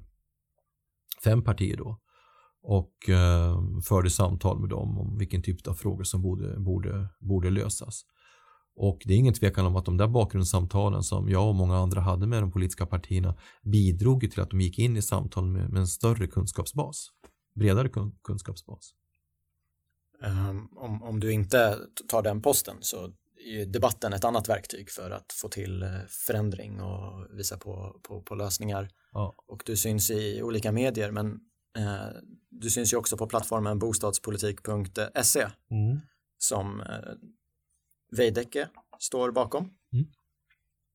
fem 1.24 1.42
partier 1.42 1.76
då 1.76 2.00
och 2.62 2.92
uh, 3.08 3.80
förde 3.80 4.10
samtal 4.10 4.60
med 4.60 4.68
dem 4.70 4.98
om 4.98 5.18
vilken 5.18 5.42
typ 5.42 5.66
av 5.66 5.74
frågor 5.74 6.04
som 6.04 6.22
borde, 6.22 6.60
borde, 6.60 7.08
borde 7.20 7.50
lösas. 7.50 8.02
Och 8.76 9.02
det 9.04 9.14
är 9.14 9.18
ingen 9.18 9.34
tvekan 9.34 9.66
om 9.66 9.76
att 9.76 9.84
de 9.84 9.96
där 9.96 10.08
bakgrundssamtalen 10.08 11.02
som 11.02 11.28
jag 11.28 11.48
och 11.48 11.54
många 11.54 11.76
andra 11.76 12.00
hade 12.00 12.26
med 12.26 12.42
de 12.42 12.52
politiska 12.52 12.86
partierna 12.86 13.34
bidrog 13.62 14.30
till 14.30 14.40
att 14.40 14.50
de 14.50 14.60
gick 14.60 14.78
in 14.78 14.96
i 14.96 15.02
samtal 15.02 15.46
med, 15.46 15.70
med 15.70 15.80
en 15.80 15.86
större 15.86 16.26
kunskapsbas, 16.26 17.08
bredare 17.54 17.88
kun, 17.88 18.18
kunskapsbas. 18.22 18.94
Um, 20.22 20.68
om, 20.76 21.02
om 21.02 21.20
du 21.20 21.32
inte 21.32 21.78
tar 22.08 22.22
den 22.22 22.42
posten 22.42 22.76
så 22.80 23.12
är 23.46 23.66
debatten 23.66 24.12
ett 24.12 24.24
annat 24.24 24.48
verktyg 24.48 24.90
för 24.90 25.10
att 25.10 25.32
få 25.32 25.48
till 25.48 25.82
eh, 25.82 25.88
förändring 26.26 26.80
och 26.80 27.38
visa 27.38 27.58
på, 27.58 28.00
på, 28.02 28.22
på 28.22 28.34
lösningar. 28.34 28.88
Ja. 29.12 29.34
Och 29.46 29.62
du 29.66 29.76
syns 29.76 30.10
i 30.10 30.42
olika 30.42 30.72
medier 30.72 31.10
men 31.10 31.26
eh, 31.78 32.08
du 32.50 32.70
syns 32.70 32.92
ju 32.92 32.96
också 32.96 33.16
på 33.16 33.26
plattformen 33.26 33.78
bostadspolitik.se 33.78 35.46
Mm. 35.70 36.00
som 36.38 36.80
eh, 36.80 36.86
Veidekke 38.16 38.68
står 38.98 39.30
bakom. 39.30 39.70
Mm. 39.92 40.06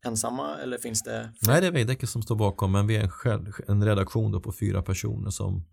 Ensamma 0.05 0.57
eller 0.57 0.77
finns 0.77 1.03
det? 1.03 1.33
Nej, 1.47 1.61
det 1.61 1.67
är 1.67 1.71
Veidekke 1.71 2.07
som 2.07 2.21
står 2.21 2.35
bakom, 2.35 2.71
men 2.71 2.87
vi 2.87 2.95
är 2.95 3.03
en, 3.03 3.09
själv, 3.09 3.53
en 3.67 3.85
redaktion 3.85 4.41
på 4.41 4.51
fyra 4.51 4.81
personer 4.81 5.29
som 5.29 5.65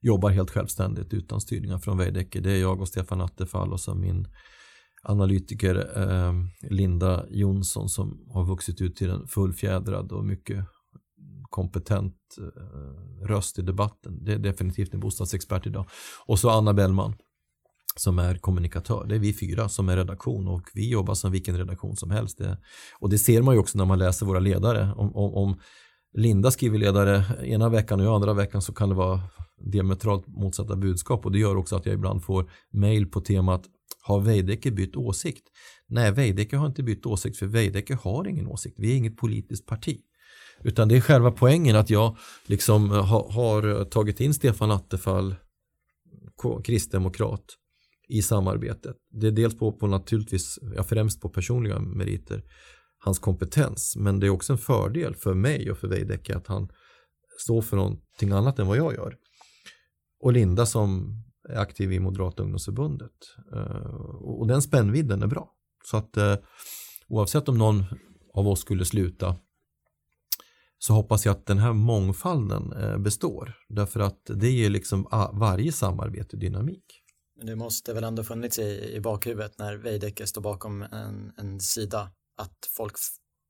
jobbar 0.00 0.30
helt 0.30 0.50
självständigt 0.50 1.14
utan 1.14 1.40
styrningar 1.40 1.78
från 1.78 1.98
Veidekke. 1.98 2.40
Det 2.40 2.50
är 2.50 2.60
jag 2.60 2.80
och 2.80 2.88
Stefan 2.88 3.20
Attefall 3.20 3.72
och 3.72 3.80
så 3.80 3.94
min 3.94 4.26
analytiker 5.02 5.76
eh, 5.96 6.32
Linda 6.70 7.26
Jonsson 7.30 7.88
som 7.88 8.26
har 8.30 8.44
vuxit 8.44 8.80
ut 8.80 8.96
till 8.96 9.10
en 9.10 9.26
fullfjädrad 9.26 10.12
och 10.12 10.24
mycket 10.24 10.64
kompetent 11.50 12.16
eh, 12.38 13.26
röst 13.26 13.58
i 13.58 13.62
debatten. 13.62 14.24
Det 14.24 14.32
är 14.32 14.38
definitivt 14.38 14.94
en 14.94 15.00
bostadsexpert 15.00 15.66
idag. 15.66 15.88
Och 16.26 16.38
så 16.38 16.50
Anna 16.50 16.74
Bellman 16.74 17.14
som 17.96 18.18
är 18.18 18.34
kommunikatör. 18.34 19.06
Det 19.08 19.14
är 19.14 19.18
vi 19.18 19.32
fyra 19.32 19.68
som 19.68 19.88
är 19.88 19.96
redaktion 19.96 20.48
och 20.48 20.62
vi 20.74 20.90
jobbar 20.90 21.14
som 21.14 21.32
vilken 21.32 21.58
redaktion 21.58 21.96
som 21.96 22.10
helst. 22.10 22.38
Det, 22.38 22.58
och 23.00 23.10
det 23.10 23.18
ser 23.18 23.42
man 23.42 23.54
ju 23.54 23.60
också 23.60 23.78
när 23.78 23.84
man 23.84 23.98
läser 23.98 24.26
våra 24.26 24.38
ledare. 24.40 24.92
Om, 24.96 25.16
om, 25.16 25.34
om 25.34 25.60
Linda 26.14 26.50
skriver 26.50 26.78
ledare 26.78 27.24
ena 27.44 27.68
veckan 27.68 28.00
och 28.00 28.06
jag 28.06 28.14
andra 28.14 28.34
veckan 28.34 28.62
så 28.62 28.72
kan 28.72 28.88
det 28.88 28.94
vara 28.94 29.20
diametralt 29.72 30.26
motsatta 30.26 30.76
budskap 30.76 31.26
och 31.26 31.32
det 31.32 31.38
gör 31.38 31.56
också 31.56 31.76
att 31.76 31.86
jag 31.86 31.94
ibland 31.94 32.24
får 32.24 32.50
mail 32.72 33.06
på 33.06 33.20
temat 33.20 33.62
har 34.02 34.20
Veidekke 34.20 34.70
bytt 34.70 34.96
åsikt? 34.96 35.48
Nej, 35.88 36.12
Veidekke 36.12 36.56
har 36.56 36.66
inte 36.66 36.82
bytt 36.82 37.06
åsikt 37.06 37.36
för 37.36 37.46
Veidekke 37.46 37.94
har 37.94 38.28
ingen 38.28 38.46
åsikt. 38.46 38.74
Vi 38.78 38.92
är 38.92 38.96
inget 38.96 39.16
politiskt 39.16 39.66
parti. 39.66 40.00
Utan 40.64 40.88
det 40.88 40.96
är 40.96 41.00
själva 41.00 41.30
poängen 41.30 41.76
att 41.76 41.90
jag 41.90 42.16
liksom 42.46 42.90
har, 42.90 43.32
har 43.32 43.84
tagit 43.84 44.20
in 44.20 44.34
Stefan 44.34 44.70
Attefall, 44.70 45.34
kristdemokrat, 46.64 47.44
i 48.10 48.22
samarbetet. 48.22 48.96
Det 49.10 49.26
är 49.26 49.30
dels 49.30 49.58
på, 49.58 49.72
på 49.72 49.86
naturligtvis, 49.86 50.58
ja, 50.76 50.82
främst 50.82 51.20
på 51.20 51.28
personliga 51.28 51.78
meriter, 51.78 52.42
hans 52.98 53.18
kompetens, 53.18 53.96
men 53.96 54.20
det 54.20 54.26
är 54.26 54.30
också 54.30 54.52
en 54.52 54.58
fördel 54.58 55.14
för 55.14 55.34
mig 55.34 55.70
och 55.70 55.78
för 55.78 55.88
Veidekke 55.88 56.36
att 56.36 56.46
han 56.46 56.68
står 57.38 57.62
för 57.62 57.76
någonting 57.76 58.32
annat 58.32 58.58
än 58.58 58.66
vad 58.66 58.76
jag 58.76 58.94
gör. 58.94 59.16
Och 60.20 60.32
Linda 60.32 60.66
som 60.66 61.14
är 61.48 61.56
aktiv 61.56 61.92
i 61.92 62.00
Moderata 62.00 62.42
ungdomsförbundet. 62.42 63.12
Eh, 63.54 63.94
och 64.22 64.46
den 64.46 64.62
spännvidden 64.62 65.22
är 65.22 65.26
bra. 65.26 65.52
Så 65.84 65.96
att 65.96 66.16
eh, 66.16 66.36
oavsett 67.08 67.48
om 67.48 67.58
någon 67.58 67.84
av 68.34 68.48
oss 68.48 68.60
skulle 68.60 68.84
sluta 68.84 69.36
så 70.78 70.94
hoppas 70.94 71.26
jag 71.26 71.32
att 71.32 71.46
den 71.46 71.58
här 71.58 71.72
mångfalden 71.72 72.72
eh, 72.72 72.98
består. 72.98 73.54
Därför 73.68 74.00
att 74.00 74.20
det 74.24 74.50
ger 74.50 74.70
liksom 74.70 75.06
ah, 75.10 75.30
varje 75.32 75.72
samarbete 75.72 76.36
dynamik. 76.36 76.99
Men 77.40 77.46
det 77.46 77.56
måste 77.56 77.92
väl 77.92 78.04
ändå 78.04 78.24
funnits 78.24 78.58
i, 78.58 78.92
i 78.96 79.00
bakhuvudet 79.00 79.58
när 79.58 79.76
Veidekke 79.76 80.26
står 80.26 80.40
bakom 80.40 80.82
en, 80.82 81.32
en 81.36 81.60
sida 81.60 82.10
att 82.36 82.68
folk 82.76 82.92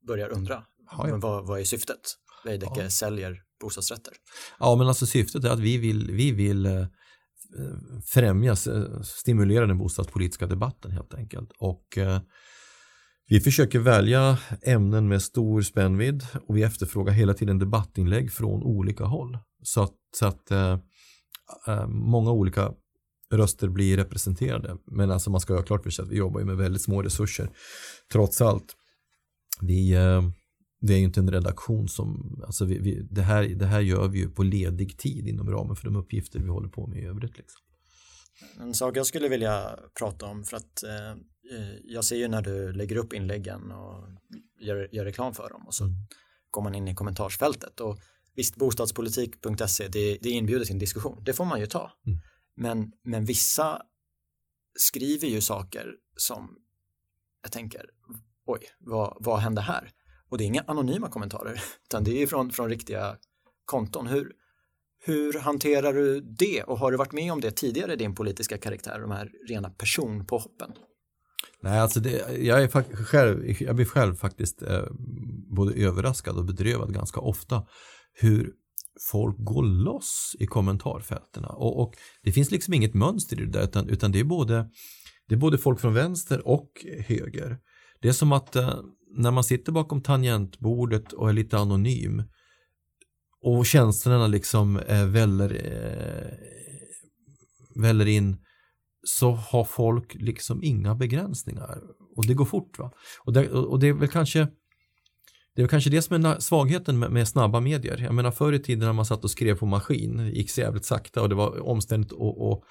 börjar 0.07 0.29
undra 0.29 0.65
Ja, 0.91 1.09
ja. 1.09 1.17
vad, 1.17 1.47
vad 1.47 1.61
är 1.61 1.65
syftet? 1.65 2.01
Veidekke 2.45 2.83
Ja. 2.83 2.91
säljer 2.91 3.43
bostadsrätter. 3.61 4.13
Ja, 4.59 4.77
men 4.77 4.87
alltså 4.89 5.07
syftet 5.07 5.45
är 5.45 5.49
att 5.51 5.59
vi 5.59 5.79
vill, 5.79 6.11
vi 6.11 6.33
vill 6.33 6.67
eh, 6.67 6.87
främja, 8.05 8.57
stimulera 9.03 9.67
den 9.67 9.79
bostadspolitiska 9.79 10.47
debatten 10.47 10.91
helt 10.91 11.15
enkelt. 11.15 11.51
Och 11.59 11.99
eh, 11.99 12.21
vi 13.29 13.41
försöker 13.41 13.79
välja 13.79 14.39
ämnen 14.63 15.09
med 15.09 15.23
stor 15.23 15.63
spännvidd 15.63 16.27
och 16.49 16.57
vi 16.57 16.63
efterfrågar 16.63 17.13
hela 17.13 17.35
tiden 17.35 17.59
debattinlägg 17.59 18.33
från 18.33 18.63
olika 18.63 19.05
håll. 19.05 19.39
Så 19.63 19.83
att, 19.83 19.97
så 20.17 20.27
att 20.27 20.51
eh, 20.51 20.79
eh, 21.69 21.87
många 21.87 22.31
olika 22.31 22.73
röster 23.33 23.69
blir 23.69 23.97
representerade. 23.97 24.77
Men 24.87 25.11
alltså 25.11 25.31
man 25.31 25.41
ska 25.41 25.55
ha 25.55 25.63
klart 25.63 25.83
för 25.83 25.91
sig 25.91 26.03
att 26.03 26.11
vi 26.11 26.17
jobbar 26.17 26.41
med 26.41 26.57
väldigt 26.57 26.83
små 26.83 27.03
resurser. 27.03 27.51
Trots 28.13 28.41
allt. 28.41 28.77
Vi, 29.61 29.93
eh, 29.93 30.23
det 30.81 30.95
är 30.95 30.99
ju 30.99 31.05
inte 31.05 31.21
en 31.21 31.31
redaktion 31.31 31.89
som, 31.89 32.41
alltså 32.47 32.65
vi, 32.65 32.79
vi, 32.79 33.03
det, 33.11 33.23
här, 33.23 33.43
det 33.43 33.67
här 33.67 33.81
gör 33.81 34.09
vi 34.09 34.19
ju 34.19 34.31
på 34.31 34.43
ledig 34.43 34.99
tid 34.99 35.29
inom 35.29 35.51
ramen 35.51 35.77
för 35.77 35.85
de 35.85 35.97
uppgifter 35.97 36.39
vi 36.39 36.49
håller 36.49 36.69
på 36.69 36.87
med 36.87 37.03
i 37.03 37.07
övrigt. 37.07 37.39
Liksom. 37.39 37.61
En 38.61 38.75
sak 38.75 38.97
jag 38.97 39.07
skulle 39.07 39.29
vilja 39.29 39.79
prata 39.99 40.27
om 40.27 40.45
för 40.45 40.57
att 40.57 40.83
eh, 40.83 41.23
jag 41.85 42.05
ser 42.05 42.17
ju 42.17 42.29
när 42.29 42.43
du 42.43 42.73
lägger 42.73 42.97
upp 42.97 43.13
inläggen 43.13 43.71
och 43.71 44.09
gör, 44.61 44.89
gör 44.93 45.05
reklam 45.05 45.35
för 45.35 45.49
dem 45.49 45.67
och 45.67 45.75
så 45.75 45.85
mm. 45.85 45.97
går 46.51 46.63
man 46.63 46.75
in 46.75 46.89
i 46.89 46.95
kommentarsfältet 46.95 47.81
och 47.81 47.99
visst 48.37 48.57
bostadspolitik.se 48.57 49.89
det, 49.89 50.19
det 50.23 50.29
är 50.29 50.33
inbjudet 50.33 50.67
till 50.67 50.75
en 50.75 50.79
diskussion, 50.79 51.25
det 51.25 51.33
får 51.33 51.45
man 51.45 51.61
ju 51.61 51.67
ta. 51.67 51.93
Mm. 52.07 52.19
Men, 52.61 52.93
men 53.03 53.25
vissa 53.25 53.83
skriver 54.79 55.29
ju 55.29 55.41
saker 55.41 55.95
som 56.17 56.57
jag 57.43 57.53
tänker, 57.53 57.91
oj, 58.47 58.61
vad, 58.79 59.17
vad 59.21 59.39
hände 59.39 59.61
här? 59.61 59.91
Och 60.29 60.39
det 60.39 60.45
är 60.45 60.47
inga 60.47 60.65
anonyma 60.67 61.09
kommentarer, 61.09 61.63
utan 61.85 62.05
det 62.05 62.23
är 62.23 62.27
från, 62.27 62.51
från 62.51 62.69
riktiga 62.69 63.17
konton. 63.65 64.07
Hur, 64.07 64.33
hur 65.05 65.39
hanterar 65.39 65.93
du 65.93 66.21
det 66.21 66.63
och 66.63 66.79
har 66.79 66.91
du 66.91 66.97
varit 66.97 67.13
med 67.13 67.33
om 67.33 67.41
det 67.41 67.51
tidigare 67.51 67.93
i 67.93 67.97
din 67.97 68.15
politiska 68.15 68.59
karaktär, 68.59 69.01
de 69.01 69.11
här 69.11 69.33
rena 69.49 69.71
personpåhoppen? 69.71 70.73
Nej, 71.61 71.81
alltså 71.81 72.01
det, 72.01 72.39
jag, 72.39 72.63
är 72.63 73.05
själv, 73.05 73.63
jag 73.63 73.77
blir 73.77 73.87
själv 73.87 74.15
faktiskt 74.17 74.63
eh, 74.63 74.85
både 75.57 75.75
överraskad 75.75 76.37
och 76.37 76.45
bedrövad 76.45 76.95
ganska 76.95 77.21
ofta 77.21 77.67
hur 78.13 78.53
folk 79.01 79.37
går 79.39 79.63
loss 79.63 80.37
i 80.39 80.47
kommentarfältena. 80.47 81.49
Och, 81.49 81.83
och, 81.83 81.95
det 82.23 82.33
finns 82.33 82.51
liksom 82.51 82.75
inget 82.75 82.95
mönster 82.95 83.41
i 83.41 83.45
det 83.45 83.53
där 83.53 83.65
utan, 83.65 83.89
utan 83.89 84.13
det, 84.13 84.21
är 84.21 84.25
både, 84.25 84.71
det 85.29 85.35
är 85.35 85.39
både 85.39 85.59
folk 85.59 85.81
från 85.81 85.95
vänster 85.95 86.49
och 86.49 86.87
höger. 87.07 87.59
Det 88.01 88.09
är 88.09 88.13
som 88.13 88.33
att 88.33 88.57
eh, 88.57 88.75
när 89.17 89.31
man 89.31 89.45
sitter 89.45 89.73
bakom 89.73 90.03
tangentbordet 90.03 91.13
och 91.13 91.29
är 91.29 91.33
lite 91.33 91.59
anonym 91.59 92.23
och 93.43 93.67
känslorna 93.67 94.27
liksom 94.27 94.77
eh, 94.77 95.07
väller, 95.07 95.55
eh, 95.65 96.33
väller 97.83 98.07
in 98.07 98.37
så 99.05 99.31
har 99.31 99.65
folk 99.65 100.15
liksom 100.15 100.63
inga 100.63 100.95
begränsningar 100.95 101.81
och 102.17 102.27
det 102.27 102.35
går 102.35 102.45
fort. 102.45 102.79
va 102.79 102.93
Och 103.25 103.33
det, 103.33 103.49
och 103.51 103.79
det 103.79 103.89
är 103.89 103.93
väl 103.93 104.09
kanske 104.09 104.49
det 105.61 105.65
är 105.65 105.69
kanske 105.69 105.91
det 105.91 106.03
som 106.03 106.25
är 106.25 106.41
svagheten 106.41 106.99
med, 106.99 107.11
med, 107.11 107.29
snabba 107.29 107.61
medier. 107.61 107.99
Jag 107.99 108.15
menar 108.15 108.31
förr 108.31 108.53
i 108.53 108.59
tiden 108.59 108.87
när 108.87 108.93
man 108.93 109.07
satt 109.07 109.25
och 109.25 109.31
skrev 109.31 109.59
på 109.59 109.67
maskin, 109.67 110.17
det 110.17 110.31
gick 110.31 110.51
så 110.51 110.61
jävligt 110.61 110.85
sakta 110.85 111.23
och 111.23 111.29
det 111.29 111.35
var 111.35 111.61
omständigt 111.61 112.13
att, 112.13 112.63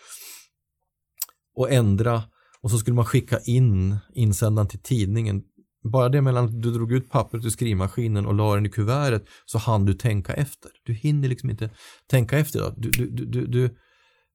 att, 1.63 1.71
ändra 1.71 2.23
och 2.61 2.71
så 2.71 2.77
skulle 2.77 2.95
man 2.95 3.05
skicka 3.05 3.39
in 3.39 3.97
insändaren 4.13 4.67
till 4.67 4.81
tidningen. 4.81 5.43
Bara 5.91 6.09
det 6.09 6.21
mellan 6.21 6.45
att 6.45 6.61
du 6.61 6.71
drog 6.71 6.91
ut 6.91 7.09
pappret 7.09 7.45
ur 7.45 7.49
skrivmaskinen 7.49 8.25
och 8.25 8.33
la 8.33 8.55
den 8.55 8.65
i 8.65 8.69
kuvertet 8.69 9.25
så 9.45 9.57
hann 9.57 9.85
du 9.85 9.93
tänka 9.93 10.33
efter. 10.33 10.71
Du 10.83 10.93
hinner 10.93 11.29
liksom 11.29 11.49
inte 11.49 11.69
tänka 12.07 12.39
efter. 12.39 12.73
Du, 12.77 12.89
du, 12.89 13.25
du, 13.25 13.45
du, 13.45 13.77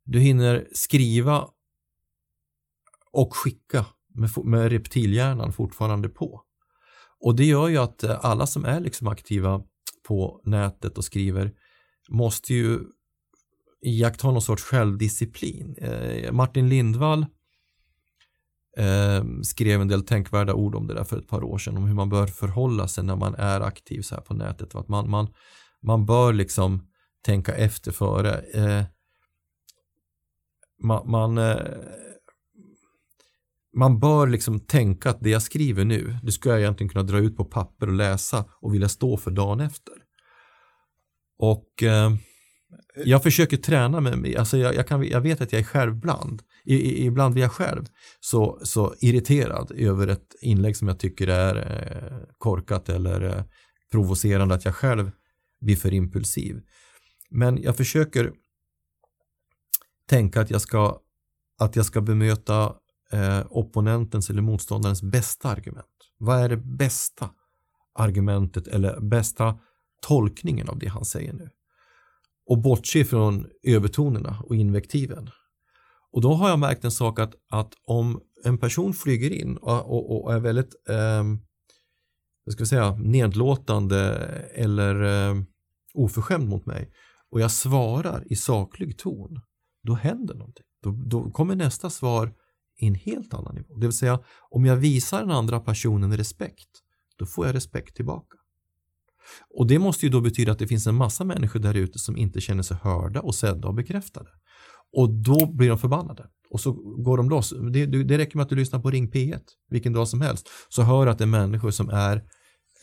du 0.05 0.21
hinner 0.21 0.67
skriva 0.73 1.49
och 3.13 3.37
skicka 3.37 3.87
med, 4.15 4.31
med 4.45 4.73
reptilhjärnan 4.73 5.53
fortfarande 5.53 6.09
på. 6.09 6.44
Och 7.25 7.37
det 7.37 7.45
gör 7.45 7.69
ju 7.69 7.79
att 7.79 8.03
eh, 8.03 8.25
alla 8.25 8.47
som 8.47 8.65
är 8.65 8.81
liksom 8.81 9.09
aktiva 9.09 9.63
på 10.09 10.41
nätet 10.45 10.99
och 10.99 11.05
skriver 11.05 11.53
måste 12.09 12.55
ju 12.55 12.81
iaktta 13.83 14.31
någon 14.31 14.43
sorts 14.43 14.63
självdisciplin. 14.63 15.77
Eh, 15.79 16.33
Martin 16.33 16.69
Lindvall 16.69 17.27
eh, 18.77 19.25
skrev 19.43 19.81
en 19.81 19.89
del 19.89 20.03
tänkvärda 20.03 20.55
ord 20.55 20.75
om 20.75 20.87
det 20.87 20.95
där 20.95 21.05
för 21.05 21.19
ett 21.19 21.29
par 21.29 21.45
år 21.45 21.59
sedan 21.59 21.77
om 21.77 21.85
hur 21.85 21.95
man 21.95 22.09
bör 22.09 22.27
förhålla 22.27 22.89
sig 22.89 23.05
när 23.05 23.17
man 23.17 23.35
är 23.35 23.61
aktiv 23.61 24.03
så 24.03 24.15
här 24.15 24.23
på 24.23 24.35
nätet. 24.35 24.75
Att 24.75 24.89
man, 24.89 25.11
man, 25.11 25.29
man 25.83 26.07
bör 26.07 26.33
liksom 26.33 26.87
tänka 27.23 27.55
efter 27.55 27.93
före. 27.93 28.39
Eh, 28.39 28.85
man, 30.83 31.11
man 31.11 31.39
eh, 31.39 31.57
man 33.77 33.99
bör 34.01 34.27
liksom 34.27 34.61
tänka 34.61 35.11
att 35.11 35.21
det 35.21 35.31
jag 35.31 35.43
skriver 35.43 35.85
nu, 35.85 36.17
det 36.23 36.33
skulle 36.33 36.55
jag 36.55 36.61
egentligen 36.61 36.89
kunna 36.89 37.05
dra 37.05 37.19
ut 37.19 37.37
på 37.37 37.45
papper 37.45 37.87
och 37.87 37.93
läsa 37.93 38.45
och 38.61 38.75
vilja 38.75 38.89
stå 38.89 39.17
för 39.17 39.31
dagen 39.31 39.61
efter. 39.61 39.95
Och 41.39 41.83
eh, 41.83 42.11
jag 43.05 43.23
försöker 43.23 43.57
träna 43.57 44.01
mig, 44.01 44.37
alltså 44.37 44.59
jag, 44.59 44.75
jag, 44.75 44.89
kan, 44.89 45.05
jag 45.05 45.21
vet 45.21 45.41
att 45.41 45.53
jag 45.53 45.61
är 45.61 45.65
självbland. 45.65 46.43
I, 46.65 46.75
i, 46.75 47.07
ibland 47.07 47.35
blir 47.35 47.43
jag 47.43 47.53
själv 47.53 47.85
så, 48.21 48.61
så 48.63 48.95
irriterad 49.01 49.71
över 49.71 50.09
ett 50.09 50.35
inlägg 50.43 50.77
som 50.77 50.89
jag 50.89 50.99
tycker 50.99 51.29
är 51.29 51.57
eh, 51.57 52.19
korkat 52.39 52.89
eller 52.89 53.23
eh, 53.23 53.45
provocerande, 53.91 54.55
att 54.55 54.65
jag 54.65 54.75
själv 54.75 55.11
blir 55.61 55.77
för 55.77 55.95
impulsiv. 55.95 56.61
Men 57.31 57.63
jag 57.63 57.77
försöker 57.77 58.33
tänka 60.09 60.41
att 60.41 60.51
jag 60.51 60.61
ska, 60.61 60.99
att 61.59 61.77
jag 61.77 61.87
ska 61.87 62.01
bemöta 62.01 62.75
eh, 63.15 63.47
opponentens 63.51 64.31
eller 64.31 64.43
motståndarens 64.43 65.03
bästa 65.03 65.49
argument? 65.49 65.87
Vad 66.19 66.41
är 66.41 66.49
det 66.49 66.57
bästa 66.57 67.31
argumentet 67.95 68.67
eller 68.67 69.01
bästa 69.01 69.59
tolkningen 70.03 70.69
av 70.69 70.79
det 70.79 70.89
han 70.89 71.05
säger 71.05 71.33
nu? 71.33 71.51
Och 72.47 72.59
bortse 72.59 73.05
från 73.05 73.47
övertonerna 73.63 74.43
och 74.45 74.57
invektiven. 74.57 75.31
Och 76.13 76.21
då 76.21 76.33
har 76.33 76.49
jag 76.49 76.59
märkt 76.59 76.85
en 76.85 76.91
sak 76.91 77.19
att, 77.19 77.35
att 77.51 77.73
om 77.85 78.21
en 78.45 78.59
person 78.59 78.93
flyger 78.93 79.31
in 79.31 79.57
och, 79.57 79.91
och, 79.91 80.25
och 80.25 80.35
är 80.35 80.41
väldigt 80.41 80.75
eh, 80.89 81.25
jag 82.45 82.53
ska 82.53 82.67
säga, 82.67 82.97
nedlåtande 82.97 84.01
eller 84.55 85.03
eh, 85.03 85.43
oförskämd 85.95 86.49
mot 86.49 86.67
mig 86.67 86.91
och 87.31 87.41
jag 87.41 87.51
svarar 87.51 88.33
i 88.33 88.37
saklig 88.37 88.99
ton, 88.99 89.41
då 89.83 89.95
händer 89.95 90.35
någonting. 90.35 90.65
Då, 90.83 90.91
då 90.91 91.31
kommer 91.31 91.57
nästa 91.57 91.91
svar 91.91 92.33
i 92.79 92.87
en 92.87 92.95
helt 92.95 93.35
annan 93.35 93.55
nivå. 93.55 93.75
Det 93.75 93.87
vill 93.87 93.97
säga, 93.97 94.21
om 94.51 94.65
jag 94.65 94.77
visar 94.77 95.21
den 95.21 95.31
andra 95.31 95.61
personen 95.61 96.17
respekt, 96.17 96.69
då 97.19 97.27
får 97.27 97.47
jag 97.47 97.55
respekt 97.55 97.97
tillbaka. 97.97 98.37
Och 99.59 99.67
det 99.67 99.79
måste 99.79 100.07
ju 100.07 100.13
då 100.13 100.21
betyda 100.21 100.53
att 100.53 100.59
det 100.59 100.67
finns 100.67 100.87
en 100.87 100.95
massa 100.95 101.25
människor 101.25 101.61
där 101.61 101.75
ute 101.75 101.99
som 101.99 102.17
inte 102.17 102.41
känner 102.41 102.63
sig 102.63 102.77
hörda 102.83 103.21
och 103.21 103.35
sedda 103.35 103.69
och 103.69 103.75
bekräftade. 103.75 104.31
Och 104.97 105.11
då 105.11 105.53
blir 105.53 105.69
de 105.69 105.79
förbannade. 105.79 106.27
Och 106.51 106.61
så 106.61 106.73
går 107.05 107.17
de 107.17 107.31
loss. 107.31 107.55
Det, 107.73 107.87
det 107.87 108.19
räcker 108.19 108.37
med 108.37 108.45
att 108.45 108.49
du 108.49 108.57
lyssnar 108.57 108.81
på 108.81 108.91
Ring 108.91 109.11
P1, 109.11 109.41
vilken 109.71 109.93
dag 109.93 110.09
som 110.09 110.21
helst, 110.21 110.49
så 110.69 110.83
hör 110.83 111.07
att 111.07 111.19
det 111.19 111.25
är 111.25 111.27
människor 111.27 111.71
som 111.71 111.89
är 111.89 112.23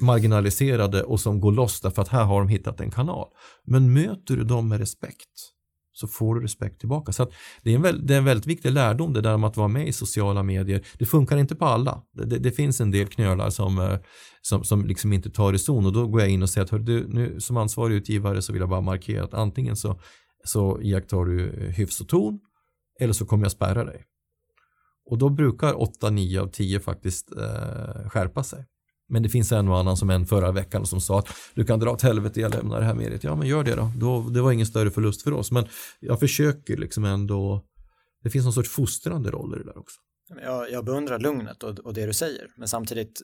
marginaliserade 0.01 1.03
och 1.03 1.19
som 1.19 1.39
går 1.39 1.51
loss 1.51 1.81
därför 1.81 2.01
att 2.01 2.07
här 2.07 2.23
har 2.23 2.39
de 2.39 2.47
hittat 2.47 2.81
en 2.81 2.91
kanal. 2.91 3.27
Men 3.65 3.93
möter 3.93 4.35
du 4.35 4.43
dem 4.43 4.67
med 4.67 4.79
respekt 4.79 5.53
så 5.93 6.07
får 6.07 6.35
du 6.35 6.41
respekt 6.41 6.79
tillbaka. 6.79 7.11
Så 7.11 7.31
det, 7.63 7.71
är 7.71 7.75
en 7.75 7.81
väldigt, 7.81 8.07
det 8.07 8.13
är 8.13 8.17
en 8.17 8.25
väldigt 8.25 8.47
viktig 8.47 8.71
lärdom 8.71 9.13
det 9.13 9.21
där 9.21 9.33
om 9.33 9.43
att 9.43 9.57
vara 9.57 9.67
med 9.67 9.87
i 9.87 9.93
sociala 9.93 10.43
medier. 10.43 10.85
Det 10.99 11.05
funkar 11.05 11.37
inte 11.37 11.55
på 11.55 11.65
alla. 11.65 12.01
Det, 12.13 12.25
det, 12.25 12.37
det 12.39 12.51
finns 12.51 12.81
en 12.81 12.91
del 12.91 13.07
knölar 13.07 13.49
som, 13.49 13.79
eh, 13.79 13.97
som, 14.41 14.63
som 14.63 14.85
liksom 14.85 15.13
inte 15.13 15.29
tar 15.29 15.51
reson 15.51 15.85
och 15.85 15.93
då 15.93 16.07
går 16.07 16.21
jag 16.21 16.29
in 16.29 16.43
och 16.43 16.49
säger 16.49 16.75
att 16.75 16.85
du, 16.85 17.07
nu, 17.07 17.39
som 17.39 17.57
ansvarig 17.57 17.95
utgivare 17.95 18.41
så 18.41 18.53
vill 18.53 18.59
jag 18.59 18.69
bara 18.69 18.81
markera 18.81 19.23
att 19.23 19.33
antingen 19.33 19.75
så, 19.75 19.99
så 20.43 20.81
iakttar 20.81 21.25
du 21.25 21.49
eh, 21.49 21.69
hyfs 21.69 22.01
och 22.01 22.07
ton 22.07 22.39
eller 22.99 23.13
så 23.13 23.25
kommer 23.25 23.45
jag 23.45 23.51
spärra 23.51 23.83
dig. 23.83 24.05
Och 25.05 25.17
då 25.17 25.29
brukar 25.29 25.73
8-9 25.73 26.39
av 26.39 26.47
10 26.47 26.79
faktiskt 26.79 27.31
eh, 27.37 28.09
skärpa 28.09 28.43
sig. 28.43 28.65
Men 29.11 29.23
det 29.23 29.29
finns 29.29 29.51
en 29.51 29.67
och 29.67 29.77
annan 29.77 29.97
som 29.97 30.09
en 30.09 30.25
förra 30.25 30.51
veckan 30.51 30.85
som 30.85 31.01
sa 31.01 31.19
att 31.19 31.27
du 31.53 31.65
kan 31.65 31.79
dra 31.79 31.91
åt 31.91 32.01
helvete, 32.01 32.41
jag 32.41 32.55
lämnar 32.55 32.79
det 32.79 32.85
här 32.85 32.93
mediet. 32.93 33.23
Ja, 33.23 33.35
men 33.35 33.47
gör 33.47 33.63
det 33.63 33.75
då. 33.75 33.91
då. 33.97 34.29
Det 34.29 34.41
var 34.41 34.51
ingen 34.51 34.65
större 34.65 34.91
förlust 34.91 35.21
för 35.21 35.33
oss. 35.33 35.51
Men 35.51 35.65
jag 35.99 36.19
försöker 36.19 36.77
liksom 36.77 37.05
ändå, 37.05 37.65
det 38.23 38.29
finns 38.29 38.45
någon 38.45 38.53
sorts 38.53 38.69
fostrande 38.69 39.31
roll 39.31 39.55
i 39.55 39.57
det 39.57 39.63
där 39.63 39.77
också. 39.77 39.99
Jag, 40.41 40.71
jag 40.71 40.85
beundrar 40.85 41.19
lugnet 41.19 41.63
och, 41.63 41.79
och 41.79 41.93
det 41.93 42.05
du 42.05 42.13
säger, 42.13 42.47
men 42.57 42.67
samtidigt, 42.67 43.21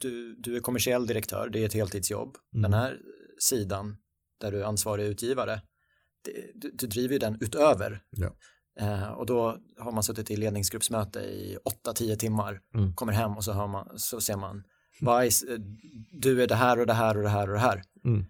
du, 0.00 0.36
du 0.38 0.56
är 0.56 0.60
kommersiell 0.60 1.06
direktör, 1.06 1.48
det 1.52 1.62
är 1.62 1.66
ett 1.66 1.74
heltidsjobb. 1.74 2.36
Mm. 2.54 2.62
Den 2.62 2.80
här 2.80 2.98
sidan, 3.40 3.96
där 4.40 4.52
du 4.52 4.60
är 4.60 4.64
ansvarig 4.64 5.04
utgivare, 5.04 5.60
det, 6.24 6.32
du, 6.54 6.70
du 6.74 6.86
driver 6.86 7.12
ju 7.12 7.18
den 7.18 7.38
utöver. 7.40 8.02
Ja. 8.10 8.34
Eh, 8.80 9.08
och 9.08 9.26
då 9.26 9.58
har 9.78 9.92
man 9.92 10.02
suttit 10.02 10.30
i 10.30 10.36
ledningsgruppsmöte 10.36 11.20
i 11.20 11.58
8-10 11.86 12.16
timmar, 12.16 12.60
mm. 12.74 12.94
kommer 12.94 13.12
hem 13.12 13.36
och 13.36 13.44
så, 13.44 13.52
hör 13.52 13.66
man, 13.66 13.98
så 13.98 14.20
ser 14.20 14.36
man 14.36 14.62
Bajs, 15.00 15.42
eh, 15.42 15.58
du 16.12 16.42
är 16.42 16.46
det 16.46 16.54
här 16.54 16.80
och 16.80 16.86
det 16.86 16.92
här 16.92 17.16
och 17.16 17.22
det 17.22 17.28
här 17.28 17.48
och 17.48 17.54
det 17.54 17.60
här. 17.60 17.82
Mm. 18.04 18.24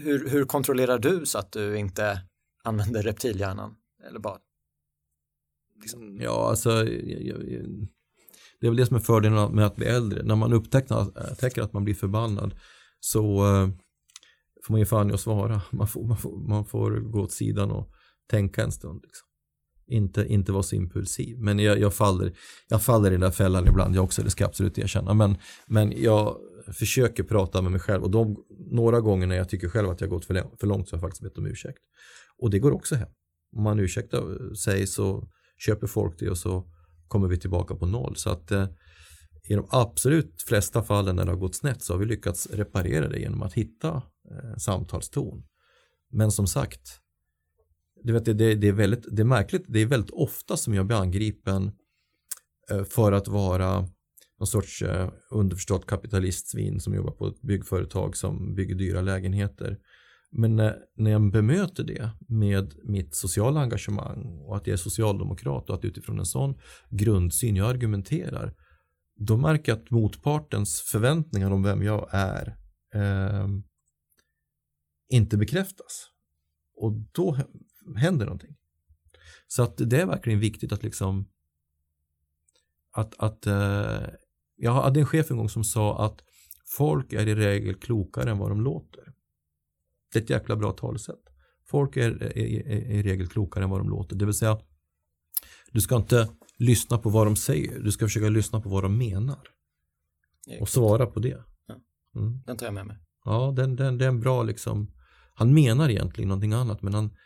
Hur, 0.00 0.28
hur 0.28 0.44
kontrollerar 0.44 0.98
du 0.98 1.26
så 1.26 1.38
att 1.38 1.52
du 1.52 1.78
inte 1.78 2.20
använder 2.64 3.02
reptilhjärnan? 3.02 3.74
Eller 4.08 4.20
bara 4.20 4.38
liksom... 5.80 6.18
Ja, 6.20 6.48
alltså 6.48 6.70
jag, 6.70 7.22
jag, 7.22 7.88
det 8.60 8.66
är 8.66 8.70
väl 8.70 8.76
det 8.76 8.86
som 8.86 8.96
är 8.96 9.00
fördelen 9.00 9.54
med 9.54 9.66
att 9.66 9.76
bli 9.76 9.86
äldre. 9.86 10.22
När 10.22 10.36
man 10.36 10.52
upptäcker 10.52 11.62
att 11.62 11.72
man 11.72 11.84
blir 11.84 11.94
förbannad 11.94 12.54
så 13.00 13.44
uh, 13.46 13.68
får 14.66 14.72
man 14.72 14.78
ge 14.78 14.86
fan 14.86 15.10
i 15.10 15.12
att 15.12 15.20
svara. 15.20 15.62
Man 15.70 15.88
får, 15.88 16.06
man, 16.06 16.16
får, 16.16 16.48
man 16.48 16.64
får 16.64 16.90
gå 16.90 17.20
åt 17.20 17.32
sidan 17.32 17.70
och 17.70 17.92
tänka 18.30 18.62
en 18.62 18.72
stund. 18.72 19.00
Liksom 19.02 19.28
inte, 19.90 20.26
inte 20.26 20.52
vara 20.52 20.62
så 20.62 20.76
impulsiv. 20.76 21.38
Men 21.38 21.58
jag, 21.58 21.80
jag, 21.80 21.94
faller, 21.94 22.32
jag 22.68 22.82
faller 22.82 23.08
i 23.08 23.12
den 23.12 23.20
där 23.20 23.30
fällan 23.30 23.68
ibland, 23.68 23.96
jag 23.96 24.04
också, 24.04 24.22
det 24.22 24.30
ska 24.30 24.44
jag 24.44 24.48
absolut 24.48 24.78
erkänna. 24.78 25.14
Men, 25.14 25.36
men 25.66 26.02
jag 26.02 26.36
försöker 26.72 27.22
prata 27.22 27.62
med 27.62 27.72
mig 27.72 27.80
själv 27.80 28.02
och 28.02 28.10
de, 28.10 28.36
några 28.70 29.00
gånger 29.00 29.26
när 29.26 29.36
jag 29.36 29.48
tycker 29.48 29.68
själv 29.68 29.90
att 29.90 30.00
jag 30.00 30.10
gått 30.10 30.24
för, 30.24 30.44
för 30.60 30.66
långt 30.66 30.88
så 30.88 30.96
har 30.96 30.98
jag 30.98 31.08
faktiskt 31.08 31.22
bett 31.22 31.38
om 31.38 31.46
ursäkt. 31.46 31.82
Och 32.38 32.50
det 32.50 32.58
går 32.58 32.72
också 32.72 32.94
hem. 32.94 33.08
Om 33.56 33.62
man 33.62 33.78
ursäktar 33.78 34.18
eh, 34.18 34.52
sig 34.52 34.86
så 34.86 35.28
köper 35.58 35.86
folk 35.86 36.18
det 36.18 36.30
och 36.30 36.38
så 36.38 36.64
kommer 37.08 37.28
vi 37.28 37.38
tillbaka 37.38 37.74
på 37.74 37.86
noll. 37.86 38.16
Så 38.16 38.30
att 38.30 38.50
eh, 38.50 38.68
i 39.48 39.54
de 39.54 39.66
absolut 39.70 40.42
flesta 40.46 40.82
fallen 40.82 41.16
när 41.16 41.24
det 41.24 41.30
har 41.30 41.38
gått 41.38 41.54
snett 41.54 41.82
så 41.82 41.92
har 41.92 41.98
vi 41.98 42.06
lyckats 42.06 42.46
reparera 42.50 43.08
det 43.08 43.18
genom 43.18 43.42
att 43.42 43.52
hitta 43.52 44.02
eh, 44.30 44.56
samtalston. 44.58 45.42
Men 46.12 46.30
som 46.30 46.46
sagt, 46.46 47.00
du 48.02 48.12
vet, 48.12 48.24
det, 48.24 48.34
det, 48.34 48.54
det, 48.54 48.68
är 48.68 48.72
väldigt, 48.72 49.06
det 49.10 49.22
är 49.22 49.26
märkligt, 49.26 49.64
det 49.68 49.80
är 49.80 49.86
väldigt 49.86 50.10
ofta 50.10 50.56
som 50.56 50.74
jag 50.74 50.86
blir 50.86 50.96
angripen 50.96 51.72
eh, 52.70 52.84
för 52.84 53.12
att 53.12 53.28
vara 53.28 53.88
någon 54.38 54.46
sorts 54.46 54.82
eh, 54.82 55.10
underförstått 55.30 55.86
kapitalistsvin 55.86 56.80
som 56.80 56.94
jobbar 56.94 57.12
på 57.12 57.26
ett 57.28 57.42
byggföretag 57.42 58.16
som 58.16 58.54
bygger 58.54 58.74
dyra 58.74 59.00
lägenheter. 59.00 59.78
Men 60.32 60.56
när, 60.56 60.76
när 60.96 61.10
jag 61.10 61.32
bemöter 61.32 61.84
det 61.84 62.10
med 62.28 62.74
mitt 62.84 63.14
sociala 63.14 63.60
engagemang 63.60 64.38
och 64.46 64.56
att 64.56 64.66
jag 64.66 64.74
är 64.74 64.78
socialdemokrat 64.78 65.70
och 65.70 65.76
att 65.76 65.84
utifrån 65.84 66.18
en 66.18 66.26
sån 66.26 66.58
grundsyn 66.90 67.56
jag 67.56 67.70
argumenterar 67.70 68.54
då 69.20 69.36
märker 69.36 69.72
jag 69.72 69.78
att 69.78 69.90
motpartens 69.90 70.80
förväntningar 70.80 71.50
om 71.50 71.62
vem 71.62 71.82
jag 71.82 72.08
är 72.10 72.56
eh, 72.94 73.48
inte 75.08 75.36
bekräftas. 75.36 76.06
Och 76.76 76.92
då 77.12 77.36
händer 77.96 78.26
någonting. 78.26 78.56
Så 79.46 79.62
att 79.62 79.76
det 79.76 80.00
är 80.00 80.06
verkligen 80.06 80.40
viktigt 80.40 80.72
att 80.72 80.82
liksom 80.82 81.28
att, 82.92 83.14
att 83.18 83.46
eh, 83.46 84.06
jag 84.56 84.72
hade 84.72 85.00
en 85.00 85.06
chef 85.06 85.30
en 85.30 85.36
gång 85.36 85.48
som 85.48 85.64
sa 85.64 86.04
att 86.06 86.22
folk 86.66 87.12
är 87.12 87.28
i 87.28 87.34
regel 87.34 87.74
klokare 87.74 88.30
än 88.30 88.38
vad 88.38 88.50
de 88.50 88.60
låter. 88.60 89.12
Det 90.12 90.18
är 90.18 90.22
ett 90.22 90.30
jäkla 90.30 90.56
bra 90.56 90.72
talesätt. 90.72 91.30
Folk 91.66 91.96
är, 91.96 92.22
är, 92.22 92.38
är, 92.38 92.68
är 92.68 92.90
i 92.90 93.02
regel 93.02 93.28
klokare 93.28 93.64
än 93.64 93.70
vad 93.70 93.80
de 93.80 93.88
låter. 93.88 94.16
Det 94.16 94.24
vill 94.24 94.34
säga, 94.34 94.60
du 95.72 95.80
ska 95.80 95.96
inte 95.96 96.28
lyssna 96.56 96.98
på 96.98 97.10
vad 97.10 97.26
de 97.26 97.36
säger. 97.36 97.80
Du 97.80 97.92
ska 97.92 98.04
försöka 98.04 98.28
lyssna 98.28 98.60
på 98.60 98.68
vad 98.68 98.82
de 98.82 98.98
menar. 98.98 99.48
Och 100.60 100.68
svara 100.68 101.06
på 101.06 101.20
det. 101.20 101.44
Mm. 102.16 102.42
Den 102.46 102.56
tar 102.56 102.66
jag 102.66 102.74
med 102.74 102.86
mig. 102.86 102.96
Ja, 103.24 103.52
den, 103.56 103.76
den, 103.76 103.98
den 103.98 104.06
är 104.06 104.08
en 104.08 104.20
bra 104.20 104.42
liksom. 104.42 104.92
Han 105.34 105.54
menar 105.54 105.88
egentligen 105.88 106.28
någonting 106.28 106.52
annat 106.52 106.82
men 106.82 106.94
han 106.94 107.16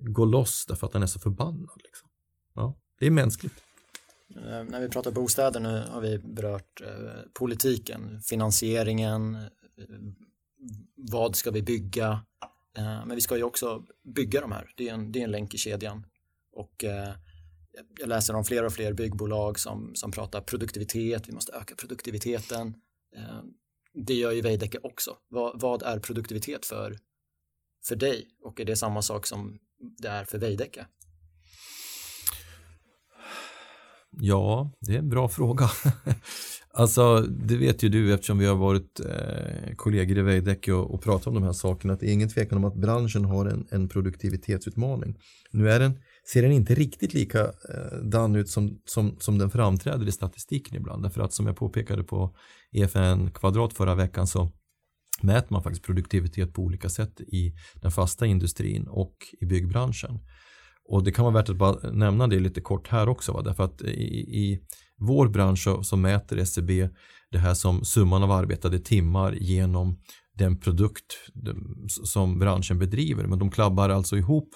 går 0.00 0.26
loss 0.26 0.66
därför 0.68 0.86
att 0.86 0.92
han 0.92 1.02
är 1.02 1.06
så 1.06 1.18
förbannad. 1.18 1.80
Liksom. 1.84 2.08
Ja, 2.54 2.76
det 2.98 3.06
är 3.06 3.10
mänskligt. 3.10 3.54
Eh, 4.36 4.64
när 4.64 4.80
vi 4.80 4.88
pratar 4.88 5.10
bostäder 5.10 5.60
nu 5.60 5.84
har 5.90 6.00
vi 6.00 6.18
berört 6.18 6.80
eh, 6.80 7.22
politiken, 7.32 8.20
finansieringen, 8.22 9.34
eh, 9.34 9.40
vad 10.96 11.36
ska 11.36 11.50
vi 11.50 11.62
bygga? 11.62 12.24
Men 13.06 13.14
vi 13.14 13.20
ska 13.20 13.36
ju 13.36 13.42
också 13.42 13.84
bygga 14.14 14.40
de 14.40 14.52
här, 14.52 14.72
det 14.76 14.88
är 14.88 14.94
en, 14.94 15.12
det 15.12 15.20
är 15.20 15.24
en 15.24 15.30
länk 15.30 15.54
i 15.54 15.58
kedjan. 15.58 16.06
Och 16.52 16.84
jag 17.98 18.08
läser 18.08 18.34
om 18.34 18.44
fler 18.44 18.64
och 18.64 18.72
fler 18.72 18.92
byggbolag 18.92 19.58
som, 19.58 19.94
som 19.94 20.12
pratar 20.12 20.40
produktivitet, 20.40 21.28
vi 21.28 21.32
måste 21.32 21.52
öka 21.52 21.74
produktiviteten. 21.74 22.74
Det 23.94 24.14
gör 24.14 24.32
ju 24.32 24.40
Veidekke 24.40 24.78
också. 24.82 25.16
Vad, 25.28 25.60
vad, 25.60 25.82
är 25.82 25.98
produktivitet 25.98 26.66
för, 26.66 26.98
för 27.84 27.96
dig 27.96 28.28
och 28.42 28.60
är 28.60 28.64
det 28.64 28.76
samma 28.76 29.02
sak 29.02 29.26
som 29.26 29.58
det 29.98 30.08
är 30.08 30.24
för 30.24 30.38
Veidekke? 30.38 30.86
Ja, 34.10 34.70
det 34.80 34.94
är 34.94 34.98
en 34.98 35.08
bra 35.08 35.28
fråga. 35.28 35.70
alltså, 36.74 37.20
det 37.20 37.56
vet 37.56 37.82
ju 37.82 37.88
du 37.88 38.14
eftersom 38.14 38.38
vi 38.38 38.46
har 38.46 38.56
varit 38.56 39.00
eh, 39.00 39.74
kollegor 39.76 40.18
i 40.18 40.22
Veidekke 40.22 40.72
och, 40.72 40.94
och 40.94 41.02
pratat 41.02 41.26
om 41.26 41.34
de 41.34 41.42
här 41.42 41.52
sakerna 41.52 41.92
att 41.92 42.00
det 42.00 42.06
är 42.06 42.12
ingen 42.12 42.28
tvekan 42.28 42.58
om 42.58 42.64
att 42.64 42.74
branschen 42.74 43.24
har 43.24 43.46
en, 43.46 43.66
en 43.70 43.88
produktivitetsutmaning. 43.88 45.18
Nu 45.50 45.70
är 45.70 45.80
den 45.80 46.00
ser 46.32 46.42
den 46.42 46.52
inte 46.52 46.74
riktigt 46.74 47.14
likadan 47.14 48.34
eh, 48.34 48.40
ut 48.40 48.48
som, 48.48 48.80
som, 48.84 49.16
som 49.18 49.38
den 49.38 49.50
framträder 49.50 50.08
i 50.08 50.12
statistiken 50.12 50.76
ibland. 50.76 51.02
Därför 51.02 51.20
att 51.20 51.32
som 51.32 51.46
jag 51.46 51.56
påpekade 51.56 52.02
på 52.02 52.36
EFN 52.72 53.30
kvadrat 53.30 53.72
förra 53.72 53.94
veckan 53.94 54.26
så 54.26 54.52
mäter 55.22 55.52
man 55.52 55.62
faktiskt 55.62 55.84
produktivitet 55.84 56.54
på 56.54 56.62
olika 56.62 56.88
sätt 56.88 57.20
i 57.20 57.54
den 57.74 57.90
fasta 57.90 58.26
industrin 58.26 58.86
och 58.88 59.14
i 59.40 59.46
byggbranschen. 59.46 60.18
Och 60.88 61.04
det 61.04 61.12
kan 61.12 61.24
vara 61.24 61.34
värt 61.34 61.48
att 61.48 61.56
bara 61.56 61.90
nämna 61.90 62.26
det 62.26 62.40
lite 62.40 62.60
kort 62.60 62.88
här 62.88 63.08
också. 63.08 63.32
Va? 63.32 63.42
Därför 63.42 63.64
att 63.64 63.82
i, 63.82 64.38
i 64.44 64.60
vår 64.98 65.28
bransch 65.28 65.62
så, 65.62 65.82
så 65.82 65.96
mäter 65.96 66.36
SCB 66.36 66.88
det 67.30 67.38
här 67.38 67.54
som 67.54 67.84
summan 67.84 68.22
av 68.22 68.30
arbetade 68.30 68.78
timmar 68.78 69.32
genom 69.32 69.98
den 70.34 70.60
produkt 70.60 71.16
som 72.04 72.38
branschen 72.38 72.78
bedriver. 72.78 73.26
Men 73.26 73.38
de 73.38 73.50
klabbar 73.50 73.88
alltså 73.88 74.16
ihop 74.16 74.48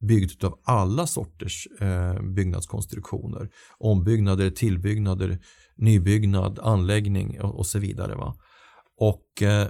byggt 0.00 0.44
av 0.44 0.60
alla 0.64 1.06
sorters 1.06 1.68
eh, 1.80 2.22
byggnadskonstruktioner. 2.22 3.50
Ombyggnader, 3.78 4.50
tillbyggnader, 4.50 5.38
nybyggnad, 5.76 6.58
anläggning 6.58 7.40
och, 7.40 7.58
och 7.58 7.66
så 7.66 7.78
vidare. 7.78 8.14
Va? 8.14 8.34
Och 8.96 9.42
eh, 9.42 9.68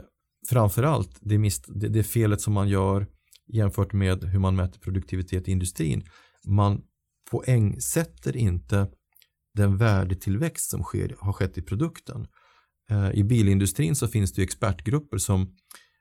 framförallt 0.49 1.19
det, 1.21 1.39
mist, 1.39 1.65
det, 1.69 1.89
det 1.89 2.03
felet 2.03 2.41
som 2.41 2.53
man 2.53 2.69
gör 2.69 3.07
jämfört 3.53 3.93
med 3.93 4.25
hur 4.25 4.39
man 4.39 4.57
mäter 4.57 4.81
produktivitet 4.81 5.49
i 5.49 5.51
industrin. 5.51 6.05
Man 6.47 6.83
poängsätter 7.31 8.37
inte 8.37 8.89
den 9.55 9.77
värdetillväxt 9.77 10.71
som 10.71 10.83
sker, 10.83 11.17
har 11.19 11.33
skett 11.33 11.59
i 11.59 11.63
produkten. 11.63 12.27
Eh, 12.91 13.11
I 13.11 13.25
bilindustrin 13.25 13.97
så 13.97 14.09
finns 14.09 14.33
det 14.33 14.43
expertgrupper 14.43 15.19
som 15.19 15.57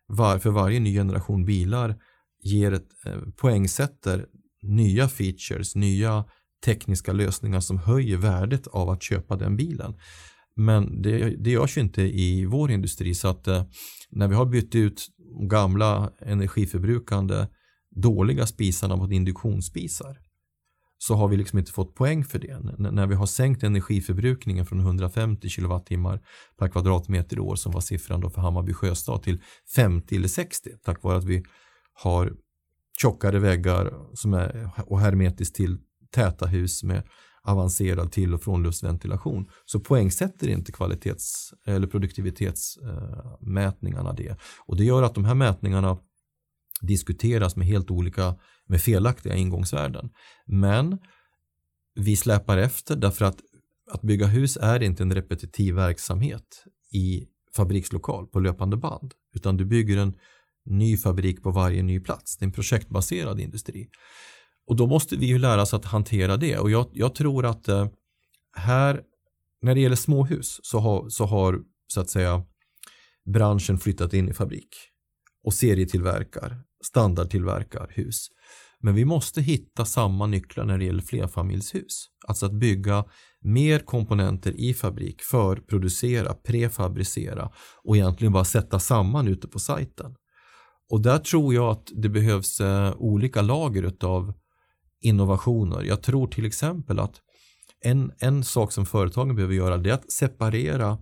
var, 0.08 0.40
för 0.40 0.50
varje 0.50 0.80
ny 0.80 0.94
generation 0.94 1.46
bilar 1.46 1.96
ger 2.44 2.72
ett, 2.72 2.90
eh, 3.06 3.22
poängsätter 3.38 4.26
nya 4.62 5.08
features, 5.08 5.76
nya 5.76 6.26
tekniska 6.66 7.14
lösningar 7.14 7.60
som 7.60 7.78
höjer 7.78 8.18
värdet 8.18 8.68
av 8.68 8.90
att 8.90 9.04
köpa 9.04 9.36
den 9.36 9.58
bilen. 9.58 9.98
Men 10.60 11.02
det, 11.02 11.30
det 11.30 11.52
görs 11.52 11.78
ju 11.78 11.82
inte 11.82 12.02
i 12.02 12.46
vår 12.46 12.72
industri 12.72 13.16
så 13.16 13.28
att 13.28 13.48
eh, 13.48 13.64
när 14.10 14.28
vi 14.28 14.36
har 14.36 14.46
bytt 14.46 14.76
ut 14.76 15.08
gamla 15.50 16.12
energiförbrukande 16.20 17.48
dåliga 17.96 18.46
spisarna 18.46 18.96
mot 18.96 19.12
induktionsspisar 19.12 20.18
så 20.98 21.16
har 21.16 21.28
vi 21.28 21.38
liksom 21.38 21.60
inte 21.60 21.72
fått 21.72 21.96
poäng 21.96 22.26
för 22.26 22.40
det. 22.40 22.52
N 22.52 22.76
när 22.92 23.08
vi 23.08 23.16
har 23.16 23.26
sänkt 23.26 23.64
energiförbrukningen 23.64 24.66
från 24.66 24.80
150 24.80 25.50
kilowattimmar 25.50 26.22
per 26.58 26.68
kvadratmeter 26.68 27.38
i 27.38 27.40
år 27.40 27.56
som 27.56 27.72
var 27.72 27.82
siffran 27.82 28.22
då 28.22 28.30
för 28.30 28.42
Hammarby 28.42 28.74
sjöstad 28.74 29.24
till 29.24 29.42
50 29.76 30.16
eller 30.16 30.28
60 30.28 30.70
tack 30.84 31.04
vare 31.04 31.18
att 31.18 31.26
vi 31.26 31.44
har 31.94 32.34
tjockare 33.02 33.40
väggar 33.40 33.94
som 34.14 34.34
är, 34.34 34.72
och 34.86 35.00
hermetiskt 35.00 35.56
till 35.56 35.78
täta 36.12 36.46
hus 36.46 36.84
med 36.84 37.04
avancerad 37.44 38.12
till 38.12 38.34
och 38.34 38.44
frånluftsventilation 38.44 39.50
så 39.66 39.80
poängsätter 39.80 40.48
inte 40.48 40.72
kvalitets 40.72 41.54
eller 41.66 41.88
produktivitetsmätningarna 41.88 44.14
det. 44.14 44.38
Och 44.66 44.78
det 44.78 44.84
gör 44.84 45.04
att 45.04 45.16
de 45.16 45.26
här 45.26 45.36
mätningarna 45.36 45.98
diskuteras 46.82 47.56
med 47.56 47.68
helt 47.68 47.92
olika, 47.92 48.36
med 48.68 48.82
felaktiga 48.82 49.36
ingångsvärden. 49.36 50.10
Men 50.46 50.98
vi 51.96 52.16
släpar 52.16 52.58
efter 52.58 52.96
därför 52.96 53.26
att 53.26 53.38
att 53.92 54.02
bygga 54.02 54.28
hus 54.28 54.58
är 54.62 54.84
inte 54.84 55.04
en 55.04 55.14
repetitiv 55.14 55.76
verksamhet 55.76 56.64
i 56.92 57.28
fabrikslokal 57.56 58.28
på 58.28 58.40
löpande 58.40 58.78
band 58.78 59.14
utan 59.36 59.58
du 59.58 59.66
bygger 59.66 59.98
en 59.98 60.14
ny 60.66 60.98
fabrik 60.98 61.44
på 61.44 61.52
varje 61.52 61.84
ny 61.84 62.00
plats. 62.00 62.38
Det 62.38 62.44
är 62.44 62.48
en 62.48 62.52
projektbaserad 62.52 63.40
industri. 63.40 63.90
Och 64.70 64.76
då 64.76 64.88
måste 64.88 65.16
vi 65.16 65.26
ju 65.26 65.38
lära 65.38 65.62
oss 65.62 65.74
att 65.74 65.86
hantera 65.86 66.38
det 66.38 66.58
och 66.58 66.72
jag, 66.72 66.90
jag 66.94 67.16
tror 67.16 67.46
att 67.46 67.68
eh, 67.68 67.88
här 68.58 69.02
när 69.62 69.76
det 69.76 69.82
gäller 69.82 69.96
småhus 69.96 70.60
så 70.64 70.80
har, 70.80 71.10
så 71.10 71.26
har 71.26 71.60
så 71.88 72.02
att 72.02 72.10
säga 72.10 72.44
branschen 73.34 73.78
flyttat 73.78 74.14
in 74.14 74.30
i 74.30 74.34
fabrik 74.34 74.70
och 75.44 75.54
serietillverkar, 75.54 76.62
standardtillverkar 76.84 77.92
hus. 77.96 78.28
Men 78.80 78.96
vi 78.96 79.06
måste 79.06 79.42
hitta 79.42 79.86
samma 79.86 80.26
nycklar 80.26 80.66
när 80.66 80.78
det 80.78 80.86
gäller 80.86 81.02
flerfamiljshus. 81.02 82.06
Alltså 82.28 82.46
att 82.46 82.54
bygga 82.54 83.06
mer 83.42 83.80
komponenter 83.80 84.52
i 84.52 84.74
fabrik, 84.74 85.22
förproducera, 85.22 86.34
prefabricera 86.34 87.52
och 87.84 87.96
egentligen 87.98 88.34
bara 88.34 88.46
sätta 88.46 88.80
samman 88.80 89.28
ute 89.28 89.48
på 89.48 89.60
sajten. 89.60 90.16
Och 90.90 91.02
där 91.02 91.18
tror 91.18 91.54
jag 91.54 91.70
att 91.70 91.92
det 91.96 92.10
behövs 92.10 92.60
eh, 92.60 92.94
olika 92.98 93.42
lager 93.42 93.84
utav 93.84 94.34
innovationer. 95.02 95.84
Jag 95.84 96.02
tror 96.02 96.28
till 96.28 96.46
exempel 96.46 97.00
att 97.00 97.22
en, 97.82 98.12
en 98.20 98.44
sak 98.44 98.72
som 98.72 98.86
företagen 98.86 99.36
behöver 99.36 99.56
göra 99.56 99.78
det 99.78 99.90
är 99.90 99.94
att 99.94 100.12
separera 100.12 100.98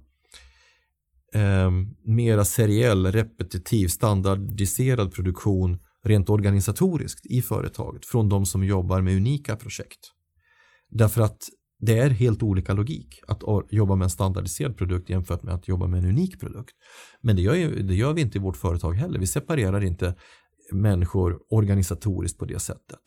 eh, 1.34 1.72
mera 2.06 2.46
seriell, 2.46 3.12
repetitiv, 3.12 3.88
standardiserad 3.88 5.14
produktion 5.14 5.80
rent 6.04 6.30
organisatoriskt 6.30 7.26
i 7.26 7.42
företaget 7.42 8.06
från 8.06 8.30
de 8.30 8.46
som 8.46 8.64
jobbar 8.64 9.02
med 9.02 9.16
unika 9.16 9.56
projekt. 9.56 10.00
Därför 10.90 11.22
att 11.22 11.50
det 11.80 12.00
är 12.00 12.10
helt 12.10 12.44
olika 12.44 12.74
logik 12.74 13.20
att 13.28 13.44
jobba 13.70 13.96
med 13.96 14.06
en 14.06 14.10
standardiserad 14.10 14.78
produkt 14.78 15.10
jämfört 15.10 15.44
med 15.44 15.54
att 15.54 15.68
jobba 15.68 15.88
med 15.88 16.04
en 16.04 16.10
unik 16.10 16.40
produkt. 16.40 16.76
Men 17.22 17.36
det 17.36 17.42
gör, 17.42 17.56
det 17.84 17.96
gör 17.96 18.14
vi 18.14 18.22
inte 18.22 18.38
i 18.38 18.42
vårt 18.42 18.58
företag 18.58 18.94
heller. 18.94 19.20
Vi 19.20 19.28
separerar 19.28 19.84
inte 19.84 20.16
människor 20.72 21.40
organisatoriskt 21.50 22.40
på 22.40 22.46
det 22.46 22.60
sättet. 22.60 23.00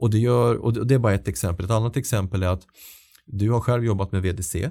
Och 0.00 0.10
det, 0.10 0.18
gör, 0.18 0.56
och 0.56 0.86
det 0.86 0.94
är 0.94 0.98
bara 0.98 1.14
ett 1.14 1.28
exempel. 1.28 1.64
Ett 1.64 1.70
annat 1.70 1.96
exempel 1.96 2.42
är 2.42 2.48
att 2.48 2.62
du 3.26 3.50
har 3.50 3.60
själv 3.60 3.84
jobbat 3.84 4.12
med 4.12 4.22
VDC, 4.22 4.70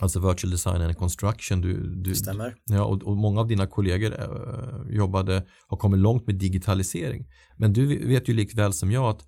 alltså 0.00 0.28
Virtual 0.28 0.50
Design 0.50 0.82
and 0.82 0.96
Construction. 0.96 1.60
Du, 1.60 1.94
du, 1.96 2.14
Stämmer. 2.14 2.56
Ja, 2.64 2.84
och, 2.84 3.02
och, 3.02 3.16
många 3.16 3.40
av 3.40 3.48
dina 3.48 3.66
kollegor 3.66 4.20
äh, 4.20 4.96
jobbade, 4.96 5.46
har 5.66 5.76
kommit 5.76 6.00
långt 6.00 6.26
med 6.26 6.36
digitalisering. 6.36 7.26
Men 7.56 7.72
du 7.72 8.06
vet 8.06 8.28
ju 8.28 8.34
likväl 8.34 8.72
som 8.72 8.92
jag 8.92 9.04
att 9.04 9.22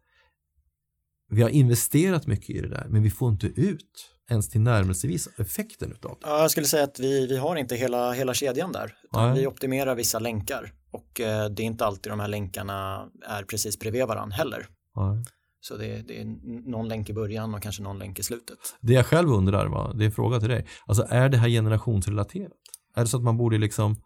vi 1.31 1.43
har 1.43 1.51
investerat 1.51 2.27
mycket 2.27 2.51
i 2.51 2.61
det 2.61 2.69
där, 2.69 2.87
men 2.89 3.03
vi 3.03 3.11
får 3.11 3.31
inte 3.31 3.47
ut 3.47 4.17
ens 4.31 4.49
till 4.49 4.61
närmelsevis 4.61 5.29
effekten 5.39 5.93
utav 5.93 6.19
det. 6.21 6.27
Ja, 6.29 6.41
jag 6.41 6.51
skulle 6.51 6.67
säga 6.67 6.85
att 6.85 7.01
vi, 7.01 7.27
vi 7.27 7.37
har 7.37 7.57
inte 7.57 7.77
hela, 7.77 8.13
hela 8.13 8.35
kedjan 8.35 8.73
där. 8.73 8.95
Vi 9.35 9.47
optimerar 9.47 9.95
vissa 9.95 10.19
länkar 10.19 10.73
och 10.91 11.21
eh, 11.21 11.51
det 11.51 11.63
är 11.63 11.65
inte 11.65 11.87
alltid 11.87 12.13
de 12.13 12.21
här 12.21 12.29
länkarna 12.29 13.09
är 13.29 13.43
precis 13.43 13.79
bredvid 13.79 14.07
varandra 14.07 14.37
heller. 14.37 14.67
Nej. 14.97 15.25
Så 15.61 15.77
det 15.77 15.87
är, 15.87 16.03
det 16.03 16.21
är, 16.21 16.25
någon 16.71 16.89
länk 16.89 17.11
i 17.11 17.13
början 17.13 17.55
och 17.55 17.63
kanske 17.63 17.83
någon 17.83 17.99
länk 17.99 18.19
i 18.19 18.23
slutet. 18.23 18.59
Det 18.81 18.93
jag 18.93 19.07
själv 19.07 19.31
undrar, 19.31 19.67
va? 19.67 19.93
det 19.95 20.05
är 20.05 20.07
en 20.07 20.13
fråga 20.13 20.41
till 20.41 20.49
dig. 20.49 20.67
Alltså 20.87 21.07
är 21.09 21.29
det 21.29 21.37
här 21.37 21.49
generationsrelaterat? 21.49 22.53
Är 22.97 23.01
det 23.01 23.07
så 23.07 23.17
att 23.17 23.23
man 23.23 23.37
borde 23.37 23.59
liksom 23.59 23.97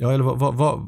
Ja, 0.00 0.12
eller 0.12 0.24
vad, 0.24 0.38
vad, 0.38 0.54
vad, 0.54 0.80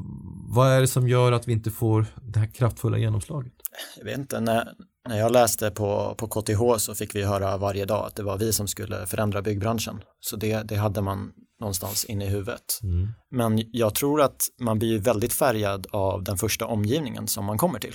vad 0.55 0.67
är 0.67 0.81
det 0.81 0.87
som 0.87 1.07
gör 1.07 1.31
att 1.31 1.47
vi 1.47 1.51
inte 1.51 1.71
får 1.71 2.05
det 2.21 2.39
här 2.39 2.47
kraftfulla 2.47 2.97
genomslaget? 2.97 3.53
Jag 3.97 4.05
vet 4.05 4.17
inte, 4.17 4.39
när, 4.39 4.73
när 5.09 5.17
jag 5.17 5.31
läste 5.31 5.71
på, 5.71 6.15
på 6.17 6.27
KTH 6.27 6.77
så 6.77 6.95
fick 6.95 7.15
vi 7.15 7.23
höra 7.23 7.57
varje 7.57 7.85
dag 7.85 8.05
att 8.05 8.15
det 8.15 8.23
var 8.23 8.37
vi 8.37 8.53
som 8.53 8.67
skulle 8.67 9.05
förändra 9.05 9.41
byggbranschen. 9.41 10.01
Så 10.19 10.35
det, 10.35 10.63
det 10.63 10.75
hade 10.75 11.01
man 11.01 11.31
någonstans 11.59 12.05
inne 12.05 12.25
i 12.25 12.29
huvudet. 12.29 12.79
Mm. 12.83 13.09
Men 13.31 13.63
jag 13.71 13.95
tror 13.95 14.21
att 14.21 14.41
man 14.59 14.79
blir 14.79 14.99
väldigt 14.99 15.33
färgad 15.33 15.87
av 15.91 16.23
den 16.23 16.37
första 16.37 16.65
omgivningen 16.65 17.27
som 17.27 17.45
man 17.45 17.57
kommer 17.57 17.79
till. 17.79 17.93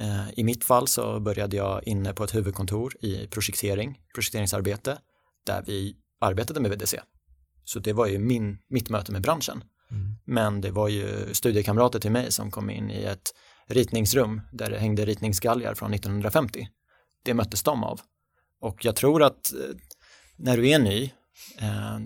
Eh, 0.00 0.38
I 0.38 0.44
mitt 0.44 0.64
fall 0.64 0.88
så 0.88 1.20
började 1.20 1.56
jag 1.56 1.84
inne 1.84 2.12
på 2.12 2.24
ett 2.24 2.34
huvudkontor 2.34 2.96
i 3.00 3.26
projektering, 3.26 4.00
projekteringsarbete, 4.14 4.98
där 5.46 5.62
vi 5.66 5.96
arbetade 6.20 6.60
med 6.60 6.70
VDC. 6.70 7.00
Så 7.64 7.78
det 7.78 7.92
var 7.92 8.06
ju 8.06 8.18
min, 8.18 8.58
mitt 8.68 8.90
möte 8.90 9.12
med 9.12 9.22
branschen. 9.22 9.64
Mm. 9.90 10.16
Men 10.24 10.60
det 10.60 10.70
var 10.70 10.88
ju 10.88 11.34
studiekamrater 11.34 11.98
till 11.98 12.10
mig 12.10 12.32
som 12.32 12.50
kom 12.50 12.70
in 12.70 12.90
i 12.90 13.04
ett 13.04 13.34
ritningsrum 13.68 14.40
där 14.52 14.70
det 14.70 14.78
hängde 14.78 15.04
ritningsgalgar 15.04 15.74
från 15.74 15.94
1950. 15.94 16.68
Det 17.24 17.34
möttes 17.34 17.62
de 17.62 17.84
av. 17.84 18.00
Och 18.60 18.84
jag 18.84 18.96
tror 18.96 19.22
att 19.22 19.52
eh, 19.52 19.76
när 20.36 20.56
du 20.56 20.68
är 20.68 20.78
ny, 20.78 21.02
eh, 21.58 21.98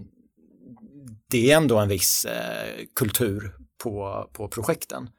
det 1.30 1.52
är 1.52 1.56
ändå 1.56 1.78
en 1.78 1.88
viss 1.88 2.24
eh, 2.24 2.84
kultur 2.94 3.54
på, 3.82 4.26
på 4.32 4.48
projekten. 4.48 5.10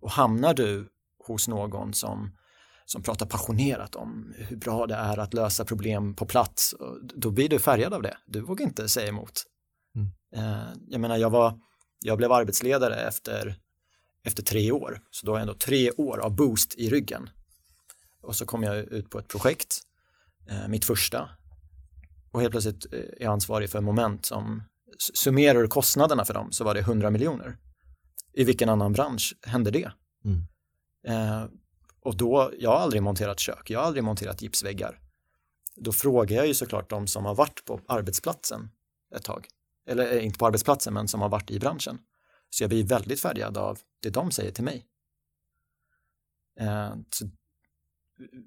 Och 0.00 0.10
hamnar 0.10 0.54
du 0.54 0.88
hos 1.28 1.48
någon 1.48 1.94
som, 1.94 2.36
som 2.84 3.02
pratar 3.02 3.26
passionerat 3.26 3.94
om 3.94 4.34
hur 4.36 4.56
bra 4.56 4.86
det 4.86 4.94
är 4.94 5.18
att 5.18 5.34
lösa 5.34 5.64
problem 5.64 6.14
på 6.14 6.26
plats, 6.26 6.74
då 7.14 7.30
blir 7.30 7.48
du 7.48 7.58
färgad 7.58 7.94
av 7.94 8.02
det. 8.02 8.16
Du 8.26 8.40
vågar 8.40 8.66
inte 8.66 8.88
säga 8.88 9.08
emot. 9.08 9.44
Mm. 9.94 10.08
Jag 10.88 11.00
menar, 11.00 11.16
jag, 11.16 11.30
var, 11.30 11.58
jag 12.04 12.18
blev 12.18 12.32
arbetsledare 12.32 12.96
efter 12.96 13.58
efter 14.28 14.42
tre 14.42 14.72
år. 14.72 15.00
Så 15.10 15.26
då 15.26 15.32
har 15.32 15.38
jag 15.38 15.42
ändå 15.42 15.54
tre 15.54 15.90
år 15.90 16.18
av 16.18 16.36
boost 16.36 16.74
i 16.74 16.90
ryggen. 16.90 17.30
Och 18.22 18.36
så 18.36 18.46
kom 18.46 18.62
jag 18.62 18.76
ut 18.76 19.10
på 19.10 19.18
ett 19.18 19.28
projekt, 19.28 19.80
eh, 20.50 20.68
mitt 20.68 20.84
första. 20.84 21.28
Och 22.32 22.40
helt 22.40 22.50
plötsligt 22.50 22.92
eh, 22.92 22.98
är 22.98 23.22
jag 23.22 23.32
ansvarig 23.32 23.70
för 23.70 23.80
moment 23.80 24.26
som 24.26 24.62
summerar 24.98 25.66
kostnaderna 25.66 26.24
för 26.24 26.34
dem 26.34 26.52
så 26.52 26.64
var 26.64 26.74
det 26.74 26.80
100 26.80 27.10
miljoner. 27.10 27.56
I 28.32 28.44
vilken 28.44 28.68
annan 28.68 28.92
bransch 28.92 29.34
händer 29.42 29.70
det? 29.70 29.92
Mm. 30.24 30.46
Eh, 31.06 31.44
och 32.00 32.16
då, 32.16 32.52
jag 32.58 32.70
har 32.70 32.76
aldrig 32.76 33.02
monterat 33.02 33.40
kök, 33.40 33.70
jag 33.70 33.80
har 33.80 33.86
aldrig 33.86 34.04
monterat 34.04 34.42
gipsväggar. 34.42 35.00
Då 35.76 35.92
frågar 35.92 36.36
jag 36.36 36.46
ju 36.46 36.54
såklart 36.54 36.90
de 36.90 37.06
som 37.06 37.24
har 37.24 37.34
varit 37.34 37.64
på 37.64 37.80
arbetsplatsen 37.88 38.70
ett 39.16 39.24
tag. 39.24 39.46
Eller 39.86 40.16
eh, 40.16 40.26
inte 40.26 40.38
på 40.38 40.46
arbetsplatsen, 40.46 40.94
men 40.94 41.08
som 41.08 41.20
har 41.20 41.28
varit 41.28 41.50
i 41.50 41.58
branschen. 41.58 41.98
Så 42.50 42.62
jag 42.62 42.70
blir 42.70 42.84
väldigt 42.84 43.20
färgad 43.20 43.58
av 43.58 43.78
det 44.02 44.10
de 44.10 44.30
säger 44.30 44.50
till 44.50 44.64
mig. 44.64 44.86
Eh, 46.60 46.94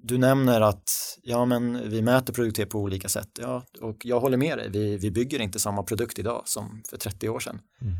du 0.02 0.18
nämner 0.18 0.60
att 0.60 1.18
ja, 1.22 1.44
men 1.44 1.90
vi 1.90 2.02
mäter 2.02 2.32
produktivitet 2.32 2.70
på 2.70 2.78
olika 2.78 3.08
sätt. 3.08 3.30
Ja, 3.40 3.66
och 3.80 4.06
jag 4.06 4.20
håller 4.20 4.36
med 4.36 4.58
dig, 4.58 4.68
vi, 4.70 4.96
vi 4.96 5.10
bygger 5.10 5.40
inte 5.40 5.58
samma 5.58 5.82
produkt 5.82 6.18
idag 6.18 6.42
som 6.44 6.82
för 6.90 6.96
30 6.96 7.28
år 7.28 7.40
sedan. 7.40 7.60
Mm. 7.80 7.96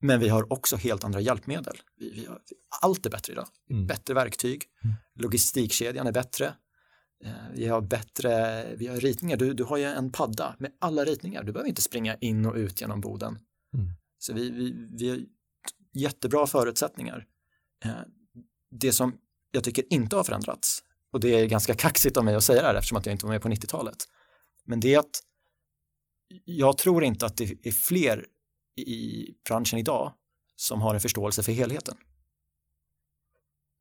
Men 0.00 0.20
vi 0.20 0.28
har 0.28 0.52
också 0.52 0.76
helt 0.76 1.04
andra 1.04 1.20
hjälpmedel. 1.20 1.76
Vi, 1.96 2.10
vi 2.10 2.26
har, 2.26 2.40
allt 2.82 3.06
är 3.06 3.10
bättre 3.10 3.32
idag. 3.32 3.46
Mm. 3.70 3.86
Bättre 3.86 4.14
verktyg, 4.14 4.64
mm. 4.84 4.96
logistikkedjan 5.14 6.06
är 6.06 6.12
bättre. 6.12 6.54
Eh, 7.24 7.32
vi 7.54 7.66
har 7.66 7.80
bättre 7.80 8.66
vi 8.76 8.86
har 8.86 8.96
ritningar. 8.96 9.36
Du, 9.36 9.54
du 9.54 9.64
har 9.64 9.76
ju 9.76 9.84
en 9.84 10.12
padda 10.12 10.56
med 10.58 10.72
alla 10.78 11.04
ritningar. 11.04 11.42
Du 11.42 11.52
behöver 11.52 11.68
inte 11.68 11.82
springa 11.82 12.14
in 12.14 12.46
och 12.46 12.54
ut 12.54 12.80
genom 12.80 13.00
boden. 13.00 13.38
Mm. 13.74 13.86
Så 14.18 14.32
vi, 14.32 14.50
vi, 14.50 14.88
vi 14.98 15.10
har 15.10 15.18
jättebra 15.94 16.46
förutsättningar. 16.46 17.26
Eh, 17.84 17.90
det 18.70 18.92
som 18.92 19.18
jag 19.50 19.64
tycker 19.64 19.92
inte 19.92 20.16
har 20.16 20.24
förändrats, 20.24 20.82
och 21.12 21.20
det 21.20 21.28
är 21.28 21.46
ganska 21.46 21.74
kaxigt 21.74 22.16
av 22.16 22.24
mig 22.24 22.34
att 22.34 22.44
säga 22.44 22.62
det 22.62 22.68
här 22.68 22.74
eftersom 22.74 22.98
att 22.98 23.06
jag 23.06 23.12
inte 23.12 23.26
var 23.26 23.32
med 23.32 23.42
på 23.42 23.48
90-talet, 23.48 23.96
men 24.64 24.80
det 24.80 24.94
är 24.94 24.98
att 24.98 25.22
jag 26.44 26.78
tror 26.78 27.04
inte 27.04 27.26
att 27.26 27.36
det 27.36 27.66
är 27.66 27.72
fler 27.72 28.26
i 28.80 29.34
branschen 29.48 29.78
idag 29.78 30.12
som 30.56 30.80
har 30.80 30.94
en 30.94 31.00
förståelse 31.00 31.42
för 31.42 31.52
helheten. 31.52 31.96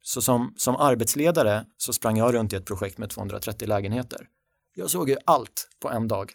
Så 0.02 0.22
som, 0.22 0.54
som 0.58 0.76
arbetsledare 0.76 1.66
så 1.78 1.94
sprang 1.94 2.18
jag 2.18 2.34
runt 2.34 2.54
i 2.54 2.56
ett 2.56 2.66
projekt 2.66 2.98
med 2.98 3.10
230 3.10 3.68
lägenheter. 3.68 4.28
Jag 4.76 4.90
såg 4.90 5.10
ju 5.10 5.18
allt 5.26 5.70
på 5.80 5.90
en 5.90 6.08
dag. 6.08 6.32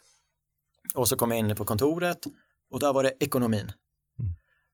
Och 0.94 1.08
så 1.08 1.16
kom 1.16 1.30
jag 1.30 1.40
in 1.40 1.56
på 1.56 1.64
kontoret 1.64 2.26
och 2.70 2.80
där 2.80 2.92
var 2.92 3.02
det 3.02 3.12
ekonomin 3.20 3.72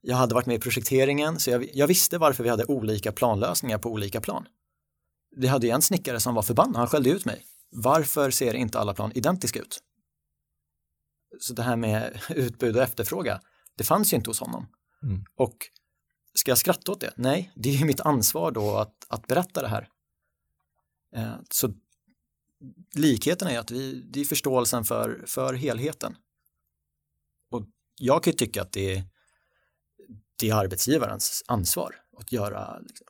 jag 0.00 0.16
hade 0.16 0.34
varit 0.34 0.46
med 0.46 0.56
i 0.56 0.60
projekteringen 0.60 1.40
så 1.40 1.50
jag, 1.50 1.70
jag, 1.74 1.86
visste 1.86 2.18
varför 2.18 2.44
vi 2.44 2.50
hade 2.50 2.64
olika 2.64 3.12
planlösningar 3.12 3.78
på 3.78 3.90
olika 3.90 4.20
plan. 4.20 4.46
Vi 5.36 5.46
hade 5.46 5.70
en 5.70 5.82
snickare 5.82 6.20
som 6.20 6.34
var 6.34 6.42
förbannad, 6.42 6.76
han 6.76 6.86
skällde 6.86 7.10
ut 7.10 7.24
mig. 7.24 7.44
Varför 7.70 8.30
ser 8.30 8.54
inte 8.54 8.78
alla 8.78 8.94
plan 8.94 9.12
identiska 9.14 9.60
ut? 9.60 9.80
Så 11.40 11.54
det 11.54 11.62
här 11.62 11.76
med 11.76 12.20
utbud 12.30 12.76
och 12.76 12.82
efterfråga, 12.82 13.40
det 13.80 13.84
fanns 13.84 14.12
ju 14.12 14.16
inte 14.16 14.30
hos 14.30 14.40
honom. 14.40 14.66
Mm. 15.02 15.24
Och 15.34 15.56
ska 16.34 16.50
jag 16.50 16.58
skratta 16.58 16.92
åt 16.92 17.00
det? 17.00 17.12
Nej, 17.16 17.52
det 17.54 17.68
är 17.68 17.74
ju 17.74 17.84
mitt 17.84 18.00
ansvar 18.00 18.50
då 18.50 18.76
att, 18.76 19.06
att 19.08 19.26
berätta 19.26 19.62
det 19.62 19.68
här. 19.68 19.88
Eh, 21.16 21.34
så 21.50 21.72
likheten 22.94 23.48
är 23.48 23.58
att 23.58 23.70
vi, 23.70 23.92
det 24.10 24.20
är 24.20 24.24
förståelsen 24.24 24.84
för, 24.84 25.24
för 25.26 25.54
helheten. 25.54 26.16
Och 27.50 27.62
jag 27.96 28.22
kan 28.22 28.30
ju 28.30 28.36
tycka 28.36 28.62
att 28.62 28.72
det 28.72 28.94
är 28.94 29.04
det 30.36 30.50
är 30.50 30.54
arbetsgivarens 30.54 31.44
ansvar 31.46 31.94
att 32.16 32.32
göra, 32.32 32.78
liksom, 32.78 33.06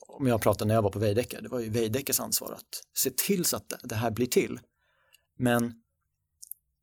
om 0.00 0.26
jag 0.26 0.42
pratar 0.42 0.66
när 0.66 0.74
jag 0.74 0.82
var 0.82 0.90
på 0.90 0.98
Veidekke, 0.98 1.40
det 1.40 1.48
var 1.48 1.60
ju 1.60 1.70
Veidekkes 1.70 2.20
ansvar 2.20 2.52
att 2.52 2.82
se 2.94 3.10
till 3.10 3.44
så 3.44 3.56
att 3.56 3.72
det 3.82 3.94
här 3.94 4.10
blir 4.10 4.26
till. 4.26 4.60
Men 5.38 5.82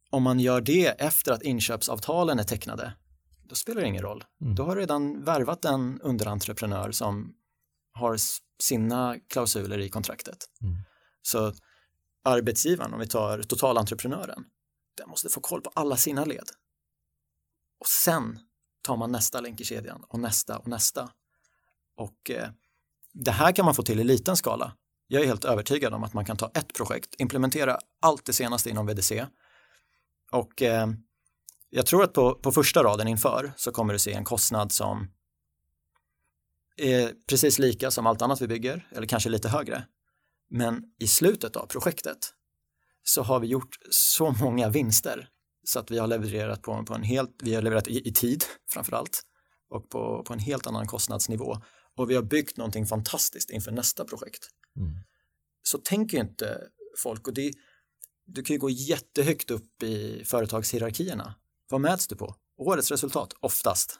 om 0.09 0.23
man 0.23 0.39
gör 0.39 0.61
det 0.61 0.87
efter 0.87 1.31
att 1.31 1.41
inköpsavtalen 1.41 2.39
är 2.39 2.43
tecknade, 2.43 2.93
då 3.51 3.55
spelar 3.55 3.81
det 3.81 3.87
ingen 3.87 4.03
roll. 4.03 4.23
Mm. 4.41 4.55
Då 4.55 4.63
har 4.63 4.75
du 4.75 4.81
redan 4.81 5.23
värvat 5.23 5.65
en 5.65 6.01
underentreprenör 6.01 6.91
som 6.91 7.33
har 7.93 8.17
sina 8.61 9.17
klausuler 9.29 9.79
i 9.79 9.89
kontraktet. 9.89 10.37
Mm. 10.61 10.75
Så 11.21 11.53
arbetsgivaren, 12.23 12.93
om 12.93 12.99
vi 12.99 13.07
tar 13.07 13.41
totalentreprenören, 13.41 14.43
den 14.97 15.09
måste 15.09 15.29
få 15.29 15.41
koll 15.41 15.61
på 15.61 15.71
alla 15.75 15.97
sina 15.97 16.25
led. 16.25 16.49
Och 17.79 17.87
sen 17.87 18.39
tar 18.81 18.97
man 18.97 19.11
nästa 19.11 19.41
länk 19.41 19.61
i 19.61 19.63
kedjan 19.63 20.03
och 20.07 20.19
nästa 20.19 20.57
och 20.57 20.67
nästa. 20.67 21.09
Och 21.95 22.29
eh, 22.29 22.49
det 23.13 23.31
här 23.31 23.51
kan 23.51 23.65
man 23.65 23.75
få 23.75 23.83
till 23.83 23.99
i 23.99 24.03
liten 24.03 24.37
skala. 24.37 24.77
Jag 25.07 25.21
är 25.21 25.25
helt 25.25 25.45
övertygad 25.45 25.93
om 25.93 26.03
att 26.03 26.13
man 26.13 26.25
kan 26.25 26.37
ta 26.37 26.51
ett 26.53 26.73
projekt, 26.73 27.15
implementera 27.17 27.79
allt 28.01 28.25
det 28.25 28.33
senaste 28.33 28.69
inom 28.69 28.85
VDC 28.85 29.27
och 30.31 30.61
eh, 30.61 30.87
jag 31.73 31.85
tror 31.85 32.03
att 32.03 32.13
på, 32.13 32.35
på 32.35 32.51
första 32.51 32.83
raden 32.83 33.07
inför 33.07 33.53
så 33.57 33.71
kommer 33.71 33.93
du 33.93 33.99
se 33.99 34.13
en 34.13 34.23
kostnad 34.23 34.71
som 34.71 35.07
är 36.77 37.13
precis 37.29 37.59
lika 37.59 37.91
som 37.91 38.07
allt 38.07 38.21
annat 38.21 38.41
vi 38.41 38.47
bygger 38.47 38.87
eller 38.91 39.07
kanske 39.07 39.29
lite 39.29 39.49
högre. 39.49 39.85
Men 40.49 40.83
i 40.99 41.07
slutet 41.07 41.55
av 41.55 41.65
projektet 41.65 42.17
så 43.03 43.21
har 43.21 43.39
vi 43.39 43.47
gjort 43.47 43.77
så 43.89 44.31
många 44.31 44.69
vinster 44.69 45.29
så 45.63 45.79
att 45.79 45.91
vi 45.91 45.97
har 45.97 46.07
levererat 46.07 46.61
på, 46.61 46.85
på 46.85 46.93
en 46.93 47.03
helt, 47.03 47.31
vi 47.43 47.55
har 47.55 47.61
levererat 47.61 47.87
i, 47.87 48.07
i 48.07 48.13
tid 48.13 48.43
framför 48.73 48.95
allt 48.95 49.21
och 49.69 49.89
på, 49.89 50.23
på 50.23 50.33
en 50.33 50.39
helt 50.39 50.67
annan 50.67 50.87
kostnadsnivå 50.87 51.57
och 51.97 52.09
vi 52.09 52.15
har 52.15 52.23
byggt 52.23 52.57
någonting 52.57 52.85
fantastiskt 52.85 53.49
inför 53.49 53.71
nästa 53.71 54.05
projekt. 54.05 54.47
Mm. 54.77 54.91
Så 55.63 55.77
tänk 55.83 56.13
ju 56.13 56.19
inte 56.19 56.67
folk 56.97 57.27
och 57.27 57.33
det, 57.33 57.51
du 58.25 58.43
kan 58.43 58.53
ju 58.53 58.59
gå 58.59 58.69
jättehögt 58.69 59.51
upp 59.51 59.83
i 59.83 60.23
företagshierarkierna. 60.25 61.35
Vad 61.71 61.81
mäts 61.81 62.07
du 62.07 62.15
på? 62.15 62.35
Årets 62.57 62.91
resultat, 62.91 63.33
oftast. 63.39 63.99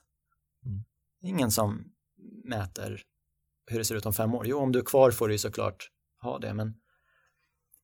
Mm. 0.65 0.83
Ingen 1.23 1.51
som 1.51 1.83
mäter 2.43 3.03
hur 3.71 3.77
det 3.77 3.85
ser 3.85 3.95
ut 3.95 4.05
om 4.05 4.13
fem 4.13 4.35
år. 4.35 4.47
Jo, 4.47 4.57
om 4.57 4.71
du 4.71 4.79
är 4.79 4.83
kvar 4.83 5.11
får 5.11 5.27
du 5.27 5.33
ju 5.33 5.37
såklart 5.37 5.89
ha 6.21 6.39
det, 6.39 6.53
men 6.53 6.67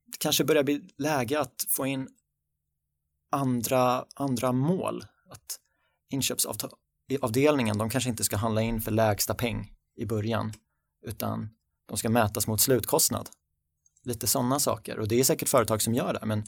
det 0.05 0.18
kanske 0.19 0.43
börjar 0.43 0.64
bli 0.64 0.89
läge 0.97 1.39
att 1.39 1.65
få 1.69 1.85
in 1.85 2.07
andra, 3.31 4.05
andra 4.15 4.51
mål. 4.51 5.05
Att 5.30 5.59
inköpsavdelningen, 6.09 7.77
de 7.77 7.89
kanske 7.89 8.09
inte 8.09 8.23
ska 8.23 8.38
handla 8.38 8.61
in 8.61 8.81
för 8.81 8.91
lägsta 8.91 9.34
peng 9.34 9.73
i 9.95 10.05
början, 10.05 10.53
utan 11.05 11.49
de 11.88 11.97
ska 11.97 12.09
mätas 12.09 12.47
mot 12.47 12.61
slutkostnad. 12.61 13.30
Lite 14.03 14.27
sådana 14.27 14.59
saker 14.59 14.99
och 14.99 15.07
det 15.07 15.19
är 15.19 15.23
säkert 15.23 15.49
företag 15.49 15.81
som 15.81 15.93
gör 15.93 16.14
det, 16.14 16.26
men 16.26 16.43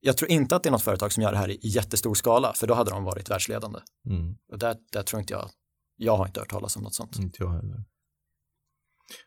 jag 0.00 0.16
tror 0.16 0.30
inte 0.30 0.56
att 0.56 0.62
det 0.62 0.68
är 0.68 0.70
något 0.70 0.82
företag 0.82 1.12
som 1.12 1.22
gör 1.22 1.32
det 1.32 1.38
här 1.38 1.50
i 1.50 1.58
jättestor 1.62 2.14
skala, 2.14 2.52
för 2.52 2.66
då 2.66 2.74
hade 2.74 2.90
de 2.90 3.04
varit 3.04 3.30
världsledande. 3.30 3.78
Mm. 4.06 4.36
Och 4.52 4.58
där, 4.58 4.76
där 4.92 5.02
tror 5.02 5.20
inte 5.20 5.32
jag, 5.32 5.50
jag 5.96 6.16
har 6.16 6.26
inte 6.26 6.40
hört 6.40 6.50
talas 6.50 6.76
om 6.76 6.82
något 6.82 6.94
sånt. 6.94 7.18
Inte 7.18 7.42
jag 7.42 7.50
heller. 7.50 7.84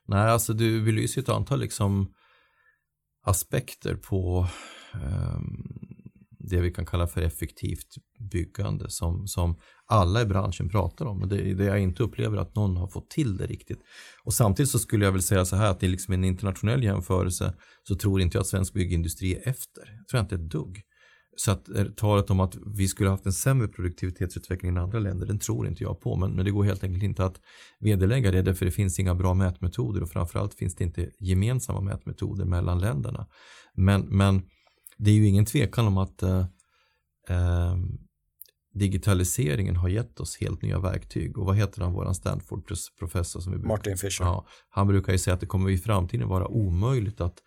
Nej, 0.06 0.30
alltså 0.32 0.54
du 0.54 0.86
belyser 0.86 1.22
ett 1.22 1.30
antal 1.30 1.60
liksom 1.60 2.14
aspekter 3.26 3.96
på 3.96 4.48
um, 4.94 5.93
det 6.44 6.62
vi 6.62 6.72
kan 6.72 6.86
kalla 6.86 7.08
för 7.08 7.22
effektivt 7.22 7.96
byggande 8.32 8.90
som, 8.90 9.28
som 9.28 9.56
alla 9.86 10.22
i 10.22 10.26
branschen 10.26 10.70
pratar 10.70 11.06
om. 11.06 11.22
Och 11.22 11.28
det 11.28 11.54
det 11.54 11.64
jag 11.64 11.80
inte 11.80 12.04
upplever 12.04 12.38
att 12.38 12.56
någon 12.56 12.78
har 12.78 12.88
fått 12.88 13.10
till 13.10 13.38
det 13.38 13.46
riktigt. 13.46 13.80
Och 14.24 14.34
samtidigt 14.34 14.70
så 14.70 14.80
skulle 14.80 15.06
jag 15.06 15.12
väl 15.12 15.22
säga 15.22 15.46
så 15.46 15.56
här 15.56 15.72
att 15.72 15.84
i 15.84 15.88
liksom 15.88 16.14
en 16.14 16.24
internationell 16.24 16.84
jämförelse 16.84 17.54
så 17.88 17.96
tror 17.96 18.22
inte 18.22 18.38
jag 18.38 18.42
att 18.42 18.48
svensk 18.48 18.74
byggindustri 18.74 19.34
är 19.34 19.50
efter. 19.50 19.84
Jag 19.98 20.08
tror 20.08 20.22
inte 20.22 20.36
ett 20.36 20.50
dugg. 20.50 20.82
Så 21.36 21.52
att 21.52 21.70
eh, 21.70 21.86
talet 21.86 22.30
om 22.30 22.40
att 22.40 22.58
vi 22.76 22.88
skulle 22.88 23.10
haft 23.10 23.26
en 23.26 23.34
sämre 23.34 23.68
produktivitetsutveckling 23.68 24.72
än 24.72 24.78
andra 24.78 25.00
länder, 25.00 25.28
den 25.28 25.40
tror 25.40 25.68
inte 25.68 25.84
jag 25.84 26.02
på. 26.02 26.16
Men, 26.16 26.32
men 26.32 26.46
det 26.46 26.52
går 26.52 26.64
helt 26.64 26.84
enkelt 26.84 27.04
inte 27.04 27.26
att 27.26 27.40
vederlägga 27.80 28.32
det, 28.32 28.42
därför 28.42 28.66
det 28.66 28.72
finns 28.72 29.00
inga 29.00 29.16
bra 29.16 29.34
mätmetoder 29.34 30.04
och 30.04 30.10
framförallt 30.10 30.54
finns 30.54 30.76
det 30.76 30.84
inte 30.84 31.10
gemensamma 31.20 31.82
mätmetoder 31.82 32.46
mellan 32.46 32.80
länderna. 32.80 33.28
Men, 33.76 34.02
men 34.02 34.42
det 35.04 35.12
är 35.12 35.16
ju 35.16 35.28
ingen 35.28 35.46
tvekan 35.46 35.88
om 35.88 35.98
att 35.98 36.24
eh, 36.24 36.46
eh, 37.30 37.78
digitaliseringen 38.74 39.76
har 39.76 39.90
gett 39.90 40.20
oss 40.20 40.38
helt 40.38 40.62
nya 40.62 40.80
verktyg. 40.80 41.38
Och 41.38 41.46
vad 41.46 41.56
heter 41.56 41.82
han, 41.82 41.94
våran 41.94 42.16
Stanford-professor? 42.16 43.40
som 43.40 43.52
vi 43.52 43.58
brukar, 43.58 43.68
Martin 43.68 43.98
Fisher. 43.98 44.26
Ja, 44.26 44.48
han 44.70 44.88
brukar 44.88 45.12
ju 45.12 45.18
säga 45.18 45.34
att 45.34 45.40
det 45.40 45.46
kommer 45.46 45.70
i 45.70 45.78
framtiden 45.78 46.28
vara 46.28 46.48
omöjligt 46.48 47.22
att 47.22 47.38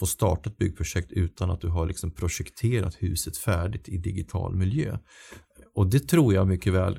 få 0.00 0.06
starta 0.06 0.50
ett 0.50 0.58
byggprojekt 0.58 1.12
utan 1.12 1.50
att 1.50 1.60
du 1.60 1.68
har 1.68 1.86
liksom 1.86 2.10
projekterat 2.10 2.94
huset 2.98 3.36
färdigt 3.36 3.88
i 3.88 3.98
digital 3.98 4.54
miljö. 4.54 4.98
Och 5.74 5.90
det 5.90 6.08
tror 6.08 6.34
jag 6.34 6.48
mycket 6.48 6.72
väl, 6.72 6.98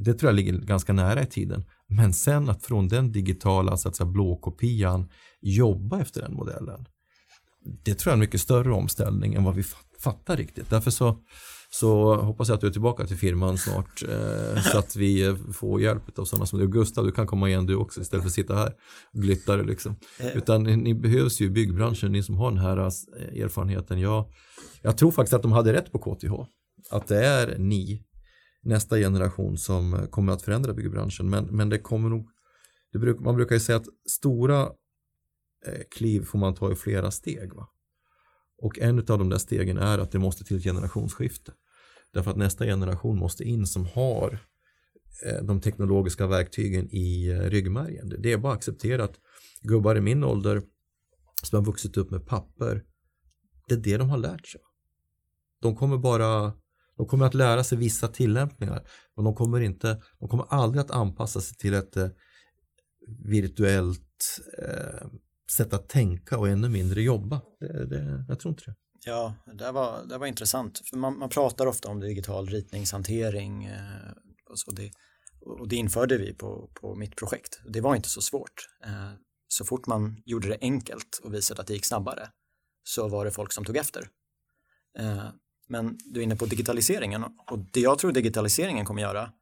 det 0.00 0.14
tror 0.14 0.28
jag 0.28 0.36
ligger 0.36 0.52
ganska 0.52 0.92
nära 0.92 1.22
i 1.22 1.26
tiden. 1.26 1.64
Men 1.88 2.12
sen 2.12 2.48
att 2.48 2.64
från 2.64 2.88
den 2.88 3.12
digitala 3.12 3.76
så 3.76 3.88
att 3.88 3.96
säga, 3.96 4.06
blåkopian 4.10 5.08
jobba 5.40 6.00
efter 6.00 6.20
den 6.20 6.34
modellen. 6.34 6.86
Det 7.84 7.94
tror 7.94 8.10
jag 8.10 8.12
är 8.12 8.16
en 8.16 8.20
mycket 8.20 8.40
större 8.40 8.72
omställning 8.72 9.34
än 9.34 9.44
vad 9.44 9.54
vi 9.54 9.64
fattar 10.02 10.36
riktigt. 10.36 10.70
Därför 10.70 10.90
så, 10.90 11.18
så 11.70 12.14
hoppas 12.14 12.48
jag 12.48 12.54
att 12.54 12.60
du 12.60 12.66
är 12.66 12.70
tillbaka 12.70 13.06
till 13.06 13.16
firman 13.16 13.58
snart 13.58 14.02
eh, 14.08 14.62
så 14.72 14.78
att 14.78 14.96
vi 14.96 15.36
får 15.52 15.80
hjälp 15.80 16.18
av 16.18 16.24
sådana 16.24 16.46
som 16.46 16.58
du. 16.58 16.68
Gustav, 16.68 17.04
du 17.04 17.12
kan 17.12 17.26
komma 17.26 17.48
igen 17.48 17.66
du 17.66 17.76
också 17.76 18.00
istället 18.00 18.22
för 18.22 18.28
att 18.28 18.34
sitta 18.34 18.54
här 18.54 18.72
och 19.12 19.22
glittare 19.22 19.62
liksom. 19.62 19.96
Eh. 20.18 20.36
Utan 20.36 20.62
ni 20.62 20.94
behövs 20.94 21.40
ju 21.40 21.46
i 21.46 21.50
byggbranschen, 21.50 22.12
ni 22.12 22.22
som 22.22 22.34
har 22.34 22.50
den 22.50 22.60
här 22.60 22.78
eh, 22.78 23.42
erfarenheten. 23.42 24.00
Jag, 24.00 24.32
jag 24.82 24.98
tror 24.98 25.10
faktiskt 25.10 25.34
att 25.34 25.42
de 25.42 25.52
hade 25.52 25.72
rätt 25.72 25.92
på 25.92 25.98
KTH. 25.98 26.32
Att 26.90 27.06
det 27.06 27.26
är 27.26 27.58
ni, 27.58 28.02
nästa 28.62 28.96
generation, 28.96 29.58
som 29.58 30.06
kommer 30.10 30.32
att 30.32 30.42
förändra 30.42 30.74
byggbranschen. 30.74 31.30
Men, 31.30 31.44
men 31.44 31.68
det 31.68 31.78
kommer 31.78 32.08
nog, 32.08 32.28
det 32.92 32.98
bruk, 32.98 33.20
man 33.20 33.36
brukar 33.36 33.54
ju 33.54 33.60
säga 33.60 33.76
att 33.76 33.86
stora 34.10 34.60
eh, 34.60 34.68
Eh, 35.66 35.82
kliv 35.90 36.24
får 36.24 36.38
man 36.38 36.54
ta 36.54 36.72
i 36.72 36.74
flera 36.74 37.10
steg. 37.10 37.54
Va? 37.54 37.68
Och 38.58 38.78
en 38.78 38.98
av 38.98 39.04
de 39.04 39.28
där 39.28 39.38
stegen 39.38 39.78
är 39.78 39.98
att 39.98 40.10
det 40.10 40.18
måste 40.18 40.44
till 40.44 40.56
ett 40.56 40.64
generationsskifte. 40.64 41.52
Därför 42.12 42.30
att 42.30 42.36
nästa 42.36 42.64
generation 42.64 43.18
måste 43.18 43.44
in 43.44 43.66
som 43.66 43.86
har 43.86 44.38
eh, 45.26 45.42
de 45.42 45.60
teknologiska 45.60 46.26
verktygen 46.26 46.88
i 46.90 47.28
eh, 47.28 47.50
ryggmärgen. 47.50 48.14
Det 48.18 48.32
är 48.32 48.38
bara 48.38 48.52
att 48.52 48.58
acceptera 48.58 49.04
att 49.04 49.18
gubbar 49.60 49.96
i 49.96 50.00
min 50.00 50.24
ålder 50.24 50.62
som 51.42 51.56
har 51.56 51.64
vuxit 51.64 51.96
upp 51.96 52.10
med 52.10 52.26
papper, 52.26 52.84
det 53.68 53.74
är 53.74 53.78
det 53.78 53.96
de 53.96 54.10
har 54.10 54.18
lärt 54.18 54.46
sig. 54.46 54.60
De 55.60 55.76
kommer 55.76 55.98
bara 55.98 56.52
de 56.96 57.06
kommer 57.06 57.26
att 57.26 57.34
lära 57.34 57.64
sig 57.64 57.78
vissa 57.78 58.08
tillämpningar 58.08 58.88
men 59.16 59.24
de 59.24 59.34
kommer 59.34 59.60
inte, 59.60 60.02
de 60.18 60.28
kommer 60.28 60.46
aldrig 60.48 60.80
att 60.80 60.90
anpassa 60.90 61.40
sig 61.40 61.56
till 61.56 61.74
ett 61.74 61.96
virtuellt 63.24 64.40
eh, 64.58 65.06
sätt 65.52 65.72
att 65.72 65.88
tänka 65.88 66.38
och 66.38 66.48
ännu 66.48 66.68
mindre 66.68 67.02
jobba. 67.02 67.40
Det, 67.60 67.86
det, 67.86 68.24
jag 68.28 68.40
tror 68.40 68.52
inte 68.52 68.64
det. 68.66 68.74
Ja, 69.04 69.34
det 69.58 69.72
var, 69.72 70.04
det 70.04 70.18
var 70.18 70.26
intressant. 70.26 70.80
För 70.90 70.96
man, 70.96 71.18
man 71.18 71.28
pratar 71.28 71.66
ofta 71.66 71.88
om 71.88 72.00
digital 72.00 72.48
ritningshantering 72.48 73.64
eh, 73.64 74.12
och, 74.50 74.58
så 74.58 74.70
det, 74.70 74.90
och 75.40 75.68
det 75.68 75.76
införde 75.76 76.18
vi 76.18 76.34
på, 76.34 76.70
på 76.74 76.94
mitt 76.94 77.16
projekt. 77.16 77.60
Det 77.68 77.80
var 77.80 77.96
inte 77.96 78.08
så 78.08 78.20
svårt. 78.20 78.68
Eh, 78.84 79.12
så 79.48 79.64
fort 79.64 79.86
man 79.86 80.22
gjorde 80.24 80.48
det 80.48 80.58
enkelt 80.60 81.20
och 81.24 81.34
visade 81.34 81.60
att 81.60 81.66
det 81.66 81.74
gick 81.74 81.86
snabbare 81.86 82.28
så 82.84 83.08
var 83.08 83.24
det 83.24 83.30
folk 83.30 83.52
som 83.52 83.64
tog 83.64 83.76
efter. 83.76 84.08
Eh, 84.98 85.28
men 85.68 85.98
du 86.04 86.20
är 86.20 86.24
inne 86.24 86.36
på 86.36 86.46
digitaliseringen 86.46 87.24
och 87.50 87.58
det 87.58 87.80
jag 87.80 87.98
tror 87.98 88.12
digitaliseringen 88.12 88.86
kommer 88.86 89.02
göra 89.02 89.32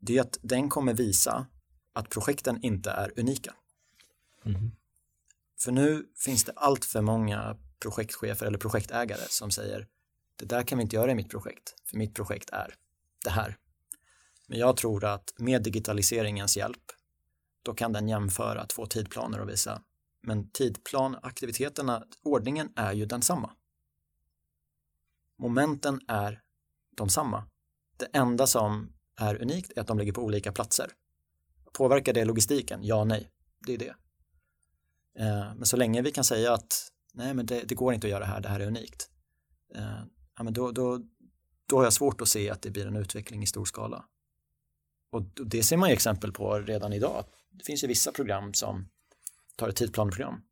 det 0.00 0.16
är 0.16 0.20
att 0.20 0.38
den 0.42 0.68
kommer 0.68 0.94
visa 0.94 1.46
att 1.92 2.10
projekten 2.10 2.64
inte 2.64 2.90
är 2.90 3.20
unika. 3.20 3.54
Mm. 4.44 4.70
För 5.60 5.72
nu 5.72 6.06
finns 6.24 6.44
det 6.44 6.52
allt 6.56 6.84
för 6.84 7.02
många 7.02 7.56
projektchefer 7.82 8.46
eller 8.46 8.58
projektägare 8.58 9.22
som 9.28 9.50
säger 9.50 9.86
det 10.36 10.44
där 10.44 10.62
kan 10.62 10.78
vi 10.78 10.82
inte 10.82 10.96
göra 10.96 11.10
i 11.10 11.14
mitt 11.14 11.30
projekt, 11.30 11.74
för 11.90 11.96
mitt 11.96 12.14
projekt 12.14 12.50
är 12.50 12.74
det 13.24 13.30
här. 13.30 13.56
Men 14.46 14.58
jag 14.58 14.76
tror 14.76 15.04
att 15.04 15.34
med 15.38 15.62
digitaliseringens 15.62 16.56
hjälp 16.56 16.82
då 17.62 17.74
kan 17.74 17.92
den 17.92 18.08
jämföra 18.08 18.66
två 18.66 18.86
tidplaner 18.86 19.40
och 19.40 19.48
visa 19.48 19.82
men 20.22 20.50
tidplan, 20.50 21.16
aktiviteterna, 21.22 22.04
ordningen 22.22 22.72
är 22.76 22.92
ju 22.92 23.06
densamma. 23.06 23.50
Momenten 25.38 26.00
är 26.08 26.42
de 26.96 27.08
samma. 27.08 27.44
Det 27.96 28.08
enda 28.12 28.46
som 28.46 28.92
är 29.16 29.42
unikt 29.42 29.72
är 29.76 29.80
att 29.80 29.86
de 29.86 29.98
ligger 29.98 30.12
på 30.12 30.22
olika 30.22 30.52
platser. 30.52 30.92
Påverkar 31.72 32.12
det 32.12 32.24
logistiken? 32.24 32.80
Ja, 32.82 33.04
nej. 33.04 33.30
Det 33.66 33.74
är 33.74 33.78
det. 33.78 33.94
Eh, 35.18 35.54
men 35.56 35.66
så 35.66 35.76
länge 35.76 36.02
vi 36.02 36.10
kan 36.10 36.24
säga 36.24 36.52
att 36.52 36.92
nej, 37.14 37.34
men 37.34 37.46
det, 37.46 37.62
det, 37.68 37.74
går 37.74 37.94
inte 37.94 38.06
att 38.06 38.10
göra 38.10 38.20
det 38.20 38.30
här, 38.30 38.40
det 38.40 38.48
här 38.48 38.60
är 38.60 38.66
unikt. 38.66 39.10
Eh, 39.74 40.02
ja, 40.36 40.42
men 40.42 40.52
då, 40.52 40.72
då, 40.72 41.00
då 41.66 41.76
har 41.76 41.84
jag 41.84 41.92
svårt 41.92 42.20
att 42.20 42.28
se 42.28 42.50
att 42.50 42.62
det 42.62 42.70
blir 42.70 42.86
en 42.86 42.96
utveckling 42.96 43.42
i 43.42 43.46
stor 43.46 43.64
skala. 43.64 44.04
Och 45.10 45.22
det 45.46 45.62
ser 45.62 45.76
man 45.76 45.88
ju 45.88 45.92
exempel 45.92 46.32
på 46.32 46.58
redan 46.58 46.92
idag. 46.92 47.24
Det 47.50 47.64
finns 47.64 47.84
ju 47.84 47.88
vissa 47.88 48.12
program 48.12 48.54
som 48.54 48.88
tar 49.56 49.68
ett 49.68 49.76
tidplanprogram 49.76 50.42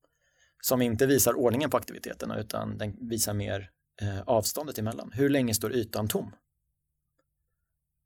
som 0.60 0.82
inte 0.82 1.06
visar 1.06 1.34
ordningen 1.34 1.70
på 1.70 1.76
aktiviteterna 1.76 2.38
utan 2.38 2.78
den 2.78 3.08
visar 3.08 3.34
mer 3.34 3.70
eh, 4.02 4.20
avståndet 4.20 4.78
emellan. 4.78 5.12
Hur 5.12 5.28
länge 5.28 5.54
står 5.54 5.72
ytan 5.72 6.08
tom? 6.08 6.32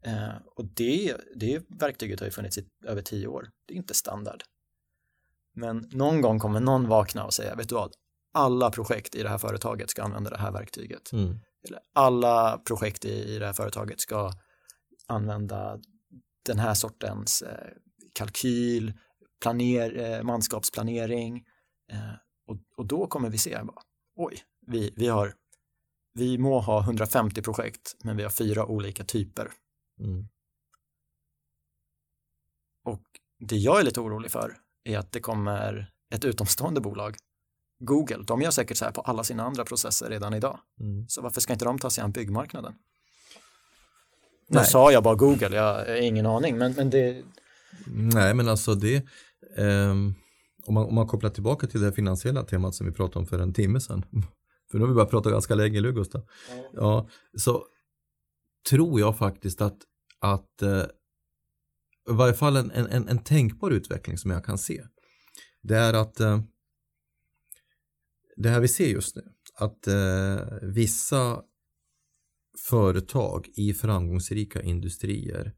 Eh, 0.04 0.36
och 0.56 0.64
det, 0.64 1.16
det 1.36 1.62
verktyget 1.68 2.20
har 2.20 2.26
ju 2.26 2.30
funnits 2.30 2.58
i 2.58 2.66
över 2.84 3.02
tio 3.02 3.26
år. 3.26 3.50
Det 3.66 3.74
är 3.74 3.76
inte 3.78 3.94
standard. 3.94 4.42
Men 5.60 5.88
någon 5.92 6.20
gång 6.20 6.38
kommer 6.38 6.60
någon 6.60 6.88
vakna 6.88 7.24
och 7.24 7.34
säga, 7.34 7.54
vet 7.54 7.68
du 7.68 7.74
vad, 7.74 7.92
alla 8.34 8.70
projekt 8.70 9.14
i 9.14 9.22
det 9.22 9.28
här 9.28 9.38
företaget 9.38 9.90
ska 9.90 10.02
använda 10.02 10.30
det 10.30 10.38
här 10.38 10.52
verktyget. 10.52 11.12
Mm. 11.12 11.38
Eller 11.68 11.80
alla 11.94 12.58
projekt 12.58 13.04
i 13.04 13.38
det 13.38 13.46
här 13.46 13.52
företaget 13.52 14.00
ska 14.00 14.32
använda 15.06 15.78
den 16.46 16.58
här 16.58 16.74
sortens 16.74 17.42
eh, 17.42 17.68
kalkyl, 18.12 18.92
planer, 19.42 19.98
eh, 19.98 20.22
manskapsplanering. 20.22 21.44
Eh, 21.92 22.12
och, 22.46 22.56
och 22.76 22.86
då 22.86 23.06
kommer 23.06 23.30
vi 23.30 23.38
se, 23.38 23.62
bara, 23.64 23.82
oj, 24.16 24.42
vi, 24.66 24.92
vi, 24.96 25.08
har, 25.08 25.34
vi 26.14 26.38
må 26.38 26.60
ha 26.60 26.82
150 26.82 27.42
projekt, 27.42 27.96
men 28.04 28.16
vi 28.16 28.22
har 28.22 28.30
fyra 28.30 28.66
olika 28.66 29.04
typer. 29.04 29.50
Mm. 30.00 30.28
Och 32.84 33.02
det 33.38 33.56
jag 33.56 33.80
är 33.80 33.84
lite 33.84 34.00
orolig 34.00 34.30
för 34.30 34.56
är 34.84 34.98
att 34.98 35.12
det 35.12 35.20
kommer 35.20 35.90
ett 36.14 36.24
utomstående 36.24 36.80
bolag. 36.80 37.16
Google, 37.84 38.24
de 38.26 38.42
gör 38.42 38.50
säkert 38.50 38.76
så 38.76 38.84
här 38.84 38.92
på 38.92 39.00
alla 39.00 39.24
sina 39.24 39.42
andra 39.42 39.64
processer 39.64 40.10
redan 40.10 40.34
idag. 40.34 40.58
Mm. 40.80 41.08
Så 41.08 41.22
varför 41.22 41.40
ska 41.40 41.52
inte 41.52 41.64
de 41.64 41.78
ta 41.78 41.90
sig 41.90 42.04
an 42.04 42.12
byggmarknaden? 42.12 42.74
Nu 44.48 44.56
Nej. 44.56 44.66
sa 44.66 44.92
jag 44.92 45.02
bara 45.02 45.14
Google, 45.14 45.56
jag 45.56 45.74
har 45.74 46.02
ingen 46.02 46.26
aning, 46.26 46.58
men, 46.58 46.72
men 46.72 46.90
det... 46.90 47.22
Nej, 47.86 48.34
men 48.34 48.48
alltså 48.48 48.74
det, 48.74 49.06
ehm, 49.56 50.14
om, 50.66 50.74
man, 50.74 50.84
om 50.84 50.94
man 50.94 51.06
kopplar 51.06 51.30
tillbaka 51.30 51.66
till 51.66 51.80
det 51.80 51.92
finansiella 51.92 52.42
temat 52.42 52.74
som 52.74 52.86
vi 52.86 52.92
pratade 52.92 53.18
om 53.18 53.26
för 53.26 53.38
en 53.38 53.52
timme 53.52 53.80
sedan, 53.80 54.04
för 54.70 54.78
nu 54.78 54.84
har 54.84 54.88
vi 54.88 54.94
bara 54.94 55.06
pratat 55.06 55.32
ganska 55.32 55.54
länge 55.54 55.80
nu 55.80 55.92
Gustav. 55.92 56.22
Ja. 56.48 56.64
ja, 56.72 57.08
så 57.38 57.64
tror 58.70 59.00
jag 59.00 59.18
faktiskt 59.18 59.60
att, 59.60 59.78
att 60.20 60.62
eh, 60.62 60.82
i 62.10 62.12
varje 62.12 62.34
fall 62.34 62.56
en, 62.56 62.70
en, 62.70 63.08
en 63.08 63.18
tänkbar 63.18 63.70
utveckling 63.70 64.18
som 64.18 64.30
jag 64.30 64.44
kan 64.44 64.58
se 64.58 64.82
det 65.62 65.76
är 65.76 65.94
att 65.94 66.20
eh, 66.20 66.42
det 68.36 68.48
här 68.48 68.60
vi 68.60 68.68
ser 68.68 68.88
just 68.88 69.16
nu 69.16 69.22
att 69.54 69.86
eh, 69.86 70.38
vissa 70.62 71.42
företag 72.68 73.48
i 73.54 73.74
framgångsrika 73.74 74.62
industrier 74.62 75.54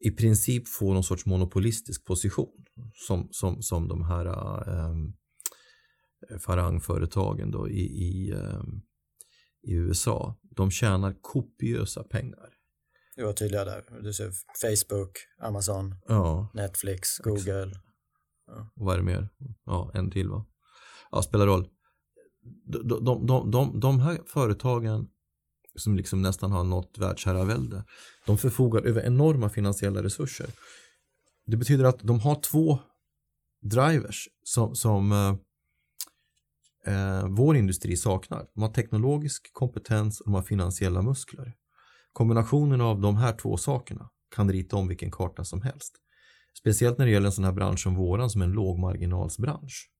i 0.00 0.10
princip 0.10 0.68
får 0.68 0.94
någon 0.94 1.04
sorts 1.04 1.26
monopolistisk 1.26 2.04
position 2.04 2.64
som, 2.94 3.28
som, 3.30 3.62
som 3.62 3.88
de 3.88 4.04
här 4.04 4.26
eh, 4.26 4.94
farangföretagen 6.38 7.50
då 7.50 7.68
i, 7.68 7.80
i, 7.80 8.30
eh, 8.30 8.62
i 9.62 9.72
USA. 9.72 10.38
De 10.42 10.70
tjänar 10.70 11.16
kopiösa 11.20 12.04
pengar. 12.04 12.53
Du 13.16 13.24
var 13.24 13.32
tydliga 13.32 13.64
där. 13.64 13.84
Du 14.02 14.12
ser 14.12 14.32
Facebook, 14.60 15.10
Amazon, 15.40 15.94
ja. 16.08 16.50
Netflix, 16.54 17.18
Google. 17.18 17.70
Ja. 18.46 18.70
Och 18.76 18.86
vad 18.86 18.94
är 18.94 18.98
det 18.98 19.04
mer? 19.04 19.28
Ja, 19.66 19.90
en 19.94 20.10
till 20.10 20.28
va? 20.28 20.46
Ja, 21.10 21.22
spelar 21.22 21.46
roll. 21.46 21.68
De, 22.66 23.04
de, 23.04 23.26
de, 23.26 23.50
de, 23.50 23.80
de 23.80 24.00
här 24.00 24.20
företagen 24.26 25.08
som 25.76 25.96
liksom 25.96 26.22
nästan 26.22 26.52
har 26.52 26.64
nått 26.64 26.98
världsherravälde. 26.98 27.84
De 28.26 28.38
förfogar 28.38 28.82
över 28.82 29.02
enorma 29.02 29.48
finansiella 29.48 30.02
resurser. 30.02 30.46
Det 31.46 31.56
betyder 31.56 31.84
att 31.84 31.98
de 31.98 32.20
har 32.20 32.34
två 32.34 32.78
drivers 33.62 34.28
som, 34.42 34.74
som 34.74 35.12
eh, 35.12 35.36
eh, 36.94 37.28
vår 37.28 37.56
industri 37.56 37.96
saknar. 37.96 38.46
De 38.54 38.62
har 38.62 38.70
teknologisk 38.70 39.52
kompetens 39.52 40.20
och 40.20 40.26
de 40.26 40.34
har 40.34 40.42
finansiella 40.42 41.02
muskler. 41.02 41.54
Kombinationen 42.14 42.80
av 42.80 43.00
de 43.00 43.16
här 43.16 43.32
två 43.32 43.56
sakerna 43.56 44.10
kan 44.36 44.52
rita 44.52 44.76
om 44.76 44.88
vilken 44.88 45.10
karta 45.10 45.44
som 45.44 45.62
helst. 45.62 45.94
Speciellt 46.58 46.98
när 46.98 47.06
det 47.06 47.12
gäller 47.12 47.26
en 47.26 47.32
sån 47.32 47.44
här 47.44 47.52
bransch 47.52 47.80
som 47.80 47.94
våran 47.94 48.30
som 48.30 48.40
är 48.40 48.46
en 48.46 48.52
lågmarginalsbransch. 48.52 49.90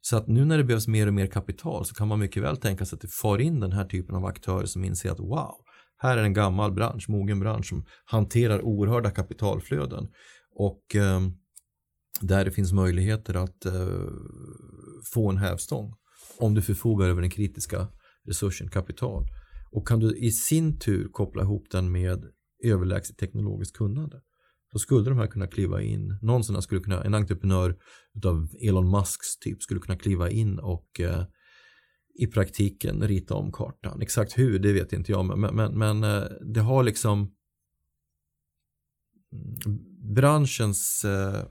Så 0.00 0.16
att 0.16 0.28
nu 0.28 0.44
när 0.44 0.58
det 0.58 0.64
behövs 0.64 0.88
mer 0.88 1.06
och 1.06 1.14
mer 1.14 1.26
kapital 1.26 1.84
så 1.84 1.94
kan 1.94 2.08
man 2.08 2.18
mycket 2.18 2.42
väl 2.42 2.56
tänka 2.56 2.84
sig 2.84 2.96
att 2.96 3.02
det 3.02 3.12
far 3.12 3.38
in 3.38 3.60
den 3.60 3.72
här 3.72 3.84
typen 3.84 4.14
av 4.16 4.26
aktörer 4.26 4.66
som 4.66 4.84
inser 4.84 5.10
att 5.10 5.20
wow, 5.20 5.54
här 5.96 6.16
är 6.18 6.22
en 6.22 6.32
gammal 6.32 6.72
bransch, 6.72 7.08
mogen 7.08 7.40
bransch 7.40 7.66
som 7.66 7.84
hanterar 8.04 8.62
oerhörda 8.62 9.10
kapitalflöden 9.10 10.08
och 10.54 10.96
eh, 10.96 11.20
där 12.20 12.44
det 12.44 12.50
finns 12.50 12.72
möjligheter 12.72 13.34
att 13.34 13.64
eh, 13.64 14.08
få 15.14 15.30
en 15.30 15.36
hävstång 15.36 15.94
om 16.38 16.54
du 16.54 16.62
förfogar 16.62 17.08
över 17.08 17.20
den 17.20 17.30
kritiska 17.30 17.86
resursen 18.26 18.70
kapital. 18.70 19.26
Och 19.74 19.88
kan 19.88 20.00
du 20.00 20.16
i 20.16 20.30
sin 20.30 20.78
tur 20.78 21.08
koppla 21.08 21.42
ihop 21.42 21.70
den 21.70 21.92
med 21.92 22.24
överlägset 22.64 23.16
teknologiskt 23.18 23.76
kunnande 23.76 24.20
då 24.72 24.78
skulle 24.78 25.10
de 25.10 25.18
här 25.18 25.26
kunna 25.26 25.46
kliva 25.46 25.82
in, 25.82 26.18
någon 26.22 26.44
sån 26.44 26.54
här 26.54 26.60
skulle 26.60 26.80
kunna, 26.80 27.04
en 27.04 27.14
entreprenör 27.14 27.76
utav 28.14 28.48
Elon 28.60 28.90
Musks 28.90 29.38
typ 29.38 29.62
skulle 29.62 29.80
kunna 29.80 29.98
kliva 29.98 30.30
in 30.30 30.58
och 30.58 31.00
eh, 31.00 31.24
i 32.14 32.26
praktiken 32.26 33.08
rita 33.08 33.34
om 33.34 33.52
kartan. 33.52 34.02
Exakt 34.02 34.38
hur, 34.38 34.58
det 34.58 34.72
vet 34.72 34.92
inte 34.92 35.12
jag, 35.12 35.38
men, 35.38 35.56
men, 35.56 35.78
men 35.78 36.04
eh, 36.04 36.24
det 36.54 36.60
har 36.60 36.82
liksom 36.82 37.18
mm, 39.32 39.78
branschens 40.14 41.04
eh, 41.04 41.44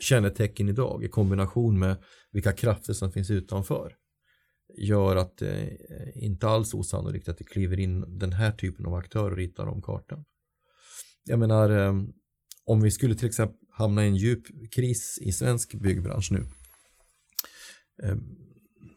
kännetecken 0.00 0.68
idag 0.68 1.04
i 1.04 1.08
kombination 1.08 1.78
med 1.78 1.96
vilka 2.32 2.52
krafter 2.52 2.92
som 2.92 3.12
finns 3.12 3.30
utanför 3.30 3.96
gör 4.76 5.16
att 5.16 5.36
det 5.36 5.62
eh, 5.90 6.24
inte 6.24 6.48
alls 6.48 6.74
osannolikt 6.74 7.28
att 7.28 7.38
det 7.38 7.44
kliver 7.44 7.80
in 7.80 8.18
den 8.18 8.32
här 8.32 8.52
typen 8.52 8.86
av 8.86 8.94
aktörer 8.94 9.30
och 9.30 9.36
ritar 9.36 9.66
om 9.66 9.82
kartan. 9.82 10.24
Jag 11.24 11.38
menar, 11.38 11.70
eh, 11.70 11.94
om 12.64 12.80
vi 12.80 12.90
skulle 12.90 13.14
till 13.14 13.28
exempel 13.28 13.58
hamna 13.70 14.04
i 14.04 14.08
en 14.08 14.16
djup 14.16 14.72
kris 14.74 15.18
i 15.22 15.32
svensk 15.32 15.74
byggbransch 15.74 16.32
nu. 16.32 16.46
Eh, 18.02 18.16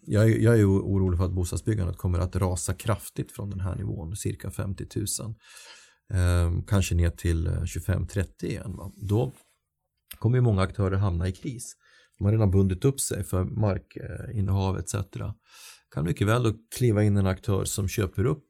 jag, 0.08 0.30
jag 0.30 0.60
är 0.60 0.70
orolig 0.70 1.18
för 1.18 1.26
att 1.26 1.32
bostadsbyggandet 1.32 1.98
kommer 1.98 2.20
att 2.20 2.36
rasa 2.36 2.74
kraftigt 2.74 3.32
från 3.32 3.50
den 3.50 3.60
här 3.60 3.76
nivån, 3.76 4.16
cirka 4.16 4.52
50 4.52 4.86
000. 4.96 5.36
Eh, 6.14 6.64
kanske 6.68 6.96
ner 6.96 7.10
till 7.10 7.48
eh, 7.48 7.62
25-30 7.62 8.46
igen. 8.46 8.76
Va? 8.78 8.92
Då 8.96 9.34
kommer 10.20 10.38
ju 10.38 10.42
många 10.42 10.62
aktörer 10.62 10.98
hamna 10.98 11.28
i 11.28 11.32
kris. 11.32 11.76
De 12.18 12.26
har 12.26 12.32
redan 12.32 12.52
bundit 12.52 12.86
upp 12.86 13.00
sig 13.00 13.24
för 13.24 13.44
markinnehav 13.44 14.76
eh, 14.76 14.82
etc. 14.82 14.96
Kan 15.92 16.04
mycket 16.04 16.28
väl 16.28 16.44
då 16.44 16.54
kliva 16.78 17.04
in 17.04 17.18
en 17.18 17.28
aktör 17.28 17.66
som 17.66 17.88
köper 17.88 18.26
upp 18.26 18.46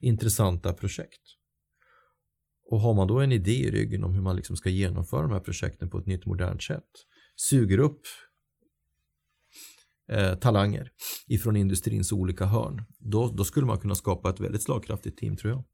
intressanta 0.00 0.72
projekt 0.72 1.22
och 2.70 2.80
har 2.80 2.94
man 2.94 3.08
då 3.08 3.20
en 3.20 3.32
idé 3.32 3.52
i 3.52 3.70
ryggen 3.70 4.04
om 4.04 4.14
hur 4.14 4.22
man 4.22 4.36
liksom 4.36 4.56
ska 4.56 4.70
genomföra 4.70 5.22
de 5.22 5.32
här 5.32 5.40
projekten 5.40 5.90
på 5.90 5.98
ett 5.98 6.06
nytt 6.06 6.26
modernt 6.26 6.62
sätt, 6.62 6.84
suger 7.36 7.78
upp 7.78 8.00
eh, 10.12 10.34
talanger 10.34 10.90
ifrån 11.26 11.56
industrins 11.56 12.12
olika 12.12 12.46
hörn, 12.46 12.84
då, 12.98 13.28
då 13.28 13.44
skulle 13.44 13.66
man 13.66 13.78
kunna 13.78 13.94
skapa 13.94 14.30
ett 14.30 14.40
väldigt 14.40 14.62
slagkraftigt 14.62 15.18
team 15.18 15.36
tror 15.36 15.52
jag. 15.52 15.64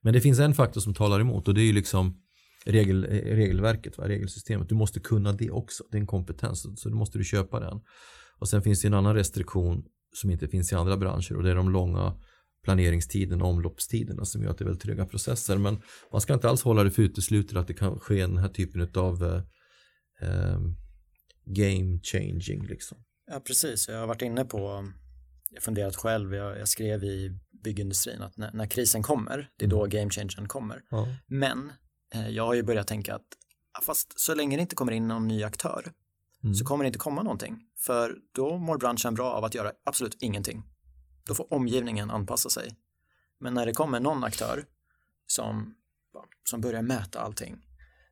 Men 0.00 0.12
det 0.12 0.20
finns 0.20 0.38
en 0.38 0.54
faktor 0.54 0.80
som 0.80 0.94
talar 0.94 1.20
emot 1.20 1.48
och 1.48 1.54
det 1.54 1.60
är 1.60 1.66
ju 1.66 1.72
liksom 1.72 2.22
regel, 2.68 3.04
regelverket, 3.06 3.98
va? 3.98 4.08
regelsystemet. 4.08 4.68
Du 4.68 4.74
måste 4.74 5.00
kunna 5.00 5.32
det 5.32 5.50
också, 5.50 5.84
det 5.90 5.96
är 5.96 6.00
en 6.00 6.06
kompetens, 6.06 6.80
så 6.80 6.88
då 6.88 6.96
måste 6.96 7.18
du 7.18 7.24
köpa 7.24 7.60
den. 7.60 7.80
Och 8.38 8.48
sen 8.48 8.62
finns 8.62 8.82
det 8.82 8.88
en 8.88 8.94
annan 8.94 9.14
restriktion 9.14 9.84
som 10.14 10.30
inte 10.30 10.48
finns 10.48 10.72
i 10.72 10.74
andra 10.74 10.96
branscher 10.96 11.36
och 11.36 11.42
det 11.42 11.50
är 11.50 11.54
de 11.54 11.70
långa 11.70 12.14
planeringstiden 12.64 13.42
och 13.42 13.48
omloppstiderna 13.48 14.24
som 14.24 14.42
gör 14.42 14.50
att 14.50 14.58
det 14.58 14.62
är 14.62 14.66
väldigt 14.66 14.82
trygga 14.82 15.06
processer. 15.06 15.58
Men 15.58 15.82
man 16.12 16.20
ska 16.20 16.34
inte 16.34 16.48
alls 16.48 16.62
hålla 16.62 16.84
det 16.84 16.90
för 16.90 17.02
uteslutet 17.02 17.56
att 17.56 17.66
det 17.66 17.74
kan 17.74 17.98
ske 17.98 18.20
den 18.20 18.38
här 18.38 18.48
typen 18.48 18.90
av 18.94 19.24
eh, 19.24 19.42
ehm, 20.28 20.76
game 21.44 22.00
changing. 22.02 22.66
Liksom. 22.66 22.98
Ja, 23.30 23.40
precis. 23.40 23.88
Jag 23.88 23.98
har 23.98 24.06
varit 24.06 24.22
inne 24.22 24.44
på, 24.44 24.92
jag 25.50 25.62
funderat 25.62 25.96
själv, 25.96 26.34
jag, 26.34 26.58
jag 26.58 26.68
skrev 26.68 27.04
i 27.04 27.38
byggindustrin 27.64 28.22
att 28.22 28.36
när, 28.36 28.52
när, 28.52 28.66
krisen 28.66 29.02
kommer, 29.02 29.48
det 29.58 29.64
är 29.64 29.68
då 29.68 29.84
mm. 29.84 29.90
game 29.90 30.10
changern 30.10 30.48
kommer. 30.48 30.82
Ja. 30.90 31.08
Men 31.26 31.58
eh, 31.58 31.72
jag 32.30 32.46
har 32.46 32.54
ju 32.54 32.62
börjat 32.62 32.86
tänka 32.86 33.14
att 33.14 33.38
fast 33.84 34.20
så 34.20 34.34
länge 34.34 34.56
det 34.56 34.60
inte 34.60 34.76
kommer 34.76 34.92
in 34.92 35.08
någon 35.08 35.28
ny 35.28 35.44
aktör 35.44 35.92
mm. 36.44 36.54
så 36.54 36.64
kommer 36.64 36.84
det 36.84 36.86
inte 36.86 36.98
komma 36.98 37.22
någonting. 37.22 37.68
För 37.76 38.18
då 38.32 38.58
mår 38.58 38.78
branschen 38.78 39.14
bra 39.14 39.32
av 39.32 39.44
att 39.44 39.54
göra 39.54 39.72
absolut 39.84 40.22
ingenting. 40.22 40.62
Då 41.24 41.34
får 41.34 41.52
omgivningen 41.52 42.10
anpassa 42.10 42.50
sig. 42.50 42.76
Men 43.38 43.54
när 43.54 43.66
det 43.66 43.72
kommer 43.72 44.00
någon 44.00 44.24
aktör 44.24 44.66
som, 45.26 45.74
som 46.50 46.60
börjar 46.60 46.82
mäta 46.82 47.20
allting, 47.20 47.66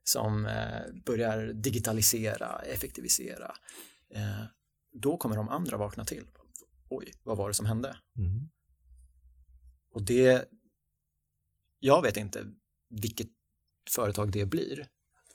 som 0.04 0.46
eh, 0.46 1.02
börjar 1.04 1.52
digitalisera, 1.52 2.58
effektivisera, 2.58 3.54
eh, 4.10 4.44
då 4.92 5.16
kommer 5.16 5.36
de 5.36 5.48
andra 5.48 5.76
vakna 5.76 6.04
till. 6.04 6.26
Oj, 6.88 7.12
vad 7.22 7.36
var 7.36 7.48
det 7.48 7.54
som 7.54 7.66
hände? 7.66 7.96
Mm. 8.16 8.48
Och 9.90 10.02
det, 10.02 10.48
jag 11.78 12.02
vet 12.02 12.16
inte 12.16 12.46
vilket 12.88 13.28
företag 13.90 14.32
det 14.32 14.46
blir 14.46 14.86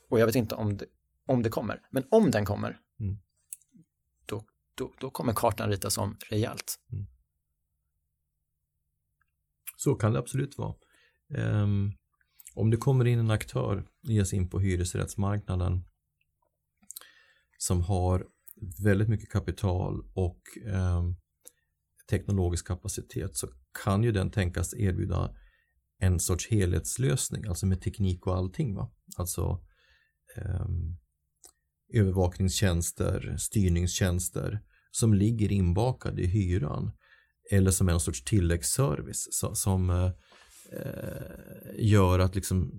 och 0.10 0.20
jag 0.20 0.26
vet 0.26 0.36
inte 0.36 0.56
om 0.56 0.78
det, 0.78 0.86
om 1.26 1.44
det 1.44 1.50
kommer. 1.50 1.82
Men 1.90 2.04
om 2.12 2.32
den 2.32 2.46
kommer, 2.46 2.80
mm. 3.00 3.18
då, 4.26 4.46
då, 4.76 4.94
då 5.00 5.10
kommer 5.10 5.34
kartan 5.34 5.70
ritas 5.70 5.98
om 5.98 6.18
rejält. 6.30 6.80
Mm. 6.92 7.06
Så 9.78 9.96
kan 9.96 10.14
det 10.14 10.20
absolut 10.20 10.58
vara. 10.58 10.76
Um, 11.38 11.92
om 12.56 12.70
det 12.70 12.78
kommer 12.78 13.06
in 13.06 13.20
en 13.20 13.32
aktör, 13.32 13.88
ges 14.02 14.34
in 14.34 14.50
på 14.50 14.60
hyresrättsmarknaden 14.60 15.84
som 17.58 17.82
har 17.82 18.28
väldigt 18.84 19.10
mycket 19.10 19.32
kapital 19.32 20.02
och 20.14 20.42
um, 20.66 21.16
teknologisk 22.10 22.68
kapacitet 22.68 23.36
så 23.36 23.48
kan 23.84 24.04
ju 24.04 24.12
den 24.12 24.32
tänkas 24.32 24.74
erbjuda 24.74 25.36
en 26.02 26.20
sorts 26.20 26.48
helhetslösning, 26.48 27.46
alltså 27.46 27.66
med 27.66 27.82
teknik 27.82 28.28
och 28.28 28.36
allting. 28.36 28.76
Va? 28.76 28.92
Alltså 29.18 29.66
um, 30.38 30.98
övervakningstjänster, 31.94 33.36
styrningstjänster 33.40 34.62
som 34.92 35.14
ligger 35.14 35.52
inbakade 35.52 36.22
i 36.22 36.28
hyran 36.28 36.92
eller 37.52 37.72
som 37.72 37.90
en 37.90 38.00
sorts 38.00 38.24
tilläggsservice 38.24 39.28
som, 39.32 39.56
som 39.56 39.90
eh, 39.90 40.12
gör 41.78 42.20
att 42.20 42.36
liksom 42.36 42.72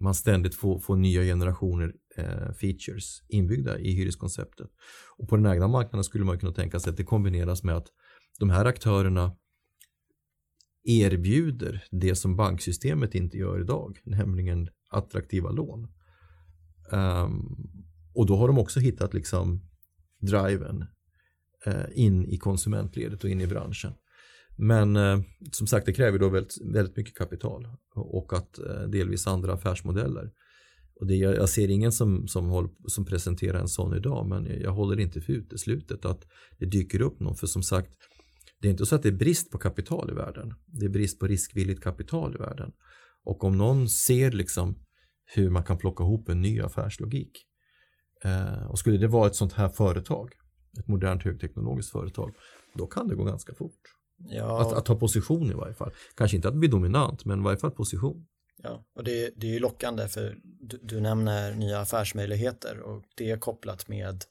man 0.00 0.14
ständigt 0.14 0.54
får, 0.54 0.78
får 0.78 0.96
nya 0.96 1.22
generationer 1.22 1.92
eh, 2.16 2.52
features 2.52 3.22
inbyggda 3.28 3.78
i 3.78 3.92
hyreskonceptet. 3.92 4.68
Och 5.16 5.28
på 5.28 5.36
den 5.36 5.52
egna 5.52 5.68
marknaden 5.68 6.04
skulle 6.04 6.24
man 6.24 6.38
kunna 6.38 6.52
tänka 6.52 6.80
sig 6.80 6.90
att 6.90 6.96
det 6.96 7.04
kombineras 7.04 7.62
med 7.62 7.76
att 7.76 7.86
de 8.38 8.50
här 8.50 8.64
aktörerna 8.64 9.36
erbjuder 10.86 11.84
det 11.90 12.14
som 12.14 12.36
banksystemet 12.36 13.14
inte 13.14 13.36
gör 13.36 13.60
idag, 13.60 14.00
nämligen 14.04 14.68
attraktiva 14.90 15.50
lån. 15.50 15.88
Um, 16.92 17.56
och 18.14 18.26
då 18.26 18.36
har 18.36 18.48
de 18.48 18.58
också 18.58 18.80
hittat 18.80 19.14
liksom 19.14 19.60
driven 20.20 20.84
uh, 21.66 21.84
in 21.94 22.26
i 22.26 22.38
konsumentledet 22.38 23.24
och 23.24 23.30
in 23.30 23.40
i 23.40 23.46
branschen. 23.46 23.92
Men 24.56 24.96
uh, 24.96 25.20
som 25.52 25.66
sagt 25.66 25.86
det 25.86 25.92
kräver 25.92 26.18
då 26.18 26.28
väldigt, 26.28 26.56
väldigt 26.64 26.96
mycket 26.96 27.14
kapital 27.14 27.68
och 27.94 28.32
att 28.32 28.58
uh, 28.66 28.88
delvis 28.88 29.26
andra 29.26 29.52
affärsmodeller. 29.52 30.30
Och 31.00 31.06
det, 31.06 31.14
jag, 31.14 31.36
jag 31.36 31.48
ser 31.48 31.68
ingen 31.68 31.92
som, 31.92 32.28
som, 32.28 32.46
håll, 32.46 32.68
som 32.86 33.04
presenterar 33.04 33.58
en 33.58 33.68
sån 33.68 33.96
idag 33.96 34.28
men 34.28 34.46
jag, 34.46 34.60
jag 34.60 34.72
håller 34.72 35.00
inte 35.00 35.20
för 35.20 35.32
uteslutet 35.32 36.04
att 36.04 36.26
det 36.58 36.66
dyker 36.66 37.00
upp 37.00 37.20
någon 37.20 37.36
för 37.36 37.46
som 37.46 37.62
sagt 37.62 37.92
det 38.60 38.68
är 38.68 38.70
inte 38.70 38.86
så 38.86 38.94
att 38.94 39.02
det 39.02 39.08
är 39.08 39.12
brist 39.12 39.50
på 39.50 39.58
kapital 39.58 40.10
i 40.10 40.14
världen. 40.14 40.54
Det 40.66 40.86
är 40.86 40.90
brist 40.90 41.20
på 41.20 41.26
riskvilligt 41.26 41.82
kapital 41.82 42.34
i 42.34 42.38
världen. 42.38 42.72
Och 43.24 43.44
om 43.44 43.58
någon 43.58 43.88
ser 43.88 44.30
liksom 44.30 44.78
hur 45.24 45.50
man 45.50 45.64
kan 45.64 45.78
plocka 45.78 46.04
ihop 46.04 46.28
en 46.28 46.42
ny 46.42 46.60
affärslogik 46.60 47.46
eh, 48.24 48.66
och 48.66 48.78
skulle 48.78 48.98
det 48.98 49.08
vara 49.08 49.26
ett 49.26 49.34
sånt 49.34 49.52
här 49.52 49.68
företag, 49.68 50.32
ett 50.78 50.88
modernt 50.88 51.22
högteknologiskt 51.22 51.92
företag, 51.92 52.34
då 52.74 52.86
kan 52.86 53.08
det 53.08 53.14
gå 53.14 53.24
ganska 53.24 53.54
fort. 53.54 53.80
Ja, 54.18 54.60
Att, 54.60 54.72
att 54.72 54.84
ta 54.84 54.96
position 54.96 55.50
i 55.50 55.54
varje 55.54 55.74
fall. 55.74 55.92
Kanske 56.14 56.36
inte 56.36 56.48
att 56.48 56.54
bli 56.54 56.68
dominant, 56.68 57.24
men 57.24 57.40
i 57.40 57.42
varje 57.42 57.58
fall 57.58 57.70
position. 57.70 58.26
ja. 58.62 58.84
och 58.94 59.04
det, 59.04 59.30
det 59.36 59.46
är 59.46 59.52
ju 59.52 59.58
lockande 59.58 60.08
för 60.08 60.38
du, 60.42 60.80
du 60.82 61.00
nämner 61.00 61.54
nya 61.54 61.80
affärsmöjligheter 61.80 62.80
och 62.80 63.02
det 63.16 63.30
är 63.30 63.38
kopplat 63.38 63.88
med 63.88 64.24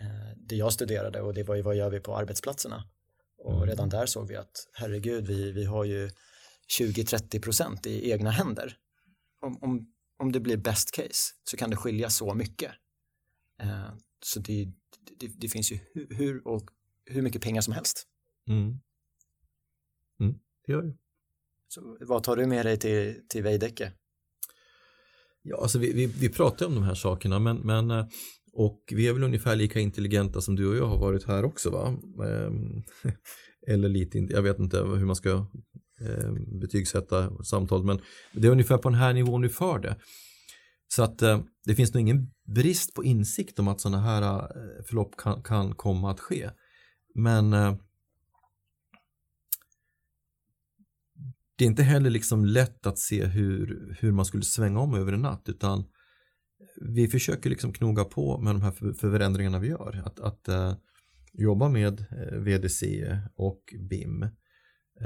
eh, 0.00 0.36
det 0.36 0.56
jag 0.56 0.72
studerade 0.72 1.20
och 1.20 1.34
det 1.34 1.42
var 1.42 1.54
ju 1.54 1.62
vad 1.62 1.76
gör 1.76 1.90
vi 1.90 2.00
på 2.00 2.16
arbetsplatserna. 2.16 2.84
Och 3.46 3.66
redan 3.66 3.88
där 3.88 4.06
såg 4.06 4.28
vi 4.28 4.36
att 4.36 4.68
herregud, 4.72 5.26
vi, 5.26 5.52
vi 5.52 5.64
har 5.64 5.84
ju 5.84 6.10
20-30 6.80 7.42
procent 7.42 7.86
i 7.86 8.10
egna 8.10 8.30
händer. 8.30 8.76
Om, 9.40 9.58
om, 9.62 9.92
om 10.18 10.32
det 10.32 10.40
blir 10.40 10.56
best 10.56 10.90
case 10.94 11.34
så 11.44 11.56
kan 11.56 11.70
det 11.70 11.76
skilja 11.76 12.10
så 12.10 12.34
mycket. 12.34 12.72
Eh, 13.60 13.90
så 14.24 14.40
det, 14.40 14.72
det, 15.18 15.26
det 15.26 15.48
finns 15.48 15.72
ju 15.72 15.78
hur, 15.94 16.16
hur, 16.16 16.48
och 16.48 16.70
hur 17.04 17.22
mycket 17.22 17.42
pengar 17.42 17.60
som 17.60 17.74
helst. 17.74 18.06
Mm. 18.48 18.80
Mm, 20.20 20.38
det 20.66 20.72
gör 20.72 20.82
det. 20.82 20.96
Så 21.68 21.96
vad 22.00 22.22
tar 22.22 22.36
du 22.36 22.46
med 22.46 22.66
dig 22.66 22.76
till, 22.76 23.20
till 23.28 23.42
Veidekke? 23.42 23.92
Ja, 25.42 25.62
alltså 25.62 25.78
vi, 25.78 25.92
vi, 25.92 26.06
vi 26.06 26.28
pratar 26.28 26.66
om 26.66 26.74
de 26.74 26.84
här 26.84 26.94
sakerna, 26.94 27.38
men, 27.38 27.56
men 27.56 27.90
eh, 27.90 28.06
och 28.56 28.92
vi 28.92 29.08
är 29.08 29.12
väl 29.12 29.22
ungefär 29.22 29.56
lika 29.56 29.80
intelligenta 29.80 30.40
som 30.40 30.56
du 30.56 30.68
och 30.68 30.76
jag 30.76 30.86
har 30.86 30.98
varit 30.98 31.24
här 31.24 31.44
också, 31.44 31.70
va? 31.70 31.96
Ehm, 32.26 32.82
eller 33.66 33.88
lite, 33.88 34.18
jag 34.18 34.42
vet 34.42 34.58
inte 34.58 34.76
hur 34.78 35.06
man 35.06 35.16
ska 35.16 35.46
ehm, 36.00 36.60
betygsätta 36.60 37.44
samtalet, 37.44 37.86
men 37.86 38.00
det 38.32 38.48
är 38.48 38.52
ungefär 38.52 38.78
på 38.78 38.88
den 38.88 38.98
här 38.98 39.12
nivån 39.12 39.42
vi 39.42 39.48
för 39.48 39.78
det. 39.78 39.96
Så 40.88 41.02
att 41.02 41.22
eh, 41.22 41.40
det 41.64 41.74
finns 41.74 41.94
nog 41.94 42.00
ingen 42.00 42.30
brist 42.54 42.94
på 42.94 43.04
insikt 43.04 43.58
om 43.58 43.68
att 43.68 43.80
sådana 43.80 44.02
här 44.02 44.22
eh, 44.22 44.84
förlopp 44.84 45.16
kan, 45.16 45.42
kan 45.42 45.74
komma 45.74 46.10
att 46.10 46.20
ske. 46.20 46.50
Men 47.14 47.52
eh, 47.52 47.74
det 51.58 51.64
är 51.64 51.68
inte 51.68 51.82
heller 51.82 52.10
liksom 52.10 52.44
lätt 52.44 52.86
att 52.86 52.98
se 52.98 53.24
hur, 53.24 53.96
hur 54.00 54.12
man 54.12 54.24
skulle 54.24 54.42
svänga 54.42 54.80
om 54.80 54.94
över 54.94 55.12
en 55.12 55.22
natt 55.22 55.48
utan 55.48 55.84
vi 56.80 57.08
försöker 57.08 57.50
liksom 57.50 57.72
knoga 57.72 58.04
på 58.04 58.40
med 58.40 58.54
de 58.54 58.62
här 58.62 58.70
för, 58.70 58.92
för 58.92 59.10
förändringarna 59.10 59.58
vi 59.58 59.68
gör. 59.68 60.02
Att, 60.04 60.20
att 60.20 60.48
uh, 60.48 60.74
jobba 61.32 61.68
med 61.68 62.00
eh, 62.00 62.38
VDC 62.38 62.86
och 63.36 63.74
BIM. 63.90 64.22
Um, 64.22 64.30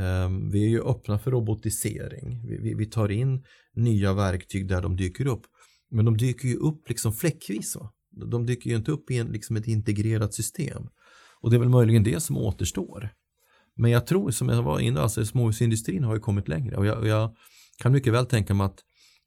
ehm, 0.01 0.51
vi 0.51 0.65
är 0.65 0.69
ju 0.69 0.83
öppna 0.83 1.19
för 1.19 1.31
robotisering. 1.31 2.47
Vi, 2.47 2.59
vi, 2.59 2.75
vi 2.75 2.87
tar 2.87 3.09
in 3.09 3.45
nya 3.75 4.13
verktyg 4.13 4.69
där 4.69 4.83
de 4.83 4.97
dyker 4.97 5.27
upp. 5.27 5.43
Men 5.91 6.05
de 6.05 6.17
dyker 6.17 6.49
ju 6.49 6.57
upp 6.57 6.89
liksom 6.89 7.13
fläckvis. 7.13 7.77
Va? 7.77 7.93
De 8.31 8.47
dyker 8.47 8.71
ju 8.71 8.77
inte 8.77 8.93
upp 8.93 9.11
i 9.11 9.19
en, 9.19 9.27
liksom 9.27 9.57
ett 9.57 9.67
integrerat 9.67 10.35
system. 10.35 10.89
Och 11.41 11.51
det 11.51 11.57
är 11.57 11.61
väl 11.61 11.69
möjligen 11.69 12.05
det 12.05 12.21
som 12.21 12.37
återstår. 12.37 13.09
Men 13.77 13.91
jag 13.91 14.07
tror, 14.07 14.31
som 14.31 14.49
jag 14.49 14.63
var 14.63 14.81
inne 14.81 15.01
alltså 15.01 15.27
småhusindustrin 15.27 16.05
har 16.05 16.15
ju 16.15 16.21
kommit 16.21 16.49
längre 16.49 16.77
och 16.77 16.87
jag, 16.87 16.99
och 16.99 17.07
jag 17.07 17.37
kan 17.79 17.93
mycket 17.93 18.13
väl 18.13 18.27
tänka 18.27 18.55
mig 18.55 18.65
att 18.65 18.85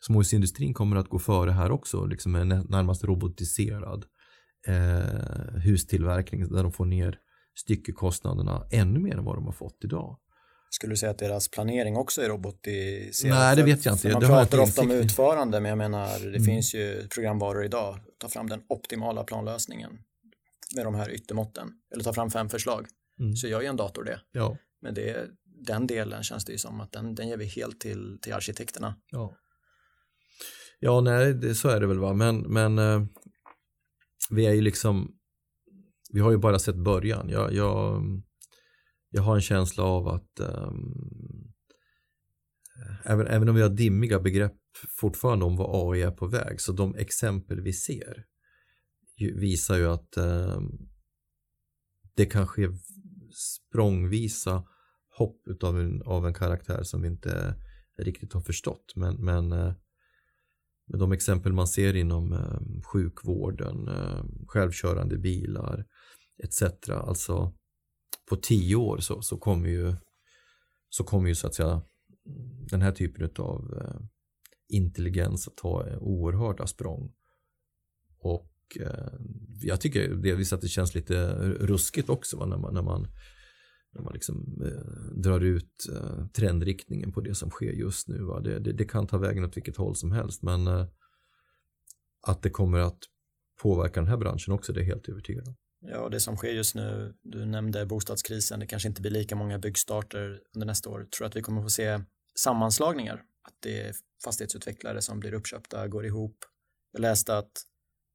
småhusindustrin 0.07 0.73
kommer 0.73 0.95
att 0.97 1.09
gå 1.09 1.19
före 1.19 1.51
här 1.51 1.71
också, 1.71 2.05
liksom 2.05 2.35
en 2.35 2.47
närmast 2.49 3.03
robotiserad 3.03 4.05
eh, 4.67 5.61
hustillverkning 5.65 6.49
där 6.49 6.63
de 6.63 6.71
får 6.71 6.85
ner 6.85 7.19
styckekostnaderna 7.55 8.67
ännu 8.71 8.99
mer 8.99 9.17
än 9.17 9.23
vad 9.25 9.35
de 9.35 9.45
har 9.45 9.51
fått 9.51 9.77
idag. 9.83 10.19
Skulle 10.69 10.93
du 10.93 10.97
säga 10.97 11.11
att 11.11 11.17
deras 11.17 11.47
planering 11.51 11.97
också 11.97 12.21
är 12.21 12.29
robotiserad? 12.29 13.35
Nej, 13.37 13.55
det 13.55 13.63
vet 13.63 13.85
jag 13.85 13.93
inte. 13.93 14.01
för 14.01 14.11
Man 14.11 14.21
Det 14.21 14.27
pratar 14.27 14.59
ofta 14.59 14.81
om 14.81 14.91
utförande, 14.91 15.59
men 15.59 15.69
jag 15.69 15.77
menar, 15.77 16.19
det 16.19 16.27
Mm. 16.27 16.43
finns 16.43 16.75
ju 16.75 17.07
programvaror 17.07 17.65
idag. 17.65 17.99
Ta 18.19 18.29
fram 18.29 18.49
den 18.49 18.61
optimala 18.69 19.23
planlösningen 19.23 19.91
med 20.75 20.85
de 20.85 20.95
här 20.95 21.09
yttermåtten. 21.11 21.67
Eller 21.93 22.03
ta 22.03 22.13
fram 22.13 22.29
fem 22.31 22.49
förslag. 22.49 22.87
Mm. 23.19 23.35
Så 23.35 23.47
gör 23.47 23.61
ju 23.61 23.67
en 23.67 23.75
dator 23.75 24.03
det. 24.03 24.19
Ja, 24.31 24.57
Men 24.81 24.93
det, 24.93 25.27
den 25.65 25.87
delen 25.87 26.23
känns 26.23 26.45
det 26.45 26.51
ju 26.51 26.57
som 26.57 26.81
att 26.81 26.91
den, 26.91 27.15
den 27.15 27.27
ger 27.27 27.37
vi 27.37 27.45
helt 27.45 27.79
till, 27.79 28.19
till 28.21 28.33
arkitekterna. 28.33 28.95
ja. 29.11 29.35
Ja, 30.85 31.01
nej, 31.01 31.33
det, 31.33 31.55
så 31.55 31.69
är 31.69 31.79
det 31.79 31.87
väl 31.87 31.99
va, 31.99 32.13
men, 32.13 32.39
men 32.39 32.79
eh, 32.79 33.05
vi 34.29 34.45
är 34.45 34.53
ju 34.53 34.61
liksom, 34.61 35.15
vi 36.09 36.19
har 36.19 36.31
ju 36.31 36.37
bara 36.37 36.59
sett 36.59 36.75
början. 36.75 37.29
Jag, 37.29 37.53
jag, 37.53 38.03
jag 39.09 39.21
har 39.21 39.35
en 39.35 39.41
känsla 39.41 39.83
av 39.83 40.07
att 40.07 40.39
eh, 40.39 40.71
även, 43.03 43.27
även 43.27 43.49
om 43.49 43.55
vi 43.55 43.61
har 43.61 43.69
dimmiga 43.69 44.19
begrepp 44.19 44.57
fortfarande 44.99 45.45
om 45.45 45.57
vad 45.57 45.93
AI 45.93 46.01
är 46.01 46.11
på 46.11 46.27
väg, 46.27 46.61
så 46.61 46.71
de 46.71 46.95
exempel 46.95 47.61
vi 47.61 47.73
ser 47.73 48.25
ju, 49.17 49.39
visar 49.39 49.77
ju 49.77 49.87
att 49.87 50.17
eh, 50.17 50.61
det 52.15 52.25
kan 52.25 52.47
ske 52.47 52.67
språngvisa 53.33 54.63
hopp 55.17 55.47
utav 55.47 55.79
en, 55.79 56.01
av 56.01 56.27
en 56.27 56.33
karaktär 56.33 56.83
som 56.83 57.01
vi 57.01 57.07
inte 57.07 57.55
riktigt 57.97 58.33
har 58.33 58.41
förstått. 58.41 58.93
Men, 58.95 59.15
men 59.25 59.51
eh, 59.51 59.73
med 60.93 60.99
de 60.99 61.11
exempel 61.11 61.53
man 61.53 61.67
ser 61.67 61.95
inom 61.95 62.33
eh, 62.33 62.81
sjukvården, 62.83 63.87
eh, 63.87 64.23
självkörande 64.47 65.17
bilar 65.17 65.85
etc. 66.43 66.63
Alltså 66.89 67.53
på 68.29 68.35
tio 68.35 68.75
år 68.75 68.97
så, 68.97 69.21
så 69.21 69.37
kommer 69.37 69.69
ju 69.69 69.95
så 70.89 71.03
kommer 71.03 71.29
ju 71.29 71.35
så 71.35 71.47
att 71.47 71.55
säga 71.55 71.81
den 72.69 72.81
här 72.81 72.91
typen 72.91 73.29
av 73.37 73.77
eh, 73.81 74.01
intelligens 74.67 75.47
att 75.47 75.57
ta 75.57 75.87
eh, 75.87 75.97
oerhörda 75.97 76.67
språng. 76.67 77.13
Och 78.19 78.77
eh, 78.79 79.13
jag 79.61 79.81
tycker 79.81 80.09
delvis 80.09 80.53
att 80.53 80.61
det 80.61 80.67
känns 80.67 80.95
lite 80.95 81.35
ruskigt 81.59 82.09
också 82.09 82.37
va, 82.37 82.45
när 82.45 82.57
man, 82.57 82.73
när 82.73 82.81
man, 82.81 83.07
när 83.93 84.01
man 84.01 84.13
liksom, 84.13 84.61
eh, 84.65 85.15
drar 85.21 85.39
ut 85.39 85.85
eh, 85.93 86.27
trendriktningen 86.27 87.11
på 87.11 87.21
det 87.21 87.35
som 87.35 87.49
sker 87.49 87.71
just 87.71 88.07
nu. 88.07 88.17
Det, 88.43 88.59
det, 88.59 88.73
det 88.73 88.85
kan 88.85 89.07
ta 89.07 89.17
vägen 89.17 89.45
åt 89.45 89.57
vilket 89.57 89.77
håll 89.77 89.95
som 89.95 90.11
helst 90.11 90.41
men 90.43 90.67
eh, 90.67 90.85
att 92.27 92.41
det 92.41 92.49
kommer 92.49 92.79
att 92.79 92.99
påverka 93.61 93.99
den 93.99 94.09
här 94.09 94.17
branschen 94.17 94.53
också, 94.53 94.73
det 94.73 94.81
är 94.81 94.85
helt 94.85 95.09
övertygad 95.09 95.47
om. 95.47 95.55
Ja, 95.85 96.09
det 96.09 96.19
som 96.19 96.37
sker 96.37 96.51
just 96.53 96.75
nu, 96.75 97.13
du 97.21 97.45
nämnde 97.45 97.85
bostadskrisen, 97.85 98.59
det 98.59 98.67
kanske 98.67 98.89
inte 98.89 99.01
blir 99.01 99.11
lika 99.11 99.35
många 99.35 99.59
byggstarter 99.59 100.41
under 100.55 100.67
nästa 100.67 100.89
år. 100.89 100.99
Tror 100.99 101.19
du 101.19 101.25
att 101.25 101.35
vi 101.35 101.41
kommer 101.41 101.61
få 101.61 101.69
se 101.69 102.01
sammanslagningar? 102.35 103.15
Att 103.47 103.53
det 103.59 103.81
är 103.81 103.95
fastighetsutvecklare 104.23 105.01
som 105.01 105.19
blir 105.19 105.33
uppköpta, 105.33 105.87
går 105.87 106.05
ihop. 106.05 106.37
Jag 106.91 107.01
läste 107.01 107.37
att 107.37 107.51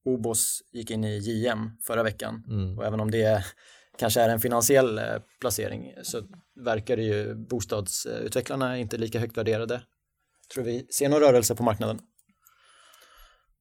Obos 0.04 0.62
gick 0.72 0.90
in 0.90 1.04
i 1.04 1.18
JM 1.18 1.70
förra 1.86 2.02
veckan 2.02 2.44
Mm. 2.48 2.78
och 2.78 2.84
även 2.86 3.00
om 3.00 3.10
det 3.10 3.44
kanske 3.98 4.20
är 4.20 4.28
en 4.28 4.40
finansiell 4.40 4.98
eh, 4.98 5.04
placering 5.40 5.92
så 6.02 6.22
verkar 6.64 6.96
det 6.96 7.02
ju 7.02 7.34
bostadsutvecklarna 7.34 8.78
inte 8.78 8.96
lika 8.96 9.18
högt 9.20 9.36
värderade. 9.36 9.82
Tror 10.54 10.64
vi 10.64 10.86
ser 10.90 11.08
någon 11.08 11.20
rörelse 11.20 11.54
på 11.54 11.62
marknaden? 11.62 11.98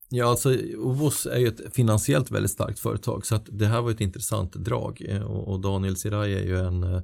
Ja, 0.09 0.29
alltså 0.29 0.55
Ovos 0.77 1.25
är 1.25 1.37
ju 1.37 1.47
ett 1.47 1.75
finansiellt 1.75 2.31
väldigt 2.31 2.51
starkt 2.51 2.79
företag 2.79 3.25
så 3.25 3.35
att 3.35 3.45
det 3.51 3.65
här 3.65 3.81
var 3.81 3.91
ett 3.91 4.01
intressant 4.01 4.53
drag 4.53 5.01
eh, 5.09 5.23
och, 5.23 5.61
Daniel 5.61 5.97
Siraj 5.97 6.33
är 6.33 6.43
ju 6.43 6.59
en 6.59 6.83
eh, 6.83 7.01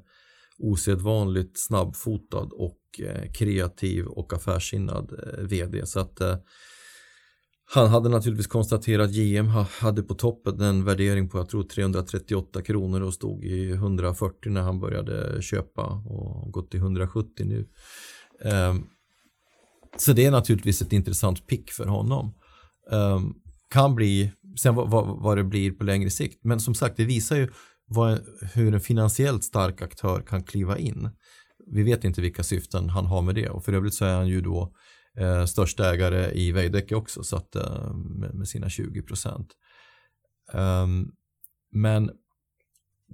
osedvanligt 0.58 1.60
snabbfotad 1.60 2.50
och 2.54 2.80
kreativ 3.34 4.06
och 4.06 4.34
affärssinnad 4.34 5.12
vd 5.38 5.86
så 5.86 6.00
att 6.00 6.22
eh, 6.22 6.38
han 7.66 7.88
hade 7.88 8.10
naturligtvis 8.10 8.48
konstaterat 8.48 9.10
att 9.10 9.16
JM 9.16 9.48
hade 9.80 10.04
på 10.04 10.14
toppen 10.14 10.62
en 10.62 10.86
värdering 10.86 11.30
på 11.30 11.38
jag 11.38 11.50
tror 11.50 11.64
338 11.64 12.62
kronor 12.62 13.02
och 13.02 13.14
stod 13.14 13.46
i 13.46 13.72
140 13.72 14.52
när 14.52 14.62
han 14.62 14.80
började 14.80 15.42
köpa 15.42 15.86
och 16.06 16.52
gått 16.52 16.72
till 16.72 16.80
170 16.80 17.46
nu. 17.46 17.68
Ehm, 18.44 18.84
så 19.98 20.14
det 20.14 20.26
är 20.26 20.32
naturligtvis 20.32 20.82
ett 20.82 20.94
intressant 20.94 21.48
pick 21.48 21.72
för 21.72 21.86
honom. 21.86 22.34
Ehm, 22.92 23.34
kan 23.70 23.96
bli, 23.96 24.32
sen 24.62 24.76
vad, 24.76 24.90
vad, 24.90 25.22
vad 25.22 25.38
det 25.38 25.44
blir 25.44 25.72
på 25.72 25.84
längre 25.84 26.10
sikt. 26.10 26.40
Men 26.44 26.60
som 26.60 26.76
sagt, 26.76 26.98
det 26.98 27.06
visar 27.06 27.36
ju 27.36 27.50
vad, 27.86 28.20
hur 28.54 28.74
en 28.74 28.82
finansiellt 28.82 29.44
stark 29.44 29.82
aktör 29.82 30.22
kan 30.22 30.44
kliva 30.44 30.78
in. 30.78 31.10
Vi 31.72 31.84
vet 31.84 32.04
inte 32.04 32.22
vilka 32.22 32.44
syften 32.44 32.90
han 32.90 33.06
har 33.06 33.22
med 33.22 33.36
det 33.36 33.50
och 33.50 33.66
för 33.66 33.74
övrigt 33.74 33.94
så 33.94 34.06
är 34.06 34.16
han 34.16 34.28
ju 34.28 34.42
då 34.42 34.74
eh, 35.18 35.46
största 35.46 35.94
ägare 35.94 36.32
i 36.34 36.52
Veidekke 36.52 36.96
också 36.96 37.24
så 37.24 37.36
att, 37.36 37.56
eh, 37.56 37.94
med, 37.94 38.34
med 38.34 38.48
sina 38.48 38.70
20 38.70 39.02
procent. 39.02 39.54
Ehm, 40.54 41.12
men 41.72 42.12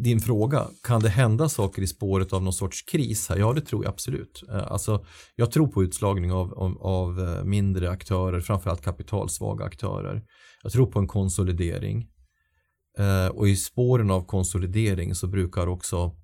din 0.04 0.20
fråga, 0.20 0.68
kan 0.84 1.02
det 1.02 1.10
hända 1.10 1.50
saker 1.50 1.82
i 1.82 1.88
spåret 1.88 2.34
av 2.34 2.44
någon 2.44 2.54
sorts 2.54 2.82
kris 2.82 3.30
här? 3.30 3.38
Ja, 3.38 3.54
det 3.54 3.62
tror 3.62 3.84
jag 3.84 3.94
absolut. 3.94 4.44
Eh, 4.50 4.72
alltså, 4.72 5.06
jag 5.36 5.52
tror 5.52 5.68
på 5.68 5.84
utslagning 5.84 6.32
av, 6.32 6.54
av, 6.54 6.78
av 6.82 7.20
eh, 7.20 7.44
mindre 7.44 7.90
aktörer, 7.90 8.40
framförallt 8.40 8.82
kapitalsvaga 8.82 9.66
aktörer. 9.66 10.24
Jag 10.64 10.72
tror 10.72 10.86
på 10.86 11.00
en 11.00 11.08
konsolidering. 11.08 12.08
Eh, 12.98 13.28
och 13.28 13.48
i 13.48 13.56
spåren 13.56 14.12
av 14.12 14.26
konsolidering 14.26 15.16
så 15.16 15.28
brukar 15.28 15.68
också 15.68 16.16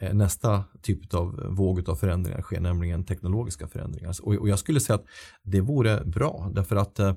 Eh, 0.00 0.14
nästa 0.14 0.64
typ 0.82 1.14
av 1.14 1.54
våg 1.56 1.88
av 1.88 1.96
förändringar 1.96 2.42
sker, 2.42 2.60
nämligen 2.60 3.04
teknologiska 3.04 3.68
förändringar. 3.68 4.14
Och, 4.22 4.48
jag 4.48 4.58
skulle 4.58 4.80
säga 4.80 4.94
att 4.94 5.06
det 5.42 5.60
vore 5.60 6.04
bra, 6.04 6.50
därför 6.54 6.76
att 6.76 6.98
eh, 6.98 7.14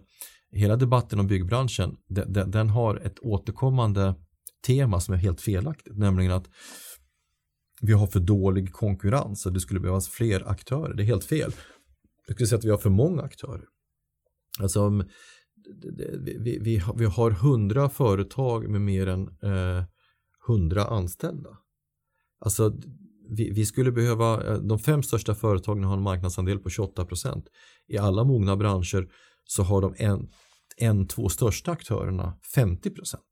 hela 0.51 0.75
debatten 0.75 1.19
om 1.19 1.27
byggbranschen, 1.27 1.97
den 2.47 2.69
har 2.69 2.95
ett 2.95 3.19
återkommande 3.19 4.15
tema 4.65 4.99
som 4.99 5.13
är 5.13 5.17
helt 5.17 5.41
felaktigt, 5.41 5.97
nämligen 5.97 6.31
att 6.31 6.49
vi 7.81 7.93
har 7.93 8.07
för 8.07 8.19
dålig 8.19 8.73
konkurrens 8.73 9.45
och 9.45 9.53
det 9.53 9.59
skulle 9.59 9.79
behövas 9.79 10.09
fler 10.09 10.49
aktörer. 10.49 10.93
Det 10.93 11.03
är 11.03 11.05
helt 11.05 11.25
fel. 11.25 11.51
Jag 12.27 12.35
skulle 12.35 12.47
säga 12.47 12.59
att 12.59 12.65
vi 12.65 12.69
har 12.69 12.77
för 12.77 12.89
många 12.89 13.21
aktörer. 13.21 13.65
Alltså, 14.59 15.03
vi, 16.39 16.59
vi, 16.61 16.81
vi 16.95 17.05
har 17.05 17.31
hundra 17.31 17.89
företag 17.89 18.69
med 18.69 18.81
mer 18.81 19.07
än 19.07 19.27
eh, 19.27 19.83
hundra 20.47 20.81
eh, 20.81 20.91
anställda. 20.91 21.57
Alltså, 22.41 22.73
vi, 23.29 23.51
vi, 23.51 23.65
skulle 23.65 23.91
behöva, 23.91 24.43
eh, 24.43 24.57
de 24.57 24.79
fem 24.79 25.03
största 25.03 25.35
företagen 25.35 25.83
har 25.83 25.97
en 25.97 26.03
marknadsandel 26.03 26.59
på 26.59 26.69
28 26.69 27.05
procent. 27.05 27.45
I 27.87 27.97
alla 27.97 28.23
mogna 28.23 28.57
branscher 28.57 29.07
så 29.45 29.63
har 29.63 29.81
de 29.81 29.95
en, 29.97 30.29
en 30.77 31.07
två 31.07 31.29
största 31.29 31.71
aktörerna 31.71 32.37
50 32.55 32.89
procent 32.89 33.23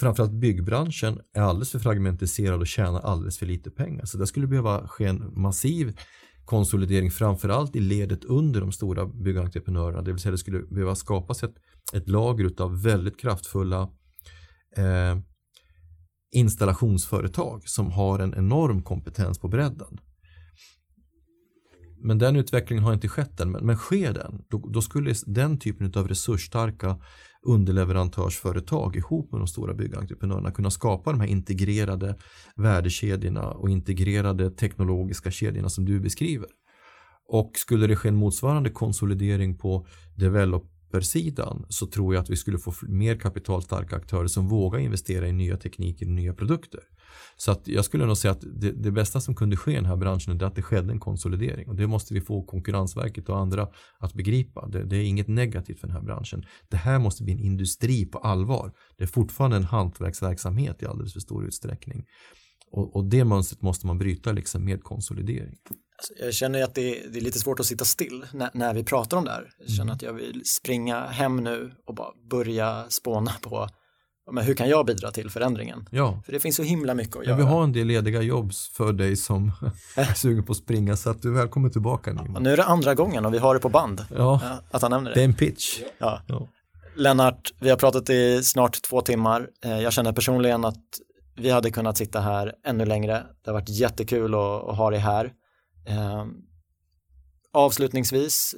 framförallt 0.00 0.32
byggbranschen 0.32 1.20
är 1.34 1.40
alldeles 1.40 1.70
för 1.70 1.78
fragmentiserad 1.78 2.60
och 2.60 2.66
tjänar 2.66 3.00
alldeles 3.00 3.38
för 3.38 3.46
lite 3.46 3.70
pengar. 3.70 4.04
Så 4.04 4.18
det 4.18 4.26
skulle 4.26 4.46
behöva 4.46 4.88
ske 4.88 5.04
en 5.04 5.40
massiv 5.40 5.98
konsolidering 6.44 7.10
framförallt 7.10 7.76
i 7.76 7.80
ledet 7.80 8.24
under 8.24 8.60
de 8.60 8.72
stora 8.72 9.06
byggentreprenörerna. 9.06 10.02
Det 10.02 10.12
vill 10.12 10.20
säga 10.20 10.32
det 10.32 10.38
skulle 10.38 10.62
behöva 10.62 10.94
skapas 10.94 11.42
ett, 11.42 11.54
ett 11.92 12.08
lager 12.08 12.62
av 12.62 12.82
väldigt 12.82 13.20
kraftfulla 13.20 13.82
eh, 14.76 15.18
installationsföretag 16.32 17.68
som 17.68 17.90
har 17.90 18.18
en 18.18 18.34
enorm 18.34 18.82
kompetens 18.82 19.38
på 19.38 19.48
bredden. 19.48 19.98
Men 22.02 22.18
den 22.18 22.36
utvecklingen 22.36 22.84
har 22.84 22.92
inte 22.92 23.08
skett 23.08 23.40
än. 23.40 23.50
Men, 23.50 23.66
men 23.66 23.76
sker 23.76 24.12
den, 24.12 24.44
då, 24.48 24.58
då, 24.58 24.82
skulle 24.82 25.14
den 25.26 25.58
typen 25.58 25.92
av 25.96 26.08
resursstarka 26.08 26.96
underleverantörsföretag 27.42 28.96
ihop 28.96 29.32
med 29.32 29.40
de 29.40 29.46
stora 29.46 29.74
byggentreprenörerna 29.74 30.50
kunna 30.50 30.70
skapa 30.70 31.10
de 31.10 31.20
här 31.20 31.28
integrerade 31.28 32.16
värdekedjorna 32.56 33.50
och 33.50 33.70
integrerade 33.70 34.50
teknologiska 34.50 35.30
kedjorna 35.30 35.68
som 35.68 35.84
du 35.84 36.00
beskriver. 36.00 36.48
Och 37.28 37.50
skulle 37.54 37.86
det 37.86 37.96
ske 37.96 38.08
en 38.08 38.16
motsvarande 38.16 38.70
konsolidering 38.70 39.58
på 39.58 39.86
developersidan 40.90 41.66
så 41.68 41.86
tror 41.86 42.14
jag 42.14 42.22
att 42.22 42.30
vi 42.30 42.36
skulle 42.36 42.58
få 42.58 42.72
mer 42.82 43.16
kapitalstarka 43.16 43.96
aktörer 43.96 44.26
som 44.26 44.48
vågar 44.48 44.78
investera 44.78 45.28
i 45.28 45.32
nya 45.32 45.56
tekniker 45.56 46.06
och 46.06 46.12
nya 46.12 46.34
produkter. 46.34 46.80
Så 47.36 47.52
att 47.52 47.68
jag 47.68 47.84
skulle 47.84 48.06
nog 48.06 48.16
säga 48.16 48.32
att 48.32 48.44
det, 48.60 48.72
det, 48.72 48.90
bästa 48.90 49.20
som 49.20 49.34
kunde 49.34 49.56
ske 49.56 49.72
i 49.72 49.74
den 49.74 49.86
här 49.86 49.96
branschen 49.96 50.40
är 50.40 50.44
att 50.44 50.54
det 50.54 50.62
skedde 50.62 50.92
en 50.92 51.00
konsolidering 51.00 51.68
och 51.68 51.76
det 51.76 51.86
måste 51.86 52.14
vi 52.14 52.20
få 52.20 52.42
Konkurrensverket 52.42 53.28
och 53.28 53.38
andra 53.38 53.68
att 53.98 54.14
begripa. 54.14 54.68
Det, 54.68 54.84
det, 54.84 54.96
är 54.96 55.02
inget 55.02 55.28
negativt 55.28 55.80
för 55.80 55.86
den 55.86 55.96
här 55.96 56.02
branschen. 56.02 56.42
Det 56.70 56.76
här 56.76 56.98
måste 56.98 57.24
bli 57.24 57.32
en 57.32 57.38
industri 57.38 58.06
på 58.06 58.18
allvar. 58.18 58.72
Det 58.98 59.04
är 59.04 59.08
fortfarande 59.08 59.56
en 59.56 59.64
hantverksverksamhet 59.64 60.82
i 60.82 60.86
alldeles 60.86 61.12
för 61.12 61.20
stor 61.20 61.46
utsträckning. 61.46 62.04
Och, 62.72 62.96
och 62.96 63.04
det 63.04 63.24
mönstret 63.24 63.62
måste 63.62 63.86
man 63.86 63.98
bryta 63.98 64.32
liksom 64.32 64.64
med 64.64 64.82
konsolidering. 64.82 65.54
Alltså, 66.00 66.24
jag 66.24 66.34
känner 66.34 66.64
att 66.64 66.74
det 66.74 67.04
är, 67.04 67.08
det 67.08 67.18
är, 67.18 67.22
lite 67.22 67.38
svårt 67.38 67.60
att 67.60 67.66
sitta 67.66 67.84
still 67.84 68.26
när, 68.32 68.50
när 68.54 68.74
vi 68.74 68.84
pratar 68.84 69.16
om 69.16 69.24
det 69.24 69.30
här. 69.30 69.50
Jag 69.58 69.68
känner 69.68 69.82
mm. 69.82 69.94
att 69.94 70.02
jag 70.02 70.12
vill 70.12 70.42
springa 70.44 71.06
hem 71.06 71.36
nu 71.36 71.72
och 71.86 71.94
bara 71.94 72.10
börja 72.30 72.84
spåna 72.88 73.32
på 73.42 73.68
men 74.32 74.44
hur 74.44 74.54
kan 74.54 74.68
jag 74.68 74.86
bidra 74.86 75.10
till 75.10 75.30
förändringen? 75.30 75.88
Ja. 75.90 76.22
För 76.24 76.32
det 76.32 76.40
finns 76.40 76.56
så 76.56 76.62
himla 76.62 76.94
mycket 76.94 77.16
att 77.16 77.26
göra. 77.26 77.36
Vi 77.36 77.42
har 77.42 77.64
en 77.64 77.72
del 77.72 77.86
lediga 77.86 78.22
jobb 78.22 78.52
för 78.72 78.92
dig 78.92 79.16
som 79.16 79.52
är 79.96 80.14
sugen 80.14 80.44
på 80.44 80.52
att 80.52 80.58
springa 80.58 80.96
så 80.96 81.10
att 81.10 81.22
du 81.22 81.28
är 81.28 81.32
välkommen 81.32 81.70
tillbaka. 81.70 82.12
Ja, 82.16 82.40
nu 82.40 82.52
är 82.52 82.56
det 82.56 82.64
andra 82.64 82.94
gången 82.94 83.26
och 83.26 83.34
vi 83.34 83.38
har 83.38 83.54
det 83.54 83.60
på 83.60 83.68
band. 83.68 84.04
Ja, 84.16 84.40
att 84.70 84.82
han 84.82 84.90
nämner 84.90 85.10
det. 85.10 85.14
Det 85.14 85.20
är 85.20 85.24
en 85.24 85.34
pitch. 85.34 85.80
Ja. 85.98 86.22
ja. 86.26 86.48
Lennart, 86.96 87.52
vi 87.60 87.70
har 87.70 87.76
pratat 87.76 88.10
i 88.10 88.42
snart 88.42 88.82
två 88.82 89.00
timmar. 89.00 89.48
Eh, 89.64 89.80
jag 89.80 89.92
känner 89.92 90.12
personligen 90.12 90.64
att 90.64 90.84
vi 91.36 91.50
hade 91.50 91.70
kunnat 91.70 91.96
sitta 91.96 92.20
här 92.20 92.54
ännu 92.66 92.84
längre. 92.84 93.22
Det 93.44 93.50
har 93.50 93.52
varit 93.52 93.68
jättekul 93.68 94.34
att, 94.34 94.68
att 94.68 94.76
ha 94.76 94.90
dig 94.90 95.00
här. 95.00 95.32
Eh, 95.86 96.26
avslutningsvis, 97.52 98.54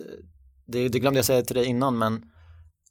det, 0.66 0.88
det 0.88 0.98
glömde 0.98 1.18
jag 1.18 1.24
säga 1.24 1.42
till 1.42 1.56
dig 1.56 1.66
innan, 1.66 1.98
men 1.98 2.24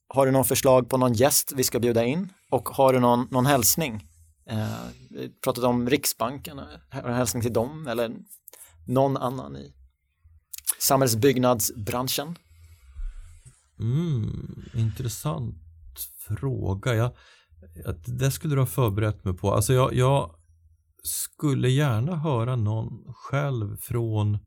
har 0.08 0.26
du 0.26 0.32
någon 0.32 0.46
förslag 0.46 0.90
på 0.90 0.98
någon 0.98 1.14
gäst 1.14 1.54
vi 1.56 1.64
ska 1.64 1.80
bjuda 1.80 2.04
in? 2.04 2.34
Och 2.50 2.70
har 2.70 2.94
du 2.94 3.00
någon, 3.00 3.28
någon 3.32 3.46
hälsning? 3.46 4.08
Eh, 4.50 4.68
vi 5.10 5.30
pratade 5.30 5.68
om 5.68 5.90
Riksbanken, 5.90 6.60
eh, 6.60 6.66
har 6.90 7.02
du 7.02 7.10
en 7.10 7.16
hälsning 7.16 7.44
till 7.44 7.54
dem 7.54 7.88
eller 7.88 8.12
någon 8.88 9.18
annan 9.18 9.56
i 9.56 9.74
samhällsbyggnadsbranschen? 10.80 12.38
Mm, 13.80 14.66
intressant 14.74 15.56
fråga. 16.20 16.96
Jag, 16.96 17.12
det 18.06 18.32
skulle 18.32 18.56
du 18.56 18.62
ha 18.62 18.68
förberett 18.68 19.24
mig 19.24 19.34
på. 19.34 19.54
Alltså 19.54 19.74
jag, 19.74 19.94
jag 19.94 20.36
skulle 21.04 21.70
gärna 21.70 22.16
höra 22.16 22.56
någon 22.56 23.14
själv 23.14 23.78
från 23.78 24.38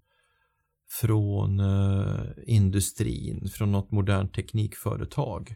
från 1.00 1.60
eh, 1.60 2.26
industrin, 2.46 3.48
från 3.48 3.72
något 3.72 3.90
modernt 3.90 4.34
teknikföretag 4.34 5.54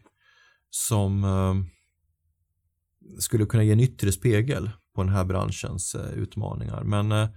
som 0.69 1.23
eh, 1.23 1.55
skulle 3.19 3.45
kunna 3.45 3.63
ge 3.63 3.71
en 3.71 3.79
yttre 3.79 4.11
spegel 4.11 4.71
på 4.95 5.03
den 5.03 5.13
här 5.13 5.25
branschens 5.25 5.95
eh, 5.95 6.13
utmaningar. 6.13 6.83
Men 6.83 7.11
eh, 7.11 7.29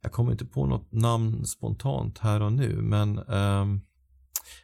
jag 0.00 0.12
kommer 0.12 0.32
inte 0.32 0.46
på 0.46 0.66
något 0.66 0.92
namn 0.92 1.46
spontant 1.46 2.18
här 2.18 2.42
och 2.42 2.52
nu, 2.52 2.82
men 2.82 3.18
ehm, 3.18 3.80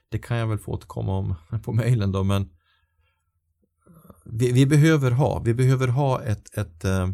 det 0.08 0.18
kan 0.18 0.36
jag 0.36 0.46
väl 0.46 0.58
få 0.58 0.72
återkomma 0.72 1.18
om 1.18 1.34
på 1.64 1.72
mejlen 1.72 2.12
då, 2.12 2.24
men 2.24 2.42
eh, 2.42 2.48
vi, 4.24 4.52
vi, 4.52 4.66
behöver 4.66 5.10
ha, 5.10 5.42
vi 5.44 5.54
behöver 5.54 5.88
ha 5.88 6.22
ett, 6.22 6.58
ett 6.58 6.84
eh, 6.84 7.10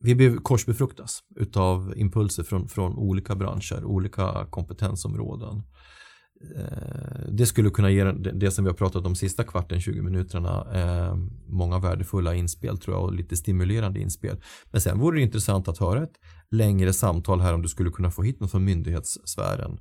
vi 0.00 0.14
vi 0.14 0.36
korsbefruktas 0.42 1.20
utav 1.36 1.94
impulser 1.96 2.42
från, 2.42 2.68
från 2.68 2.96
olika 2.96 3.34
branscher, 3.34 3.84
olika 3.84 4.46
kompetensområden. 4.50 5.62
Eh, 6.56 7.32
det 7.32 7.46
skulle 7.46 7.70
kunna 7.70 7.90
ge 7.90 8.04
det 8.12 8.50
som 8.50 8.64
vi 8.64 8.70
har 8.70 8.76
pratat 8.76 9.06
om 9.06 9.14
sista 9.14 9.44
kvarten, 9.44 9.80
20 9.80 10.02
minuterna, 10.02 10.66
eh, 10.74 11.16
många 11.46 11.78
värdefulla 11.78 12.34
inspel 12.34 12.78
tror 12.78 12.96
jag 12.96 13.04
och 13.04 13.12
lite 13.12 13.36
stimulerande 13.36 14.00
inspel. 14.00 14.40
Men 14.70 14.80
sen 14.80 14.98
vore 14.98 15.18
det 15.18 15.22
intressant 15.22 15.68
att 15.68 15.78
höra 15.78 16.02
ett 16.02 16.14
längre 16.50 16.92
samtal 16.92 17.40
här 17.40 17.54
om 17.54 17.62
du 17.62 17.68
skulle 17.68 17.90
kunna 17.90 18.10
få 18.10 18.22
hit 18.22 18.40
någon 18.40 18.48
från 18.48 18.64
myndighetssfären. 18.64 19.78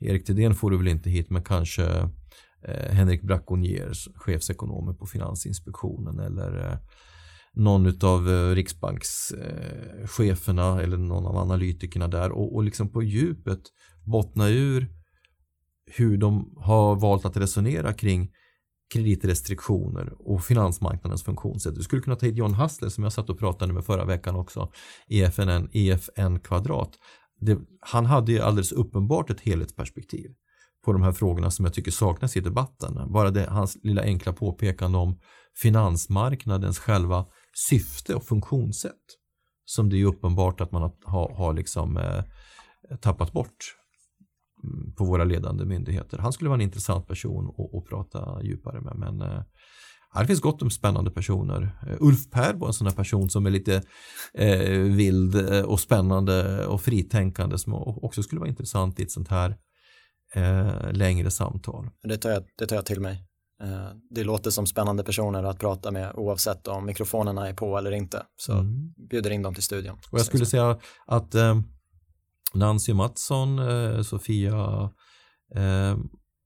Erik 0.00 0.24
Thedéen 0.24 0.54
får 0.54 0.70
du 0.70 0.76
väl 0.76 0.88
inte 0.88 1.10
hit 1.10 1.30
men 1.30 1.44
kanske 1.44 1.84
eh, 2.62 2.92
Henrik 2.92 3.22
Braconier, 3.22 3.92
chefsekonomer 4.14 4.92
på 4.92 5.06
Finansinspektionen 5.06 6.18
eller 6.18 6.78
någon 7.52 8.04
av 8.04 8.30
eh, 8.30 8.54
riksbankscheferna 8.54 10.82
eller 10.82 10.96
någon 10.96 11.26
av 11.26 11.36
analytikerna 11.36 12.08
där 12.08 12.30
och, 12.30 12.54
och 12.54 12.64
liksom 12.64 12.88
på 12.88 13.02
djupet 13.02 13.60
bottna 14.04 14.48
ur 14.48 14.88
hur 15.86 16.16
de 16.16 16.54
har 16.56 16.96
valt 16.96 17.24
att 17.24 17.36
resonera 17.36 17.92
kring 17.92 18.30
kreditrestriktioner 18.94 20.12
och 20.18 20.44
finansmarknadens 20.44 21.24
funktionssätt. 21.24 21.74
Du 21.74 21.82
skulle 21.82 22.02
kunna 22.02 22.16
ta 22.16 22.26
hit 22.26 22.36
John 22.36 22.54
Hassler 22.54 22.88
som 22.88 23.04
jag 23.04 23.12
satt 23.12 23.30
och 23.30 23.38
pratade 23.38 23.72
med 23.72 23.84
förra 23.84 24.04
veckan 24.04 24.36
också, 24.36 24.70
EFN, 25.08 25.68
EFN 25.72 26.40
kvadrat. 26.40 26.90
Det, 27.40 27.58
han 27.80 28.06
hade 28.06 28.32
ju 28.32 28.40
alldeles 28.40 28.72
uppenbart 28.72 29.30
ett 29.30 29.40
helhetsperspektiv 29.40 30.30
på 30.84 30.92
de 30.92 31.02
här 31.02 31.12
frågorna 31.12 31.50
som 31.50 31.64
jag 31.64 31.74
tycker 31.74 31.90
saknas 31.90 32.36
i 32.36 32.40
debatten. 32.40 33.12
Bara 33.12 33.30
det, 33.30 33.46
hans 33.50 33.78
lilla 33.82 34.02
enkla 34.02 34.32
påpekande 34.32 34.98
om 34.98 35.18
finansmarknadens 35.56 36.78
själva 36.78 37.26
syfte 37.68 38.14
och 38.14 38.24
funktionssätt 38.24 38.94
som 39.64 39.88
det 39.88 40.00
är 40.00 40.04
uppenbart 40.04 40.60
att 40.60 40.72
man 40.72 40.92
har, 41.04 41.36
har 41.36 41.54
liksom, 41.54 41.96
eh, 41.96 42.24
tappat 43.00 43.32
bort 43.32 43.56
mm, 44.64 44.94
på 44.94 45.04
våra 45.04 45.24
ledande 45.24 45.64
myndigheter. 45.64 46.18
Han 46.18 46.32
skulle 46.32 46.50
vara 46.50 46.58
en 46.58 46.66
intressant 46.66 47.06
person 47.06 47.54
att, 47.58 47.74
att 47.74 47.88
prata 47.88 48.42
djupare 48.42 48.80
med. 48.80 48.96
Men 48.96 49.20
eh, 49.20 49.42
det 50.20 50.26
finns 50.26 50.40
gott 50.40 50.62
om 50.62 50.70
spännande 50.70 51.10
personer. 51.10 51.78
Eh, 51.86 51.96
Ulf 52.00 52.30
Per 52.30 52.54
var 52.54 52.66
en 52.66 52.72
sån 52.72 52.86
här 52.86 52.94
person 52.94 53.30
som 53.30 53.46
är 53.46 53.50
lite 53.50 53.82
eh, 54.34 54.78
vild 54.78 55.34
eh, 55.34 55.62
och 55.62 55.80
spännande 55.80 56.66
och 56.66 56.82
fritänkande 56.82 57.58
som 57.58 57.74
också 57.74 58.22
skulle 58.22 58.38
vara 58.38 58.50
intressant 58.50 59.00
i 59.00 59.02
ett 59.02 59.10
sånt 59.10 59.28
här 59.28 59.56
eh, 60.34 60.92
längre 60.92 61.30
samtal. 61.30 61.90
Det 62.02 62.16
tar, 62.16 62.30
jag, 62.30 62.44
det 62.58 62.66
tar 62.66 62.76
jag 62.76 62.86
till 62.86 63.00
mig. 63.00 63.27
Eh, 63.62 63.88
det 64.10 64.24
låter 64.24 64.50
som 64.50 64.66
spännande 64.66 65.04
personer 65.04 65.42
att 65.44 65.58
prata 65.58 65.90
med 65.90 66.12
oavsett 66.14 66.66
om 66.68 66.86
mikrofonerna 66.86 67.48
är 67.48 67.54
på 67.54 67.78
eller 67.78 67.90
inte. 67.92 68.22
Så 68.36 68.52
Mm. 68.52 68.92
bjuder 69.10 69.30
in 69.30 69.42
dem 69.42 69.54
till 69.54 69.62
studion. 69.62 69.98
Och 70.10 70.18
jag 70.18 70.26
skulle 70.26 70.46
säga 70.46 70.78
att 71.06 71.34
eh, 71.34 71.60
Nancy 72.54 72.94
Mattsson, 72.94 73.58
eh, 73.58 74.02
Sofia 74.02 74.90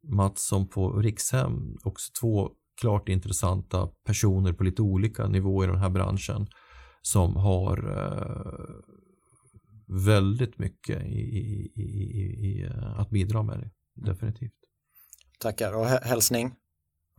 Mattsson 0.09 0.69
på 0.69 0.93
Rikshem, 0.93 1.77
också 1.85 2.13
två 2.21 2.51
klart 2.81 3.09
intressanta 3.09 3.89
personer 4.07 4.53
på 4.53 4.65
lite 4.65 4.83
olika 4.83 5.27
nivåer 5.29 5.69
i 5.69 5.71
den 5.71 5.81
här 5.81 5.91
branschen 5.91 6.47
som 7.03 7.37
har 7.37 7.77
väldigt 10.07 10.59
mycket 10.59 11.03
i, 11.05 11.19
i, 11.77 11.83
i, 11.83 12.69
att 12.97 13.11
bidra 13.11 13.43
med 13.43 13.59
det. 13.59 13.71
Definitivt. 14.11 14.53
Tackar. 15.41 15.73
Och 15.73 15.87
hä- 15.87 16.05
hälsning? 16.05 16.55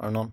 Har 0.03 0.09
du 0.09 0.13
någon? 0.13 0.31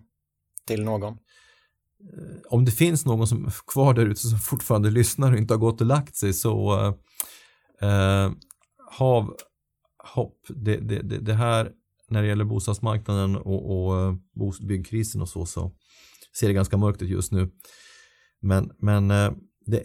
Till 0.65 0.83
någon? 0.83 1.13
Eh, 1.13 2.37
om 2.49 2.65
det 2.65 2.71
finns 2.71 3.05
någon 3.05 3.27
som 3.27 3.45
är 3.45 3.53
kvar 3.67 3.93
där 3.93 4.05
ute 4.05 4.19
som 4.19 4.39
fortfarande 4.39 4.91
lyssnar 4.91 5.31
och 5.31 5.37
inte 5.37 5.53
har 5.53 5.59
gått 5.59 5.81
och 5.81 5.87
lagt 5.87 6.15
sig 6.15 6.33
så 6.33 6.79
eh, 6.79 7.89
eh 7.89 8.31
hav 8.91 9.35
hopp. 10.13 10.37
Det, 10.49 10.77
det, 10.77 11.01
det, 11.01 11.19
det 11.19 11.33
här 11.33 11.71
när 12.09 12.21
det 12.21 12.27
gäller 12.27 12.45
bostadsmarknaden 12.45 13.35
och, 13.35 13.85
och 13.85 13.99
eh, 13.99 14.15
byggkrisen 14.67 15.21
och 15.21 15.29
så, 15.29 15.45
så 15.45 15.71
ser 16.39 16.47
det 16.47 16.53
ganska 16.53 16.77
mörkt 16.77 17.01
ut 17.01 17.09
just 17.09 17.31
nu. 17.31 17.49
Men, 18.41 18.71
men 18.77 19.07
det, 19.65 19.83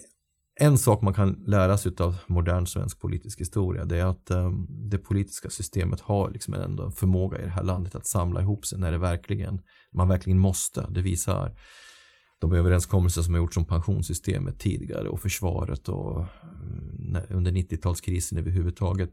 en 0.61 0.79
sak 0.79 1.03
man 1.03 1.15
kan 1.15 1.45
lära 1.47 1.79
sig 1.79 1.93
av 1.99 2.17
modern 2.27 2.67
svensk 2.67 3.01
politisk 3.01 3.41
historia 3.41 3.85
det 3.85 3.99
är 3.99 4.05
att 4.05 4.31
ehm, 4.31 4.67
det 4.69 4.99
politiska 4.99 5.51
systemet 5.51 6.01
har 6.01 6.31
liksom 6.31 6.55
ändå 6.55 6.85
en 6.85 6.93
förmåga 6.93 7.39
i 7.39 7.43
det 7.43 7.51
här 7.51 7.63
landet 7.63 7.95
att 7.95 8.07
samla 8.07 8.41
ihop 8.41 8.67
sig 8.67 8.79
när 8.79 8.93
det 8.93 8.99
verkligen, 8.99 9.61
man 9.93 10.09
verkligen 10.09 10.39
måste. 10.39 10.87
Det 10.91 11.03
visar 11.03 11.57
de 12.41 12.53
överenskommelser 12.53 13.23
som 13.23 13.35
har 13.35 13.41
gjorts 13.41 13.57
om 13.57 13.65
pensionssystemet 13.65 14.59
tidigare 14.59 15.09
och 15.09 15.21
försvaret 15.21 15.89
och 15.89 16.21
eh, 16.21 17.23
under 17.31 17.53
90-talskrisen 17.53 18.39
överhuvudtaget. 18.39 19.11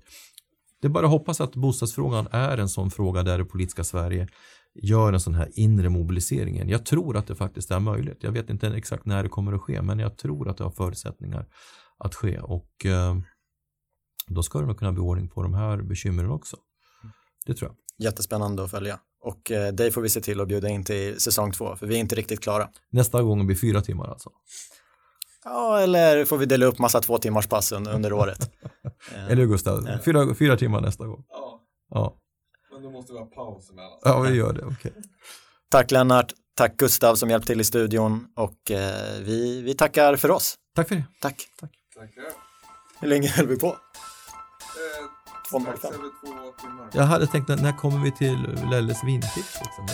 Det 0.82 0.88
är 0.88 0.92
bara 0.92 1.06
att 1.06 1.12
hoppas 1.12 1.42
att 1.42 1.56
bostadsfrågan 1.56 2.28
är 2.32 2.58
en 2.58 2.70
sån 2.70 2.92
fråga 2.92 3.24
där 3.24 3.38
det 3.38 3.46
politiska 3.46 3.84
Sverige 3.84 4.28
gör 4.76 5.14
en 5.14 5.20
sån 5.20 5.34
här 5.36 5.50
inre 5.54 5.90
mobiliseringen. 5.90 6.70
Jag 6.70 6.86
tror 6.86 7.18
att 7.18 7.28
det 7.28 7.36
faktiskt 7.36 7.72
är 7.72 7.80
möjligt. 7.80 8.18
Jag 8.20 8.32
vet 8.32 8.50
inte 8.50 8.68
exakt 8.68 9.06
när 9.06 9.24
det 9.24 9.30
kommer 9.30 9.54
att 9.54 9.62
ske 9.62 9.82
men 9.82 10.00
jag 10.00 10.18
tror 10.18 10.50
att 10.50 10.58
det 10.58 10.64
har 10.64 10.72
förutsättningar 10.72 11.48
att 11.98 12.16
ske 12.16 12.40
och 12.40 12.86
eh, 12.86 13.16
då 14.28 14.44
ska 14.44 14.60
det 14.60 14.66
nog 14.66 14.78
kunna 14.78 14.92
bli 14.92 15.02
ordning 15.02 15.30
på 15.30 15.44
de 15.44 15.54
här 15.54 15.82
bekymren 15.82 16.32
också. 16.32 16.58
Det 17.46 17.54
tror 17.54 17.72
jag. 17.72 18.06
Jättespännande 18.06 18.64
att 18.64 18.72
följa. 18.72 19.00
Och 19.22 19.52
eh, 19.52 19.74
dig 19.74 19.92
får 19.92 20.02
vi 20.02 20.10
se 20.10 20.22
till 20.22 20.42
att 20.42 20.48
bjuda 20.48 20.70
in 20.70 20.84
till 20.84 21.20
säsong 21.20 21.52
två, 21.52 21.76
för 21.76 21.88
vi 21.88 21.96
är 21.96 22.00
inte 22.00 22.16
riktigt 22.16 22.44
klara. 22.44 22.70
Nästa 22.90 23.22
gång 23.22 23.46
blir 23.46 23.58
fyra 23.58 23.82
timmar 23.82 24.08
alltså. 24.08 24.30
Ja, 25.44 25.80
eller 25.80 26.26
får 26.26 26.38
vi 26.38 26.46
dela 26.46 26.66
upp 26.66 26.80
massa 26.80 27.00
två 27.00 27.18
timmars 27.18 27.48
pass 27.48 27.72
under, 27.72 27.94
under 27.94 28.14
året. 28.14 28.52
Eh, 29.12 29.26
Eller 29.32 29.36
hur 29.36 29.48
Gustav? 29.48 29.86
Ja. 29.88 30.00
Fyra, 30.06 30.36
fyra 30.36 30.58
timmar 30.58 30.82
nästa 30.82 31.08
gång. 31.08 31.26
Ja, 31.30 31.60
Ja, 31.90 32.18
då 32.84 32.90
måste 32.92 33.14
vi 33.14 33.20
ha 33.20 33.26
paus 33.26 33.70
emellan. 33.70 34.00
ja 34.04 34.20
vi 34.20 34.36
gör 34.36 34.54
det. 34.54 34.66
Okej. 34.66 34.94
Tack 35.70 35.92
Lennart, 35.92 36.34
tack 36.56 36.78
Gustav 36.78 37.16
som 37.16 37.30
hjälpt 37.30 37.48
till 37.48 37.62
i 37.62 37.64
studion 37.64 38.28
och 38.36 38.72
eh, 38.72 39.20
vi, 39.22 39.62
vi 39.62 39.74
tackar 39.74 40.16
för 40.16 40.32
oss. 40.32 40.56
Tack 40.76 40.88
för 40.88 40.96
det. 40.96 41.04
Tack. 41.22 41.48
Tackar. 41.96 42.24
Hur 43.00 43.08
länge 43.08 43.28
höll 43.28 43.48
vi 43.48 43.60
på? 43.60 43.68
Eh, 43.68 43.74
Två 45.50 45.60
timmar. 45.60 46.90
Jag 46.94 47.04
hade 47.04 47.28
tänkt 47.28 47.48
när, 47.48 47.58
när 47.58 47.78
kommer 47.78 48.04
vi 48.04 48.12
till 48.12 48.38
Lelles 48.72 49.04
vintips? 49.04 49.60
Liksom? 49.62 49.88